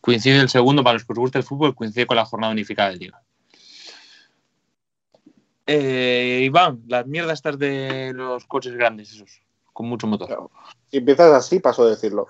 Coincide 0.00 0.40
el 0.40 0.48
segundo, 0.48 0.82
para 0.82 0.94
los 0.94 1.04
que 1.04 1.12
os 1.12 1.18
gusta 1.18 1.38
el 1.38 1.44
fútbol, 1.44 1.74
coincide 1.74 2.06
con 2.06 2.16
la 2.16 2.24
jornada 2.24 2.52
unificada 2.52 2.90
de 2.90 2.96
liga. 2.96 3.22
Eh, 5.66 6.40
Iván, 6.44 6.82
las 6.88 7.06
mierdas 7.06 7.38
estas 7.38 7.58
de 7.58 8.12
los 8.12 8.44
coches 8.46 8.74
grandes, 8.74 9.12
esos, 9.12 9.42
con 9.72 9.86
mucho 9.86 10.08
motor. 10.08 10.50
Si 10.90 10.96
empiezas 10.96 11.32
así, 11.32 11.60
paso 11.60 11.84
a 11.84 11.90
decirlo. 11.90 12.26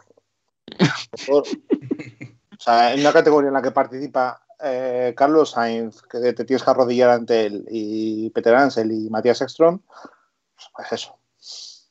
O 2.62 2.64
sea, 2.64 2.94
en 2.94 3.00
una 3.00 3.12
categoría 3.12 3.48
en 3.48 3.54
la 3.54 3.62
que 3.62 3.72
participa 3.72 4.40
eh, 4.62 5.12
Carlos 5.16 5.50
Sainz, 5.50 6.00
que 6.02 6.32
te 6.32 6.44
tienes 6.44 6.62
que 6.62 6.70
arrodillar 6.70 7.10
ante 7.10 7.46
él, 7.46 7.64
y 7.68 8.30
Peter 8.30 8.54
Ansel 8.54 8.92
y 8.92 9.10
Matías 9.10 9.42
Ekstrom, 9.42 9.80
pues 10.76 10.92
eso. 10.92 11.18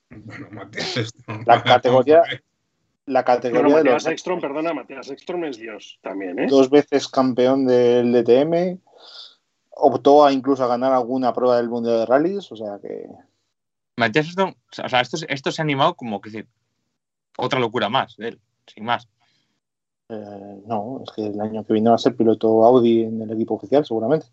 Bueno, 0.10 0.48
Matías, 0.52 0.96
esto. 0.96 1.20
La 1.46 1.62
categoría- 1.62 2.24
La 3.06 3.24
Bueno, 3.24 3.42
categoría 3.42 3.62
de 3.80 3.84
Matías 3.84 4.04
los 4.06 4.06
Ekstrom, 4.14 4.40
perdona, 4.40 4.74
Matías 4.74 5.10
Ekstrom 5.10 5.44
es 5.44 5.58
Dios 5.58 6.00
también, 6.02 6.40
¿eh? 6.40 6.48
dos 6.50 6.70
veces 6.70 7.10
campeón 7.10 7.66
del 7.68 8.14
DTM, 8.14 8.80
optó 9.72 10.24
a 10.24 10.32
incluso 10.32 10.64
a 10.64 10.68
ganar 10.68 10.94
alguna 10.94 11.34
prueba 11.34 11.58
del 11.58 11.68
Mundial 11.68 11.98
de 11.98 12.06
Rallys, 12.06 12.50
o 12.50 12.56
sea 12.56 12.80
que... 12.82 13.10
Matías 13.98 14.28
Ekstrom, 14.28 14.52
o 14.82 14.88
sea, 14.88 15.02
esto, 15.02 15.18
esto 15.28 15.52
se 15.52 15.62
ha 15.62 15.66
animado 15.66 15.96
como 15.96 16.22
que 16.22 16.30
decir, 16.30 16.48
otra 17.38 17.60
locura 17.60 17.90
más 17.90 18.16
de 18.16 18.30
él, 18.30 18.42
sin 18.68 18.86
más. 18.86 19.10
Eh, 20.14 20.62
no, 20.66 21.02
es 21.06 21.12
que 21.16 21.28
el 21.28 21.40
año 21.40 21.64
que 21.64 21.72
viene 21.74 21.90
va 21.90 21.96
a 21.96 22.00
ser 22.00 22.16
piloto 22.16 22.66
Audi 22.66 23.04
en 23.04 23.22
el 23.22 23.32
equipo 23.32 23.56
oficial, 23.56 23.86
seguramente. 23.86 24.28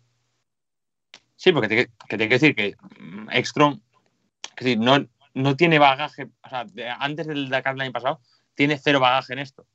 Sí, 1.37 1.53
porque 1.53 1.69
te, 1.69 1.75
que 2.09 2.17
te 2.17 2.27
quiero 2.27 2.33
decir 2.33 2.55
que 2.55 2.75
mm, 2.99 3.29
Ekstrom, 3.31 3.79
que 4.57 4.65
decir, 4.65 4.79
no, 4.79 4.97
no 5.33 5.55
tiene 5.55 5.79
bagaje, 5.79 6.29
o 6.43 6.49
sea, 6.49 6.65
de- 6.65 6.89
antes 6.89 7.27
del 7.27 7.49
Dakar 7.49 7.75
del 7.75 7.83
año 7.83 7.91
pasado, 7.93 8.19
tiene 8.55 8.77
cero 8.77 8.99
bagaje 8.99 9.31
en 9.33 9.39
esto. 9.39 9.65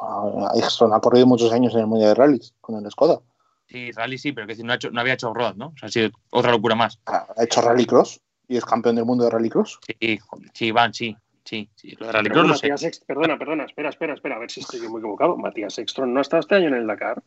Ah, 0.00 0.52
Ekstrom 0.54 0.92
ha 0.92 1.00
corrido 1.00 1.26
muchos 1.26 1.52
años 1.52 1.74
en 1.74 1.80
el 1.80 1.86
Mundial 1.88 2.10
de 2.10 2.14
Rallys 2.14 2.54
con 2.60 2.76
el 2.76 2.88
Skoda. 2.90 3.20
Sí, 3.66 3.90
rally 3.92 4.18
sí, 4.18 4.32
pero 4.32 4.46
que 4.46 4.52
decir, 4.52 4.64
no, 4.64 4.72
ha 4.72 4.76
hecho, 4.76 4.90
no 4.90 5.00
había 5.00 5.14
hecho 5.14 5.32
road, 5.34 5.54
¿no? 5.56 5.68
O 5.68 5.74
sea, 5.78 5.88
ha 5.88 5.92
sido 5.92 6.10
otra 6.30 6.50
locura 6.52 6.74
más. 6.74 6.98
Ha 7.06 7.26
hecho 7.42 7.60
rallycross 7.60 8.20
y 8.48 8.56
es 8.56 8.64
campeón 8.64 8.96
del 8.96 9.04
mundo 9.04 9.24
de 9.24 9.30
rallycross. 9.30 9.78
Sí, 9.86 10.18
sí, 10.54 10.70
Van, 10.72 10.92
sí, 10.94 11.16
sí, 11.50 11.68
sí. 11.74 11.96
Lo 11.98 12.06
de 12.06 12.12
rally 12.12 12.30
cross 12.30 12.46
lo 12.46 12.54
sé. 12.54 12.68
Matías 12.68 12.84
Ex- 12.84 13.00
Perdona, 13.04 13.38
perdona, 13.38 13.64
espera, 13.64 13.88
espera, 13.88 14.14
espera, 14.14 14.36
a 14.36 14.38
ver 14.38 14.50
si 14.50 14.60
estoy 14.60 14.80
yo 14.80 14.88
muy 14.90 15.00
equivocado. 15.00 15.36
Matías 15.36 15.78
Ekstrom 15.78 16.12
no 16.12 16.20
ha 16.20 16.22
estado 16.22 16.40
este 16.40 16.54
año 16.54 16.68
en 16.68 16.74
el 16.74 16.86
Dakar. 16.86 17.22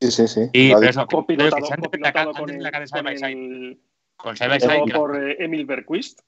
Sí, 0.00 0.10
sí, 0.10 0.28
sí. 0.28 0.44
Sí, 0.46 0.72
pero 0.74 0.80
eso, 0.88 1.06
Copilotado, 1.06 1.68
que 1.68 1.76
copilotado 1.80 2.32
Dakar, 2.32 2.42
con 2.42 2.50
el, 2.50 2.62
Dakar 2.62 2.80
de 2.82 2.86
Side 2.86 2.98
con 2.98 3.04
by 3.04 3.18
Side, 3.18 3.32
el- 3.32 3.80
con 4.18 4.88
por 4.90 5.22
eh, 5.22 5.36
Emil 5.38 5.66
Berquist. 5.66 6.20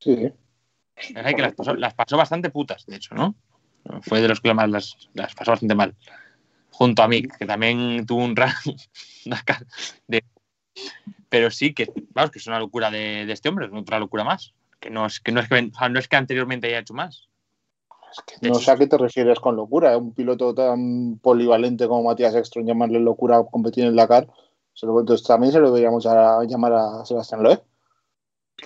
Sí, 0.00 0.16
sí. 0.16 0.32
Es 1.14 1.34
que 1.34 1.42
las 1.42 1.54
pasó, 1.54 1.74
las 1.74 1.94
pasó 1.94 2.16
bastante 2.16 2.50
putas, 2.50 2.84
de 2.86 2.96
hecho, 2.96 3.14
¿no? 3.14 3.34
Fue 4.02 4.20
de 4.20 4.28
los 4.28 4.40
que 4.40 4.52
más 4.52 4.68
las, 4.68 5.08
las 5.14 5.34
pasó 5.34 5.52
bastante 5.52 5.74
mal. 5.74 5.94
Junto 6.70 7.02
a 7.02 7.08
mí, 7.08 7.22
que 7.22 7.46
también 7.46 8.04
tuvo 8.06 8.24
un 8.24 8.36
rally 8.36 8.76
Dakar 9.24 9.66
de... 10.06 10.24
Pero 11.28 11.50
sí 11.50 11.72
que, 11.74 11.88
vamos, 12.10 12.30
que 12.30 12.38
es 12.38 12.46
una 12.46 12.58
locura 12.58 12.90
de, 12.90 13.24
de 13.26 13.32
este 13.32 13.48
hombre, 13.48 13.66
es 13.66 13.72
otra 13.72 13.98
locura 13.98 14.24
más. 14.24 14.52
Que 14.80 14.90
no 14.90 15.06
es 15.06 15.20
que, 15.20 15.30
no 15.32 15.40
es 15.40 15.48
que, 15.48 15.70
o 15.72 15.78
sea, 15.78 15.88
no 15.88 15.98
es 15.98 16.08
que 16.08 16.16
anteriormente 16.16 16.66
haya 16.66 16.78
hecho 16.80 16.94
más. 16.94 17.28
Es 18.10 18.40
que 18.40 18.48
no 18.48 18.54
sé 18.56 18.70
a 18.70 18.76
qué 18.76 18.86
te 18.86 18.98
refieres 18.98 19.38
con 19.38 19.54
locura. 19.56 19.96
Un 19.96 20.14
piloto 20.14 20.54
tan 20.54 21.18
polivalente 21.18 21.86
como 21.86 22.02
Matías 22.04 22.34
Ekstrom, 22.34 22.66
llamarle 22.66 22.98
locura 22.98 23.38
a 23.38 23.44
competir 23.44 23.84
en 23.84 23.90
el 23.90 23.96
Dakar, 23.96 24.26
se 24.72 24.86
lo, 24.86 24.98
entonces 24.98 25.26
también 25.26 25.52
se 25.52 25.60
lo 25.60 25.68
deberíamos 25.68 26.06
a 26.06 26.42
llamar 26.44 26.72
a 26.72 27.04
Sebastián 27.04 27.42
Loeb. 27.42 27.62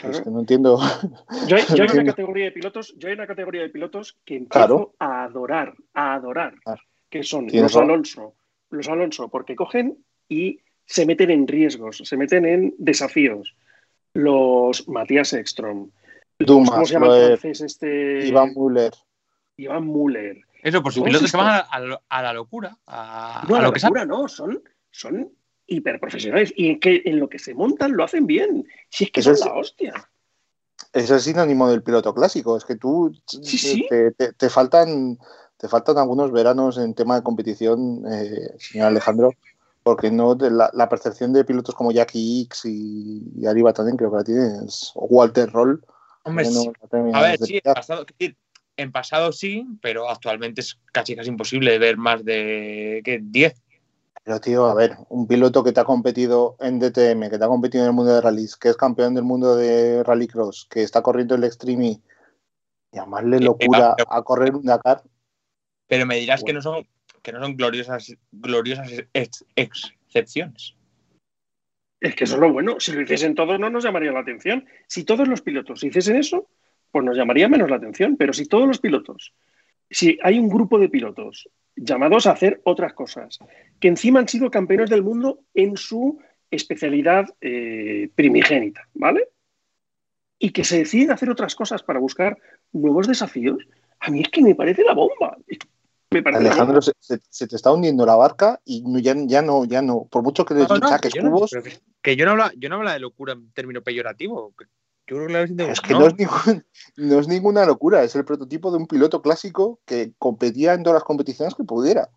Es 0.03 0.21
que 0.23 0.31
no 0.31 0.41
entiendo. 0.41 0.79
Yo, 1.49 1.57
hay- 1.57 1.65
yo 1.77 1.85
hay 1.85 1.89
una 1.99 2.05
categoría 2.07 2.45
de 2.47 2.53
pilotos, 2.53 2.95
yo 2.97 3.09
hay 3.09 3.15
una 3.15 3.27
categoría 3.29 3.63
de 3.63 3.69
pilotos 3.69 4.17
que 4.25 4.37
empiezo 4.37 4.67
Claro. 4.67 4.95
a 4.99 5.25
adorar, 5.25 5.75
a 5.93 6.15
adorar, 6.15 6.55
Claro. 6.65 6.83
que 7.11 7.23
son 7.23 7.47
Tienes 7.47 7.75
los. 7.75 7.83
Alonso, 7.83 8.35
los 8.71 8.89
Alonso, 8.89 9.29
porque 9.29 9.55
cogen 9.55 9.99
y 10.29 10.59
se 10.87 11.07
meten 11.07 11.31
en 11.31 11.47
riesgos, 11.47 11.99
se 12.05 12.17
meten 12.17 12.45
en 12.45 12.75
desafíos. 12.79 13.55
Los 14.15 14.89
Matías 14.89 15.33
Ekstrom, 15.33 15.91
Dumas, 16.39 16.71
¿cómo 16.71 16.87
se 16.87 16.93
llama 16.95 17.17
el 17.17 17.39
francés 17.39 17.61
este? 17.61 18.27
Iván 18.27 18.53
Müller. 18.55 18.93
Iván 19.57 19.87
Müller. 19.87 20.39
Eso, 20.63 20.83
por 20.83 20.93
si 20.93 21.01
Todos 21.01 21.09
pilotos 21.11 21.31
que 21.31 21.37
van 21.37 21.47
a, 21.49 21.59
a 21.61 21.81
lo- 21.81 22.03
a 22.09 22.23
la 22.23 22.33
locura, 22.33 22.77
a, 22.87 23.45
No, 23.49 23.55
a 23.57 23.59
a 23.59 23.63
lo 23.63 23.69
la 23.69 23.75
que 23.75 23.81
locura 23.81 24.05
no, 24.07 24.29
son, 24.29 24.63
son 24.91 25.31
hiperprofesionales 25.67 26.53
y 26.57 26.71
en, 26.71 26.81
que, 26.81 27.03
en 27.05 27.21
lo 27.21 27.29
que 27.29 27.39
se 27.39 27.55
montan 27.55 27.93
lo 27.97 28.05
hacen 28.05 28.27
bien. 28.27 28.67
Si 28.91 29.05
es 29.05 29.11
que 29.11 29.21
Eso 29.21 29.35
son 29.35 29.49
es- 29.49 29.53
la 29.55 29.59
hostia. 29.61 30.11
Es 30.93 31.11
el 31.11 31.21
sinónimo 31.21 31.69
del 31.69 31.83
piloto 31.83 32.15
clásico. 32.15 32.57
Es 32.57 32.65
que 32.65 32.77
tú 32.77 33.13
Sí, 33.27 33.59
sí. 33.59 33.87
Te, 33.89 34.11
te- 34.13 34.33
te 34.33 34.49
faltan 34.51 35.19
te 35.57 35.69
faltan 35.69 35.99
algunos 35.99 36.31
veranos 36.33 36.77
en 36.79 36.95
tema 36.95 37.15
de 37.17 37.23
competición, 37.23 38.03
eh, 38.13 38.55
señor 38.59 38.89
Alejandro, 38.89 39.33
porque 39.83 40.11
no 40.11 40.35
de 40.35 40.51
la, 40.51 40.69
la 40.75 40.89
percepción 40.89 41.33
de 41.33 41.45
pilotos 41.45 41.75
como 41.75 41.93
Jackie 41.93 42.43
X 42.43 42.65
y, 42.67 43.23
y 43.37 43.47
Ari 43.47 43.63
Batanen 43.63 43.97
creo 43.97 44.11
que 44.11 44.17
la 44.17 44.25
tienes, 44.25 44.91
o 44.95 45.07
Walter 45.07 45.51
Roll. 45.53 45.83
Hombre, 46.25 46.49
no 46.51 46.73
A 47.13 47.23
ver, 47.23 47.39
sí, 47.39 47.61
en 48.77 48.93
pasado, 48.93 49.27
en 49.27 49.33
sí, 49.33 49.67
pero 49.81 50.09
actualmente 50.09 50.63
es 50.63 50.81
casi 50.93 51.15
casi 51.15 51.29
imposible 51.29 51.79
ver 51.79 51.97
más 51.97 52.25
de 52.25 53.03
¿qué? 53.05 53.21
10. 53.23 53.55
Pero 54.25 54.41
tío, 54.41 54.65
a 54.65 54.75
ver, 54.75 54.97
un 55.11 55.27
piloto 55.27 55.63
que 55.63 55.73
te 55.73 55.81
ha 55.81 55.85
competido 55.85 56.57
en 56.59 56.79
DTM, 56.79 57.29
que 57.29 57.39
te 57.39 57.45
ha 57.45 57.49
competido 57.49 57.85
en 57.85 57.89
el 57.91 57.95
mundo 57.95 58.15
de 58.15 58.23
rallies, 58.23 58.57
que 58.57 58.71
es 58.71 58.77
campeón 58.77 59.15
del 59.15 59.25
mundo 59.25 59.55
de 59.55 60.03
rallycross, 60.03 60.67
que 60.71 60.83
está 60.83 61.03
corriendo 61.03 61.35
el 61.35 61.45
Extreme, 61.45 62.01
llamarle 62.91 63.37
Eh, 63.37 63.41
eh, 63.41 63.45
locura 63.45 63.95
a 64.09 64.23
correr 64.23 64.55
un 64.55 64.65
Dakar, 64.65 65.03
Pero 65.87 66.07
me 66.07 66.17
dirás 66.17 66.43
que 66.43 66.55
no 66.55 66.63
son 66.63 66.87
que 67.23 67.33
no 67.33 67.41
son 67.41 67.57
gloriosas 67.57 68.15
gloriosas 68.33 68.91
ex- 69.13 69.45
excepciones. 69.57 70.75
Es 72.01 72.15
que 72.15 72.25
eso 72.25 72.35
es 72.35 72.41
lo 72.41 72.53
bueno. 72.53 72.81
Si 72.81 72.93
lo 72.93 73.01
hiciesen 73.01 73.35
todos, 73.35 73.59
no 73.59 73.71
nos 73.71 73.85
llamaría 73.85 74.13
la 74.13 74.21
atención. 74.21 74.67
Si 74.87 75.05
todos 75.05 75.27
los 75.27 75.43
pilotos 75.43 75.83
hiciesen 75.83 76.17
eso, 76.17 76.49
pues 76.91 77.05
nos 77.05 77.17
llamaría 77.17 77.49
menos 77.49 77.71
la 77.71 77.77
atención. 77.77 78.17
Pero 78.17 78.33
si 78.33 78.47
todos 78.47 78.67
los 78.67 78.79
pilotos, 78.79 79.35
si 79.91 80.19
hay 80.23 80.39
un 80.39 80.49
grupo 80.49 80.79
de 80.79 80.89
pilotos 80.89 81.49
llamados 81.77 82.27
a 82.27 82.33
hacer 82.33 82.61
otras 82.65 82.93
cosas, 82.93 83.39
que 83.81 83.89
encima 83.89 84.21
han 84.21 84.29
sido 84.29 84.51
campeones 84.51 84.91
del 84.91 85.03
mundo 85.03 85.41
en 85.55 85.77
su 85.77 86.21
especialidad 86.51 87.27
eh, 87.41 88.11
primigénita, 88.15 88.89
¿vale? 88.95 89.29
Y 90.39 90.51
que 90.51 90.65
se 90.65 90.79
deciden 90.79 91.11
hacer 91.11 91.31
otras 91.31 91.55
cosas 91.55 91.83
para 91.83 91.99
buscar 91.99 92.39
nuevos 92.73 93.09
desafíos, 93.09 93.67
a 94.01 94.11
mí 94.11 94.21
es 94.21 94.29
que 94.29 94.43
me 94.43 94.55
parece 94.55 94.85
la 94.85 94.95
bomba. 94.95 95.37
Me 96.15 96.23
parece 96.23 96.43
la 96.45 96.51
Alejandro, 96.51 96.81
se, 96.81 96.93
se- 97.01 97.21
se 97.29 97.47
te 97.49 97.57
está 97.57 97.73
hundiendo 97.73 98.07
la 98.07 98.15
barca 98.15 98.61
y 98.65 98.83
no- 98.83 98.99
ya, 99.01 99.15
ya 99.27 99.43
no, 99.43 99.65
ya 99.65 99.83
no, 99.83 100.05
por 100.11 100.23
mucho 100.23 100.45
que 100.45 100.55
le 100.55 100.61
No, 100.67 100.79
no, 100.79 100.89
saques 100.89 101.13
que 101.13 101.19
yo 101.19 101.25
no- 101.25 101.31
cubos, 101.33 101.51
pero 101.51 101.65
que, 101.65 101.79
que 102.03 102.17
yo 102.17 102.25
no 102.25 102.31
habla, 102.33 102.53
yo 102.57 102.69
no 102.69 102.77
habla 102.77 102.93
de 102.93 103.01
locura 103.01 103.33
en 103.33 103.51
término 103.53 103.83
peyorativo. 103.83 104.55
que 104.57 104.65
Yo 105.07 105.17
creo 105.17 105.27
que 105.27 105.33
la 105.33 105.39
versión 105.41 105.57
de- 105.59 105.71
es 105.71 105.81
que 105.81 105.93
no. 105.93 106.07
es 106.07 106.15
ningún- 106.17 106.65
no 106.97 107.19
es 107.19 107.29
ninguna 107.29 107.67
locura, 107.67 108.03
es 108.05 108.15
el 108.15 108.25
prototipo 108.25 108.71
de 108.71 108.77
un 108.79 108.87
piloto 108.87 109.21
clásico 109.21 109.81
que 109.85 110.15
competía 110.19 110.73
en 110.75 110.83
todas 110.85 110.95
las 110.95 111.05
competiciones 111.05 111.55
que 111.57 111.65
pudiera. 111.65 112.09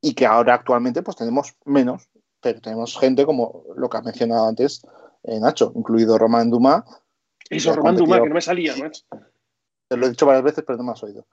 Y 0.00 0.14
que 0.14 0.24
ahora 0.26 0.54
actualmente 0.54 1.02
pues 1.02 1.16
tenemos 1.16 1.54
menos, 1.64 2.08
pero 2.40 2.60
tenemos 2.60 2.96
gente 2.98 3.26
como 3.26 3.64
lo 3.76 3.88
que 3.90 3.96
has 3.96 4.04
mencionado 4.04 4.46
antes, 4.46 4.82
eh, 5.24 5.40
Nacho, 5.40 5.72
incluido 5.74 6.16
Román 6.16 6.48
Dumas, 6.50 6.84
Eso, 7.50 7.74
Román. 7.74 7.96
Dumas, 7.96 8.20
que 8.20 8.28
no 8.28 8.34
me 8.34 8.40
salía, 8.40 8.76
macho. 8.76 9.02
te 9.88 9.96
lo 9.96 10.06
he 10.06 10.10
dicho 10.10 10.26
varias 10.26 10.44
veces, 10.44 10.62
pero 10.66 10.76
no 10.78 10.84
me 10.84 10.92
has 10.92 11.02
oído. 11.02 11.26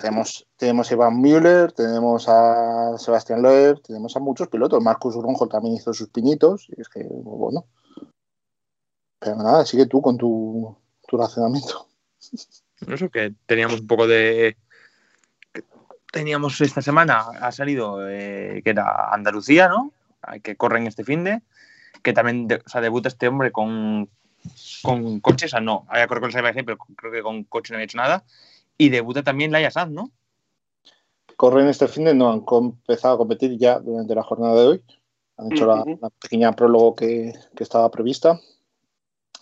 Tenemos, 0.00 0.46
tenemos 0.56 0.90
a 0.90 0.94
Iván 0.94 1.20
Müller, 1.20 1.72
tenemos 1.72 2.28
a 2.28 2.96
Sebastián 2.96 3.42
Loeb, 3.42 3.82
tenemos 3.82 4.16
a 4.16 4.20
muchos 4.20 4.48
pilotos. 4.48 4.82
Marcus 4.82 5.16
Ronjo 5.16 5.48
también 5.48 5.74
hizo 5.74 5.92
sus 5.92 6.08
pinitos. 6.10 6.68
Y 6.76 6.80
es 6.80 6.88
que, 6.88 7.04
bueno. 7.08 7.66
Pero 9.18 9.36
nada, 9.36 9.66
sigue 9.66 9.86
tú 9.86 10.00
con 10.00 10.16
tu, 10.16 10.76
tu 11.06 11.16
razonamiento. 11.16 11.88
Eso 12.86 13.10
que 13.10 13.34
teníamos 13.46 13.80
un 13.80 13.86
poco 13.86 14.06
de. 14.06 14.56
Teníamos 16.12 16.60
esta 16.60 16.80
semana, 16.80 17.26
ha 17.40 17.52
salido 17.52 18.08
eh, 18.08 18.62
que 18.64 18.70
era 18.70 19.12
Andalucía, 19.12 19.68
¿no? 19.68 19.92
Que 20.42 20.56
corren 20.56 20.86
este 20.86 21.04
fin 21.04 21.24
de. 21.24 21.42
Que 22.02 22.12
también 22.12 22.46
de- 22.46 22.62
o 22.64 22.68
sea, 22.68 22.80
debuta 22.80 23.08
este 23.08 23.28
hombre 23.28 23.50
con, 23.50 24.08
con 24.82 25.20
coches, 25.20 25.50
o 25.50 25.56
sea, 25.56 25.60
no, 25.60 25.84
había 25.88 26.06
corrido 26.06 26.30
con 26.30 26.42
by 26.42 26.52
Side, 26.52 26.64
pero 26.64 26.78
creo 26.78 27.12
que 27.12 27.22
con 27.22 27.44
coche 27.44 27.72
no 27.72 27.76
había 27.76 27.84
hecho 27.84 27.98
nada. 27.98 28.24
Y 28.78 28.88
debuta 28.90 29.22
también 29.22 29.52
Laia 29.52 29.70
Sanz, 29.70 29.92
¿no? 29.92 30.10
Corren 31.36 31.68
este 31.68 31.88
fin 31.88 32.04
de 32.04 32.14
no 32.14 32.30
han 32.30 32.44
empezado 32.48 33.14
a 33.14 33.18
competir 33.18 33.58
ya 33.58 33.78
durante 33.80 34.14
la 34.14 34.22
jornada 34.22 34.54
de 34.54 34.66
hoy. 34.66 34.84
Han 35.36 35.52
hecho 35.52 35.66
la 35.66 35.84
pequeña 36.20 36.52
prólogo 36.52 36.94
que, 36.94 37.32
que 37.54 37.62
estaba 37.62 37.90
prevista, 37.90 38.40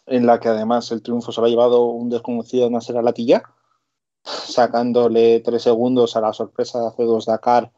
en 0.07 0.27
la 0.27 0.41
que 0.41 0.49
además 0.49 0.91
el 0.91 1.03
triunfo 1.03 1.33
se 1.33 1.41
lo 1.41 1.47
ha 1.47 1.51
llevado 1.51 1.87
un 1.87 2.11
desconocido 2.11 2.69
Nasser 2.69 3.03
Latilla, 3.03 3.43
sacándole 4.23 5.41
tres 5.41 5.63
segundos 5.63 6.17
a 6.17 6.21
la 6.21 6.33
sorpresa 6.33 6.81
de 6.81 6.87
hace 6.89 7.05
dos 7.05 7.27
Dakar 7.27 7.73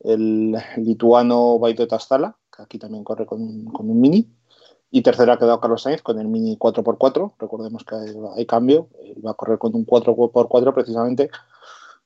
el 0.00 0.56
lituano 0.78 1.58
Baito 1.58 1.86
Tastala, 1.86 2.36
que 2.54 2.62
aquí 2.62 2.78
también 2.78 3.04
corre 3.04 3.26
con, 3.26 3.66
con 3.66 3.90
un 3.90 4.00
mini. 4.00 4.28
Y 4.90 5.02
tercero 5.02 5.32
ha 5.32 5.38
quedado 5.38 5.60
Carlos 5.60 5.82
Sainz 5.82 6.02
con 6.02 6.18
el 6.18 6.28
mini 6.28 6.56
4x4. 6.56 7.34
Recordemos 7.38 7.84
que 7.84 7.94
hay, 8.36 8.46
cambio. 8.46 8.88
Él 9.04 9.24
va 9.24 9.32
a 9.32 9.34
correr 9.34 9.58
con 9.58 9.74
un 9.74 9.86
4x4 9.86 10.74
precisamente 10.74 11.30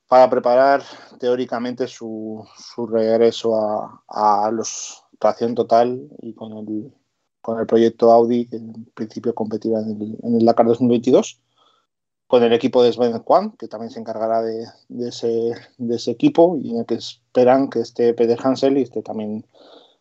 para 0.07 0.29
preparar 0.29 0.83
teóricamente 1.19 1.87
su, 1.87 2.45
su 2.55 2.85
regreso 2.85 3.55
a, 3.55 4.03
a 4.07 4.51
los 4.51 5.05
tracción 5.19 5.55
total 5.55 6.07
y 6.21 6.33
con 6.33 6.53
el, 6.53 6.93
con 7.41 7.59
el 7.59 7.65
proyecto 7.65 8.11
Audi, 8.11 8.47
que 8.47 8.57
en 8.57 8.85
principio 8.93 9.33
competirá 9.33 9.79
en 9.79 10.01
el, 10.01 10.17
en 10.23 10.35
el 10.35 10.45
Dakar 10.45 10.65
2022, 10.67 11.41
con 12.27 12.43
el 12.43 12.53
equipo 12.53 12.83
de 12.83 12.91
Sven 12.91 13.17
Kwan, 13.19 13.51
que 13.57 13.67
también 13.67 13.91
se 13.91 13.99
encargará 13.99 14.41
de, 14.41 14.65
de 14.89 15.09
ese, 15.09 15.53
de 15.77 15.95
ese 15.95 16.11
equipo 16.11 16.57
y 16.61 16.71
en 16.71 16.79
el 16.79 16.85
que 16.85 16.95
esperan 16.95 17.69
que 17.69 17.79
esté 17.79 18.13
Peter 18.13 18.39
Hansel 18.43 18.77
y 18.77 18.81
esté 18.81 19.01
también 19.01 19.45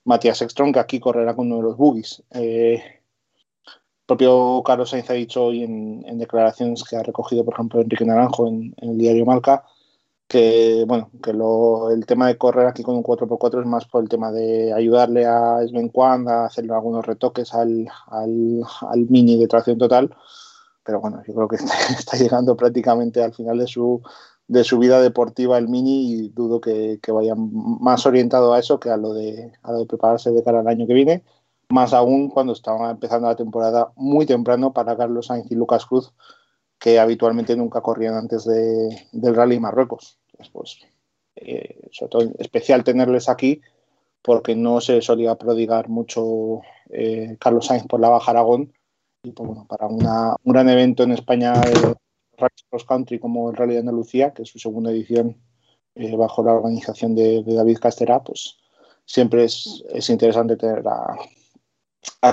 Matías 0.04 0.42
Ekstrom, 0.42 0.72
que 0.72 0.80
aquí 0.80 1.00
correrá 1.00 1.34
con 1.34 1.46
uno 1.46 1.56
de 1.56 1.62
los 1.62 1.76
buggies. 1.76 2.22
Eh, 2.30 2.74
el 2.74 4.06
propio 4.06 4.62
Carlos 4.64 4.90
Sainz 4.90 5.08
ha 5.10 5.14
dicho 5.14 5.44
hoy 5.44 5.62
en, 5.62 6.04
en 6.06 6.18
declaraciones 6.18 6.84
que 6.84 6.96
ha 6.96 7.02
recogido, 7.02 7.44
por 7.44 7.54
ejemplo, 7.54 7.80
Enrique 7.80 8.04
Naranjo 8.04 8.48
en, 8.48 8.74
en 8.78 8.90
el 8.90 8.98
diario 8.98 9.24
Marca, 9.24 9.64
que 10.28 10.84
bueno, 10.86 11.10
que 11.22 11.32
lo, 11.32 11.90
el 11.90 12.06
tema 12.06 12.26
de 12.28 12.38
correr 12.38 12.66
aquí 12.66 12.82
con 12.82 12.96
un 12.96 13.02
4x4 13.02 13.60
es 13.60 13.66
más 13.66 13.86
por 13.86 14.02
el 14.02 14.08
tema 14.08 14.32
de 14.32 14.72
ayudarle 14.72 15.26
a 15.26 15.60
Sven 15.66 15.88
Kwan 15.88 16.28
a 16.28 16.46
hacerle 16.46 16.74
algunos 16.74 17.06
retoques 17.06 17.54
al, 17.54 17.88
al, 18.08 18.62
al, 18.80 19.06
mini 19.08 19.36
de 19.38 19.48
tracción 19.48 19.78
total. 19.78 20.14
Pero 20.84 21.00
bueno, 21.00 21.22
yo 21.26 21.34
creo 21.34 21.48
que 21.48 21.56
está, 21.56 21.74
está, 21.98 22.16
llegando 22.16 22.56
prácticamente 22.56 23.22
al 23.22 23.32
final 23.32 23.58
de 23.58 23.66
su, 23.66 24.02
de 24.46 24.64
su 24.64 24.78
vida 24.78 25.00
deportiva 25.00 25.58
el 25.58 25.68
mini 25.68 26.12
y 26.12 26.28
dudo 26.28 26.60
que, 26.60 26.98
que 27.02 27.12
vaya 27.12 27.34
más 27.36 28.04
orientado 28.06 28.52
a 28.52 28.58
eso 28.58 28.78
que 28.78 28.90
a 28.90 28.96
lo, 28.96 29.14
de, 29.14 29.52
a 29.62 29.72
lo 29.72 29.80
de 29.80 29.86
prepararse 29.86 30.30
de 30.30 30.42
cara 30.42 30.60
al 30.60 30.68
año 30.68 30.86
que 30.86 30.94
viene. 30.94 31.22
Más 31.70 31.94
aún 31.94 32.28
cuando 32.28 32.52
estaba 32.52 32.90
empezando 32.90 33.26
la 33.28 33.36
temporada 33.36 33.92
muy 33.96 34.26
temprano 34.26 34.72
para 34.72 34.96
Carlos 34.96 35.26
Sainz 35.26 35.50
y 35.50 35.54
Lucas 35.54 35.86
Cruz, 35.86 36.12
que 36.78 36.98
habitualmente 36.98 37.56
nunca 37.56 37.80
corrían 37.80 38.14
antes 38.14 38.44
de, 38.44 39.08
del 39.12 39.34
Rally 39.34 39.58
Marruecos. 39.58 40.18
Entonces, 40.32 40.52
pues, 40.52 40.78
eh, 41.36 41.88
especial 42.38 42.84
tenerles 42.84 43.28
aquí 43.28 43.62
porque 44.20 44.54
no 44.54 44.80
se 44.80 45.00
solía 45.00 45.34
prodigar 45.36 45.88
mucho 45.88 46.60
eh, 46.90 47.36
Carlos 47.40 47.66
Sainz 47.66 47.86
por 47.86 48.00
la 48.00 48.10
Baja 48.10 48.30
Aragón 48.30 48.72
y 49.22 49.30
pues, 49.32 49.46
bueno, 49.46 49.66
para 49.66 49.86
una, 49.86 50.36
un 50.44 50.52
gran 50.52 50.68
evento 50.68 51.02
en 51.02 51.12
España 51.12 51.54
de 51.54 51.94
Cross 52.36 52.84
Country 52.84 53.18
como 53.18 53.50
el 53.50 53.56
Rally 53.56 53.74
de 53.74 53.80
Andalucía, 53.80 54.32
que 54.32 54.42
es 54.42 54.48
su 54.48 54.58
segunda 54.58 54.90
edición 54.90 55.36
eh, 55.94 56.16
bajo 56.16 56.42
la 56.42 56.54
organización 56.54 57.14
de, 57.14 57.42
David 57.44 57.78
Castera, 57.78 58.22
pues 58.22 58.56
siempre 59.04 59.44
es, 59.44 59.84
es 59.90 60.10
interesante 60.10 60.56
tener 60.56 60.82
a, 60.88 61.16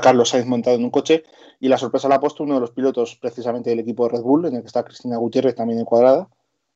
Carlos 0.02 0.30
Sainz 0.30 0.48
montado 0.48 0.76
en 0.76 0.84
un 0.84 0.90
coche. 0.90 1.24
Y 1.60 1.68
la 1.68 1.78
sorpresa 1.78 2.08
la 2.08 2.16
ha 2.16 2.22
uno 2.40 2.56
de 2.56 2.60
los 2.60 2.72
pilotos 2.72 3.18
precisamente 3.22 3.70
del 3.70 3.80
equipo 3.80 4.06
de 4.06 4.14
Red 4.14 4.24
Bull, 4.24 4.46
en 4.46 4.56
el 4.56 4.62
que 4.62 4.68
está 4.68 4.84
Cristina 4.84 5.18
Gutiérrez 5.18 5.54
también 5.54 5.80
encuadrada, 5.80 6.28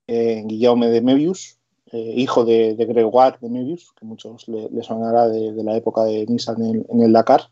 eh, 0.06 0.44
Guillaume 0.46 0.90
de 0.90 1.02
Mebius, 1.02 1.58
eh, 1.92 2.14
hijo 2.18 2.46
de, 2.46 2.76
Gregoire 2.76 3.38
de 3.42 3.50
Mebius, 3.50 3.94
que 4.00 4.06
muchos 4.06 4.48
le, 4.48 4.84
sonará 4.84 5.28
de, 5.28 5.52
la 5.64 5.76
época 5.76 6.04
de 6.04 6.26
Nissan 6.28 6.62
en 6.64 6.86
en 6.90 7.02
el, 7.02 7.14
Dakar, 7.14 7.50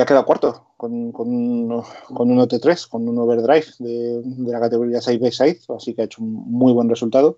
que 0.00 0.04
ha 0.04 0.06
quedado 0.06 0.24
cuarto 0.24 0.66
con, 0.78 1.12
con, 1.12 1.28
un, 1.28 1.82
con 2.14 2.30
un 2.30 2.38
OT3, 2.38 2.88
con 2.88 3.06
un 3.06 3.18
overdrive 3.18 3.66
de, 3.80 4.22
de 4.24 4.52
la 4.52 4.60
categoría 4.60 5.02
side 5.02 5.18
by 5.18 5.30
side, 5.30 5.60
así 5.76 5.94
que 5.94 6.00
ha 6.00 6.04
hecho 6.06 6.22
un 6.22 6.32
muy 6.32 6.72
buen 6.72 6.88
resultado. 6.88 7.36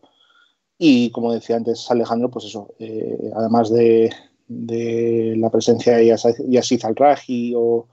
Y 0.78 1.10
como 1.10 1.32
decía 1.32 1.56
antes 1.56 1.90
Alejandro, 1.90 2.30
pues 2.30 2.44
eso, 2.44 2.72
eh, 2.78 3.32
además 3.34 3.68
de, 3.70 4.12
de 4.46 5.34
la 5.38 5.50
presencia 5.50 5.96
de 5.96 6.06
Yassid 6.06 6.84
Al-Raji 6.84 7.54
o 7.56 7.88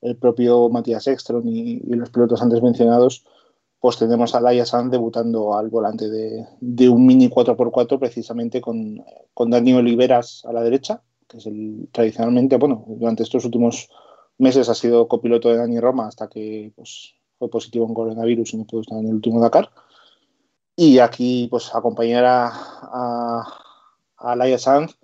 el 0.00 0.16
propio 0.16 0.68
Matías 0.68 1.06
Ekstrom 1.06 1.46
y, 1.46 1.80
y, 1.84 1.94
los 1.94 2.10
pilotos 2.10 2.42
antes 2.42 2.60
mencionados, 2.60 3.24
pues 3.78 3.98
tenemos 3.98 4.34
a 4.34 4.40
Laia 4.40 4.66
San 4.66 4.90
debutando 4.90 5.56
al 5.56 5.68
volante 5.68 6.08
de, 6.08 6.44
de, 6.60 6.88
un 6.88 7.06
Mini 7.06 7.28
4x4 7.28 8.00
precisamente 8.00 8.60
con, 8.60 9.00
con 9.32 9.50
Dani 9.50 9.74
Oliveras 9.74 10.44
a 10.44 10.52
la 10.52 10.62
derecha, 10.64 11.02
que 11.28 11.36
es 11.38 11.46
el 11.46 11.88
tradicionalmente, 11.92 12.56
bueno, 12.56 12.84
durante 12.88 13.22
estos 13.22 13.44
últimos 13.44 13.88
meses 14.38 14.68
ha 14.68 14.74
sido 14.74 15.08
copiloto 15.08 15.48
de 15.48 15.58
Dani 15.58 15.80
Roma 15.80 16.06
hasta 16.06 16.28
que 16.28 16.72
pues, 16.74 17.14
fue 17.38 17.50
positivo 17.50 17.86
en 17.86 17.94
coronavirus 17.94 18.54
y 18.54 18.56
no 18.56 18.64
pudo 18.64 18.80
estar 18.82 18.98
en 18.98 19.08
el 19.08 19.14
último 19.14 19.40
Dakar. 19.40 19.70
Y 20.76 21.00
aquí 21.00 21.48
pues 21.50 21.74
acompañar 21.74 22.24
a, 22.24 23.44
a, 24.16 24.36
Laia 24.36 24.58
Sanz 24.58 24.96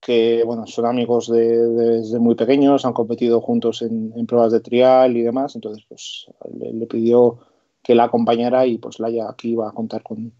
que 0.00 0.42
bueno, 0.44 0.66
son 0.66 0.84
amigos 0.84 1.30
de, 1.30 1.66
de, 1.66 1.84
desde 2.00 2.18
muy 2.18 2.34
pequeños, 2.34 2.84
han 2.84 2.92
competido 2.92 3.40
juntos 3.40 3.80
en, 3.80 4.26
pruebas 4.26 4.52
de 4.52 4.60
trial 4.60 5.16
y 5.16 5.22
demás, 5.22 5.54
entonces 5.54 5.82
pues 5.88 6.26
le, 6.52 6.74
le, 6.74 6.86
pidió 6.86 7.38
que 7.82 7.94
la 7.94 8.04
acompañara 8.04 8.66
y 8.66 8.76
pues 8.76 9.00
Laia 9.00 9.30
aquí 9.30 9.54
va 9.54 9.70
a 9.70 9.72
contar 9.72 10.02
con, 10.02 10.34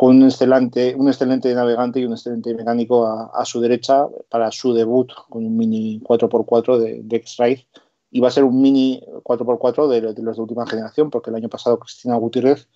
con 0.00 0.16
un, 0.16 0.22
excelente, 0.22 0.94
un 0.96 1.08
excelente 1.08 1.54
navegante 1.54 2.00
y 2.00 2.06
un 2.06 2.12
excelente 2.12 2.54
mecánico 2.54 3.06
a, 3.06 3.30
a, 3.34 3.44
su 3.44 3.60
derecha 3.60 4.06
para 4.30 4.50
su 4.50 4.72
debut 4.72 5.12
con 5.28 5.44
un 5.44 5.54
Mini 5.58 6.00
4x4 6.00 6.78
de, 6.78 7.00
de 7.02 7.16
X-Drive 7.16 7.66
y 8.10 8.20
va 8.20 8.28
a 8.28 8.30
ser 8.30 8.44
un 8.44 8.62
Mini 8.62 9.04
4x4 9.24 9.88
de, 9.88 10.14
de, 10.14 10.22
los 10.22 10.36
de 10.36 10.42
última 10.42 10.66
generación 10.66 11.10
porque 11.10 11.28
el 11.28 11.36
año 11.36 11.50
pasado 11.50 11.78
Cristina 11.78 12.16
Gutiérrez 12.16 12.66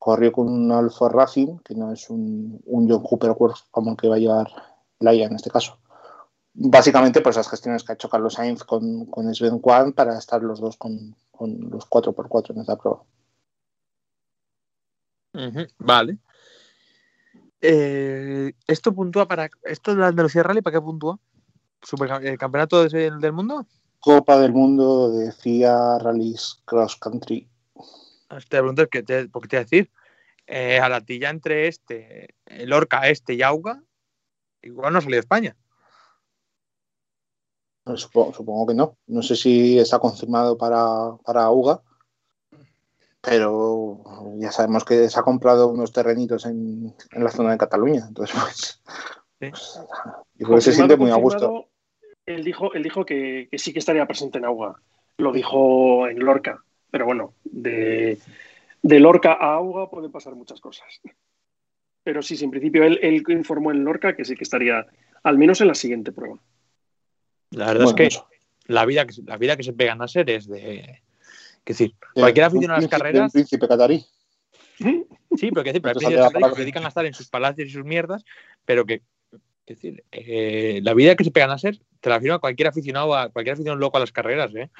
corrió 0.00 0.32
con 0.32 0.48
un 0.48 0.72
Alfa 0.72 1.08
Racing 1.08 1.58
que 1.58 1.76
no 1.76 1.92
es 1.92 2.10
un, 2.10 2.60
un 2.64 2.90
John 2.90 3.04
Cooper 3.04 3.36
como 3.70 3.92
el 3.92 3.96
que 3.96 4.08
va 4.08 4.16
a 4.16 4.18
llevar 4.18 4.48
Laia 4.98 5.26
en 5.26 5.36
este 5.36 5.50
caso. 5.50 5.78
Básicamente, 6.54 7.20
pues 7.20 7.36
las 7.36 7.48
gestiones 7.48 7.84
que 7.84 7.92
ha 7.92 7.94
hecho 7.94 8.08
Carlos 8.08 8.34
Sainz 8.34 8.64
con, 8.64 9.06
con 9.06 9.32
Sven 9.32 9.60
Kwan 9.60 9.92
para 9.92 10.18
estar 10.18 10.42
los 10.42 10.58
dos 10.58 10.76
con, 10.76 11.14
con 11.30 11.70
los 11.70 11.88
4x4 11.88 12.50
en 12.50 12.60
esta 12.62 12.74
prueba. 12.74 13.00
Uh 15.34 15.66
vale. 15.78 16.18
Eh, 17.66 18.52
¿Esto 18.66 18.94
puntúa 18.94 19.26
para. 19.26 19.48
¿Esto 19.62 19.94
de 19.94 20.00
la 20.02 20.08
Andalucía 20.08 20.42
Rally 20.42 20.60
para 20.60 20.76
qué 20.76 20.82
puntúa? 20.82 21.18
¿Super, 21.82 22.10
¿El 22.22 22.36
campeonato 22.36 22.86
del, 22.86 23.18
del 23.20 23.32
mundo? 23.32 23.66
Copa 24.00 24.38
del 24.38 24.52
Mundo 24.52 25.10
de 25.10 25.32
FIA 25.32 25.98
Rallys 25.98 26.60
Cross 26.66 26.96
Country. 26.96 27.48
Te 28.28 28.58
pregunto, 28.58 28.86
¿qué 28.88 29.02
te, 29.02 29.28
porque 29.28 29.48
te 29.48 29.56
voy 29.56 29.60
a 29.62 29.64
decir? 29.64 29.90
Eh, 30.46 30.78
a 30.78 30.90
la 30.90 31.00
tilla 31.00 31.30
entre 31.30 31.68
este, 31.68 32.34
el 32.44 32.70
Orca 32.74 33.08
este 33.08 33.32
y 33.32 33.40
Auga, 33.40 33.82
igual 34.60 34.92
no 34.92 34.98
ha 34.98 35.02
salido 35.02 35.20
España. 35.20 35.56
Supongo, 37.94 38.34
supongo, 38.34 38.66
que 38.66 38.74
no. 38.74 38.98
No 39.06 39.22
sé 39.22 39.36
si 39.36 39.78
está 39.78 39.98
confirmado 39.98 40.58
para, 40.58 41.16
para 41.24 41.48
UGA, 41.48 41.80
pero 43.24 44.02
ya 44.36 44.52
sabemos 44.52 44.84
que 44.84 45.08
se 45.08 45.18
ha 45.18 45.22
comprado 45.22 45.68
unos 45.68 45.92
terrenitos 45.92 46.46
en, 46.46 46.94
en 47.12 47.24
la 47.24 47.30
zona 47.30 47.52
de 47.52 47.58
Cataluña. 47.58 48.04
Entonces, 48.06 48.36
pues, 48.36 48.80
sí. 49.40 49.48
pues 49.50 49.80
yo 50.34 50.46
creo 50.46 50.56
que 50.56 50.62
se 50.62 50.72
siente 50.72 50.96
muy 50.96 51.10
a 51.10 51.16
gusto. 51.16 51.68
Él 52.26 52.44
dijo, 52.44 52.72
él 52.74 52.82
dijo 52.82 53.04
que, 53.04 53.48
que, 53.50 53.58
sí 53.58 53.72
que 53.72 53.78
estaría 53.78 54.06
presente 54.06 54.38
en 54.38 54.44
AUGA. 54.44 54.80
Lo 55.18 55.32
dijo 55.32 56.08
en 56.08 56.18
Lorca. 56.18 56.62
Pero 56.90 57.06
bueno, 57.06 57.34
de, 57.44 58.18
de 58.82 59.00
Lorca 59.00 59.32
a 59.32 59.54
AUGA 59.54 59.90
pueden 59.90 60.12
pasar 60.12 60.34
muchas 60.34 60.60
cosas. 60.60 60.86
Pero 62.02 62.22
sí, 62.22 62.36
sí 62.36 62.44
en 62.44 62.50
principio 62.50 62.84
él, 62.84 62.98
él 63.02 63.22
informó 63.28 63.70
en 63.70 63.84
Lorca 63.84 64.14
que 64.14 64.24
sí 64.24 64.36
que 64.36 64.44
estaría 64.44 64.86
al 65.22 65.38
menos 65.38 65.60
en 65.60 65.68
la 65.68 65.74
siguiente 65.74 66.12
prueba. 66.12 66.38
La 67.50 67.66
verdad 67.66 67.84
bueno, 67.84 68.02
es 68.02 68.18
que 68.18 68.24
la 68.66 68.84
vida, 68.84 69.06
que 69.06 69.14
la 69.24 69.36
vida 69.36 69.56
que 69.56 69.62
se 69.62 69.72
pegan 69.72 70.02
a 70.02 70.08
ser 70.08 70.30
es 70.30 70.48
de. 70.48 71.02
Es 71.66 71.78
decir, 71.78 71.94
cualquier 72.14 72.44
aficionado 72.44 72.78
a 72.78 72.82
las 72.82 72.90
carreras. 72.90 73.32
príncipe 73.32 73.68
catarí. 73.68 74.04
Sí, 75.36 75.50
pero 75.50 75.64
que 75.64 75.70
decir, 75.70 75.82
pero 75.82 75.98
hay 75.98 76.50
que 76.50 76.54
se 76.54 76.60
dedican 76.60 76.84
a 76.84 76.88
estar 76.88 77.04
en 77.04 77.12
sus 77.12 77.28
palacios 77.28 77.68
y 77.68 77.72
sus 77.72 77.84
mierdas, 77.84 78.24
pero 78.64 78.86
que. 78.86 79.02
Es 79.66 79.76
decir, 79.76 80.04
eh, 80.12 80.80
la 80.84 80.94
vida 80.94 81.16
que 81.16 81.24
se 81.24 81.32
pegan 81.32 81.50
a 81.50 81.58
ser, 81.58 81.80
te 82.00 82.08
la 82.08 82.16
afirma 82.16 82.38
cualquier 82.38 82.68
aficionado, 82.68 83.16
a 83.16 83.30
cualquier 83.30 83.54
aficionado 83.54 83.80
loco 83.80 83.96
a 83.96 84.00
las 84.00 84.12
carreras, 84.12 84.54
¿eh? 84.54 84.70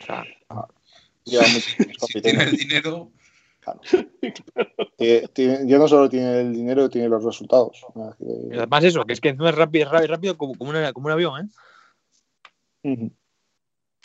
O 0.00 0.04
sea. 0.04 0.24
Ah, 0.50 0.68
ya, 1.24 1.42
si 2.08 2.20
tiene 2.20 2.44
el 2.44 2.56
dinero. 2.56 3.10
Claro. 3.58 3.80
tiene, 5.34 5.66
ya 5.66 5.78
no 5.78 5.88
solo 5.88 6.08
tiene 6.08 6.42
el 6.42 6.52
dinero, 6.52 6.88
tiene 6.88 7.08
los 7.08 7.24
resultados. 7.24 7.84
Además, 8.52 8.84
eso, 8.84 9.04
que 9.04 9.14
es 9.14 9.20
que 9.20 9.30
encima 9.30 9.48
es 9.48 9.56
rápido, 9.56 9.90
rápido, 9.90 10.14
rápido 10.14 10.38
como, 10.38 10.54
como, 10.54 10.70
una, 10.70 10.92
como 10.92 11.06
un 11.06 11.12
avión, 11.12 11.40
¿eh? 11.40 11.48
Uh 12.82 12.94
-huh. 12.94 13.12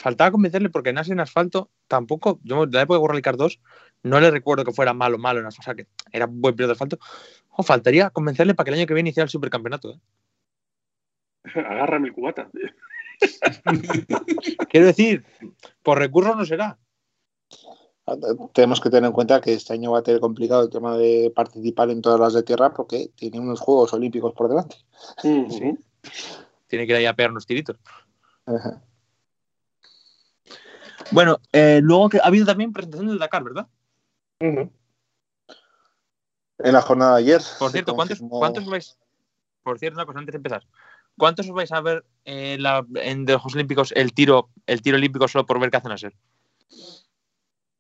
Faltaba 0.02 0.32
convencerle 0.32 0.69
porque 0.69 0.94
Nas 0.94 1.10
en 1.10 1.19
asfalto 1.19 1.69
tampoco, 1.88 2.40
yo 2.44 2.65
de 2.65 2.76
la 2.76 2.84
época 2.84 2.98
de 2.98 3.02
World 3.02 3.23
Rally 3.23 3.38
2 3.38 3.60
no 4.03 4.19
le 4.19 4.32
recuerdo 4.32 4.65
que 4.65 4.72
fuera 4.72 4.94
malo, 4.94 5.18
malo 5.18 5.40
en 5.40 5.45
asfalto, 5.45 5.61
o 5.61 5.64
sea, 5.64 5.76
que 5.76 5.88
era 6.11 6.26
un 6.26 6.41
buen 6.41 6.56
piloto 6.56 6.69
de 6.69 6.73
asfalto. 6.73 6.99
Oh, 7.49 7.64
faltaría 7.64 8.10
convencerle 8.10 8.56
para 8.56 8.65
que 8.65 8.72
el 8.72 8.80
año 8.80 8.88
que 8.88 8.94
viene 8.94 9.11
hiciera 9.11 9.26
el 9.26 9.30
supercampeonato. 9.30 9.91
¿eh? 9.91 9.99
Agárrame 11.56 12.07
el 12.07 12.14
cubata. 12.14 12.49
Quiero 14.69 14.88
decir, 14.88 15.23
por 15.84 15.99
recursos 15.99 16.36
no 16.36 16.45
será 16.45 16.80
tenemos 18.53 18.82
que 18.82 18.90
tener 18.90 19.07
en 19.07 19.14
cuenta 19.14 19.41
que 19.41 19.53
este 19.53 19.73
año 19.73 19.91
va 19.91 19.99
a 19.99 20.03
tener 20.03 20.19
complicado 20.19 20.64
el 20.64 20.69
tema 20.69 20.98
de 20.98 21.32
participar 21.36 21.90
en 21.90 22.02
todas 22.02 22.19
las 22.19 22.34
de 22.34 22.44
tierra 22.44 22.73
porque 22.73 23.11
tiene 23.15 23.40
unos 23.40 23.60
Juegos 23.60 23.94
Olímpicos 23.94 24.34
por 24.34 24.49
delante. 24.49 24.78
Sí, 25.22 25.45
sí. 25.49 25.78
Tiene 26.68 26.86
que 26.86 26.94
ir 26.94 26.98
ahí 26.98 27.06
a 27.06 27.15
pegar 27.15 27.32
unos 27.32 27.45
tiritos. 27.45 27.78
Ajá. 28.45 28.82
Bueno, 31.11 31.40
eh, 31.52 31.80
luego 31.82 32.10
que 32.10 32.19
ha 32.19 32.26
habido 32.26 32.45
también 32.45 32.73
presentación 32.73 33.07
del 33.07 33.19
Dakar, 33.19 33.44
¿verdad? 33.44 33.68
Uh 34.40 34.45
-huh. 34.45 34.72
En 36.60 36.73
la 36.73 36.82
jornada 36.82 37.15
de 37.15 37.23
ayer. 37.23 37.41
Por 37.57 37.72
cierto, 37.72 37.95
¿cuántos, 37.95 38.19
confirmó... 38.19 38.40
¿cuántos 38.40 38.65
vais? 38.65 38.98
Por 39.64 39.80
cierto, 39.80 39.98
una 39.98 40.06
cosa 40.06 40.19
antes 40.19 40.34
de 40.34 40.38
empezar. 40.38 40.64
¿Cuántos 41.18 41.48
os 41.48 41.53
vais 41.53 41.72
a 41.72 41.82
ver 41.82 42.06
eh, 42.26 42.57
la, 42.60 42.86
en 42.95 43.26
de 43.26 43.34
los 43.34 43.41
Juegos 43.41 43.56
Olímpicos 43.56 43.94
el 43.95 44.14
tiro, 44.14 44.49
el 44.65 44.82
tiro 44.82 44.98
olímpico 44.98 45.28
solo 45.28 45.45
por 45.45 45.60
ver 45.60 45.69
qué 45.69 45.78
hacen 45.78 45.91
a 45.91 45.98
ser? 45.98 46.15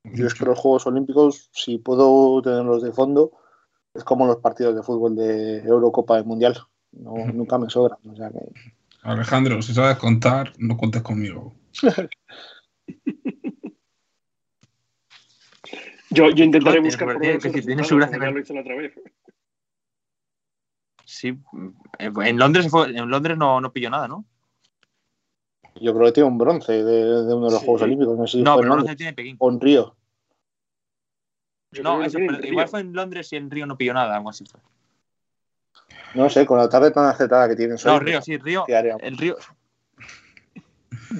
Yo 0.03 0.27
es 0.27 0.33
que 0.33 0.45
los 0.45 0.59
Juegos 0.59 0.85
Olímpicos, 0.87 1.49
si 1.53 1.77
puedo 1.77 2.41
tenerlos 2.41 2.83
de 2.83 2.91
fondo, 2.91 3.31
es 3.93 4.03
como 4.03 4.25
los 4.25 4.37
partidos 4.37 4.75
de 4.75 4.83
fútbol 4.83 5.15
de 5.15 5.59
Eurocopa 5.59 6.19
y 6.19 6.23
Mundial. 6.23 6.59
No, 6.91 7.13
nunca 7.33 7.57
me 7.57 7.69
sobran. 7.69 7.99
O 8.11 8.15
sea 8.15 8.29
que... 8.29 8.39
Alejandro, 9.03 9.61
si 9.61 9.73
sabes 9.73 9.97
contar, 9.97 10.53
no 10.57 10.77
cuentes 10.77 11.01
conmigo. 11.01 11.53
Yo, 16.09 16.29
yo 16.29 16.43
intentaré 16.43 16.79
No, 16.79 16.85
buscar 16.85 17.07
por 17.13 17.21
que 17.39 17.61
tiene 17.61 17.83
su 17.83 17.95
gracia, 17.95 18.17
ya 18.19 18.31
lo 18.31 18.39
hice 18.39 18.53
la 18.53 18.61
otra 18.61 18.75
vez. 18.75 18.93
Sí. 21.05 21.37
En 21.99 22.37
Londres, 22.37 22.69
fue- 22.69 22.89
en 22.89 23.09
Londres 23.09 23.37
no, 23.37 23.61
no 23.61 23.71
pilló 23.71 23.89
nada, 23.89 24.07
¿no? 24.07 24.25
Yo 25.79 25.93
creo 25.93 26.07
que 26.07 26.11
tiene 26.11 26.27
un 26.29 26.37
bronce 26.37 26.73
de, 26.83 26.83
de 27.25 27.33
uno 27.33 27.45
de 27.45 27.51
los 27.51 27.59
Sí. 27.59 27.65
Juegos 27.65 27.81
Olímpicos. 27.83 28.17
No 28.17 28.27
sé 28.27 28.37
si 28.37 28.43
No, 28.43 28.57
pero 28.57 28.75
no 28.75 28.85
se 28.85 28.95
tiene 28.95 29.13
Pekín. 29.13 29.37
o 29.39 29.49
en 29.49 29.59
Río. 29.61 29.95
Yo 31.71 31.83
No, 31.83 32.03
eso, 32.03 32.17
pero 32.17 32.45
igual 32.45 32.67
fue 32.67 32.81
en 32.81 32.93
Londres 32.93 33.31
y 33.31 33.37
en 33.37 33.49
Río 33.49 33.65
no 33.65 33.77
pilló 33.77 33.93
nada, 33.93 34.17
algo 34.17 34.29
así 34.29 34.45
fue. 34.45 34.59
No 36.13 36.29
sé, 36.29 36.45
con 36.45 36.57
la 36.57 36.67
tarde 36.67 36.91
tan 36.91 37.05
acertada 37.05 37.47
que 37.47 37.55
tienes 37.55 37.85
No, 37.85 37.99
Río, 37.99 38.21
sí, 38.21 38.37
Río. 38.37 38.65
El 38.67 39.17
Río. 39.17 39.37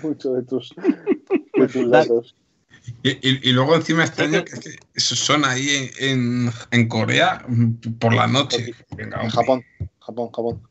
Mucho 0.02 0.34
de 0.34 0.44
tus, 0.44 0.74
de 1.56 1.68
tus 1.68 1.90
datos. 1.90 2.36
Y, 3.04 3.10
y- 3.12 3.50
y 3.50 3.52
luego 3.52 3.76
encima 3.76 4.04
este 4.04 4.24
año 4.24 4.44
que, 4.44 4.54
es 4.54 4.60
que 5.10 5.16
son 5.16 5.46
ahí 5.46 5.92
en, 6.00 6.46
en, 6.48 6.52
en 6.72 6.88
Corea 6.88 7.44
mm, 7.48 7.98
por 8.00 8.14
la 8.14 8.28
noche. 8.28 8.74
Venga, 8.96 9.22
En 9.22 9.30
Japón, 9.30 9.64
Japón, 10.00 10.32
Japón. 10.32 10.62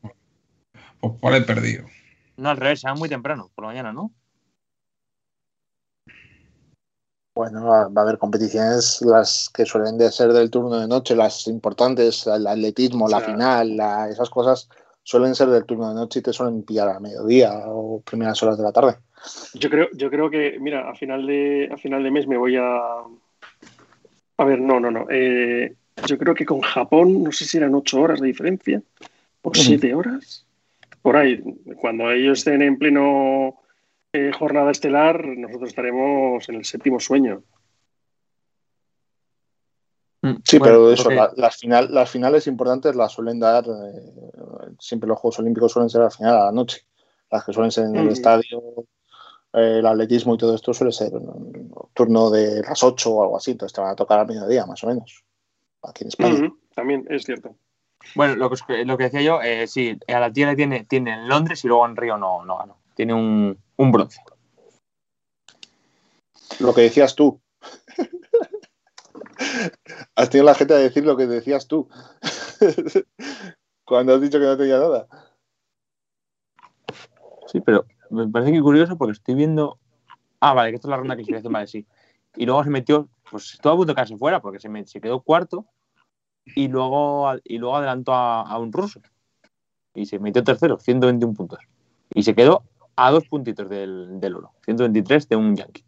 Pues 1.00 1.12
por 1.20 1.34
el 1.34 1.44
perdido. 1.44 1.86
No, 2.36 2.50
al 2.50 2.56
revés, 2.56 2.80
se 2.80 2.88
va 2.88 2.94
muy 2.94 3.08
temprano, 3.08 3.50
por 3.54 3.64
la 3.64 3.68
mañana, 3.68 3.92
¿no? 3.92 4.12
Bueno, 7.34 7.64
va, 7.64 7.82
a 7.82 8.02
haber 8.02 8.18
competiciones 8.18 9.00
las 9.02 9.48
que 9.54 9.64
suelen 9.64 9.96
de 9.98 10.10
ser 10.10 10.32
del 10.32 10.50
turno 10.50 10.76
de 10.78 10.88
noche, 10.88 11.14
las 11.14 11.46
importantes, 11.46 12.26
el 12.26 12.46
atletismo, 12.46 13.08
la 13.08 13.20
final, 13.20 13.76
la- 13.76 14.08
esas 14.08 14.28
cosas 14.30 14.68
suelen 15.10 15.34
ser 15.34 15.48
del 15.48 15.64
turno 15.64 15.88
de 15.88 15.94
noche 15.96 16.20
y 16.20 16.22
te 16.22 16.32
suelen 16.32 16.62
pillar 16.62 16.88
a 16.88 17.00
mediodía 17.00 17.50
o 17.66 18.00
primeras 18.00 18.40
horas 18.44 18.56
de 18.56 18.62
la 18.62 18.70
tarde. 18.70 18.94
Yo 19.54 19.68
creo, 19.68 19.88
yo 19.92 20.08
creo 20.08 20.30
que, 20.30 20.56
mira, 20.60 20.88
a 20.88 20.94
final 20.94 21.26
de, 21.26 21.68
a 21.72 21.76
final 21.76 22.04
de 22.04 22.10
mes 22.12 22.28
me 22.28 22.36
voy 22.38 22.54
a. 22.56 22.78
A 24.38 24.44
ver, 24.44 24.60
no, 24.60 24.78
no, 24.78 24.90
no. 24.90 25.06
eh, 25.10 25.74
yo 26.06 26.16
creo 26.16 26.32
que 26.34 26.46
con 26.46 26.60
Japón, 26.60 27.24
no 27.24 27.32
sé 27.32 27.44
si 27.44 27.56
eran 27.58 27.74
ocho 27.74 28.00
horas 28.00 28.20
de 28.20 28.28
diferencia 28.28 28.80
o 29.42 29.52
siete 29.52 29.92
horas. 29.94 30.46
Por 31.02 31.16
ahí, 31.16 31.42
cuando 31.80 32.08
ellos 32.10 32.38
estén 32.38 32.62
en 32.62 32.78
pleno 32.78 33.56
eh, 34.12 34.30
jornada 34.32 34.70
estelar, 34.70 35.26
nosotros 35.26 35.70
estaremos 35.70 36.48
en 36.48 36.54
el 36.54 36.64
séptimo 36.64 37.00
sueño. 37.00 37.42
Sí, 40.44 40.58
Bueno, 40.58 40.74
pero 40.74 40.92
eso, 40.92 41.10
la- 41.10 41.32
las, 41.36 41.56
final, 41.56 41.88
las 41.92 42.10
finales 42.10 42.46
importantes 42.46 42.94
las 42.94 43.12
suelen 43.12 43.40
dar, 43.40 43.64
eh, 43.66 44.30
siempre 44.80 45.08
los 45.08 45.18
Juegos 45.18 45.38
Olímpicos 45.38 45.72
suelen 45.72 45.90
ser 45.90 46.02
al 46.02 46.10
final 46.12 46.36
a 46.36 46.44
la 46.46 46.52
noche. 46.52 46.82
Las 47.30 47.44
que 47.44 47.52
suelen 47.52 47.70
ser 47.70 47.84
en 47.84 47.96
el 47.96 48.02
Ujú. 48.04 48.12
estadio, 48.12 48.62
eh, 49.52 49.76
el 49.78 49.86
atletismo 49.86 50.34
y 50.34 50.38
todo 50.38 50.54
esto 50.54 50.74
suele 50.74 50.92
ser 50.92 51.14
un 51.14 51.72
turno 51.94 52.30
de 52.30 52.62
las 52.62 52.82
8 52.82 53.10
o 53.12 53.22
algo 53.22 53.36
así, 53.36 53.52
entonces 53.52 53.74
te 53.74 53.80
van 53.80 53.92
a 53.92 53.96
tocar 53.96 54.18
al 54.18 54.26
mediodía 54.26 54.66
más 54.66 54.82
o 54.84 54.88
menos, 54.88 55.24
aquí 55.82 56.04
en 56.04 56.08
España. 56.08 56.52
También 56.74 57.06
es 57.08 57.24
cierto. 57.24 57.54
Bueno, 58.14 58.34
lo 58.36 58.48
que, 58.48 58.54
os- 58.54 58.64
lo 58.86 58.96
que 58.96 59.04
decía 59.04 59.22
yo, 59.22 59.42
eh, 59.42 59.66
sí, 59.66 59.98
a 60.08 60.20
la 60.20 60.28
le 60.28 60.56
tiene, 60.56 60.84
tiene 60.84 61.12
en 61.12 61.28
Londres 61.28 61.64
y 61.64 61.68
luego 61.68 61.86
en 61.86 61.96
Río 61.96 62.16
no, 62.16 62.44
no 62.44 62.58
ganó. 62.58 62.76
Tiene 62.94 63.14
un, 63.14 63.58
un 63.76 63.92
bronce. 63.92 64.20
Lo 66.58 66.74
que 66.74 66.82
decías 66.82 67.14
tú. 67.14 67.40
Has 70.16 70.30
tenido 70.30 70.46
la 70.46 70.54
gente 70.54 70.74
a 70.74 70.78
decir 70.78 71.04
lo 71.04 71.16
que 71.16 71.26
decías 71.26 71.66
tú. 71.66 71.88
Cuando 73.90 74.14
has 74.14 74.20
dicho 74.20 74.38
que 74.38 74.44
no 74.44 74.56
tenía 74.56 74.78
nada. 74.78 75.08
Sí, 77.48 77.60
pero 77.60 77.84
me 78.08 78.28
parece 78.28 78.52
que 78.52 78.60
curioso 78.60 78.96
porque 78.96 79.14
estoy 79.14 79.34
viendo. 79.34 79.80
Ah, 80.38 80.54
vale, 80.54 80.70
que 80.70 80.76
esto 80.76 80.86
es 80.86 80.90
la 80.90 80.96
ronda 80.96 81.16
de 81.16 81.22
clasificación, 81.22 81.52
vale, 81.52 81.66
sí. 81.66 81.84
Y 82.36 82.46
luego 82.46 82.62
se 82.62 82.70
metió, 82.70 83.08
pues 83.28 83.54
estuvo 83.54 83.72
a 83.72 83.76
punto 83.76 83.90
de 83.90 83.96
quedarse 83.96 84.16
fuera 84.16 84.40
porque 84.40 84.60
se, 84.60 84.70
se 84.86 85.00
quedó 85.00 85.22
cuarto 85.22 85.66
y 86.44 86.68
luego, 86.68 87.32
y 87.42 87.58
luego 87.58 87.78
adelantó 87.78 88.14
a, 88.14 88.42
a 88.42 88.58
un 88.58 88.72
ruso. 88.72 89.00
Y 89.92 90.06
se 90.06 90.20
metió 90.20 90.44
tercero, 90.44 90.78
121 90.78 91.34
puntos. 91.34 91.58
Y 92.14 92.22
se 92.22 92.36
quedó 92.36 92.62
a 92.94 93.10
dos 93.10 93.26
puntitos 93.26 93.68
del, 93.68 94.20
del 94.20 94.36
oro, 94.36 94.52
123 94.66 95.28
de 95.28 95.34
un 95.34 95.56
yankee. 95.56 95.84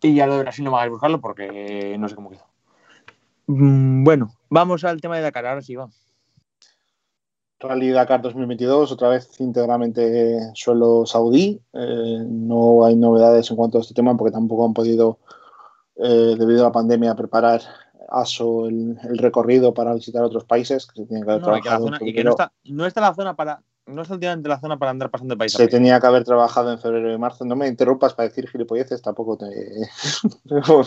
Y 0.00 0.14
ya 0.14 0.28
lo 0.28 0.36
de 0.36 0.42
Brasil 0.44 0.64
no 0.64 0.70
me 0.70 0.76
hagáis 0.76 0.92
buscarlo 0.92 1.20
porque 1.20 1.96
no 1.98 2.08
sé 2.08 2.14
cómo 2.14 2.30
quedó. 2.30 2.45
Mm, 3.46 4.04
Bueno, 4.04 4.30
vamos 4.50 4.84
al 4.84 5.00
tema 5.00 5.16
de 5.16 5.22
Dakar, 5.22 5.46
ahora 5.46 5.62
sí 5.62 5.74
va. 5.76 5.88
Rally 7.58 7.88
Dakar 7.90 8.20
2022, 8.20 8.92
otra 8.92 9.08
vez 9.08 9.40
íntegramente 9.40 10.38
suelo 10.54 11.06
saudí. 11.06 11.60
Eh, 11.72 12.18
no 12.28 12.84
hay 12.84 12.96
novedades 12.96 13.50
en 13.50 13.56
cuanto 13.56 13.78
a 13.78 13.80
este 13.80 13.94
tema 13.94 14.14
porque 14.16 14.32
tampoco 14.32 14.66
han 14.66 14.74
podido, 14.74 15.18
eh, 15.96 16.34
debido 16.38 16.60
a 16.62 16.68
la 16.68 16.72
pandemia, 16.72 17.14
preparar 17.14 17.62
ASO 18.10 18.66
el, 18.68 18.98
el 19.04 19.18
recorrido 19.18 19.72
para 19.72 19.94
visitar 19.94 20.22
otros 20.22 20.44
países 20.44 20.86
que 20.86 21.00
se 21.02 21.06
tienen 21.06 21.24
que 21.24 21.30
haber 21.30 21.42
No, 21.42 21.54
que, 21.54 21.60
trabajado 21.62 21.84
zona- 21.86 21.98
y 22.02 22.12
que 22.12 22.24
no, 22.24 22.30
está, 22.30 22.52
no 22.64 22.84
está 22.86 23.00
la 23.00 23.14
zona 23.14 23.34
para. 23.34 23.62
No 23.86 24.02
está 24.02 24.14
últimamente 24.14 24.48
la 24.48 24.58
zona 24.58 24.78
para 24.78 24.90
andar 24.90 25.10
pasando 25.10 25.34
de 25.34 25.38
país 25.38 25.54
a 25.54 25.58
Se 25.58 25.68
tenía 25.68 26.00
que 26.00 26.06
haber 26.08 26.24
trabajado 26.24 26.72
en 26.72 26.80
febrero 26.80 27.12
y 27.12 27.18
marzo. 27.18 27.44
No 27.44 27.54
me 27.54 27.68
interrumpas 27.68 28.14
para 28.14 28.28
decir 28.28 28.48
gilipolleces, 28.48 29.00
tampoco 29.00 29.38
te. 29.38 29.46
no 30.44 30.82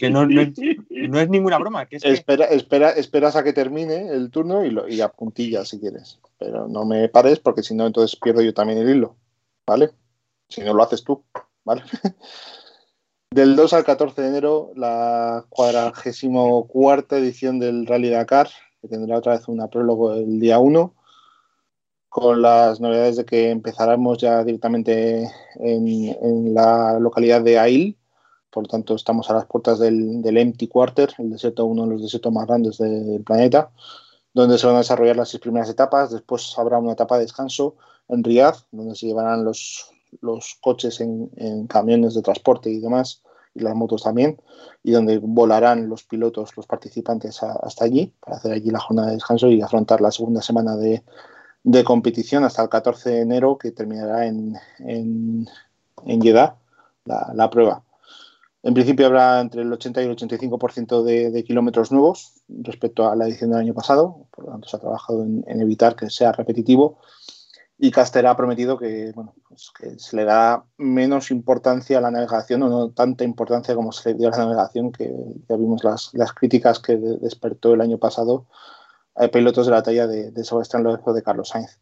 que 0.00 0.10
no, 0.10 0.26
no 0.26 0.40
es, 0.40 0.52
no 0.90 1.20
es 1.20 1.28
ninguna 1.28 1.58
broma, 1.58 1.86
que 1.86 1.96
es 1.96 2.02
que 2.02 2.10
Espera, 2.10 2.46
espera, 2.46 2.90
esperas 2.90 3.36
a 3.36 3.44
que 3.44 3.52
termine 3.52 4.08
el 4.08 4.30
turno 4.30 4.64
y, 4.64 4.70
lo, 4.70 4.88
y 4.88 5.00
apuntillas 5.00 5.68
si 5.68 5.78
quieres. 5.78 6.18
Pero 6.38 6.66
no 6.66 6.84
me 6.84 7.08
pares 7.08 7.38
porque 7.38 7.62
si 7.62 7.72
no, 7.74 7.86
entonces 7.86 8.18
pierdo 8.20 8.42
yo 8.42 8.52
también 8.52 8.80
el 8.80 8.90
hilo. 8.90 9.16
¿Vale? 9.64 9.92
Si 10.48 10.60
no 10.62 10.74
lo 10.74 10.82
haces 10.82 11.04
tú. 11.04 11.22
¿Vale? 11.64 11.82
Del 13.30 13.56
2 13.56 13.72
al 13.72 13.84
14 13.84 14.22
de 14.22 14.28
enero, 14.28 14.70
la 14.76 15.44
44 15.48 17.18
edición 17.18 17.58
del 17.58 17.84
Rally 17.84 18.08
Dakar, 18.08 18.48
que 18.80 18.86
tendrá 18.86 19.18
otra 19.18 19.32
vez 19.32 19.48
una 19.48 19.66
prólogo 19.66 20.14
el 20.14 20.38
día 20.38 20.60
1, 20.60 20.94
con 22.14 22.42
las 22.42 22.80
novedades 22.80 23.16
de 23.16 23.24
que 23.24 23.50
empezaremos 23.50 24.18
ya 24.18 24.44
directamente 24.44 25.28
en, 25.56 26.54
la 26.54 27.00
localidad 27.00 27.42
de 27.42 27.58
Ail, 27.58 27.98
por 28.50 28.62
lo 28.62 28.68
tanto 28.68 28.94
estamos 28.94 29.28
a 29.30 29.34
las 29.34 29.46
puertas 29.46 29.80
del, 29.80 30.24
Empty 30.24 30.68
Quarter, 30.68 31.12
el 31.18 31.30
desierto, 31.30 31.64
uno 31.64 31.82
de 31.82 31.90
los 31.90 32.02
desiertos 32.02 32.32
más 32.32 32.46
grandes 32.46 32.78
de- 32.78 33.02
del 33.02 33.24
planeta, 33.24 33.72
donde 34.32 34.58
se 34.58 34.66
van 34.68 34.76
a 34.76 34.78
desarrollar 34.78 35.16
las 35.16 35.30
seis 35.30 35.40
primeras 35.40 35.68
etapas. 35.68 36.12
Después 36.12 36.54
habrá 36.56 36.78
una 36.78 36.92
etapa 36.92 37.16
de 37.16 37.22
descanso 37.22 37.74
en 38.06 38.22
Riyadh, 38.22 38.58
donde 38.70 38.94
se 38.94 39.06
llevarán 39.06 39.44
los, 39.44 39.90
coches 40.60 41.00
en, 41.00 41.66
camiones 41.66 42.14
de 42.14 42.22
transporte 42.22 42.70
y 42.70 42.78
demás, 42.78 43.22
y 43.56 43.60
las 43.60 43.74
motos 43.74 44.04
también, 44.04 44.40
y 44.84 44.92
donde 44.92 45.18
volarán 45.18 45.88
los 45.88 46.04
pilotos, 46.04 46.56
los 46.56 46.68
participantes 46.68 47.42
hasta 47.42 47.84
allí, 47.84 48.14
para 48.20 48.36
hacer 48.36 48.52
allí 48.52 48.70
la 48.70 48.78
jornada 48.78 49.08
de 49.08 49.14
descanso 49.14 49.48
y 49.48 49.60
afrontar 49.62 50.00
la 50.00 50.12
segunda 50.12 50.42
semana 50.42 50.76
de, 50.76 51.02
de 51.64 51.82
competición 51.82 52.44
hasta 52.44 52.62
el 52.62 52.68
14 52.68 53.10
de 53.10 53.20
enero, 53.22 53.58
que 53.58 53.72
terminará 53.72 54.26
en, 54.26 54.54
en, 54.78 55.46
en 56.06 56.20
Jeddah 56.22 56.56
la, 57.04 57.32
la 57.34 57.50
prueba. 57.50 57.82
En 58.62 58.72
principio 58.72 59.06
habrá 59.06 59.40
entre 59.40 59.62
el 59.62 59.72
80 59.72 60.02
y 60.02 60.06
el 60.06 60.16
85% 60.16 61.02
de, 61.02 61.30
de 61.30 61.44
kilómetros 61.44 61.92
nuevos 61.92 62.32
respecto 62.48 63.10
a 63.10 63.16
la 63.16 63.26
edición 63.26 63.50
del 63.50 63.60
año 63.60 63.74
pasado, 63.74 64.26
por 64.30 64.44
lo 64.46 64.52
tanto 64.52 64.68
se 64.68 64.76
ha 64.76 64.80
trabajado 64.80 65.22
en, 65.22 65.44
en 65.46 65.60
evitar 65.60 65.96
que 65.96 66.08
sea 66.08 66.32
repetitivo 66.32 66.98
y 67.76 67.90
Caster 67.90 68.26
ha 68.26 68.36
prometido 68.36 68.78
que, 68.78 69.12
bueno, 69.14 69.34
pues 69.48 69.70
que 69.78 69.98
se 69.98 70.16
le 70.16 70.24
da 70.24 70.64
menos 70.78 71.30
importancia 71.30 71.98
a 71.98 72.00
la 72.00 72.10
navegación 72.10 72.62
o 72.62 72.68
no 72.68 72.90
tanta 72.90 73.24
importancia 73.24 73.74
como 73.74 73.90
se 73.92 74.10
le 74.10 74.18
dio 74.18 74.28
a 74.28 74.30
la 74.30 74.38
navegación, 74.44 74.92
que 74.92 75.12
ya 75.48 75.56
vimos 75.56 75.82
las, 75.82 76.10
las 76.14 76.32
críticas 76.32 76.78
que 76.78 76.96
de- 76.96 77.16
despertó 77.18 77.74
el 77.74 77.80
año 77.80 77.98
pasado 77.98 78.46
a 79.14 79.28
pilotos 79.28 79.66
de 79.66 79.72
la 79.72 79.82
talla 79.82 80.06
de, 80.06 80.30
de 80.30 80.44
Sebastián 80.44 80.82
López 80.82 81.02
o 81.06 81.12
de 81.12 81.22
Carlos 81.22 81.48
Sainz. 81.48 81.78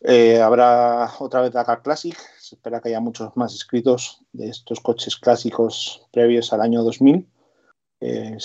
Eh, 0.00 0.40
habrá 0.40 1.10
otra 1.18 1.40
vez 1.40 1.52
Dakar 1.52 1.82
Classic, 1.82 2.16
se 2.38 2.54
espera 2.54 2.80
que 2.80 2.88
haya 2.88 3.00
muchos 3.00 3.36
más 3.36 3.52
inscritos 3.52 4.22
de 4.32 4.48
estos 4.48 4.80
coches 4.80 5.16
clásicos 5.16 6.06
previos 6.12 6.52
al 6.52 6.60
año 6.60 6.82
2000. 6.82 7.26
Eh, 8.00 8.38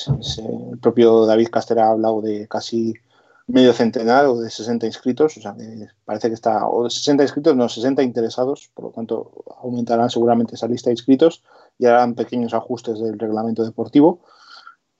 el 0.72 0.80
propio 0.80 1.28
David 1.28 1.50
Caster 1.52 1.78
ha 1.80 1.92
hablado 1.92 2.22
de 2.22 2.48
casi 2.48 2.96
medio 3.46 3.74
centenar 3.74 4.26
o 4.26 4.40
de 4.40 4.50
60 4.50 4.88
inscritos, 4.88 5.38
o 5.38 5.42
sea 5.42 5.56
parece 6.06 6.30
que 6.30 6.34
está, 6.34 6.68
o 6.68 6.86
de 6.86 6.90
60 6.90 7.24
inscritos, 7.24 7.56
no, 7.56 7.70
60 7.70 8.02
interesados, 8.02 8.72
por 8.74 8.86
lo 8.86 8.92
tanto 8.92 9.44
aumentarán 9.62 10.10
seguramente 10.10 10.56
esa 10.56 10.68
lista 10.68 10.90
de 10.90 10.94
inscritos 10.94 11.44
y 11.78 11.86
harán 11.86 12.16
pequeños 12.16 12.54
ajustes 12.54 13.00
del 13.00 13.20
reglamento 13.20 13.64
deportivo 13.64 14.22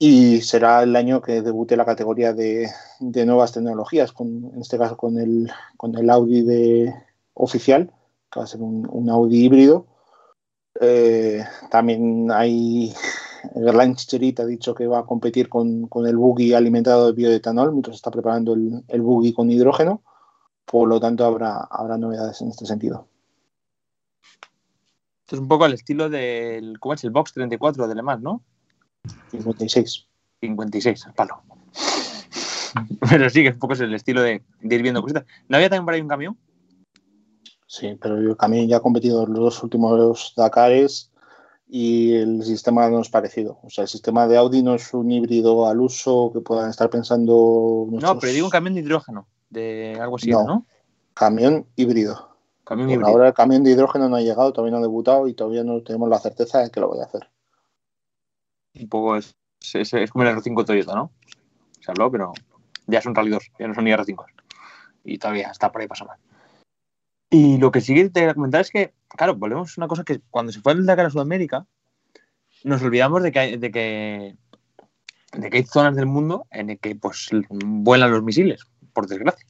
y 0.06 0.42
será 0.42 0.82
el 0.82 0.96
año 0.96 1.22
que 1.22 1.40
debute 1.40 1.78
la 1.78 1.86
categoría 1.86 2.34
de, 2.34 2.68
de 3.00 3.24
nuevas 3.24 3.52
tecnologías, 3.52 4.12
en 4.18 4.60
este 4.60 4.76
caso 4.76 4.98
con 4.98 5.18
el, 5.18 5.50
con 5.78 5.96
el 5.96 6.10
Audi 6.10 6.42
de, 6.42 6.94
oficial, 7.32 7.90
que 8.30 8.40
va 8.40 8.44
a 8.44 8.46
ser 8.46 8.60
un, 8.60 8.86
un 8.90 9.08
Audi 9.08 9.46
híbrido. 9.46 9.86
Eh, 10.78 11.42
también 11.70 12.30
hay 12.30 12.92
Erlang 13.54 13.96
Cherit 13.96 14.40
ha 14.40 14.44
dicho 14.44 14.74
que 14.74 14.86
va 14.86 14.98
a 14.98 15.06
competir 15.06 15.48
con, 15.48 15.86
con 15.88 16.06
el 16.06 16.18
buggy 16.18 16.52
alimentado 16.52 17.06
de 17.06 17.14
bioetanol, 17.14 17.72
mientras 17.72 17.96
está 17.96 18.10
preparando 18.10 18.52
el, 18.52 18.84
el 18.88 19.00
buggy 19.00 19.32
con 19.32 19.50
hidrógeno. 19.50 20.02
Por 20.66 20.86
lo 20.86 21.00
tanto, 21.00 21.24
habrá, 21.24 21.60
habrá 21.70 21.96
novedades 21.96 22.42
en 22.42 22.48
este 22.48 22.66
sentido. 22.66 23.08
Esto 25.22 25.36
es 25.36 25.40
un 25.40 25.48
poco 25.48 25.64
el 25.64 25.72
estilo 25.72 26.10
del. 26.10 26.78
¿Cómo 26.78 26.92
es? 26.92 27.02
El 27.04 27.10
Box 27.10 27.32
34 27.32 27.88
de 27.88 27.94
Le 27.94 28.02
Mans, 28.02 28.22
¿no? 28.22 28.42
56. 29.30 30.06
56, 30.40 31.06
al 31.06 31.14
palo. 31.14 31.42
Pero 33.10 33.30
sí, 33.30 33.42
que 33.42 33.50
un 33.50 33.58
poco 33.58 33.74
es 33.74 33.80
el 33.80 33.94
estilo 33.94 34.22
de, 34.22 34.42
de 34.60 34.74
ir 34.74 34.82
viendo 34.82 35.00
cositas. 35.02 35.24
¿No 35.48 35.56
había 35.56 35.68
también 35.68 35.84
por 35.84 35.94
ahí 35.94 36.00
un 36.00 36.08
camión? 36.08 36.36
Sí, 37.66 37.96
pero 38.00 38.16
el 38.16 38.36
camión 38.36 38.68
ya 38.68 38.76
ha 38.76 38.80
competido 38.80 39.26
los 39.26 39.36
dos 39.36 39.62
últimos 39.64 40.32
Dakares 40.36 41.10
y 41.66 42.14
el 42.14 42.44
sistema 42.44 42.88
no 42.88 43.00
es 43.00 43.08
parecido. 43.08 43.58
O 43.64 43.70
sea, 43.70 43.82
el 43.82 43.88
sistema 43.88 44.28
de 44.28 44.36
Audi 44.36 44.62
no 44.62 44.76
es 44.76 44.94
un 44.94 45.10
híbrido 45.10 45.66
al 45.66 45.80
uso 45.80 46.30
que 46.32 46.40
puedan 46.40 46.70
estar 46.70 46.88
pensando. 46.88 47.88
No, 47.90 48.18
pero 48.20 48.32
digo 48.32 48.46
un 48.46 48.50
camión 48.52 48.74
de 48.74 48.80
hidrógeno, 48.80 49.26
de 49.50 49.98
algo 50.00 50.16
así, 50.16 50.30
¿no? 50.30 50.44
No. 50.44 50.66
Camión 51.14 51.66
híbrido. 51.74 52.28
Camión 52.62 52.86
Por 52.86 52.94
híbrido. 52.94 53.10
ahora 53.10 53.28
el 53.28 53.34
camión 53.34 53.64
de 53.64 53.72
hidrógeno 53.72 54.08
no 54.08 54.16
ha 54.16 54.20
llegado, 54.20 54.52
todavía 54.52 54.72
no 54.72 54.78
ha 54.78 54.82
debutado 54.82 55.26
y 55.26 55.34
todavía 55.34 55.64
no 55.64 55.82
tenemos 55.82 56.08
la 56.08 56.20
certeza 56.20 56.60
de 56.60 56.70
que 56.70 56.78
lo 56.78 56.88
voy 56.88 57.00
a 57.00 57.04
hacer. 57.06 57.28
Un 58.74 58.88
poco 58.88 59.16
es, 59.16 59.36
es, 59.72 59.92
es 59.92 60.10
como 60.10 60.24
el 60.24 60.36
R5 60.36 60.64
Toyota, 60.64 60.94
¿no? 60.94 61.12
Se 61.80 61.90
habló, 61.90 62.10
pero 62.10 62.32
ya 62.86 63.00
son 63.00 63.14
Rally 63.14 63.30
2, 63.30 63.50
ya 63.58 63.68
no 63.68 63.74
son 63.74 63.84
ni 63.84 63.92
R5. 63.92 64.24
Y 65.04 65.18
todavía 65.18 65.50
está 65.50 65.70
por 65.70 65.80
ahí 65.80 65.88
pasando. 65.88 66.14
Y 67.30 67.58
lo 67.58 67.70
que 67.70 67.80
sí 67.80 67.94
que 67.94 68.04
te 68.04 68.20
quería 68.20 68.34
comentar 68.34 68.60
es 68.60 68.70
que, 68.70 68.94
claro, 69.08 69.34
volvemos 69.34 69.76
a 69.76 69.80
una 69.80 69.88
cosa 69.88 70.04
que 70.04 70.20
cuando 70.30 70.52
se 70.52 70.60
fue 70.60 70.72
el 70.72 70.86
Dakar 70.86 71.06
a 71.06 71.10
Sudamérica, 71.10 71.66
nos 72.62 72.82
olvidamos 72.82 73.22
de 73.22 73.32
que 73.32 73.38
hay, 73.38 73.56
de 73.56 73.70
que, 73.70 74.36
de 75.32 75.50
que 75.50 75.56
hay 75.56 75.64
zonas 75.64 75.96
del 75.96 76.06
mundo 76.06 76.46
en 76.50 76.70
el 76.70 76.78
que 76.78 76.94
pues 76.94 77.30
vuelan 77.50 78.10
los 78.10 78.22
misiles, 78.22 78.66
por 78.92 79.06
desgracia. 79.06 79.46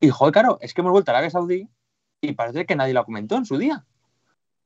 Y 0.00 0.10
joder, 0.10 0.32
claro, 0.32 0.58
es 0.60 0.74
que 0.74 0.80
hemos 0.80 0.92
vuelto 0.92 1.10
a 1.10 1.14
Arabia 1.14 1.30
Saudí 1.30 1.68
y 2.20 2.32
parece 2.32 2.66
que 2.66 2.76
nadie 2.76 2.94
lo 2.94 3.04
comentó 3.04 3.36
en 3.36 3.46
su 3.46 3.56
día. 3.56 3.84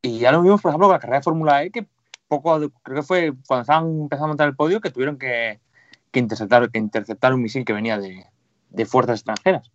Y 0.02 0.18
ya 0.18 0.32
lo 0.32 0.42
vimos, 0.42 0.62
por 0.62 0.70
ejemplo, 0.70 0.88
con 0.88 0.94
la 0.94 1.00
carrera 1.00 1.18
de 1.18 1.24
Fórmula 1.24 1.64
E, 1.64 1.70
que 1.70 1.86
poco, 2.28 2.58
creo 2.82 2.96
que 2.96 3.02
fue 3.02 3.32
cuando 3.46 3.62
estaban 3.62 4.00
empezando 4.02 4.24
a 4.24 4.28
montar 4.28 4.48
el 4.48 4.56
podio, 4.56 4.80
que 4.80 4.90
tuvieron 4.90 5.18
que, 5.18 5.60
que 6.10 6.20
interceptar, 6.20 6.70
que 6.70 6.78
interceptar 6.78 7.34
un 7.34 7.42
misil 7.42 7.64
que 7.64 7.72
venía 7.72 7.98
de, 7.98 8.26
de 8.70 8.86
fuerzas 8.86 9.20
extranjeras. 9.20 9.70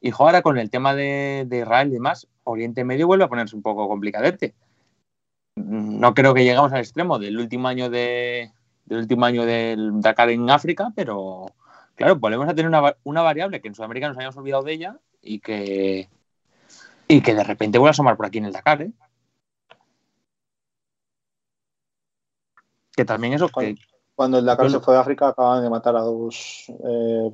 Y 0.00 0.12
ahora 0.12 0.42
con 0.42 0.58
el 0.58 0.70
tema 0.70 0.94
de, 0.94 1.44
de 1.48 1.60
Israel 1.60 1.88
y 1.88 1.92
demás, 1.92 2.28
Oriente 2.44 2.84
Medio 2.84 3.06
vuelve 3.06 3.24
a 3.24 3.28
ponerse 3.28 3.56
un 3.56 3.62
poco 3.62 3.88
complicadete. 3.88 4.54
No 5.56 6.12
creo 6.14 6.34
que 6.34 6.44
llegamos 6.44 6.72
al 6.72 6.80
extremo 6.80 7.18
del 7.18 7.38
último 7.38 7.68
año 7.68 7.88
de, 7.88 8.52
del 8.84 8.98
último 8.98 9.24
año 9.24 9.46
del 9.46 10.00
Dakar 10.00 10.30
en 10.30 10.50
África, 10.50 10.92
pero 10.94 11.46
claro, 11.94 12.16
volvemos 12.16 12.48
a 12.48 12.54
tener 12.54 12.68
una, 12.68 12.96
una 13.04 13.22
variable 13.22 13.60
que 13.60 13.68
en 13.68 13.74
Sudamérica 13.74 14.08
nos 14.08 14.16
habíamos 14.16 14.36
olvidado 14.36 14.62
de 14.64 14.72
ella 14.72 14.98
y 15.22 15.38
que, 15.40 16.08
y 17.08 17.22
que 17.22 17.34
de 17.34 17.44
repente 17.44 17.78
vuelve 17.78 17.90
a 17.90 17.92
asomar 17.92 18.16
por 18.16 18.26
aquí 18.26 18.38
en 18.38 18.46
el 18.46 18.52
Dakar, 18.52 18.82
¿eh? 18.82 18.90
Que 22.96 23.04
también 23.04 23.32
eso, 23.34 23.48
que, 23.48 23.74
Cuando 24.14 24.38
el 24.38 24.44
Dakar 24.44 24.66
Bueno. 24.66 24.78
se 24.78 24.84
fue 24.84 24.94
de 24.94 25.00
África 25.00 25.28
acaban 25.28 25.62
de 25.62 25.70
matar 25.70 25.96
a 25.96 26.00
dos 26.02 26.66
eh, 26.68 27.30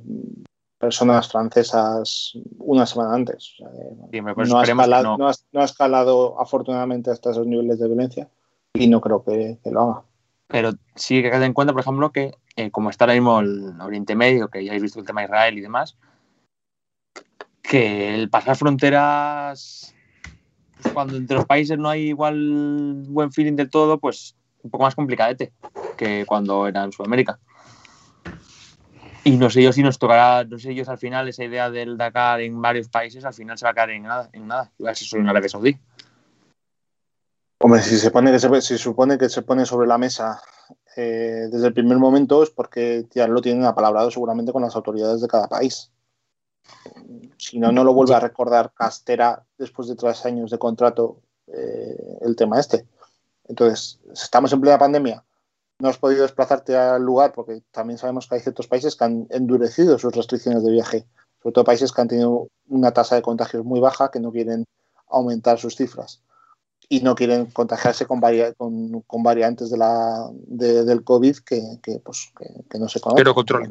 personas 0.79 1.31
francesas 1.31 2.33
una 2.57 2.85
semana 2.87 3.13
antes. 3.13 3.53
O 3.59 4.09
sea, 4.09 4.33
pues 4.33 4.49
no, 4.49 4.59
ha 4.59 4.63
escalado, 4.63 5.03
no. 5.03 5.17
no 5.17 5.29
ha- 5.29 5.35
no 5.51 5.61
ha 5.61 5.65
escalado 5.65 6.41
afortunadamente 6.41 7.11
hasta 7.11 7.31
esos 7.31 7.45
niveles 7.45 7.79
de 7.79 7.87
violencia 7.87 8.29
y 8.73 8.87
no 8.87 8.99
creo 8.99 9.23
que, 9.23 9.59
que 9.63 9.69
lo 9.69 9.81
haga. 9.81 10.03
Pero 10.47 10.71
sí 10.95 11.21
que 11.21 11.29
tener 11.29 11.43
en 11.43 11.53
cuenta, 11.53 11.71
por 11.71 11.81
ejemplo, 11.81 12.11
que 12.11 12.33
eh, 12.55 12.71
como 12.71 12.89
está 12.89 13.05
ahora 13.05 13.13
mismo 13.13 13.39
el 13.39 13.79
Oriente 13.79 14.15
Medio, 14.15 14.49
que 14.49 14.65
ya 14.65 14.71
habéis 14.71 14.83
visto 14.83 14.99
el 14.99 15.05
tema 15.05 15.21
de 15.21 15.25
Israel 15.25 15.57
y 15.57 15.61
demás, 15.61 15.95
que 17.61 18.15
el 18.15 18.29
pasar 18.29 18.57
fronteras, 18.57 19.93
pues, 20.81 20.93
cuando 20.93 21.15
entre 21.15 21.37
los 21.37 21.45
países 21.45 21.77
no 21.77 21.87
hay 21.89 22.07
igual 22.09 23.03
buen 23.07 23.31
feeling 23.31 23.55
del 23.55 23.69
todo, 23.69 23.99
pues 23.99 24.35
un 24.63 24.71
poco 24.71 24.83
más 24.83 24.95
complicadete 24.95 25.53
que 25.97 26.25
cuando 26.25 26.67
era 26.67 26.83
en 26.83 26.91
Sudamérica. 26.91 27.39
Y 29.23 29.37
no 29.37 29.49
sé 29.49 29.61
yo 29.61 29.71
si 29.71 29.83
nos 29.83 29.99
tocará, 29.99 30.43
no 30.43 30.57
sé 30.57 30.73
yo 30.73 30.83
si 30.83 30.89
al 30.89 30.97
final 30.97 31.27
esa 31.27 31.43
idea 31.43 31.69
del 31.69 31.97
Dakar 31.97 32.41
en 32.41 32.59
varios 32.59 32.89
países 32.89 33.23
al 33.23 33.33
final 33.33 33.57
se 33.57 33.65
va 33.65 33.71
a 33.71 33.75
caer 33.75 33.91
en 33.91 34.03
nada, 34.03 34.29
en 34.33 34.47
nada. 34.47 34.71
Iba 34.79 34.91
a 34.91 34.95
ser 34.95 35.07
solo 35.07 35.21
en 35.21 35.29
Arabia 35.29 35.49
Saudí. 35.49 35.77
Hombre, 37.59 37.81
si 37.83 37.97
se 37.97 38.09
pone 38.09 38.31
que 38.31 38.39
se, 38.39 38.61
si 38.61 38.77
supone 38.79 39.19
que 39.19 39.29
se 39.29 39.43
pone 39.43 39.67
sobre 39.67 39.87
la 39.87 39.99
mesa 39.99 40.41
eh, 40.95 41.47
desde 41.51 41.67
el 41.67 41.73
primer 41.73 41.99
momento 41.99 42.41
es 42.41 42.49
porque 42.49 43.05
ya 43.13 43.27
lo 43.27 43.41
tienen 43.41 43.65
apalabrado 43.65 44.09
seguramente 44.09 44.51
con 44.51 44.63
las 44.63 44.75
autoridades 44.75 45.21
de 45.21 45.27
cada 45.27 45.47
país. 45.47 45.91
Si 47.37 47.59
no, 47.59 47.71
no 47.71 47.83
lo 47.83 47.93
vuelve 47.93 48.15
a 48.15 48.19
recordar 48.19 48.73
Castera 48.73 49.43
después 49.57 49.87
de 49.87 49.95
tres 49.95 50.25
años 50.25 50.49
de 50.49 50.57
contrato 50.57 51.21
eh, 51.47 52.17
el 52.21 52.35
tema 52.35 52.59
este. 52.59 52.87
Entonces, 53.51 53.99
estamos 54.13 54.53
en 54.53 54.61
plena 54.61 54.77
pandemia, 54.77 55.25
no 55.79 55.89
has 55.89 55.97
podido 55.97 56.21
desplazarte 56.21 56.77
al 56.77 57.01
lugar 57.03 57.33
porque 57.33 57.61
también 57.71 57.97
sabemos 57.97 58.25
que 58.27 58.35
hay 58.35 58.41
ciertos 58.41 58.67
países 58.67 58.95
que 58.95 59.03
han 59.03 59.27
endurecido 59.29 59.99
sus 59.99 60.15
restricciones 60.15 60.63
de 60.63 60.71
viaje, 60.71 61.05
sobre 61.43 61.53
todo 61.53 61.65
países 61.65 61.91
que 61.91 61.99
han 62.01 62.07
tenido 62.07 62.47
una 62.69 62.91
tasa 62.91 63.15
de 63.15 63.21
contagios 63.21 63.65
muy 63.65 63.81
baja 63.81 64.09
que 64.09 64.21
no 64.21 64.31
quieren 64.31 64.63
aumentar 65.09 65.59
sus 65.59 65.75
cifras 65.75 66.21
y 66.87 67.01
no 67.01 67.13
quieren 67.13 67.47
contagiarse 67.47 68.05
con, 68.05 68.21
varia- 68.21 68.53
con, 68.53 69.01
con 69.01 69.21
variantes 69.21 69.69
de 69.69 69.77
la, 69.77 70.29
de- 70.33 70.85
del 70.85 71.03
COVID 71.03 71.37
que, 71.39 71.61
que, 71.83 71.99
pues, 71.99 72.31
que, 72.39 72.45
que 72.69 72.79
no 72.79 72.87
se 72.87 73.01
conocen. 73.01 73.17
Pero 73.23 73.35
controlen. 73.35 73.69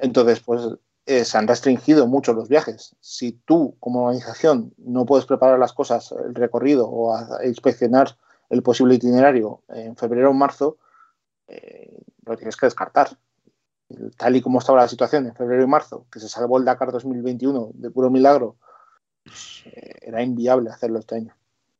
Entonces, 0.00 0.40
pues 0.40 0.62
eh, 1.06 1.24
se 1.24 1.38
han 1.38 1.46
restringido 1.46 2.08
mucho 2.08 2.32
los 2.32 2.48
viajes. 2.48 2.96
Si 3.00 3.32
tú, 3.44 3.76
como 3.78 4.04
organización, 4.06 4.72
no 4.78 5.06
puedes 5.06 5.26
preparar 5.26 5.58
las 5.60 5.72
cosas, 5.72 6.12
el 6.24 6.34
recorrido 6.34 6.88
o 6.88 7.14
a- 7.14 7.38
a 7.40 7.46
inspeccionar 7.46 8.16
el 8.48 8.62
posible 8.62 8.94
itinerario 8.94 9.62
en 9.68 9.96
febrero 9.96 10.30
o 10.30 10.34
marzo, 10.34 10.78
eh, 11.46 12.02
lo 12.24 12.36
tienes 12.36 12.56
que 12.56 12.66
descartar. 12.66 13.10
Tal 14.16 14.36
y 14.36 14.42
como 14.42 14.58
estaba 14.58 14.82
la 14.82 14.88
situación 14.88 15.26
en 15.26 15.34
febrero 15.34 15.62
y 15.62 15.66
marzo, 15.66 16.06
que 16.12 16.20
se 16.20 16.28
salvó 16.28 16.58
el 16.58 16.64
Dakar 16.64 16.92
2021 16.92 17.70
de 17.74 17.90
puro 17.90 18.10
milagro, 18.10 18.56
pues, 19.24 19.62
eh, 19.66 19.98
era 20.02 20.22
inviable 20.22 20.70
hacerlo 20.70 20.98
este 20.98 21.16
año. 21.16 21.34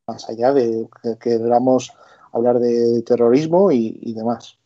Más 0.06 0.28
allá 0.28 0.52
de 0.52 0.88
que 1.02 1.18
queramos 1.18 1.92
hablar 2.32 2.58
de, 2.58 3.02
terrorismo 3.02 3.70
y, 3.72 4.14
demás. 4.14 4.58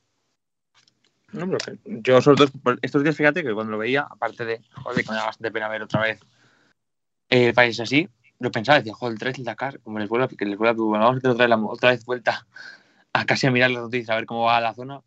Yo 1.85 2.21
sobre 2.21 2.47
por 2.47 2.79
estos 2.83 3.03
días, 3.03 3.17
fíjate 3.17 3.43
que 3.43 3.55
cuando 3.55 3.73
lo 3.73 3.79
veía, 3.79 4.03
aparte 4.03 4.45
de, 4.45 4.61
joder, 4.83 5.05
que 5.05 5.11
me 5.11 5.17
da 5.17 5.25
bastante 5.25 5.51
pena 5.51 5.69
ver 5.69 5.83
otra 5.83 6.03
vez 6.03 6.21
eh, 7.31 7.53
países 7.55 7.81
así, 7.81 8.09
lo 8.43 8.51
pensaba, 8.51 8.79
decía, 8.79 8.95
joder, 8.95 9.19
3 9.19 9.39
el 9.39 9.45
Dakar, 9.45 9.81
como 9.81 9.99
les 9.99 10.09
vuelve, 10.09 10.25
a- 10.27 10.29
que 10.29 10.45
les 10.45 10.59
vuelve 10.59 10.71
a 10.71 10.85
bueno, 10.85 11.05
vamos 11.05 11.25
a 11.25 11.31
otra 11.31 11.47
vez, 11.47 11.57
otra 11.65 11.91
vez 11.91 12.05
vuelta 12.05 12.47
a 13.13 13.25
casi 13.25 13.47
a 13.47 13.51
mirar 13.51 13.71
las 13.71 13.83
noticias, 13.83 14.11
a 14.11 14.17
ver 14.17 14.27
cómo 14.27 14.45
va 14.45 14.61
la 14.61 14.75
zona. 14.75 15.01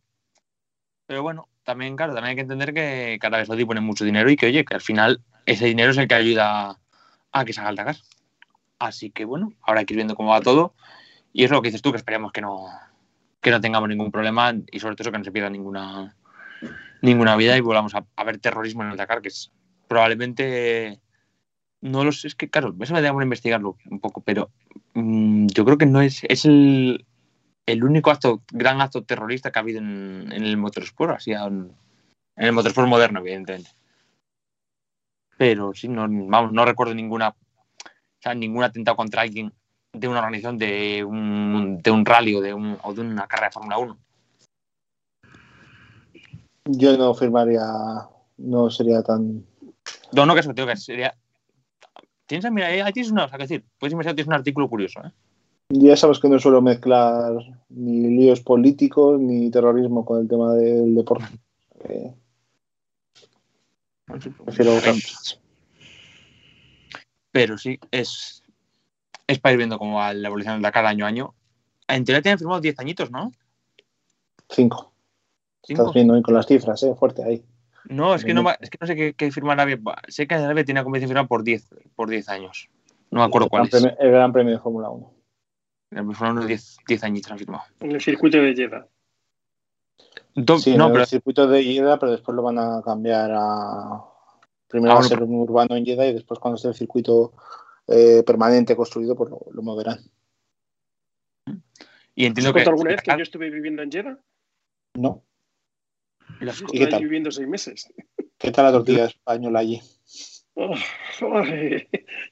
Pero 1.08 1.22
bueno, 1.22 1.48
también, 1.64 1.96
claro, 1.96 2.14
también 2.14 2.32
hay 2.32 2.36
que 2.36 2.42
entender 2.42 2.74
que 2.74 3.18
cada 3.22 3.38
vez 3.38 3.48
Saudí 3.48 3.66
pone 3.66 3.82
mucho 3.82 4.06
dinero 4.06 4.30
y 4.30 4.36
que, 4.36 4.48
oye, 4.48 4.66
que 4.66 4.76
al 4.76 4.82
final 4.82 5.22
ese 5.46 5.66
dinero 5.66 5.92
es 5.92 5.98
el 5.98 6.08
que 6.08 6.16
ayuda 6.16 6.80
a 7.32 7.46
que 7.46 7.54
se 7.54 7.62
haga 7.62 7.70
el 7.70 7.76
Dakar. 7.76 7.98
Así 8.80 9.10
que 9.12 9.26
bueno, 9.26 9.54
ahora 9.62 9.82
hay 9.82 9.86
que 9.86 9.94
ir 9.94 9.98
viendo 9.98 10.16
cómo 10.16 10.30
va 10.32 10.42
todo. 10.42 10.74
Y 11.34 11.44
es 11.44 11.52
lo 11.52 11.62
que 11.62 11.68
dices 11.70 11.82
tú, 11.82 11.92
que 11.92 11.98
esperemos 11.98 12.32
que 12.32 12.42
no, 12.42 12.68
que 13.42 13.52
no 13.52 13.62
tengamos 13.62 13.90
ningún 13.90 14.12
problema 14.12 14.54
y 14.72 14.80
sobre 14.80 14.96
todo 14.96 15.12
que 15.12 15.18
no 15.18 15.24
se 15.24 15.32
pierda 15.32 15.50
ninguna 15.50 16.16
ninguna 17.02 17.36
vida 17.36 17.56
y 17.58 17.62
volvamos 17.62 17.94
a, 17.94 18.06
a 18.16 18.24
ver 18.24 18.40
terrorismo 18.40 18.84
en 18.84 18.92
el 18.92 18.98
Dakar, 18.98 19.22
que 19.22 19.28
es 19.28 19.52
probablemente 19.88 21.00
no 21.86 22.04
lo 22.04 22.12
sé, 22.12 22.28
es 22.28 22.36
que 22.36 22.50
claro, 22.50 22.76
eso 22.80 22.94
me 22.94 23.02
da 23.02 23.14
por 23.14 23.22
investigarlo 23.22 23.78
un 23.92 24.00
poco, 24.00 24.22
pero 24.22 24.50
mm, 24.96 25.46
yo 25.54 25.66
creo 25.66 25.78
que 25.78 25.86
no 25.86 26.02
es, 26.02 26.24
es 26.24 26.46
el, 26.46 27.06
el 27.68 27.84
único 27.84 28.10
acto, 28.10 28.42
gran 28.52 28.82
acto 28.82 29.04
terrorista 29.04 29.52
que 29.52 29.60
ha 29.60 29.62
habido 29.62 29.80
en, 29.80 30.32
en 30.32 30.44
el 30.44 30.58
motorsport, 30.58 31.18
así 31.18 31.32
en, 31.32 31.72
en 32.36 32.46
el 32.46 32.54
motorsport 32.54 32.88
moderno, 32.88 33.20
evidentemente. 33.20 33.70
Pero 35.38 35.74
sí, 35.76 35.88
no, 35.88 36.08
vamos, 36.10 36.54
no 36.54 36.66
recuerdo 36.66 36.96
ninguna, 36.96 37.30
o 37.30 37.36
sea, 38.20 38.34
ningún 38.34 38.64
atentado 38.64 38.98
contra 38.98 39.22
alguien 39.22 39.54
de 39.94 40.08
una 40.08 40.20
organización 40.20 40.58
de 40.58 41.04
un, 41.04 41.82
de 41.84 41.92
un 41.92 42.04
rally 42.04 42.34
o 42.34 42.42
de, 42.42 42.54
un, 42.54 42.80
o 42.82 42.94
de 42.96 43.02
una 43.02 43.28
carrera 43.28 43.50
de 43.50 43.54
Fórmula 43.54 43.78
1. 43.78 43.98
Yo 46.66 46.98
no 46.98 47.14
firmaría, 47.14 47.62
no 48.38 48.72
sería 48.72 49.04
tan. 49.04 49.46
No, 50.14 50.26
no, 50.26 50.34
que 50.34 50.40
eso, 50.40 50.56
tío, 50.56 50.66
que 50.66 50.76
sería. 50.78 51.16
Tienes, 52.26 52.52
mira, 52.52 52.68
ahí 52.68 52.92
tienes 52.92 53.12
una, 53.12 53.26
o 53.26 53.30
sea, 53.30 53.38
que 53.38 53.44
decir, 53.44 53.64
puedes 53.80 53.94
investigar, 53.94 54.16
tienes 54.16 54.28
un 54.28 54.34
artículo 54.34 54.68
curioso, 54.68 55.00
¿eh? 55.06 55.12
Ya 55.70 55.96
sabes 55.96 56.20
que 56.20 56.30
no 56.30 56.38
suelo 56.38 56.62
mezclar 56.62 57.34
ni 57.70 58.16
líos 58.16 58.42
políticos 58.42 59.20
ni 59.20 59.50
terrorismo 59.50 60.06
con 60.06 60.22
el 60.22 60.28
tema 60.28 60.54
del 60.54 60.94
deporte. 60.94 61.26
Eh, 61.86 62.14
prefiero 64.06 64.76
otras. 64.76 65.40
Pero 67.32 67.58
sí, 67.58 67.80
es, 67.90 68.44
es 69.26 69.40
para 69.40 69.54
ir 69.54 69.58
viendo 69.58 69.80
cómo 69.80 69.98
va 69.98 70.14
la 70.14 70.28
evolución 70.28 70.56
del 70.56 70.62
Dakar 70.62 70.86
año 70.86 71.06
a 71.06 71.08
año. 71.08 71.34
En 71.88 72.06
teoría 72.06 72.22
tienen 72.22 72.38
firmado 72.38 72.62
10 72.62 72.80
añitos, 72.80 73.12
¿no? 73.12 73.32
Cinco. 74.50 74.94
¿Cinco? 75.64 75.82
Estás 75.82 75.94
viendo 75.96 76.14
ahí 76.14 76.22
con 76.22 76.36
las 76.36 76.46
cifras, 76.46 76.84
eh, 76.84 76.94
fuerte 76.96 77.24
ahí. 77.24 77.44
No, 77.90 78.16
es 78.16 78.26
que 78.26 78.34
no, 78.34 78.44
va- 78.44 78.58
es 78.60 78.70
que 78.70 78.78
no 78.82 78.88
sé 78.88 78.96
qué, 78.96 79.14
qué 79.14 79.32
firma 79.32 79.54
Arabia. 79.54 79.80
Sé 80.08 80.28
que 80.28 80.36
Arabia 80.36 80.64
tiene 80.66 80.80
una 80.80 80.84
convención 80.86 81.10
firmada 81.10 81.28
por 81.28 81.44
10, 81.44 81.70
por 81.96 82.10
diez 82.10 82.30
años. 82.30 82.70
No 83.12 83.20
me 83.20 83.26
acuerdo 83.26 83.46
el, 83.46 83.50
cuál 83.50 83.64
es. 83.66 83.70
premio, 83.70 83.96
el 84.00 84.12
Gran 84.12 84.34
Premio 84.34 84.54
de 84.54 84.60
Fórmula 84.60 84.90
1. 84.90 85.14
Fueron 86.14 86.38
unos 86.38 86.48
10, 86.48 86.78
10 86.88 87.04
añitos 87.04 87.32
han 87.32 87.38
firmado. 87.38 87.64
En 87.80 87.92
el 87.92 88.02
circuito 88.02 88.38
de 88.40 88.54
Jeddah. 88.56 88.88
Sí, 90.60 90.76
no, 90.76 90.88
en 90.88 90.92
pero 90.92 91.02
el 91.04 91.08
circuito 91.08 91.48
de 91.48 91.64
Jeddah, 91.64 91.98
pero 92.00 92.12
después 92.12 92.36
lo 92.36 92.42
van 92.44 92.58
a 92.60 92.82
cambiar 92.84 93.32
a. 93.34 94.04
Primero 94.68 94.92
Ah, 94.94 94.96
va 94.96 95.02
a 95.02 95.04
ser 95.04 95.22
un 95.24 95.36
urbano 95.36 95.76
en 95.76 95.86
Jeddah 95.86 96.08
y 96.08 96.14
después, 96.14 96.40
cuando 96.40 96.56
esté 96.56 96.68
el 96.70 96.74
circuito 96.74 97.34
eh, 97.88 98.24
permanente 98.26 98.76
construido, 98.76 99.16
pues 99.16 99.30
lo, 99.30 99.40
lo 99.52 99.62
moverán. 99.62 100.00
y 102.16 102.24
¿Te 102.24 102.28
entiendo 102.28 102.54
que 102.54 102.62
alguna 102.62 102.90
vez 102.92 103.02
que 103.02 103.12
yo 103.12 103.24
estuve 103.24 103.50
viviendo 103.50 103.84
en 103.84 103.92
Jeddah? 103.92 104.20
No. 104.98 105.24
Las- 106.40 106.60
Yo 106.60 107.32
seis 107.32 107.48
meses. 107.48 107.94
¿Qué 108.38 108.52
tal 108.52 108.66
la 108.66 108.72
tortilla 108.72 109.06
española 109.06 109.60
allí? 109.60 109.82
Oh, 110.58 110.74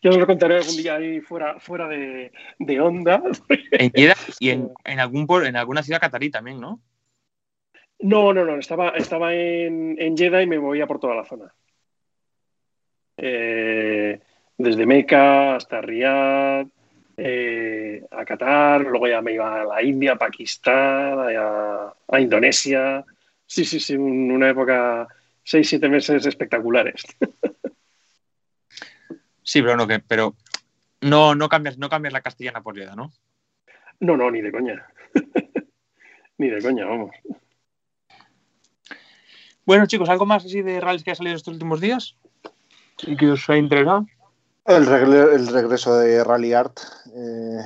ya 0.02 0.10
os 0.10 0.18
lo 0.18 0.26
contaré 0.26 0.56
algún 0.56 0.78
día 0.78 0.96
ahí 0.96 1.20
fuera, 1.20 1.60
fuera 1.60 1.90
de, 1.90 2.32
de 2.58 2.80
onda. 2.80 3.22
en 3.72 3.92
Jeddah 3.92 4.16
y 4.40 4.50
en, 4.50 4.72
en 4.86 5.00
algún 5.00 5.26
en 5.46 5.58
alguna 5.58 5.84
ciudad 5.84 6.00
catarí 6.00 6.30
también, 6.32 6.60
¿no? 6.62 6.80
No, 8.00 8.34
no, 8.34 8.46
no. 8.46 8.58
Estaba, 8.58 8.90
estaba 8.92 9.34
en, 9.34 9.98
en 10.00 10.16
Jeddah 10.18 10.42
y 10.42 10.48
me 10.48 10.60
movía 10.60 10.88
por 10.88 11.00
toda 11.00 11.16
la 11.16 11.26
zona. 11.26 11.54
Eh, 13.18 14.20
desde 14.58 14.86
Meca 14.86 15.56
hasta 15.56 15.82
Riyadh, 15.82 16.68
eh, 17.18 18.04
a 18.12 18.26
Qatar, 18.26 18.82
luego 18.82 19.08
ya 19.08 19.22
me 19.22 19.34
iba 19.34 19.62
a 19.62 19.66
la 19.66 19.84
India, 19.84 20.14
a 20.14 20.18
Pakistán, 20.18 21.20
a, 21.38 21.94
a 22.08 22.20
Indonesia. 22.20 23.06
Sí, 23.54 23.66
sí, 23.66 23.80
sí, 23.80 23.96
un- 23.96 24.32
una 24.32 24.50
época, 24.50 25.08
seis, 25.44 25.70
siete 25.70 25.88
meses 25.88 26.26
espectaculares. 26.26 27.04
Sí, 29.46 29.62
pero 29.62 29.76
no, 29.76 29.86
que, 29.86 30.00
pero 30.00 30.36
no, 31.02 31.36
no 31.36 31.50
cambias, 31.50 31.78
no 31.78 31.90
cambias 31.90 32.14
la 32.14 32.22
castellana 32.22 32.64
por 32.64 32.78
Jeddah, 32.78 32.96
¿no? 32.96 33.12
No, 34.00 34.16
no, 34.16 34.32
ni 34.32 34.42
de 34.42 34.54
coña. 34.54 34.88
ni 36.38 36.50
de 36.50 36.62
coña, 36.62 36.86
vamos. 36.86 37.12
Bueno, 39.66 39.86
chicos, 39.86 40.08
¿algo 40.08 40.26
más 40.26 40.46
así 40.46 40.62
de 40.62 40.80
rallies 40.80 41.04
que 41.04 41.12
ha 41.12 41.16
salido 41.16 41.36
estos 41.36 41.54
últimos 41.54 41.82
días? 41.82 42.16
¿Y 43.06 43.18
que 43.18 43.32
os 43.32 43.50
ha 43.50 43.58
interesado? 43.58 44.08
El, 44.66 44.86
regreso 44.86 45.98
de 45.98 46.24
Rally 46.24 46.54
Art, 46.54 46.80
eh, 47.14 47.60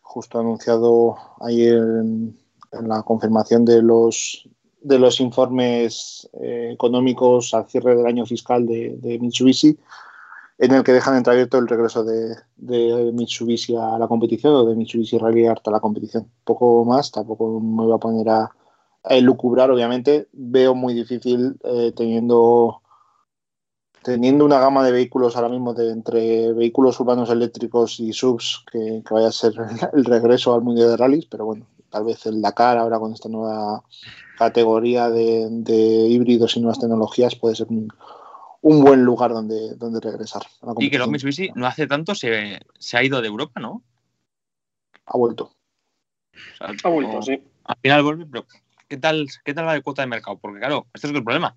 justo 0.00 0.40
anunciado 0.40 1.18
ayer 1.42 1.74
en, 1.74 2.38
en 2.72 2.88
la 2.88 3.02
confirmación 3.02 3.66
de 3.66 3.82
los 3.82 4.48
de 4.82 4.98
los 4.98 5.20
informes 5.20 6.28
eh, 6.40 6.70
económicos 6.72 7.54
al 7.54 7.66
cierre 7.66 7.96
del 7.96 8.06
año 8.06 8.26
fiscal 8.26 8.66
de, 8.66 9.18
Mitsubishi, 9.20 9.78
en 10.58 10.72
el 10.72 10.84
que 10.84 10.92
dejan 10.92 11.16
entreabierto 11.16 11.58
el 11.58 11.68
regreso 11.68 12.04
de, 12.04 12.36
Mitsubishi 13.12 13.76
a 13.76 13.98
la 13.98 14.08
competición 14.08 14.54
o 14.54 14.64
de 14.64 14.74
Mitsubishi 14.74 15.18
Rally 15.18 15.46
Art 15.46 15.66
a 15.68 15.70
la 15.70 15.80
competición. 15.80 16.28
Poco 16.44 16.84
más, 16.84 17.10
tampoco 17.10 17.60
me 17.60 17.84
voy 17.84 17.94
a 17.94 17.98
poner 17.98 18.28
a, 18.28 18.50
a 19.04 19.14
elucubrar, 19.14 19.70
obviamente. 19.70 20.28
Veo 20.32 20.74
muy 20.74 20.94
difícil 20.94 21.56
eh, 21.64 21.92
teniendo 21.96 22.82
teniendo 24.02 24.44
una 24.44 24.58
gama 24.58 24.84
de 24.84 24.92
vehículos 24.92 25.36
ahora 25.36 25.48
mismo 25.48 25.74
de 25.74 25.90
entre 25.90 26.52
vehículos 26.52 26.98
urbanos 27.00 27.30
eléctricos 27.30 28.00
y 28.00 28.12
subs 28.12 28.64
que, 28.70 29.02
vaya 29.10 29.28
a 29.28 29.32
ser 29.32 29.54
el 29.92 30.04
regreso 30.04 30.54
al 30.54 30.62
mundial 30.62 30.88
de 30.88 30.96
rallies, 30.96 31.26
pero 31.26 31.46
bueno, 31.46 31.66
tal 31.90 32.04
vez 32.04 32.26
el 32.26 32.42
Dakar 32.42 32.78
ahora 32.78 32.98
con 32.98 33.12
esta 33.12 33.28
nueva 33.28 33.82
categoría 34.44 35.10
de, 35.10 35.48
de 35.50 35.74
híbridos 36.08 36.56
y 36.56 36.60
nuevas 36.60 36.78
tecnologías 36.80 37.34
puede 37.34 37.56
ser 37.56 37.68
un, 37.70 37.88
un 38.62 38.84
buen 38.84 39.04
lugar 39.04 39.32
donde, 39.32 39.74
donde 39.76 40.00
regresar. 40.00 40.42
Y 40.78 40.90
que 40.90 40.98
competición. 40.98 41.10
Mitsubishi 41.10 41.50
no 41.54 41.66
hace 41.66 41.86
tanto 41.86 42.14
se, 42.14 42.60
se 42.78 42.96
ha 42.96 43.02
ido 43.02 43.20
de 43.20 43.28
Europa, 43.28 43.60
¿no? 43.60 43.82
Ha 45.06 45.16
vuelto. 45.18 45.52
O 46.34 46.56
sea, 46.56 46.68
Ha 46.84 46.88
vuelto, 46.88 47.22
sí. 47.22 47.42
Al 47.64 47.76
final 47.82 48.02
vuelve, 48.02 48.26
pero 48.26 48.46
¿qué 48.88 48.96
tal, 48.96 49.26
¿qué 49.44 49.54
tal 49.54 49.66
va 49.66 49.74
de 49.74 49.82
cuota 49.82 50.02
de 50.02 50.08
mercado? 50.08 50.38
Porque 50.38 50.58
claro, 50.60 50.86
este 50.94 51.06
es 51.08 51.12
el 51.14 51.24
problema. 51.24 51.54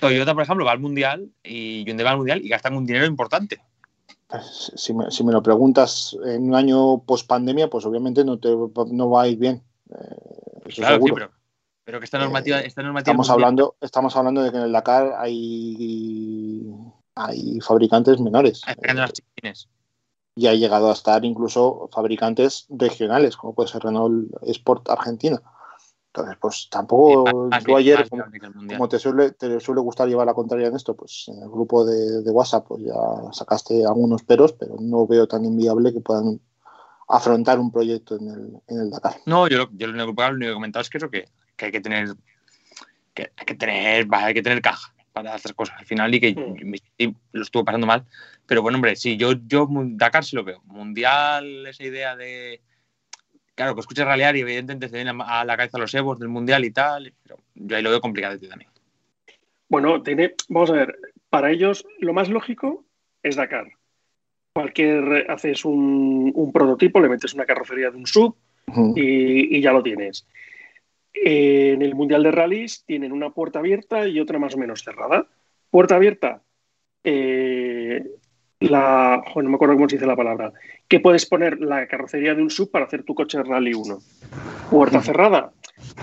Toyota, 0.00 0.34
por 0.34 0.42
ejemplo, 0.42 0.64
va 0.64 0.72
al 0.72 0.80
Mundial 0.80 1.30
y 1.44 1.84
Hyundai 1.84 2.04
va 2.04 2.10
al 2.10 2.16
Mundial 2.18 2.44
y 2.44 2.48
gastan 2.48 2.76
un 2.76 2.84
dinero 2.86 3.06
importante. 3.06 3.60
Pues, 4.26 4.72
Si 4.74 4.92
me, 4.94 5.10
si 5.10 5.22
me 5.24 5.32
lo 5.32 5.42
preguntas 5.42 6.16
en 6.24 6.48
un 6.48 6.54
año 6.54 7.02
post 7.04 7.26
pandemia, 7.28 7.68
pues 7.68 7.84
obviamente 7.86 8.24
no, 8.24 8.38
te, 8.38 8.48
no 8.50 9.10
va 9.10 9.22
a 9.22 9.28
ir 9.28 9.38
bien. 9.38 9.62
Eh, 9.90 9.96
eso 10.66 10.80
Claro, 10.82 10.96
sí, 10.96 11.02
seguro. 11.06 11.14
pero, 11.14 11.30
pero 11.84 11.98
que 11.98 12.04
esta 12.04 12.18
normativa, 12.18 12.60
Eh, 12.60 12.66
esta 12.66 12.82
normativa 12.82 13.12
Estamos 13.12 13.28
mundial- 13.28 13.44
hablando, 13.44 13.76
estamos 13.80 14.16
hablando 14.16 14.42
de 14.42 14.50
que 14.50 14.56
en 14.58 14.62
el 14.64 14.72
Dakar 14.72 15.14
hay, 15.18 16.66
hay 17.14 17.60
fabricantes 17.60 18.20
menores. 18.20 18.62
Las 18.94 19.12
chiquines. 19.12 19.68
y 20.34 20.46
ha 20.46 20.54
llegado 20.54 20.88
a 20.88 20.94
estar 20.94 21.22
incluso 21.26 21.90
fabricantes 21.92 22.64
regionales, 22.70 23.36
como 23.36 23.54
puede 23.54 23.68
ser 23.68 23.82
Renault 23.82 24.32
Sport 24.44 24.88
Argentina. 24.88 25.42
Entonces, 26.06 26.36
pues 26.40 26.68
tampoco 26.70 27.48
Sí, 27.58 27.64
tú 27.66 27.76
ayer, 27.76 28.08
como, 28.08 28.24
como 28.68 28.88
te, 28.88 28.98
suele, 28.98 29.32
te 29.32 29.60
suele 29.60 29.80
gustar 29.82 30.08
llevar 30.08 30.26
la 30.26 30.32
contraria 30.34 30.68
en 30.68 30.76
esto, 30.76 30.94
pues 30.96 31.24
en 31.28 31.42
el 31.42 31.48
grupo 31.50 31.84
de, 31.84 32.22
de 32.22 32.30
WhatsApp 32.30 32.66
pues 32.68 32.82
ya 32.82 32.94
sacaste 33.32 33.84
algunos 33.84 34.22
peros, 34.22 34.52
pero 34.54 34.76
no 34.80 35.06
veo 35.06 35.26
tan 35.28 35.44
inviable 35.44 35.92
que 35.92 36.00
puedan 36.00 36.40
afrontar 37.08 37.58
un 37.60 37.70
proyecto 37.70 38.16
en 38.16 38.28
el, 38.28 38.60
en 38.68 38.80
el 38.80 38.90
Dakar. 38.90 39.16
No, 39.26 39.48
yo, 39.48 39.58
lo- 39.58 39.70
yo 39.72 39.86
lo 39.86 39.92
único, 40.04 40.14
que 40.38 40.50
he 40.50 40.54
comentado 40.54 40.80
es 40.82 40.88
que 40.90 40.96
eso 40.98 41.10
que, 41.10 41.26
que 41.62 41.66
hay 41.66 41.72
que 41.72 41.80
tener 41.80 42.08
que 43.14 43.30
hay 43.36 43.46
que 43.46 43.54
tener 43.54 44.06
hay 44.10 44.34
que 44.34 44.42
tener 44.42 44.60
caja 44.60 44.92
para 45.12 45.34
hacer 45.34 45.54
cosas 45.54 45.76
al 45.78 45.86
final 45.86 46.12
y 46.14 46.20
que 46.20 46.34
Mm. 46.34 46.74
y 46.98 47.14
lo 47.32 47.42
estuvo 47.42 47.64
pasando 47.64 47.86
mal 47.86 48.04
pero 48.46 48.62
bueno 48.62 48.76
hombre 48.76 48.96
sí 48.96 49.16
yo 49.16 49.32
yo 49.46 49.68
Dakar 49.70 50.24
sí 50.24 50.34
lo 50.34 50.42
veo 50.44 50.62
mundial 50.64 51.66
esa 51.66 51.84
idea 51.84 52.16
de 52.16 52.60
claro 53.54 53.74
que 53.74 53.80
escuches 53.80 54.04
ralear 54.04 54.36
y 54.36 54.40
evidentemente 54.40 54.88
te 54.88 54.96
vienen 54.96 55.20
a 55.20 55.44
la 55.44 55.56
cabeza 55.56 55.78
los 55.78 55.94
evos 55.94 56.18
del 56.18 56.28
mundial 56.28 56.64
y 56.64 56.70
tal 56.70 57.12
pero 57.22 57.38
yo 57.54 57.76
ahí 57.76 57.82
lo 57.82 57.90
veo 57.90 58.00
complicado 58.00 58.38
también 58.48 58.70
Bueno, 59.68 60.02
tiene, 60.02 60.34
vamos 60.48 60.70
a 60.70 60.74
ver, 60.74 60.98
para 61.30 61.50
ellos 61.50 61.86
lo 62.00 62.12
más 62.12 62.28
lógico 62.28 62.84
es 63.22 63.36
Dakar. 63.36 63.68
Cualquier, 64.54 65.30
haces 65.30 65.64
un, 65.64 66.30
un 66.34 66.52
prototipo, 66.52 67.00
le 67.00 67.08
metes 67.08 67.32
una 67.32 67.46
carrocería 67.46 67.90
de 67.90 67.96
un 67.96 68.06
sub 68.06 68.36
y, 68.96 69.56
y 69.56 69.60
ya 69.62 69.72
lo 69.72 69.82
tienes. 69.82 70.26
En 71.14 71.82
el 71.82 71.94
Mundial 71.94 72.22
de 72.22 72.30
Rallys 72.30 72.84
tienen 72.84 73.12
una 73.12 73.30
puerta 73.30 73.58
abierta 73.58 74.06
y 74.06 74.18
otra 74.20 74.38
más 74.38 74.54
o 74.54 74.58
menos 74.58 74.82
cerrada. 74.82 75.26
Puerta 75.70 75.96
abierta, 75.96 76.42
eh, 77.04 78.04
la, 78.60 79.22
no 79.34 79.48
me 79.48 79.54
acuerdo 79.54 79.74
cómo 79.74 79.88
se 79.88 79.96
dice 79.96 80.06
la 80.06 80.16
palabra, 80.16 80.52
que 80.88 81.00
puedes 81.00 81.26
poner 81.26 81.60
la 81.60 81.86
carrocería 81.86 82.34
de 82.34 82.42
un 82.42 82.50
sub 82.50 82.70
para 82.70 82.86
hacer 82.86 83.02
tu 83.02 83.14
coche 83.14 83.42
Rally 83.42 83.74
1. 83.74 83.98
Puerta 84.70 85.00
cerrada, 85.00 85.52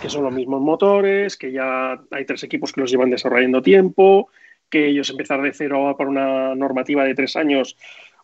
que 0.01 0.09
son 0.09 0.23
los 0.23 0.33
mismos 0.33 0.61
motores, 0.61 1.37
que 1.37 1.51
ya 1.51 1.99
hay 2.11 2.25
tres 2.25 2.43
equipos 2.43 2.73
que 2.73 2.81
los 2.81 2.91
llevan 2.91 3.09
desarrollando 3.09 3.61
tiempo, 3.61 4.29
que 4.69 4.87
ellos 4.87 5.09
empezar 5.09 5.41
de 5.41 5.53
cero 5.53 5.95
por 5.97 6.07
una 6.07 6.53
normativa 6.55 7.03
de 7.03 7.15
tres 7.15 7.35
años, 7.35 7.77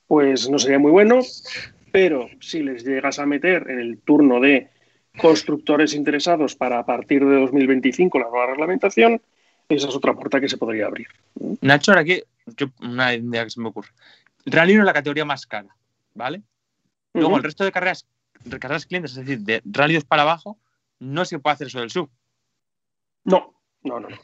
pues 0.08 0.50
no 0.50 0.60
sería 0.60 0.80
muy 0.80 0.92
bueno, 0.92 1.20
pero 1.92 2.28
si 2.40 2.62
les 2.62 2.86
llegas 2.86 3.20
a 3.20 3.26
meter 3.26 3.70
en 3.70 3.80
el 3.80 4.00
turno 4.00 4.40
de 4.40 4.70
constructores 5.22 5.94
interesados 5.94 6.56
para 6.56 6.80
a 6.80 6.86
partir 6.86 7.26
de 7.26 7.36
2025 7.42 8.20
la 8.20 8.30
nueva 8.30 8.48
reglamentación, 8.48 9.22
esa 9.70 9.88
es 9.88 9.96
otra 9.96 10.14
puerta 10.14 10.40
que 10.40 10.50
se 10.50 10.58
podría 10.58 10.86
abrir. 10.86 11.08
Nacho 11.62 11.92
ahora 11.92 12.04
que 12.04 12.26
yo 12.58 12.68
una 12.82 13.14
idea 13.14 13.44
que 13.44 13.50
se 13.50 13.60
me 13.60 13.70
ocurre 13.70 13.90
Rally 14.46 14.74
1 14.74 14.82
es 14.82 14.86
la 14.86 14.94
categoría 14.94 15.26
más 15.26 15.46
cara 15.48 15.76
vale 16.14 16.44
luego 17.14 17.38
el 17.38 17.44
resto 17.44 17.64
de 17.64 17.72
carreras 17.72 18.08
carreras 18.60 18.86
clientes 18.86 19.12
es 19.12 19.18
decir 19.18 19.40
de 19.40 19.62
Rally 19.66 19.96
2 19.96 20.06
para 20.06 20.22
abajo 20.22 20.60
no 21.00 21.26
se 21.26 21.40
puede 21.40 21.56
hacer 21.56 21.68
eso 21.68 21.80
del 21.80 21.90
sub 21.90 22.10
No, 23.24 23.56
no, 23.82 24.00
no. 24.00 24.10
no. 24.10 24.18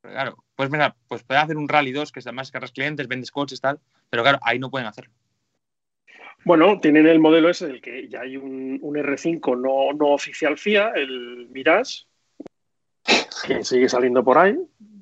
Claro, 0.00 0.36
pues 0.54 0.70
mira, 0.70 0.96
pues 1.08 1.24
puede 1.24 1.40
hacer 1.40 1.56
un 1.56 1.68
Rally 1.68 1.92
2 1.92 2.12
que 2.12 2.20
es 2.20 2.26
además 2.26 2.50
cargas 2.50 2.72
clientes, 2.72 3.08
vendes 3.08 3.30
coches, 3.30 3.60
tal, 3.60 3.80
pero 4.08 4.22
claro, 4.22 4.38
ahí 4.42 4.58
no 4.58 4.70
pueden 4.70 4.86
hacerlo. 4.86 5.12
Bueno, 6.46 6.78
tienen 6.80 7.08
el 7.08 7.18
modelo 7.18 7.50
ese 7.50 7.66
del 7.66 7.80
que 7.82 8.08
ya 8.08 8.20
hay 8.20 8.36
un, 8.36 8.78
un 8.80 8.94
R5 8.94 9.60
no, 9.60 9.92
no 9.98 10.12
oficial 10.12 10.56
FIA, 10.56 10.92
el 10.94 11.48
Mirage, 11.50 12.04
que 13.48 13.64
sigue 13.64 13.88
saliendo 13.88 14.22
por 14.22 14.38
ahí. 14.38 14.56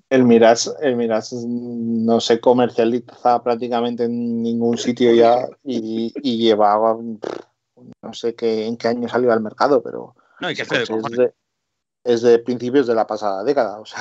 El 0.08 0.24
Mirage, 0.24 0.70
el 0.80 0.96
Mirage 0.96 1.36
no 1.44 2.18
se 2.20 2.40
comercializa 2.40 3.42
prácticamente 3.42 4.04
en 4.04 4.42
ningún 4.42 4.78
sitio 4.78 5.12
ya 5.12 5.46
y, 5.62 6.14
y 6.22 6.38
llevaba, 6.38 6.96
no 6.96 8.14
sé 8.14 8.34
qué, 8.34 8.64
en 8.66 8.78
qué 8.78 8.88
año 8.88 9.06
salió 9.06 9.30
al 9.30 9.42
mercado, 9.42 9.82
pero 9.82 10.14
No, 10.40 10.50
y 10.50 10.54
que 10.54 10.64
pues 10.64 10.88
hacer 10.88 10.96
es, 10.96 11.18
de, 11.18 11.32
es 12.04 12.22
de 12.22 12.38
principios 12.38 12.86
de 12.86 12.94
la 12.94 13.06
pasada 13.06 13.44
década. 13.44 13.80
O 13.80 13.84
sea, 13.84 13.98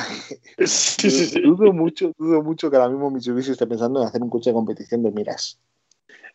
Sí, 0.66 1.12
sí, 1.12 1.26
sí. 1.26 1.42
dudo 1.42 1.74
mucho, 1.74 2.14
dudo 2.18 2.42
mucho 2.42 2.72
que 2.72 2.78
ahora 2.78 2.88
mismo 2.88 3.12
Mitsubishi 3.12 3.52
esté 3.52 3.68
pensando 3.68 4.02
en 4.02 4.08
hacer 4.08 4.22
un 4.22 4.30
coche 4.30 4.52
de 4.52 4.54
competición 4.54 5.04
de 5.04 5.12
Mirage. 5.12 5.58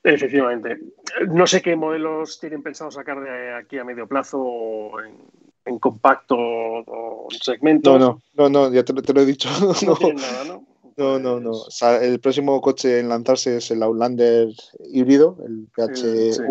Efectivamente. 0.03 0.79
No 1.29 1.47
sé 1.47 1.61
qué 1.61 1.77
modelos 1.77 2.39
tienen 2.41 2.63
pensado 2.63 2.91
sacar 2.91 3.21
de 3.21 3.55
aquí 3.55 3.79
a 3.79 3.85
medio 3.85 4.07
plazo 4.07 4.41
o 4.41 5.01
en, 5.01 5.15
en 5.65 5.79
compacto 5.79 6.37
o 6.39 7.29
en 7.31 7.39
segmentos. 7.39 7.99
No, 7.99 8.21
no, 8.35 8.49
no, 8.49 8.69
no, 8.69 8.73
ya 8.73 8.85
te, 8.85 8.93
lo- 8.93 9.03
te 9.03 9.13
lo 9.13 9.21
he 9.23 9.27
dicho. 9.27 9.49
No 9.85 9.93
No, 9.93 9.97
tienen 9.97 10.17
nada, 10.17 10.45
¿no? 10.45 10.65
no, 10.97 11.19
no, 11.19 11.41
no. 11.41 11.51
O 11.51 11.71
sea, 11.71 12.03
el 12.03 12.21
próximo 12.21 12.61
coche 12.61 13.01
en 13.01 13.09
lanzarse 13.09 13.57
es 13.59 13.71
el 13.71 13.83
Outlander 13.83 14.49
híbrido, 14.91 15.37
el 15.47 15.67
PHV, 15.75 16.33
sí. 16.35 16.43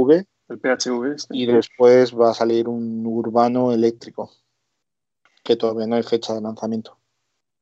el 0.49 0.59
PHV. 0.59 1.13
Este. 1.15 1.35
Y 1.35 1.45
después 1.45 2.13
va 2.17 2.31
a 2.31 2.33
salir 2.33 2.67
un 2.67 3.05
urbano 3.05 3.71
eléctrico, 3.73 4.31
que 5.43 5.55
todavía 5.55 5.87
no 5.87 5.95
hay 5.95 6.03
fecha 6.03 6.33
de 6.33 6.41
lanzamiento. 6.41 6.97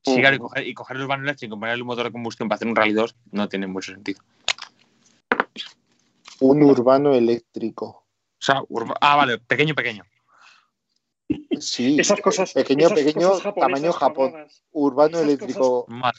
Sí, 0.03 0.19
claro, 0.19 0.35
y 0.35 0.39
coger, 0.39 0.67
y 0.67 0.73
coger 0.75 0.97
el 0.97 1.03
urbano 1.03 1.23
eléctrico 1.23 1.55
y 1.55 1.59
ponerle 1.59 1.81
un 1.81 1.87
motor 1.87 2.05
de 2.05 2.11
combustión 2.11 2.47
para 2.47 2.57
hacer 2.57 2.67
un 2.67 2.75
Rally 2.75 2.93
2 2.93 3.15
no 3.31 3.49
tiene 3.49 3.65
mucho 3.65 3.91
sentido. 3.91 4.21
Un 6.41 6.63
urbano 6.63 7.13
eléctrico. 7.13 7.85
O 7.87 8.41
sea, 8.45 8.61
urba- 8.69 8.97
ah, 9.01 9.15
vale, 9.15 9.39
pequeño, 9.39 9.73
pequeño. 9.75 10.03
Sí, 11.59 11.97
Esas 11.99 12.21
cosas. 12.21 12.53
pequeño, 12.53 12.85
esas 12.87 12.99
pequeño, 12.99 13.29
cosas 13.31 13.55
tamaño 13.55 13.91
Japón. 13.93 14.33
urbano 14.71 15.17
esas 15.17 15.23
eléctrico. 15.27 15.85
Mía. 15.87 16.11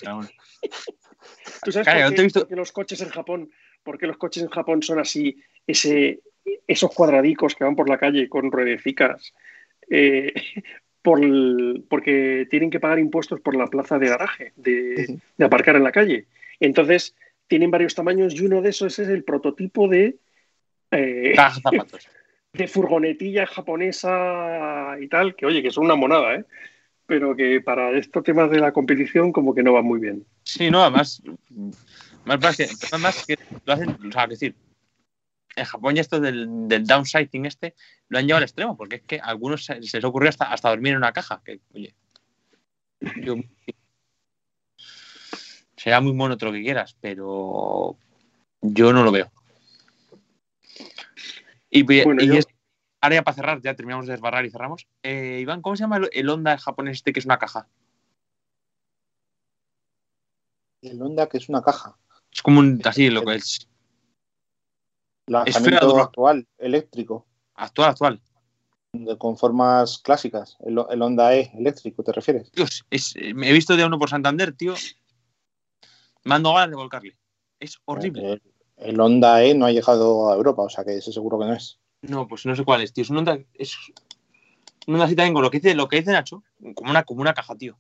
¿Tú 1.63 1.73
sabes 1.73 1.87
Claro, 1.87 2.01
por, 2.01 2.11
qué, 2.11 2.15
te 2.17 2.21
he 2.21 2.25
visto- 2.25 2.41
por 2.41 2.49
qué 2.49 2.57
los 2.57 2.73
coches 2.73 3.01
en 3.01 3.09
Japón, 3.11 3.51
por 3.83 3.99
qué 3.99 4.07
los 4.07 4.17
coches 4.17 4.43
en 4.43 4.49
Japón 4.49 4.83
son 4.83 4.99
así, 4.99 5.37
ese, 5.67 6.21
esos 6.67 6.93
cuadradicos 6.93 7.55
que 7.55 7.65
van 7.65 7.77
por 7.77 7.89
la 7.89 7.99
calle 7.99 8.29
con 8.29 8.51
ruedecicas? 8.51 9.33
Eh, 9.91 10.33
por 11.03 11.23
el- 11.23 11.85
porque 11.89 12.47
tienen 12.51 12.71
que 12.71 12.81
pagar 12.81 12.99
impuestos 12.99 13.41
por 13.41 13.55
la 13.55 13.69
plaza 13.69 13.99
de 13.99 14.09
garaje, 14.09 14.53
de, 14.57 15.21
de 15.37 15.45
aparcar 15.45 15.77
en 15.77 15.85
la 15.85 15.93
calle. 15.93 16.27
Entonces, 16.59 17.15
tienen 17.49 17.71
varios 17.71 17.95
tamaños 17.95 18.35
y 18.35 18.45
uno 18.45 18.63
de 18.63 18.71
esos 18.71 18.99
es 18.99 19.09
el 19.09 19.25
prototipo 19.25 19.89
de, 19.89 20.19
eh, 20.91 21.35
zapatos. 21.63 22.09
de 22.53 22.69
furgonetilla 22.69 23.47
japonesa 23.47 24.97
y 25.01 25.09
tal, 25.09 25.37
que 25.37 25.47
oye, 25.47 25.63
que 25.63 25.71
son 25.71 25.85
una 25.85 25.95
monada, 25.95 26.37
¿eh? 26.37 26.45
Pero 27.07 27.37
que 27.37 27.61
para 27.61 27.97
estos 27.97 28.25
temas 28.25 28.51
de 28.51 28.59
la 28.59 28.73
competición 28.73 29.31
como 29.31 29.55
que 29.55 29.63
no 29.63 29.73
va 29.73 29.83
muy 29.83 30.01
bien. 30.01 30.25
Sí, 30.43 30.71
no, 30.71 30.83
además, 30.83 31.23
más, 32.25 32.41
más 32.41 32.57
que, 32.57 32.67
más 32.99 33.27
que 33.27 33.39
lo 33.65 33.73
hacen, 33.73 33.91
o 33.91 34.13
sea, 34.13 34.25
es 34.25 34.31
decir, 34.31 34.55
en 35.55 35.65
Japón 35.65 35.95
ya 35.95 36.01
esto 36.01 36.21
del, 36.21 36.69
del 36.69 36.85
downsizing 36.85 37.47
este 37.47 37.75
lo 38.09 38.19
han 38.19 38.27
llevado 38.27 38.39
al 38.39 38.45
extremo, 38.45 38.77
porque 38.77 38.97
es 38.97 39.03
que 39.03 39.21
a 39.21 39.27
algunos 39.27 39.65
se, 39.65 39.83
se 39.83 39.99
les 39.99 40.05
ocurrió 40.05 40.29
hasta, 40.29 40.53
hasta 40.53 40.69
dormir 40.69 40.93
en 40.93 40.99
una 40.99 41.13
caja, 41.13 41.41
que, 41.45 41.61
oye, 41.75 41.95
yo, 43.23 43.37
será 45.77 46.01
muy 46.01 46.13
mono 46.13 46.37
todo 46.37 46.51
lo 46.51 46.57
que 46.57 46.63
quieras, 46.63 46.97
pero 47.01 47.97
yo 48.63 48.93
no 48.93 49.03
lo 49.05 49.13
veo. 49.13 49.31
Y, 51.71 51.83
Bueno, 51.83 52.23
y 52.23 52.29
yo- 52.29 52.35
es- 52.35 52.47
ahora 53.01 53.17
ya 53.17 53.23
para 53.23 53.35
cerrar, 53.35 53.61
ya 53.61 53.75
terminamos 53.75 54.07
de 54.07 54.13
desbarrar 54.13 54.45
y 54.47 54.51
cerramos. 54.51 54.87
Eh, 55.03 55.39
Iván, 55.43 55.63
¿cómo 55.63 55.77
se 55.77 55.83
llama 55.83 55.99
el, 55.99 56.11
el 56.13 56.29
Honda 56.29 56.57
japonés 56.59 56.97
este 56.99 57.13
que 57.13 57.21
es 57.21 57.27
una 57.27 57.39
caja? 57.39 57.69
El 60.83 61.01
Honda, 61.03 61.29
que 61.29 61.39
es 61.39 61.49
una 61.49 61.63
caja. 61.63 61.97
Es 62.33 62.43
como 62.43 62.61
un, 62.61 62.81
así 62.85 63.11
lo 63.11 63.25
que 63.25 63.37
es 63.37 63.69
Lanzamiento 65.29 66.01
actual, 66.01 66.47
eléctrico, 66.57 67.27
actual, 67.55 67.91
actual. 67.91 68.21
de- 68.93 69.19
con 69.19 69.37
formas 69.37 69.99
clásicas. 69.99 70.57
El, 70.61 70.79
el 70.89 71.03
Honda 71.03 71.35
E 71.35 71.51
eléctrico, 71.55 72.05
¿te 72.05 72.13
refieres? 72.13 72.53
Dios, 72.53 72.85
es, 72.91 73.15
me 73.35 73.51
he 73.51 73.53
visto 73.53 73.77
de 73.77 73.85
uno 73.85 73.99
por 73.99 74.09
Santander, 74.09 74.53
tío. 74.53 74.75
Mando 76.27 76.53
ganas 76.53 76.71
de 76.71 76.77
volcarle. 76.77 77.17
Es 77.61 77.79
horrible. 77.85 78.33
El, 78.33 78.43
el 78.79 79.01
Honda 79.01 79.45
E 79.45 79.55
no 79.55 79.67
ha 79.67 79.71
llegado 79.71 80.29
a 80.29 80.35
Europa, 80.35 80.63
o 80.63 80.69
sea 80.69 80.85
que 80.85 80.97
ese 80.97 81.13
seguro 81.13 81.39
que 81.39 81.47
no 81.47 81.55
es. 81.55 81.79
No, 82.03 82.27
pues 82.27 82.45
no 82.47 82.57
sé 82.57 82.65
cuál 82.65 82.83
es, 82.83 82.93
tío. 82.93 83.03
Es 83.03 83.11
un 83.11 83.19
Honda. 83.19 83.39
Es 83.55 83.77
un 84.89 84.95
Honda 84.95 85.07
así 85.07 85.15
también 85.15 85.35
con 85.35 85.45
lo 85.45 85.51
que 85.53 85.61
dice, 85.61 85.77
lo 85.77 85.87
que 85.87 85.99
dice 85.99 86.11
Nacho. 86.11 86.43
Como 86.75 86.91
una, 86.91 87.05
como 87.05 87.21
una 87.21 87.33
caja, 87.33 87.55
tío. 87.55 87.79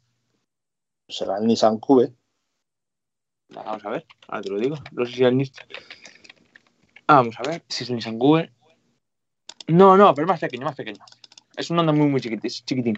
Será 1.08 1.38
el 1.38 1.46
Nissan 1.46 1.78
Cube. 1.78 2.14
Vamos 3.48 3.84
a 3.84 3.90
ver, 3.90 4.06
ahora 4.28 4.42
te 4.42 4.50
lo 4.50 4.60
digo. 4.60 4.76
No 4.92 5.04
sé 5.06 5.12
si 5.12 5.22
es 5.22 5.28
el 5.28 5.36
Nissan. 5.36 5.66
Vamos 7.08 7.34
a 7.38 7.48
ver 7.48 7.64
si 7.68 7.82
es 7.82 7.90
el 7.90 7.96
Nissan 7.96 8.18
Cube. 8.18 8.52
No, 9.66 9.96
no, 9.96 10.14
pero 10.14 10.26
es 10.26 10.30
más 10.30 10.40
pequeño, 10.40 10.64
más 10.64 10.76
pequeño. 10.76 11.04
Es 11.56 11.68
un 11.70 11.80
Honda 11.80 11.92
muy, 11.92 12.06
muy 12.06 12.20
chiquitín. 12.20 12.48
chiquitín. 12.50 12.96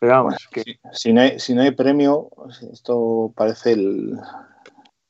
Pero 0.00 0.12
vamos, 0.12 0.47
que 0.50 0.78
Si 0.92 1.12
no 1.12 1.20
hay, 1.20 1.38
si 1.38 1.54
no 1.54 1.62
hay 1.62 1.70
premio, 1.72 2.30
esto 2.72 3.32
parece 3.36 3.72
el, 3.72 4.18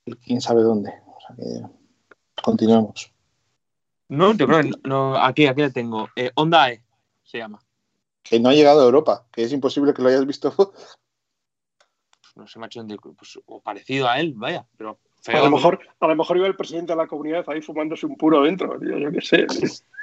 el 0.06 0.16
quién 0.18 0.40
sabe 0.40 0.62
dónde. 0.62 0.90
O 1.06 1.20
sea 1.20 1.36
que 1.36 2.42
continuemos. 2.42 3.12
No, 4.08 4.32
yo 4.34 4.46
creo 4.46 4.62
que 4.62 4.70
no, 4.70 4.76
no, 4.84 5.16
aquí, 5.16 5.46
aquí 5.46 5.60
la 5.60 5.70
tengo. 5.70 6.08
Eh, 6.16 6.30
Honda 6.34 6.70
E 6.70 6.82
se 7.22 7.38
llama. 7.38 7.60
Que 8.22 8.40
no 8.40 8.48
ha 8.48 8.54
llegado 8.54 8.80
a 8.80 8.84
Europa, 8.84 9.26
que 9.32 9.42
es 9.42 9.52
imposible 9.52 9.92
que 9.94 10.02
lo 10.02 10.08
hayas 10.08 10.26
visto. 10.26 10.52
No 12.36 12.46
sé, 12.46 12.60
macho, 12.60 12.78
dónde- 12.78 12.96
pues, 12.98 13.36
o 13.46 13.60
parecido 13.60 14.08
a 14.08 14.20
él, 14.20 14.32
vaya, 14.36 14.64
pero 14.76 15.00
A 15.26 15.40
lo, 15.40 15.50
mejor, 15.50 15.80
a 15.98 16.06
lo 16.06 16.14
mejor 16.14 16.36
iba 16.36 16.46
el 16.46 16.54
presidente 16.54 16.92
de 16.92 16.96
la 16.96 17.08
comunidad 17.08 17.44
ahí 17.48 17.60
fumándose 17.60 18.06
un 18.06 18.16
puro 18.16 18.42
dentro, 18.42 18.78
tío, 18.78 18.96
yo 18.96 19.10
qué 19.10 19.20
sé. 19.20 19.46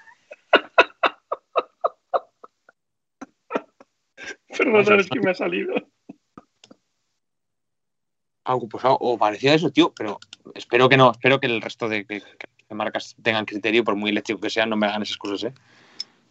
Pero 4.57 4.71
no 4.71 4.83
sabes 4.83 5.07
qué 5.09 5.19
me 5.19 5.31
ha 5.31 5.35
salido. 5.35 5.73
Algo, 8.45 8.67
pues, 8.69 8.83
algo- 8.85 8.97
o 9.01 9.17
parecido 9.17 9.53
a 9.53 9.55
eso, 9.55 9.71
tío, 9.71 9.91
pero 9.95 10.19
espero 10.53 10.87
que 10.87 10.97
no, 10.97 11.11
espero 11.11 11.39
que 11.39 11.47
el 11.47 11.61
resto 11.61 11.89
de, 11.89 12.05
que- 12.05 12.21
que 12.21 12.75
marcas 12.75 13.15
tengan 13.21 13.45
criterio, 13.45 13.83
por 13.83 13.95
muy 13.95 14.11
eléctrico 14.11 14.39
que 14.39 14.49
sean, 14.49 14.69
no 14.69 14.75
me 14.75 14.85
hagan 14.87 15.01
esas 15.01 15.17
cosas, 15.17 15.43
¿eh? 15.51 15.53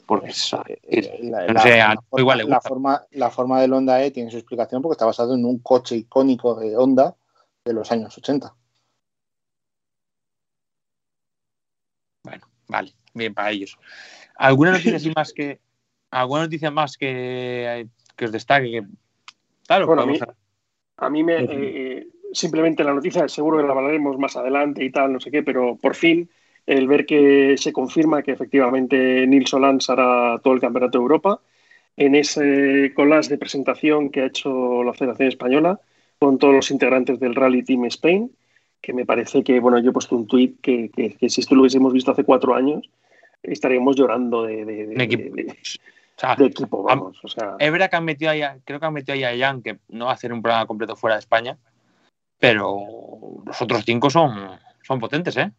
Porque 0.07 0.29
es- 0.29 0.53
Eh, 0.53 1.19
la, 1.23 1.47
no 1.49 1.55
la- 1.55 1.61
sé, 1.61 1.77
la 1.79 1.91
a- 1.93 1.95
forma, 1.95 2.21
igual 2.21 2.39
le 2.39 2.45
la 2.45 2.61
forma- 2.61 3.07
la 3.13 3.31
forma 3.31 3.61
del 3.61 3.73
Honda 3.73 4.05
E 4.05 4.11
tiene 4.11 4.31
su 4.31 4.37
explicación 4.37 4.81
porque 4.83 4.95
está 4.95 5.07
basado 5.07 5.35
en 5.35 5.45
un 5.45 5.59
coche 5.59 5.97
icónico 5.97 6.55
de 6.55 6.77
Honda 6.77 7.17
de 7.65 7.73
los 7.73 7.91
años 7.91 8.17
80. 8.17 8.55
Bueno, 12.23 12.47
vale, 12.69 12.95
bien 13.13 13.35
para 13.35 13.51
ellos. 13.51 13.77
¿Alguna 14.37 14.73
noticia 14.73 14.97
así 14.97 15.11
más 15.15 15.33
que. 15.33 15.61
¿Alguna 16.11 16.43
noticia 16.43 16.71
más 16.71 16.97
que, 16.97 17.89
que 18.16 18.24
os 18.27 18.32
destaque? 18.32 18.70
Que, 18.70 18.82
claro, 19.66 19.86
Bueno, 19.86 20.03
a 20.03 20.07
mí- 20.07 20.19
A 20.97 21.11
mí 21.11 21.24
me. 21.24 21.36
eh, 21.41 22.07
simplemente 22.32 22.85
la 22.85 22.95
noticia, 22.95 23.28
seguro 23.28 23.59
que 23.59 23.65
la 23.65 23.73
hablaremos 23.73 24.19
más 24.19 24.36
adelante 24.36 24.85
y 24.85 24.91
tal, 24.91 25.12
no 25.12 25.20
sé 25.20 25.31
qué, 25.31 25.43
pero 25.43 25.77
por 25.77 25.95
fin 25.95 26.28
el 26.66 26.89
ver 26.89 27.05
que 27.05 27.57
se 27.59 27.73
confirma 27.73 28.23
que 28.23 28.32
efectivamente 28.32 29.27
Nils 29.27 29.51
Solans 29.51 29.89
hará 29.91 30.39
todo 30.43 30.55
el 30.55 30.61
Campeonato 30.61 30.99
de 30.99 31.03
Europa 31.03 31.41
en 31.97 32.15
ese 32.15 32.93
collage 32.95 33.28
de 33.31 33.39
presentación 33.39 34.11
que 34.11 34.23
ha 34.23 34.27
hecho 34.27 34.82
la 34.82 34.95
Federación 34.95 35.28
Española 35.28 35.78
con 36.19 36.39
todos 36.39 36.55
los 36.55 36.70
integrantes 36.70 37.20
del 37.20 37.35
Rally 37.35 37.62
Team 37.62 37.85
Spain, 37.86 38.31
que 38.81 38.93
me 38.93 39.05
parece 39.05 39.43
que, 39.45 39.61
bueno, 39.61 39.78
yo 39.78 39.91
he 39.91 39.93
puesto 39.93 40.16
un 40.16 40.27
tuit 40.27 40.61
que, 40.61 40.91
que- 40.91 41.15
que 41.15 41.28
si 41.28 41.41
esto 41.41 41.55
lo 41.55 41.62
hubiésemos 41.62 41.93
visto 41.93 42.11
hace 42.12 42.24
cuatro 42.24 42.55
años, 42.55 42.89
estaríamos 43.43 43.95
llorando 43.97 44.45
de, 44.45 44.65
de- 44.65 44.86
de- 44.86 44.95
Un 44.95 45.01
equipo. 45.01 45.35
de- 45.36 45.55
o 46.16 46.20
sea, 46.20 46.36
de 46.36 46.47
equipo, 46.47 46.82
vamos. 46.82 47.19
O 47.24 47.28
sea, 47.28 47.57
es 47.59 47.73
verdad 47.73 47.91
que 47.91 47.97
han 47.97 48.05
metido 48.05 48.31
ahí, 48.31 48.43
a- 48.43 48.59
creo 48.65 48.78
que 48.81 48.86
han 48.86 48.93
metido 48.93 49.15
ahí 49.15 49.24
a 49.24 49.47
Jan, 49.47 49.62
que 49.62 49.78
no 49.89 50.07
va 50.07 50.12
a 50.12 50.15
hacer 50.15 50.32
un 50.32 50.43
programa 50.43 50.66
completo 50.66 50.97
fuera 50.97 51.16
de 51.16 51.20
España, 51.20 51.59
pero 52.39 52.78
los 53.45 53.62
otros 53.62 53.82
cinco 53.85 54.11
son, 54.11 54.51
son 54.82 55.01
potentes, 55.01 55.36
¿eh? 55.36 55.51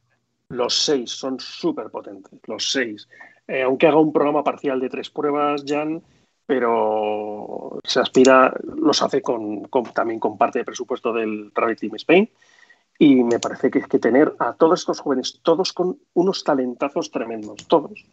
Los 0.50 0.76
seis 0.78 1.12
son 1.12 1.40
súper 1.40 1.90
potentes, 1.90 2.40
los 2.48 2.72
seis. 2.72 3.08
Eh, 3.48 3.64
aunque 3.64 3.88
haga 3.88 3.98
un 4.00 4.14
programa 4.14 4.44
parcial 4.44 4.80
de 4.80 4.90
tres 4.90 5.10
pruebas, 5.10 5.64
Jan, 5.68 6.02
pero 6.46 7.80
se 7.84 8.00
aspira, 8.00 8.54
los 8.78 9.02
hace 9.02 9.22
con, 9.22 9.64
con- 9.66 9.92
también 9.94 10.20
con 10.20 10.38
parte 10.38 10.60
de 10.60 10.66
presupuesto 10.66 11.12
del 11.12 11.52
Rally 11.54 11.76
Team 11.76 11.96
Spain. 11.96 12.30
Y 12.98 13.24
me 13.24 13.40
parece 13.40 13.70
que 13.70 13.80
es 13.80 13.88
que 13.88 14.00
tener 14.00 14.34
a 14.40 14.54
todos 14.54 14.80
estos 14.80 15.02
jóvenes, 15.02 15.40
todos 15.44 15.74
con 15.74 16.00
unos 16.14 16.44
talentazos 16.44 17.12
tremendos, 17.12 17.68
todos. 17.68 18.06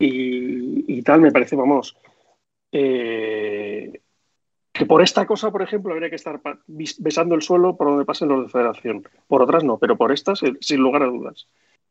Y, 0.00 0.96
y 0.98 1.02
tal, 1.02 1.20
me 1.20 1.30
parece, 1.30 1.54
vamos, 1.54 1.96
eh, 2.72 4.00
que 4.72 4.86
por 4.86 5.02
esta 5.02 5.26
cosa, 5.26 5.50
por 5.50 5.62
ejemplo, 5.62 5.92
habría 5.92 6.08
que 6.08 6.16
estar 6.16 6.40
besando 6.66 7.34
el 7.34 7.42
suelo 7.42 7.76
por 7.76 7.88
donde 7.88 8.04
pasen 8.04 8.28
los 8.28 8.46
de 8.46 8.50
federación. 8.50 9.04
Por 9.28 9.42
otras 9.42 9.62
no, 9.62 9.78
pero 9.78 9.96
por 9.96 10.10
estas, 10.10 10.42
eh, 10.42 10.54
sin 10.60 10.80
lugar 10.80 11.02
a 11.02 11.06
dudas. 11.06 11.46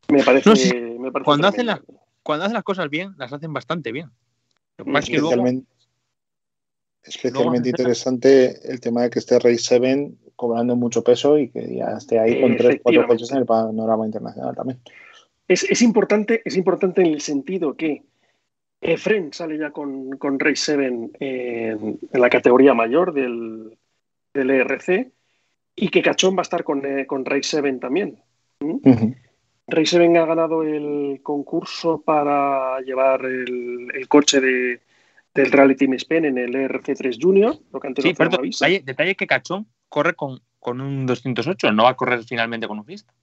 Me 0.07 0.23
parece. 0.23 0.49
No, 0.49 0.55
sí. 0.55 0.73
me 0.73 1.11
parece 1.11 1.25
Cuando 1.25 1.47
hacen 1.47 1.67
tremendo. 1.67 2.01
Cuando 2.23 2.45
hacen 2.45 2.55
las 2.55 2.63
cosas 2.63 2.89
bien, 2.89 3.13
las 3.17 3.31
hacen 3.31 3.53
bastante 3.53 3.91
bien. 3.91 4.09
Que 4.75 5.19
luego, 5.19 5.63
Especialmente, 7.03 7.69
interesante 7.69 8.71
el 8.71 8.79
tema 8.79 9.03
de 9.03 9.09
que 9.09 9.19
esté 9.19 9.39
Rey 9.39 9.57
7 9.57 10.11
cobrando 10.35 10.75
mucho 10.75 11.03
peso 11.03 11.37
y 11.37 11.49
que 11.49 11.75
ya 11.75 11.97
esté 11.97 12.19
ahí 12.19 12.41
con 12.41 12.55
tres, 12.55 12.79
cuatro 12.83 13.07
coches 13.07 13.31
en 13.31 13.37
el 13.37 13.45
panorama 13.45 14.05
internacional 14.05 14.55
también. 14.55 14.79
Es, 15.49 15.63
es 15.63 15.81
importante, 15.81 16.41
es 16.45 16.55
importante 16.55 17.01
en 17.01 17.07
el 17.07 17.21
sentido 17.21 17.75
que 17.75 18.03
Efren 18.81 19.33
sale 19.33 19.57
ya 19.57 19.71
con, 19.71 20.11
con 20.11 20.39
Race 20.39 20.63
7 20.63 20.85
en, 20.85 21.11
en 21.19 21.99
la 22.21 22.29
categoría 22.29 22.73
mayor 22.73 23.13
del, 23.13 23.77
del 24.33 24.49
ERC 24.51 25.11
y 25.75 25.89
que 25.89 26.01
Cachón 26.01 26.35
va 26.35 26.41
a 26.41 26.43
estar 26.43 26.63
con, 26.63 26.85
eh, 26.85 27.05
con 27.07 27.25
Race 27.25 27.49
7 27.61 27.73
también. 27.73 28.19
Ujú. 28.61 29.15
Race 29.67 29.97
7 29.97 30.17
ha 30.17 30.25
ganado 30.25 30.63
el 30.63 31.19
concurso 31.23 32.01
para 32.01 32.79
llevar 32.81 33.25
el, 33.25 33.89
el 33.93 34.07
coche 34.07 34.39
de, 34.39 34.81
del 35.33 35.51
Rally 35.51 35.75
Team 35.75 35.93
Spain 35.93 36.25
en 36.25 36.37
el 36.37 36.53
ERC3 36.53 37.17
Junior, 37.19 37.55
lo 37.73 37.79
que 37.79 37.87
antes 37.87 38.05
sí, 38.05 38.13
Mavisa. 38.17 38.65
detalle, 38.67 38.85
detalle 38.85 39.15
que 39.15 39.27
Cachón 39.27 39.67
corre 39.89 40.13
con, 40.13 40.41
con 40.59 40.79
un 40.79 41.05
208, 41.05 41.71
no 41.71 41.83
va 41.83 41.89
a 41.89 41.95
correr 41.95 42.23
finalmente 42.23 42.67
con 42.67 42.77
un 42.79 42.85
Fiesta. 42.85 43.13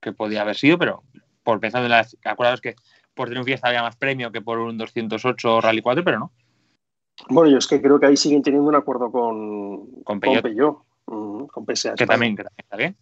que 0.00 0.12
podía 0.12 0.42
haber 0.42 0.56
sido, 0.56 0.78
pero 0.78 1.02
por 1.48 1.60
pensando 1.60 1.86
en 1.86 1.92
las. 1.92 2.14
Acordaos 2.24 2.60
que 2.60 2.74
por 3.14 3.28
tener 3.28 3.40
un 3.40 3.46
fiesta 3.46 3.68
había 3.68 3.82
más 3.82 3.96
premio 3.96 4.30
que 4.30 4.42
por 4.42 4.58
un 4.58 4.76
208 4.76 5.62
Rally 5.62 5.80
4, 5.80 6.04
pero 6.04 6.18
no. 6.18 6.32
Bueno, 7.30 7.50
yo 7.50 7.56
es 7.56 7.66
que 7.66 7.80
creo 7.80 7.98
que 7.98 8.04
ahí 8.04 8.18
siguen 8.18 8.42
teniendo 8.42 8.68
un 8.68 8.74
acuerdo 8.74 9.10
con, 9.10 10.02
Con 10.02 10.20
Peugeot. 10.20 10.42
Peugeot, 10.42 10.78
mm, 11.06 11.46
con 11.46 11.64
PSA. 11.64 11.94
Que 11.94 12.04
España. 12.04 12.06
también, 12.06 12.36
que 12.36 12.44
también 12.44 12.58
está 12.58 12.76
bien. 12.76 12.96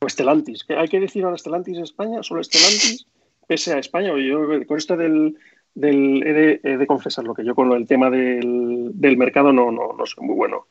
O 0.00 0.08
Stellantis. 0.08 0.64
¿Qué 0.64 0.74
¿Hay 0.74 0.88
que 0.88 0.98
decir 0.98 1.24
ahora 1.24 1.38
Stellantis 1.38 1.78
España? 1.78 2.20
¿Solo 2.24 2.42
Stellantis? 2.42 3.06
PSA 3.48 3.78
España. 3.78 4.12
Yo 4.18 4.66
con 4.66 4.76
esto 4.76 4.96
del, 4.96 5.38
del 5.72 6.26
he, 6.26 6.32
de, 6.32 6.60
he 6.64 6.76
de 6.76 6.86
confesar 6.88 7.24
lo 7.24 7.34
que 7.34 7.44
yo 7.44 7.54
con 7.54 7.70
el 7.72 7.86
tema 7.86 8.10
del, 8.10 8.90
del 8.92 9.16
mercado 9.16 9.52
no, 9.52 9.70
no, 9.70 9.92
no 9.92 10.04
soy 10.04 10.26
muy 10.26 10.34
bueno. 10.34 10.66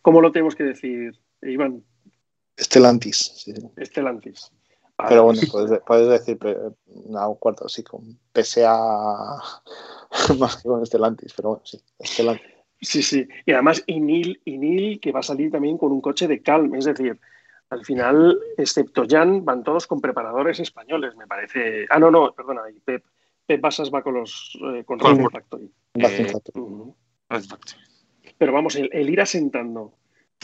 ¿Cómo 0.00 0.22
lo 0.22 0.32
tenemos 0.32 0.56
que 0.56 0.64
decir, 0.64 1.14
Iván? 1.42 1.84
Stellantis. 2.58 3.18
sí. 3.36 3.52
Stellantis. 3.84 4.50
Pero 5.08 5.24
bueno, 5.24 5.40
pues, 5.40 5.50
puedes, 5.52 5.80
puedes 5.86 6.08
decir 6.08 6.38
pre- 6.38 6.56
una 6.86 7.26
cuarta, 7.38 7.68
sí, 7.68 7.82
con 7.82 8.18
PSA 8.34 9.38
más 10.38 10.56
que 10.56 10.68
con 10.68 10.84
Stellantis, 10.86 11.32
pero 11.34 11.50
bueno, 11.50 11.62
sí, 11.64 11.80
Stellantis. 12.02 12.46
Sí, 12.80 13.02
sí. 13.02 13.28
Y 13.46 13.52
además 13.52 13.82
Inil, 13.86 14.40
Inil, 14.44 14.98
que 15.00 15.12
va 15.12 15.20
a 15.20 15.22
salir 15.22 15.50
también 15.52 15.78
con 15.78 15.92
un 15.92 16.00
coche 16.00 16.26
de 16.26 16.42
Calm. 16.42 16.74
Es 16.74 16.84
decir, 16.84 17.18
al 17.70 17.84
final, 17.84 18.38
excepto 18.58 19.04
Jan, 19.08 19.44
van 19.44 19.62
todos 19.62 19.86
con 19.86 20.00
preparadores 20.00 20.58
españoles, 20.58 21.14
me 21.16 21.26
parece. 21.28 21.86
Ah, 21.90 21.98
no, 22.00 22.10
no, 22.10 22.32
perdona. 22.32 22.62
Y 22.74 22.80
Pep, 22.80 23.04
Pep 23.46 23.60
Basas 23.60 23.90
va 23.94 24.02
con 24.02 24.14
los 24.14 24.58
eh, 24.74 24.82
con 24.84 24.98
Con 24.98 25.12
Racing 25.12 25.30
Factory. 25.30 25.70
Racing 25.94 26.24
Eh. 26.24 26.32
Red 27.28 27.44
Factory. 27.44 27.80
Pero 28.36 28.52
vamos, 28.52 28.74
el, 28.74 28.90
el 28.92 29.08
ir 29.08 29.20
asentando 29.20 29.94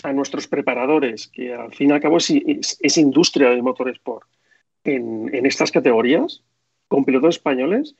a 0.05 0.13
nuestros 0.13 0.47
preparadores, 0.47 1.27
que 1.27 1.53
al 1.53 1.75
fin 1.75 1.91
y 1.91 1.93
al 1.93 2.01
cabo 2.01 2.19
es, 2.19 2.31
es- 2.31 2.79
es 2.81 2.99
industria 2.99 3.51
del 3.51 3.65
motorsport, 3.65 4.29
en, 4.89 5.31
en 5.33 5.47
estas 5.47 5.71
categorías, 5.71 6.43
con 6.89 7.05
pilotos 7.05 7.37
españoles, 7.37 7.95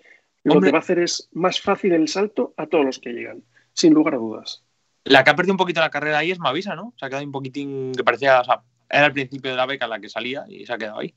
lo 0.45 0.61
que 0.61 0.71
va 0.71 0.79
a 0.79 0.81
hacer 0.81 0.99
es 0.99 1.29
más 1.33 1.61
fácil 1.61 1.93
el 1.93 2.09
salto 2.09 2.55
a 2.57 2.67
todos 2.67 2.85
los 2.85 2.99
que 2.99 3.13
llegan, 3.13 3.43
sin 3.73 3.93
lugar 3.93 4.15
a 4.15 4.19
dudas. 4.19 4.65
La 5.05 5.25
que 5.25 5.31
ha 5.31 5.37
perdido 5.37 5.55
un 5.55 5.59
poquito 5.59 5.81
la 5.81 5.91
carrera 5.91 6.19
ahí 6.19 6.31
es 6.31 6.39
Mavisa, 6.39 6.75
¿no? 6.75 6.95
Se 6.97 7.05
ha 7.05 7.09
quedado 7.09 7.25
un 7.25 7.33
poquitín 7.33 7.93
que 7.93 8.05
parecía, 8.05 8.41
o 8.41 8.45
sea, 8.45 8.63
era 8.91 9.07
el 9.07 9.13
principio 9.13 9.51
de 9.51 9.57
la 9.57 9.67
beca 9.67 9.87
la 9.87 10.01
que 10.01 10.09
salía 10.09 10.45
y 10.49 10.65
se 10.65 10.73
ha 10.73 10.79
quedado 10.79 11.01
ahí. 11.01 11.15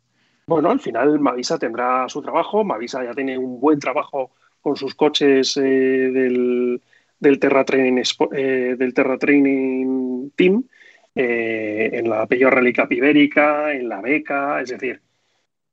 Bueno, 0.47 0.69
al 0.71 0.79
final 0.79 1.19
Mavisa 1.19 1.57
tendrá 1.57 2.09
su 2.09 2.21
trabajo. 2.21 2.63
Mavisa 2.63 3.03
ya 3.03 3.13
tiene 3.13 3.37
un 3.37 3.59
buen 3.59 3.79
trabajo 3.79 4.31
con 4.59 4.75
sus 4.75 4.95
coches 4.95 5.55
eh, 5.57 5.61
del, 5.61 6.81
del, 7.19 7.39
Terra 7.39 7.63
Training, 7.63 8.01
Spo- 8.01 8.29
eh, 8.35 8.75
del 8.77 8.93
Terra 8.93 9.17
Training 9.17 10.31
Team, 10.35 10.63
eh, 11.15 11.89
en 11.93 12.09
la 12.09 12.25
Peugeot 12.27 12.51
Rally 12.51 12.73
Ibérica, 12.89 13.73
en 13.73 13.87
la 13.87 14.01
beca, 14.01 14.61
es 14.61 14.69
decir, 14.69 15.01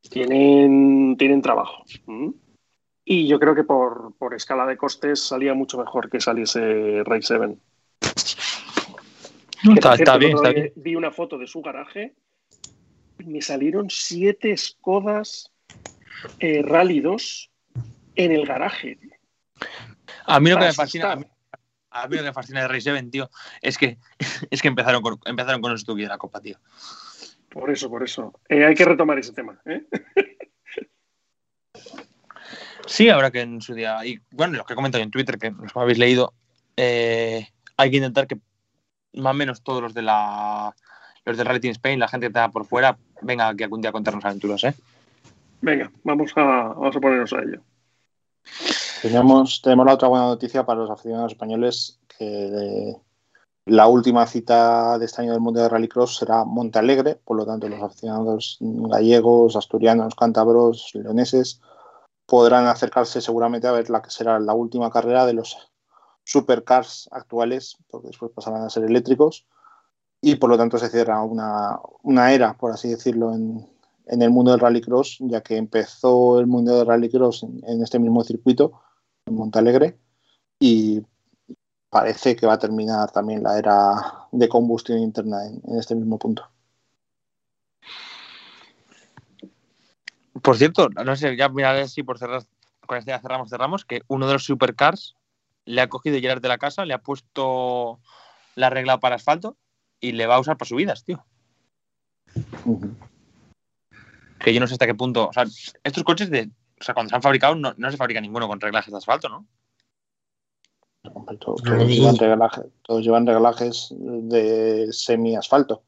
tienen, 0.02 1.16
tienen 1.18 1.42
trabajo. 1.42 1.84
Y 3.04 3.26
yo 3.26 3.38
creo 3.40 3.54
que 3.54 3.64
por, 3.64 4.14
por 4.18 4.34
escala 4.34 4.66
de 4.66 4.76
costes 4.76 5.22
salía 5.22 5.54
mucho 5.54 5.78
mejor 5.78 6.10
que 6.10 6.20
saliese 6.20 7.02
Ray 7.04 7.22
7. 7.22 7.56
No, 9.64 9.74
está, 9.74 9.90
por 9.90 9.96
cierto, 9.96 10.02
está 10.02 10.14
el 10.14 10.18
bien, 10.20 10.34
otro 10.34 10.48
está 10.48 10.54
día 10.54 10.62
bien. 10.62 10.72
Vi 10.76 10.94
una 10.94 11.10
foto 11.10 11.38
de 11.38 11.46
su 11.46 11.60
garaje 11.62 12.14
y 13.18 13.24
me 13.24 13.42
salieron 13.42 13.90
siete 13.90 14.56
Skodas 14.56 15.52
eh, 16.38 16.62
Rally 16.62 17.00
2 17.00 17.50
en 18.16 18.32
el 18.32 18.46
garaje. 18.46 18.98
A 20.26 20.40
mí 20.40 20.50
lo 20.50 20.58
que 20.58 20.66
me 20.66 20.72
fascina, 20.72 21.12
a 21.12 21.16
mí, 21.16 21.24
asustar. 21.24 21.60
a 21.90 22.08
mí 22.08 22.16
lo 22.16 22.22
que 22.22 22.28
me 22.28 22.32
fascina 22.34 22.60
de 22.62 22.68
Race 22.68 22.82
7, 22.82 23.02
tío, 23.10 23.30
es 23.62 23.78
que, 23.78 23.98
es 24.50 24.62
que 24.62 24.68
empezaron 24.68 25.02
con, 25.02 25.18
empezaron 25.24 25.60
con 25.60 25.72
los 25.72 25.80
Stucky 25.80 26.02
de 26.02 26.08
la 26.08 26.18
Copa, 26.18 26.40
tío. 26.40 26.58
Por 27.58 27.70
eso, 27.70 27.90
por 27.90 28.02
eso. 28.04 28.32
Eh, 28.48 28.64
hay 28.64 28.74
que 28.74 28.84
retomar 28.84 29.18
ese 29.18 29.32
tema. 29.32 29.60
¿eh? 29.66 29.82
Sí, 32.86 33.10
habrá 33.10 33.30
que 33.30 33.42
en 33.42 33.60
su 33.60 33.74
día. 33.74 34.04
Y 34.06 34.18
bueno, 34.30 34.56
los 34.56 34.66
que 34.66 34.72
he 34.72 34.76
comentado 34.76 35.04
en 35.04 35.10
Twitter, 35.10 35.38
que 35.38 35.50
los 35.50 35.72
que 35.72 35.78
habéis 35.78 35.98
leído, 35.98 36.32
eh, 36.76 37.46
hay 37.76 37.90
que 37.90 37.98
intentar 37.98 38.26
que 38.26 38.38
más 39.12 39.32
o 39.32 39.34
menos 39.34 39.62
todos 39.62 39.82
los 39.82 39.92
de 39.92 40.00
la 40.02 40.74
los 41.26 41.36
del 41.36 41.46
Rally 41.46 41.60
Team 41.60 41.72
Spain, 41.72 41.98
la 42.00 42.08
gente 42.08 42.24
que 42.24 42.28
está 42.28 42.48
por 42.48 42.64
fuera, 42.64 42.96
venga 43.20 43.48
aquí 43.48 43.62
algún 43.64 43.82
día 43.82 43.90
a 43.90 43.92
contarnos 43.92 44.24
aventuras, 44.24 44.64
¿eh? 44.64 44.74
Venga, 45.60 45.90
vamos 46.02 46.32
a, 46.36 46.42
vamos 46.42 46.96
a 46.96 47.00
ponernos 47.00 47.32
a 47.34 47.42
ello. 47.42 47.60
Tenemos, 49.02 49.60
tenemos 49.60 49.84
la 49.84 49.92
otra 49.94 50.08
buena 50.08 50.24
noticia 50.24 50.64
para 50.64 50.80
los 50.80 50.90
aficionados 50.90 51.32
españoles, 51.32 52.00
que 52.16 52.24
de- 52.24 52.96
la 53.68 53.86
última 53.86 54.26
cita 54.26 54.98
de 54.98 55.04
este 55.04 55.22
año 55.22 55.32
del 55.32 55.40
Mundial 55.40 55.64
de 55.64 55.68
Rallycross 55.70 56.16
será 56.16 56.44
Montalegre, 56.44 57.16
por 57.16 57.36
lo 57.36 57.46
tanto 57.46 57.68
los 57.68 57.82
aficionados 57.82 58.58
gallegos, 58.60 59.56
asturianos, 59.56 60.14
cántabros, 60.14 60.90
leoneses 60.94 61.60
podrán 62.28 62.66
acercarse 62.66 63.22
seguramente 63.22 63.66
a 63.68 63.72
ver 63.72 63.88
la 63.88 64.02
que 64.02 64.10
será 64.10 64.38
la 64.38 64.52
última 64.52 64.90
carrera 64.90 65.24
de 65.24 65.32
los 65.32 65.56
supercars 66.24 67.08
actuales, 67.10 67.78
porque 67.88 68.08
después 68.08 68.32
pasarán 68.34 68.62
a 68.62 68.70
ser 68.70 68.84
eléctricos, 68.84 69.46
y 70.20 70.34
por 70.34 70.50
lo 70.50 70.58
tanto 70.58 70.76
se 70.76 70.90
cierra 70.90 71.22
una, 71.22 72.32
era, 72.32 72.54
por 72.58 72.70
así 72.70 72.90
decirlo, 72.90 73.32
en, 73.32 73.66
en 74.06 74.20
el 74.20 74.30
mundo 74.30 74.50
del 74.50 74.60
rallycross, 74.60 75.18
ya 75.20 75.40
que 75.40 75.56
empezó 75.56 76.38
el 76.38 76.46
mundo 76.46 76.76
del 76.76 76.86
rallycross 76.86 77.44
en, 77.44 77.62
en 77.66 77.82
este 77.82 77.98
mismo 77.98 78.22
circuito, 78.22 78.72
en 79.24 79.34
Montalegre, 79.34 79.98
y 80.60 81.00
parece 81.90 82.36
que 82.36 82.46
va 82.46 82.54
a 82.54 82.58
terminar 82.58 83.10
también 83.10 83.42
la 83.42 83.58
era 83.58 84.26
de 84.32 84.48
combustión 84.48 84.98
interna 84.98 85.46
en, 85.46 85.60
en 85.66 85.78
este 85.78 85.94
mismo 85.94 86.18
punto. 86.18 86.48
Por 90.42 90.56
cierto, 90.56 90.88
no 90.88 91.16
sé, 91.16 91.36
ya 91.36 91.48
mira 91.48 91.70
a 91.70 91.74
ver 91.74 91.88
si 91.88 92.02
por 92.02 92.18
cerrar, 92.18 92.42
con 92.86 92.98
este 92.98 93.10
ya 93.10 93.20
cerramos, 93.20 93.50
cerramos, 93.50 93.84
que 93.84 94.02
uno 94.08 94.26
de 94.26 94.34
los 94.34 94.44
supercars 94.44 95.16
le 95.64 95.80
ha 95.80 95.88
cogido 95.88 96.18
Gerard 96.18 96.40
de 96.40 96.48
la 96.48 96.58
casa, 96.58 96.84
le 96.84 96.94
ha 96.94 97.02
puesto 97.02 98.00
la 98.54 98.70
regla 98.70 98.98
para 99.00 99.16
asfalto 99.16 99.56
y 100.00 100.12
le 100.12 100.26
va 100.26 100.36
a 100.36 100.40
usar 100.40 100.56
para 100.56 100.68
subidas, 100.68 101.04
tío. 101.04 101.24
Que 104.38 104.54
yo 104.54 104.60
no 104.60 104.66
sé 104.66 104.74
hasta 104.74 104.86
qué 104.86 104.94
punto. 104.94 105.28
O 105.28 105.32
sea, 105.32 105.44
estos 105.84 106.04
coches 106.04 106.30
de. 106.30 106.50
O 106.80 106.84
sea, 106.84 106.94
cuando 106.94 107.10
se 107.10 107.16
han 107.16 107.22
fabricado, 107.22 107.54
no, 107.54 107.74
no 107.76 107.90
se 107.90 107.96
fabrica 107.96 108.20
ninguno 108.20 108.48
con 108.48 108.60
reglajes 108.60 108.92
de 108.92 108.98
asfalto, 108.98 109.28
¿no? 109.28 109.46
Hombre, 111.14 111.36
Todos, 111.38 111.62
llevan 111.62 112.16
reglaje- 112.16 112.70
todos 112.82 113.02
llevan 113.02 113.26
reglajes 113.26 113.88
de 113.98 114.88
semi-asfalto. 114.92 115.82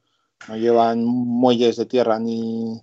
No 0.49 0.57
llevan 0.57 1.05
muelles 1.05 1.77
de 1.77 1.87
tierra, 1.87 2.19
ni, 2.19 2.81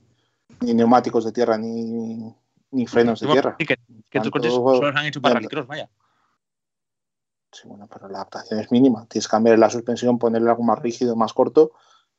ni 0.62 0.74
neumáticos 0.74 1.26
de 1.26 1.32
tierra, 1.32 1.58
ni, 1.58 2.34
ni 2.72 2.86
frenos 2.88 3.20
de 3.20 3.28
tierra. 3.28 3.56
sí, 3.60 3.66
que, 3.66 3.76
que 4.10 4.18
estos 4.18 4.32
coches 4.32 4.54
solo 4.54 4.92
se 4.92 4.98
han 5.00 5.06
hecho 5.06 5.22
para 5.22 5.36
rallycross, 5.36 5.68
vaya. 5.68 5.90
Sí, 7.52 7.68
bueno, 7.68 7.88
pero 7.92 8.08
la 8.10 8.20
adaptación 8.20 8.60
es 8.60 8.72
mínima. 8.72 9.06
Tienes 9.08 9.28
que 9.28 9.32
cambiar 9.32 9.58
la 9.58 9.70
suspensión, 9.70 10.20
ponerle 10.20 10.50
algo 10.50 10.64
más 10.64 10.80
rígido, 10.80 11.16
más 11.16 11.34
corto, 11.34 11.72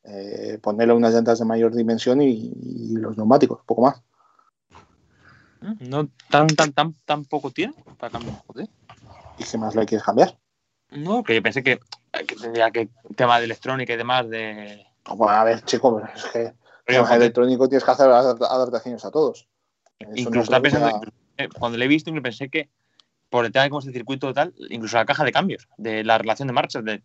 eh, 0.05 0.59
ponerle 0.61 0.95
unas 0.95 1.13
llantas 1.15 1.39
de 1.39 1.45
mayor 1.45 1.75
dimensión 1.75 2.21
y, 2.23 2.51
y 2.61 2.97
los 2.97 3.17
neumáticos, 3.17 3.61
poco 3.65 3.83
más. 3.83 4.03
No 5.81 6.09
tan, 6.31 6.49
tan, 6.49 6.73
tan, 6.73 6.95
tan 7.05 7.25
poco 7.27 7.51
tiene 7.51 7.75
para 7.99 8.11
cambiar. 8.13 8.43
Joder. 8.47 8.69
¿Y 9.39 9.45
qué 9.45 9.59
más 9.59 9.75
le 9.75 9.87
quieres 9.87 10.05
cambiar? 10.05 10.39
No, 10.91 11.23
que 11.23 11.35
yo 11.35 11.43
pensé 11.43 11.63
que, 11.63 11.79
que 12.27 12.37
tendría 12.37 12.71
que 12.71 12.89
tema 13.15 13.39
de 13.39 13.45
electrónica 13.45 13.93
y 13.93 13.97
demás 13.97 14.29
de. 14.29 14.87
Bueno, 15.07 15.33
a 15.33 15.45
ver, 15.45 15.63
chico, 15.63 15.95
pero 15.97 16.13
es 16.15 16.25
que 16.25 16.55
Pero, 16.85 17.07
electrónico 17.15 17.69
tienes 17.69 17.85
que 17.85 17.91
hacer 17.91 18.09
adap- 18.09 18.47
adaptaciones 18.49 19.05
a 19.05 19.11
todos. 19.11 19.49
Eso 19.99 20.09
no 20.15 20.21
incluso 20.21 20.63
pensando, 20.63 21.01
eh, 21.37 21.49
cuando 21.59 21.77
le 21.79 21.85
he 21.85 21.89
visto, 21.89 22.11
incluso 22.11 22.23
pensé 22.23 22.49
que 22.49 22.71
por 23.29 23.45
el 23.45 23.53
tema 23.53 23.65
de 23.65 23.71
cómo 23.71 23.81
es 23.81 23.87
el 23.87 23.93
circuito 23.93 24.33
tal, 24.33 24.55
incluso 24.71 24.97
la 24.97 25.05
caja 25.05 25.25
de 25.25 25.33
cambios, 25.33 25.69
de 25.77 26.05
la 26.05 26.17
relación 26.19 26.49
de 26.49 26.55
marchas, 26.55 26.85
de 26.85 27.03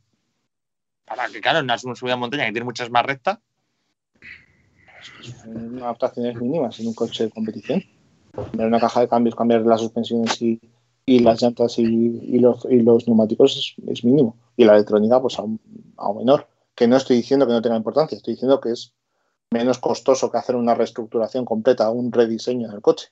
para 1.06 1.28
que, 1.28 1.42
claro, 1.42 1.60
en 1.60 1.66
una 1.66 1.78
subida 1.78 2.14
de 2.14 2.20
montaña 2.20 2.46
que 2.46 2.54
tiene 2.54 2.66
muchas 2.66 2.90
más 2.90 3.06
rectas, 3.06 3.40
son 5.22 5.84
adaptaciones 5.84 6.38
mínimas 6.38 6.80
en 6.80 6.88
un 6.88 6.94
coche 6.94 7.26
de 7.26 7.30
competición. 7.30 7.84
Cambiar 8.34 8.68
una 8.68 8.80
caja 8.80 9.02
de 9.02 9.10
cambios, 9.10 9.36
cambiar 9.36 9.62
las 9.62 9.82
suspensiones 9.82 10.42
y, 10.42 10.60
y 11.06 11.20
las 11.20 11.42
llantas 11.42 11.78
y, 11.80 11.84
y 11.84 12.40
los, 12.40 12.66
y 12.70 12.82
los 12.82 13.08
neumáticos 13.08 13.58
es, 13.58 13.90
es 13.90 14.04
mínimo. 14.04 14.38
Y 14.56 14.66
la 14.66 14.76
electrónica, 14.76 15.22
pues 15.22 15.38
aún, 15.40 15.60
aún 15.98 16.18
menor. 16.20 16.48
Que 16.76 16.88
no 16.88 16.98
estoy 16.98 17.18
diciendo 17.18 17.46
que 17.46 17.54
no 17.54 17.62
tenga 17.62 17.78
importancia, 17.78 18.16
estoy 18.16 18.34
diciendo 18.34 18.60
que 18.60 18.72
es 18.72 18.94
menos 19.52 19.78
costoso 19.78 20.32
que 20.32 20.38
hacer 20.38 20.56
una 20.56 20.74
reestructuración 20.74 21.46
completa, 21.46 21.90
un 21.92 22.12
rediseño 22.12 22.70
del 22.70 22.82
coche. 22.82 23.10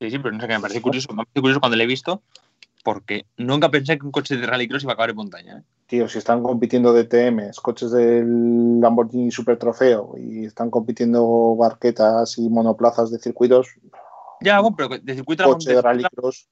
sí, 0.00 0.10
sí, 0.10 0.18
pero 0.18 0.32
no 0.32 0.40
sé, 0.40 0.46
que 0.46 0.54
me 0.54 0.60
parece 0.60 0.82
curioso, 0.82 1.08
me 1.10 1.24
parece 1.24 1.40
curioso 1.40 1.60
cuando 1.60 1.76
le 1.76 1.84
he 1.84 1.86
visto, 1.86 2.22
porque 2.84 3.26
nunca 3.36 3.70
pensé 3.70 3.98
que 3.98 4.04
un 4.04 4.12
coche 4.12 4.36
de 4.36 4.46
rallycross 4.46 4.82
iba 4.82 4.92
a 4.92 4.94
acabar 4.94 5.10
en 5.10 5.16
montaña. 5.16 5.58
¿eh? 5.58 5.62
Tío, 5.86 6.06
si 6.08 6.18
están 6.18 6.42
compitiendo 6.42 6.92
DTMs, 6.92 7.60
coches 7.60 7.90
del 7.90 8.80
Lamborghini 8.80 9.30
Super 9.30 9.58
Trofeo 9.58 10.14
y 10.18 10.44
están 10.44 10.70
compitiendo 10.70 11.56
barquetas 11.56 12.36
y 12.36 12.48
monoplazas 12.50 13.10
de 13.10 13.18
circuitos, 13.18 13.68
Ya, 14.40 14.60
bueno, 14.60 14.76
pero 14.76 14.88
de 14.98 15.14
circuito 15.14 15.44
coche 15.44 15.70
de 15.74 15.82
rallycross 15.82 16.48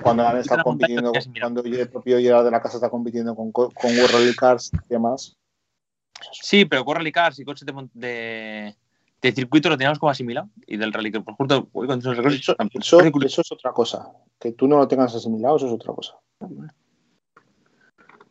cuando 0.00 0.22
montaña 0.24 0.62
compitiendo, 0.62 1.12
cuando 1.40 1.62
el 1.62 1.88
propio 1.90 2.18
Gerard 2.18 2.44
de 2.44 2.50
la 2.50 2.62
casa 2.62 2.76
está 2.76 2.88
compitiendo 2.90 3.34
con, 3.34 3.52
co- 3.52 3.70
con 3.70 3.90
World 3.98 4.14
Rally 4.14 4.34
Cars 4.34 4.72
y 4.72 4.88
demás. 4.88 5.36
Sí, 6.32 6.64
pero 6.64 6.84
con 6.84 6.96
rally 6.96 7.12
cars 7.12 7.38
y 7.38 7.44
coches 7.44 7.64
de, 7.64 7.72
de, 7.94 8.76
de 9.22 9.32
circuito 9.32 9.68
lo 9.68 9.76
teníamos 9.76 9.98
como 10.00 10.10
asimilado 10.10 10.48
y 10.66 10.76
del 10.76 10.92
rally 10.92 11.12
que 11.12 11.20
por 11.20 11.34
justo 11.34 11.68
voy 11.72 11.86
con 11.86 12.00
esos. 12.00 12.18
Eso, 12.18 12.56
eso- 12.80 12.98
eso 13.26 13.40
es 13.42 13.52
otra 13.52 13.72
cosa. 13.72 14.10
Que 14.38 14.52
tú 14.52 14.66
no 14.66 14.78
lo 14.78 14.88
tengas 14.88 15.14
asimilado, 15.14 15.56
eso 15.56 15.66
es 15.68 15.72
otra 15.72 15.94
cosa. 15.94 16.14
O 16.40 16.48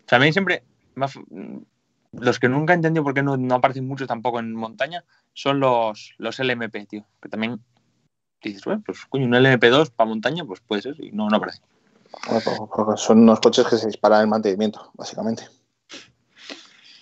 sea, 0.06 0.18
a 0.18 0.22
mí 0.22 0.32
siempre 0.32 0.64
los 2.14 2.40
que 2.40 2.50
nunca 2.50 2.74
he 2.74 2.76
entendido 2.76 3.04
por 3.04 3.14
qué 3.14 3.24
no, 3.24 3.38
no 3.38 3.56
aparecen 3.56 3.88
muchos 3.88 4.08
tampoco 4.08 4.40
en 4.40 4.54
montaña 4.54 5.04
son 5.34 5.60
los, 5.60 6.14
los 6.18 6.40
LMP, 6.40 6.86
tío. 6.88 7.06
Que 7.22 7.30
también 7.30 7.60
dices, 8.42 8.64
bueno, 8.66 8.82
pues 8.86 9.06
coño, 9.06 9.26
un 9.26 9.34
LMP2 9.34 9.92
para 9.92 10.08
montaña, 10.10 10.46
pues 10.46 10.60
puede 10.62 10.82
ser, 10.82 10.96
y 11.04 11.12
no, 11.12 11.28
no 11.30 11.38
aparece. 11.38 11.62
Bueno, 12.28 12.42
pues- 12.44 12.58
porque 12.76 12.98
son 13.02 13.20
unos 13.20 13.40
coches 13.40 13.66
que 13.68 13.78
se 13.78 13.88
disparan 13.88 14.24
en 14.24 14.30
mantenimiento, 14.30 14.92
básicamente. 14.96 15.48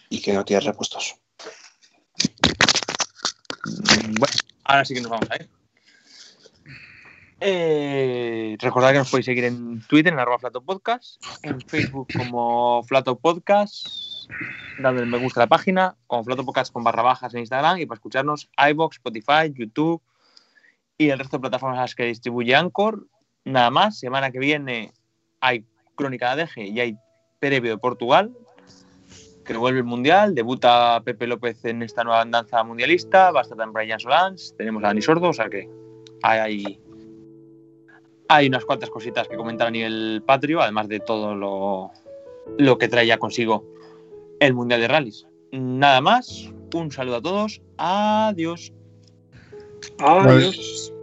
Y 0.10 0.22
que 0.22 0.34
no 0.34 0.46
tienes 0.46 0.66
repuestos. 0.66 1.16
Mm, 3.66 4.16
Bueno, 4.20 4.34
ahora 4.64 4.86
sí 4.86 4.94
que 4.94 5.02
nos 5.02 5.12
vamos 5.12 5.30
a 5.32 5.36
ir. 5.36 5.50
Eh, 7.42 8.56
recordad 8.60 8.92
que 8.92 9.00
nos 9.00 9.10
podéis 9.12 9.26
seguir 9.26 9.44
en 9.44 9.82
Twitter, 9.88 10.14
en 10.14 10.20
arroba 10.20 10.40
Flato 10.40 10.62
Podcast, 10.64 11.22
en 11.44 11.60
Facebook 11.62 12.08
como 12.18 12.82
Flato 12.84 13.18
Podcast, 13.20 13.88
dándole 14.80 15.06
me 15.06 15.18
gusta 15.20 15.42
a 15.42 15.44
la 15.44 15.48
página, 15.48 15.96
como 16.08 16.24
Flato 16.24 16.46
Podcast 16.46 16.72
con 16.72 16.84
barra 16.84 17.04
bajas 17.04 17.34
en 17.34 17.42
Instagram 17.42 17.78
y 17.80 17.86
para 17.86 17.98
escucharnos 17.98 18.50
iBox, 18.72 18.98
Spotify, 18.98 19.54
YouTube 19.54 20.02
y 20.98 21.10
el 21.10 21.20
resto 21.20 21.38
de 21.38 21.42
plataformas 21.42 21.78
a 21.80 21.82
las 21.82 21.96
que 21.96 22.06
distribuye 22.06 22.56
Anchor. 22.56 23.08
Nada 23.44 23.70
más, 23.70 24.00
semana 24.00 24.32
que 24.32 24.40
viene 24.40 24.92
hay 25.40 25.64
Crónica 25.96 26.36
de 26.36 26.44
Deje 26.44 26.68
y 26.68 26.80
hay 26.80 26.98
previo 27.40 27.72
de 27.72 27.78
Portugal, 27.78 28.32
que 29.46 29.56
vuelve 29.56 29.80
el 29.80 29.86
Mundial, 29.86 30.34
debuta 30.34 31.02
Pepe 31.06 31.28
López 31.28 31.64
en 31.66 31.84
esta 31.84 32.04
nueva 32.04 32.22
andanza 32.22 32.64
mundialista, 32.64 33.32
va 33.32 33.42
a 33.42 33.44
estar 33.44 33.70
Brian 33.72 34.00
Solans, 34.00 34.56
tenemos 34.58 34.84
a 34.84 34.88
Dani 34.88 35.02
Sordo, 35.02 35.30
o 35.30 35.34
sea 35.34 35.50
que 35.50 35.70
hay, 36.24 36.80
hay 38.28 38.48
unas 38.48 38.66
cuantas 38.66 38.90
cositas 38.90 39.28
que 39.28 39.38
comentar 39.38 39.68
a 39.68 39.72
nivel 39.72 40.24
patrio, 40.26 40.62
además 40.62 40.88
de 40.88 41.00
todo 41.00 41.36
lo, 41.36 41.92
lo 42.58 42.78
que 42.78 42.88
trae 42.88 43.06
ya 43.06 43.20
consigo 43.20 43.64
el 44.40 44.54
Mundial 44.54 44.82
de 44.82 44.88
Rallys. 44.88 45.28
Nada 45.52 46.02
más, 46.02 46.52
un 46.74 46.92
saludo 46.92 47.18
a 47.18 47.22
todos, 47.22 47.62
adiós. 47.78 48.74
Adiós. 50.00 50.56
Pues, 50.56 50.95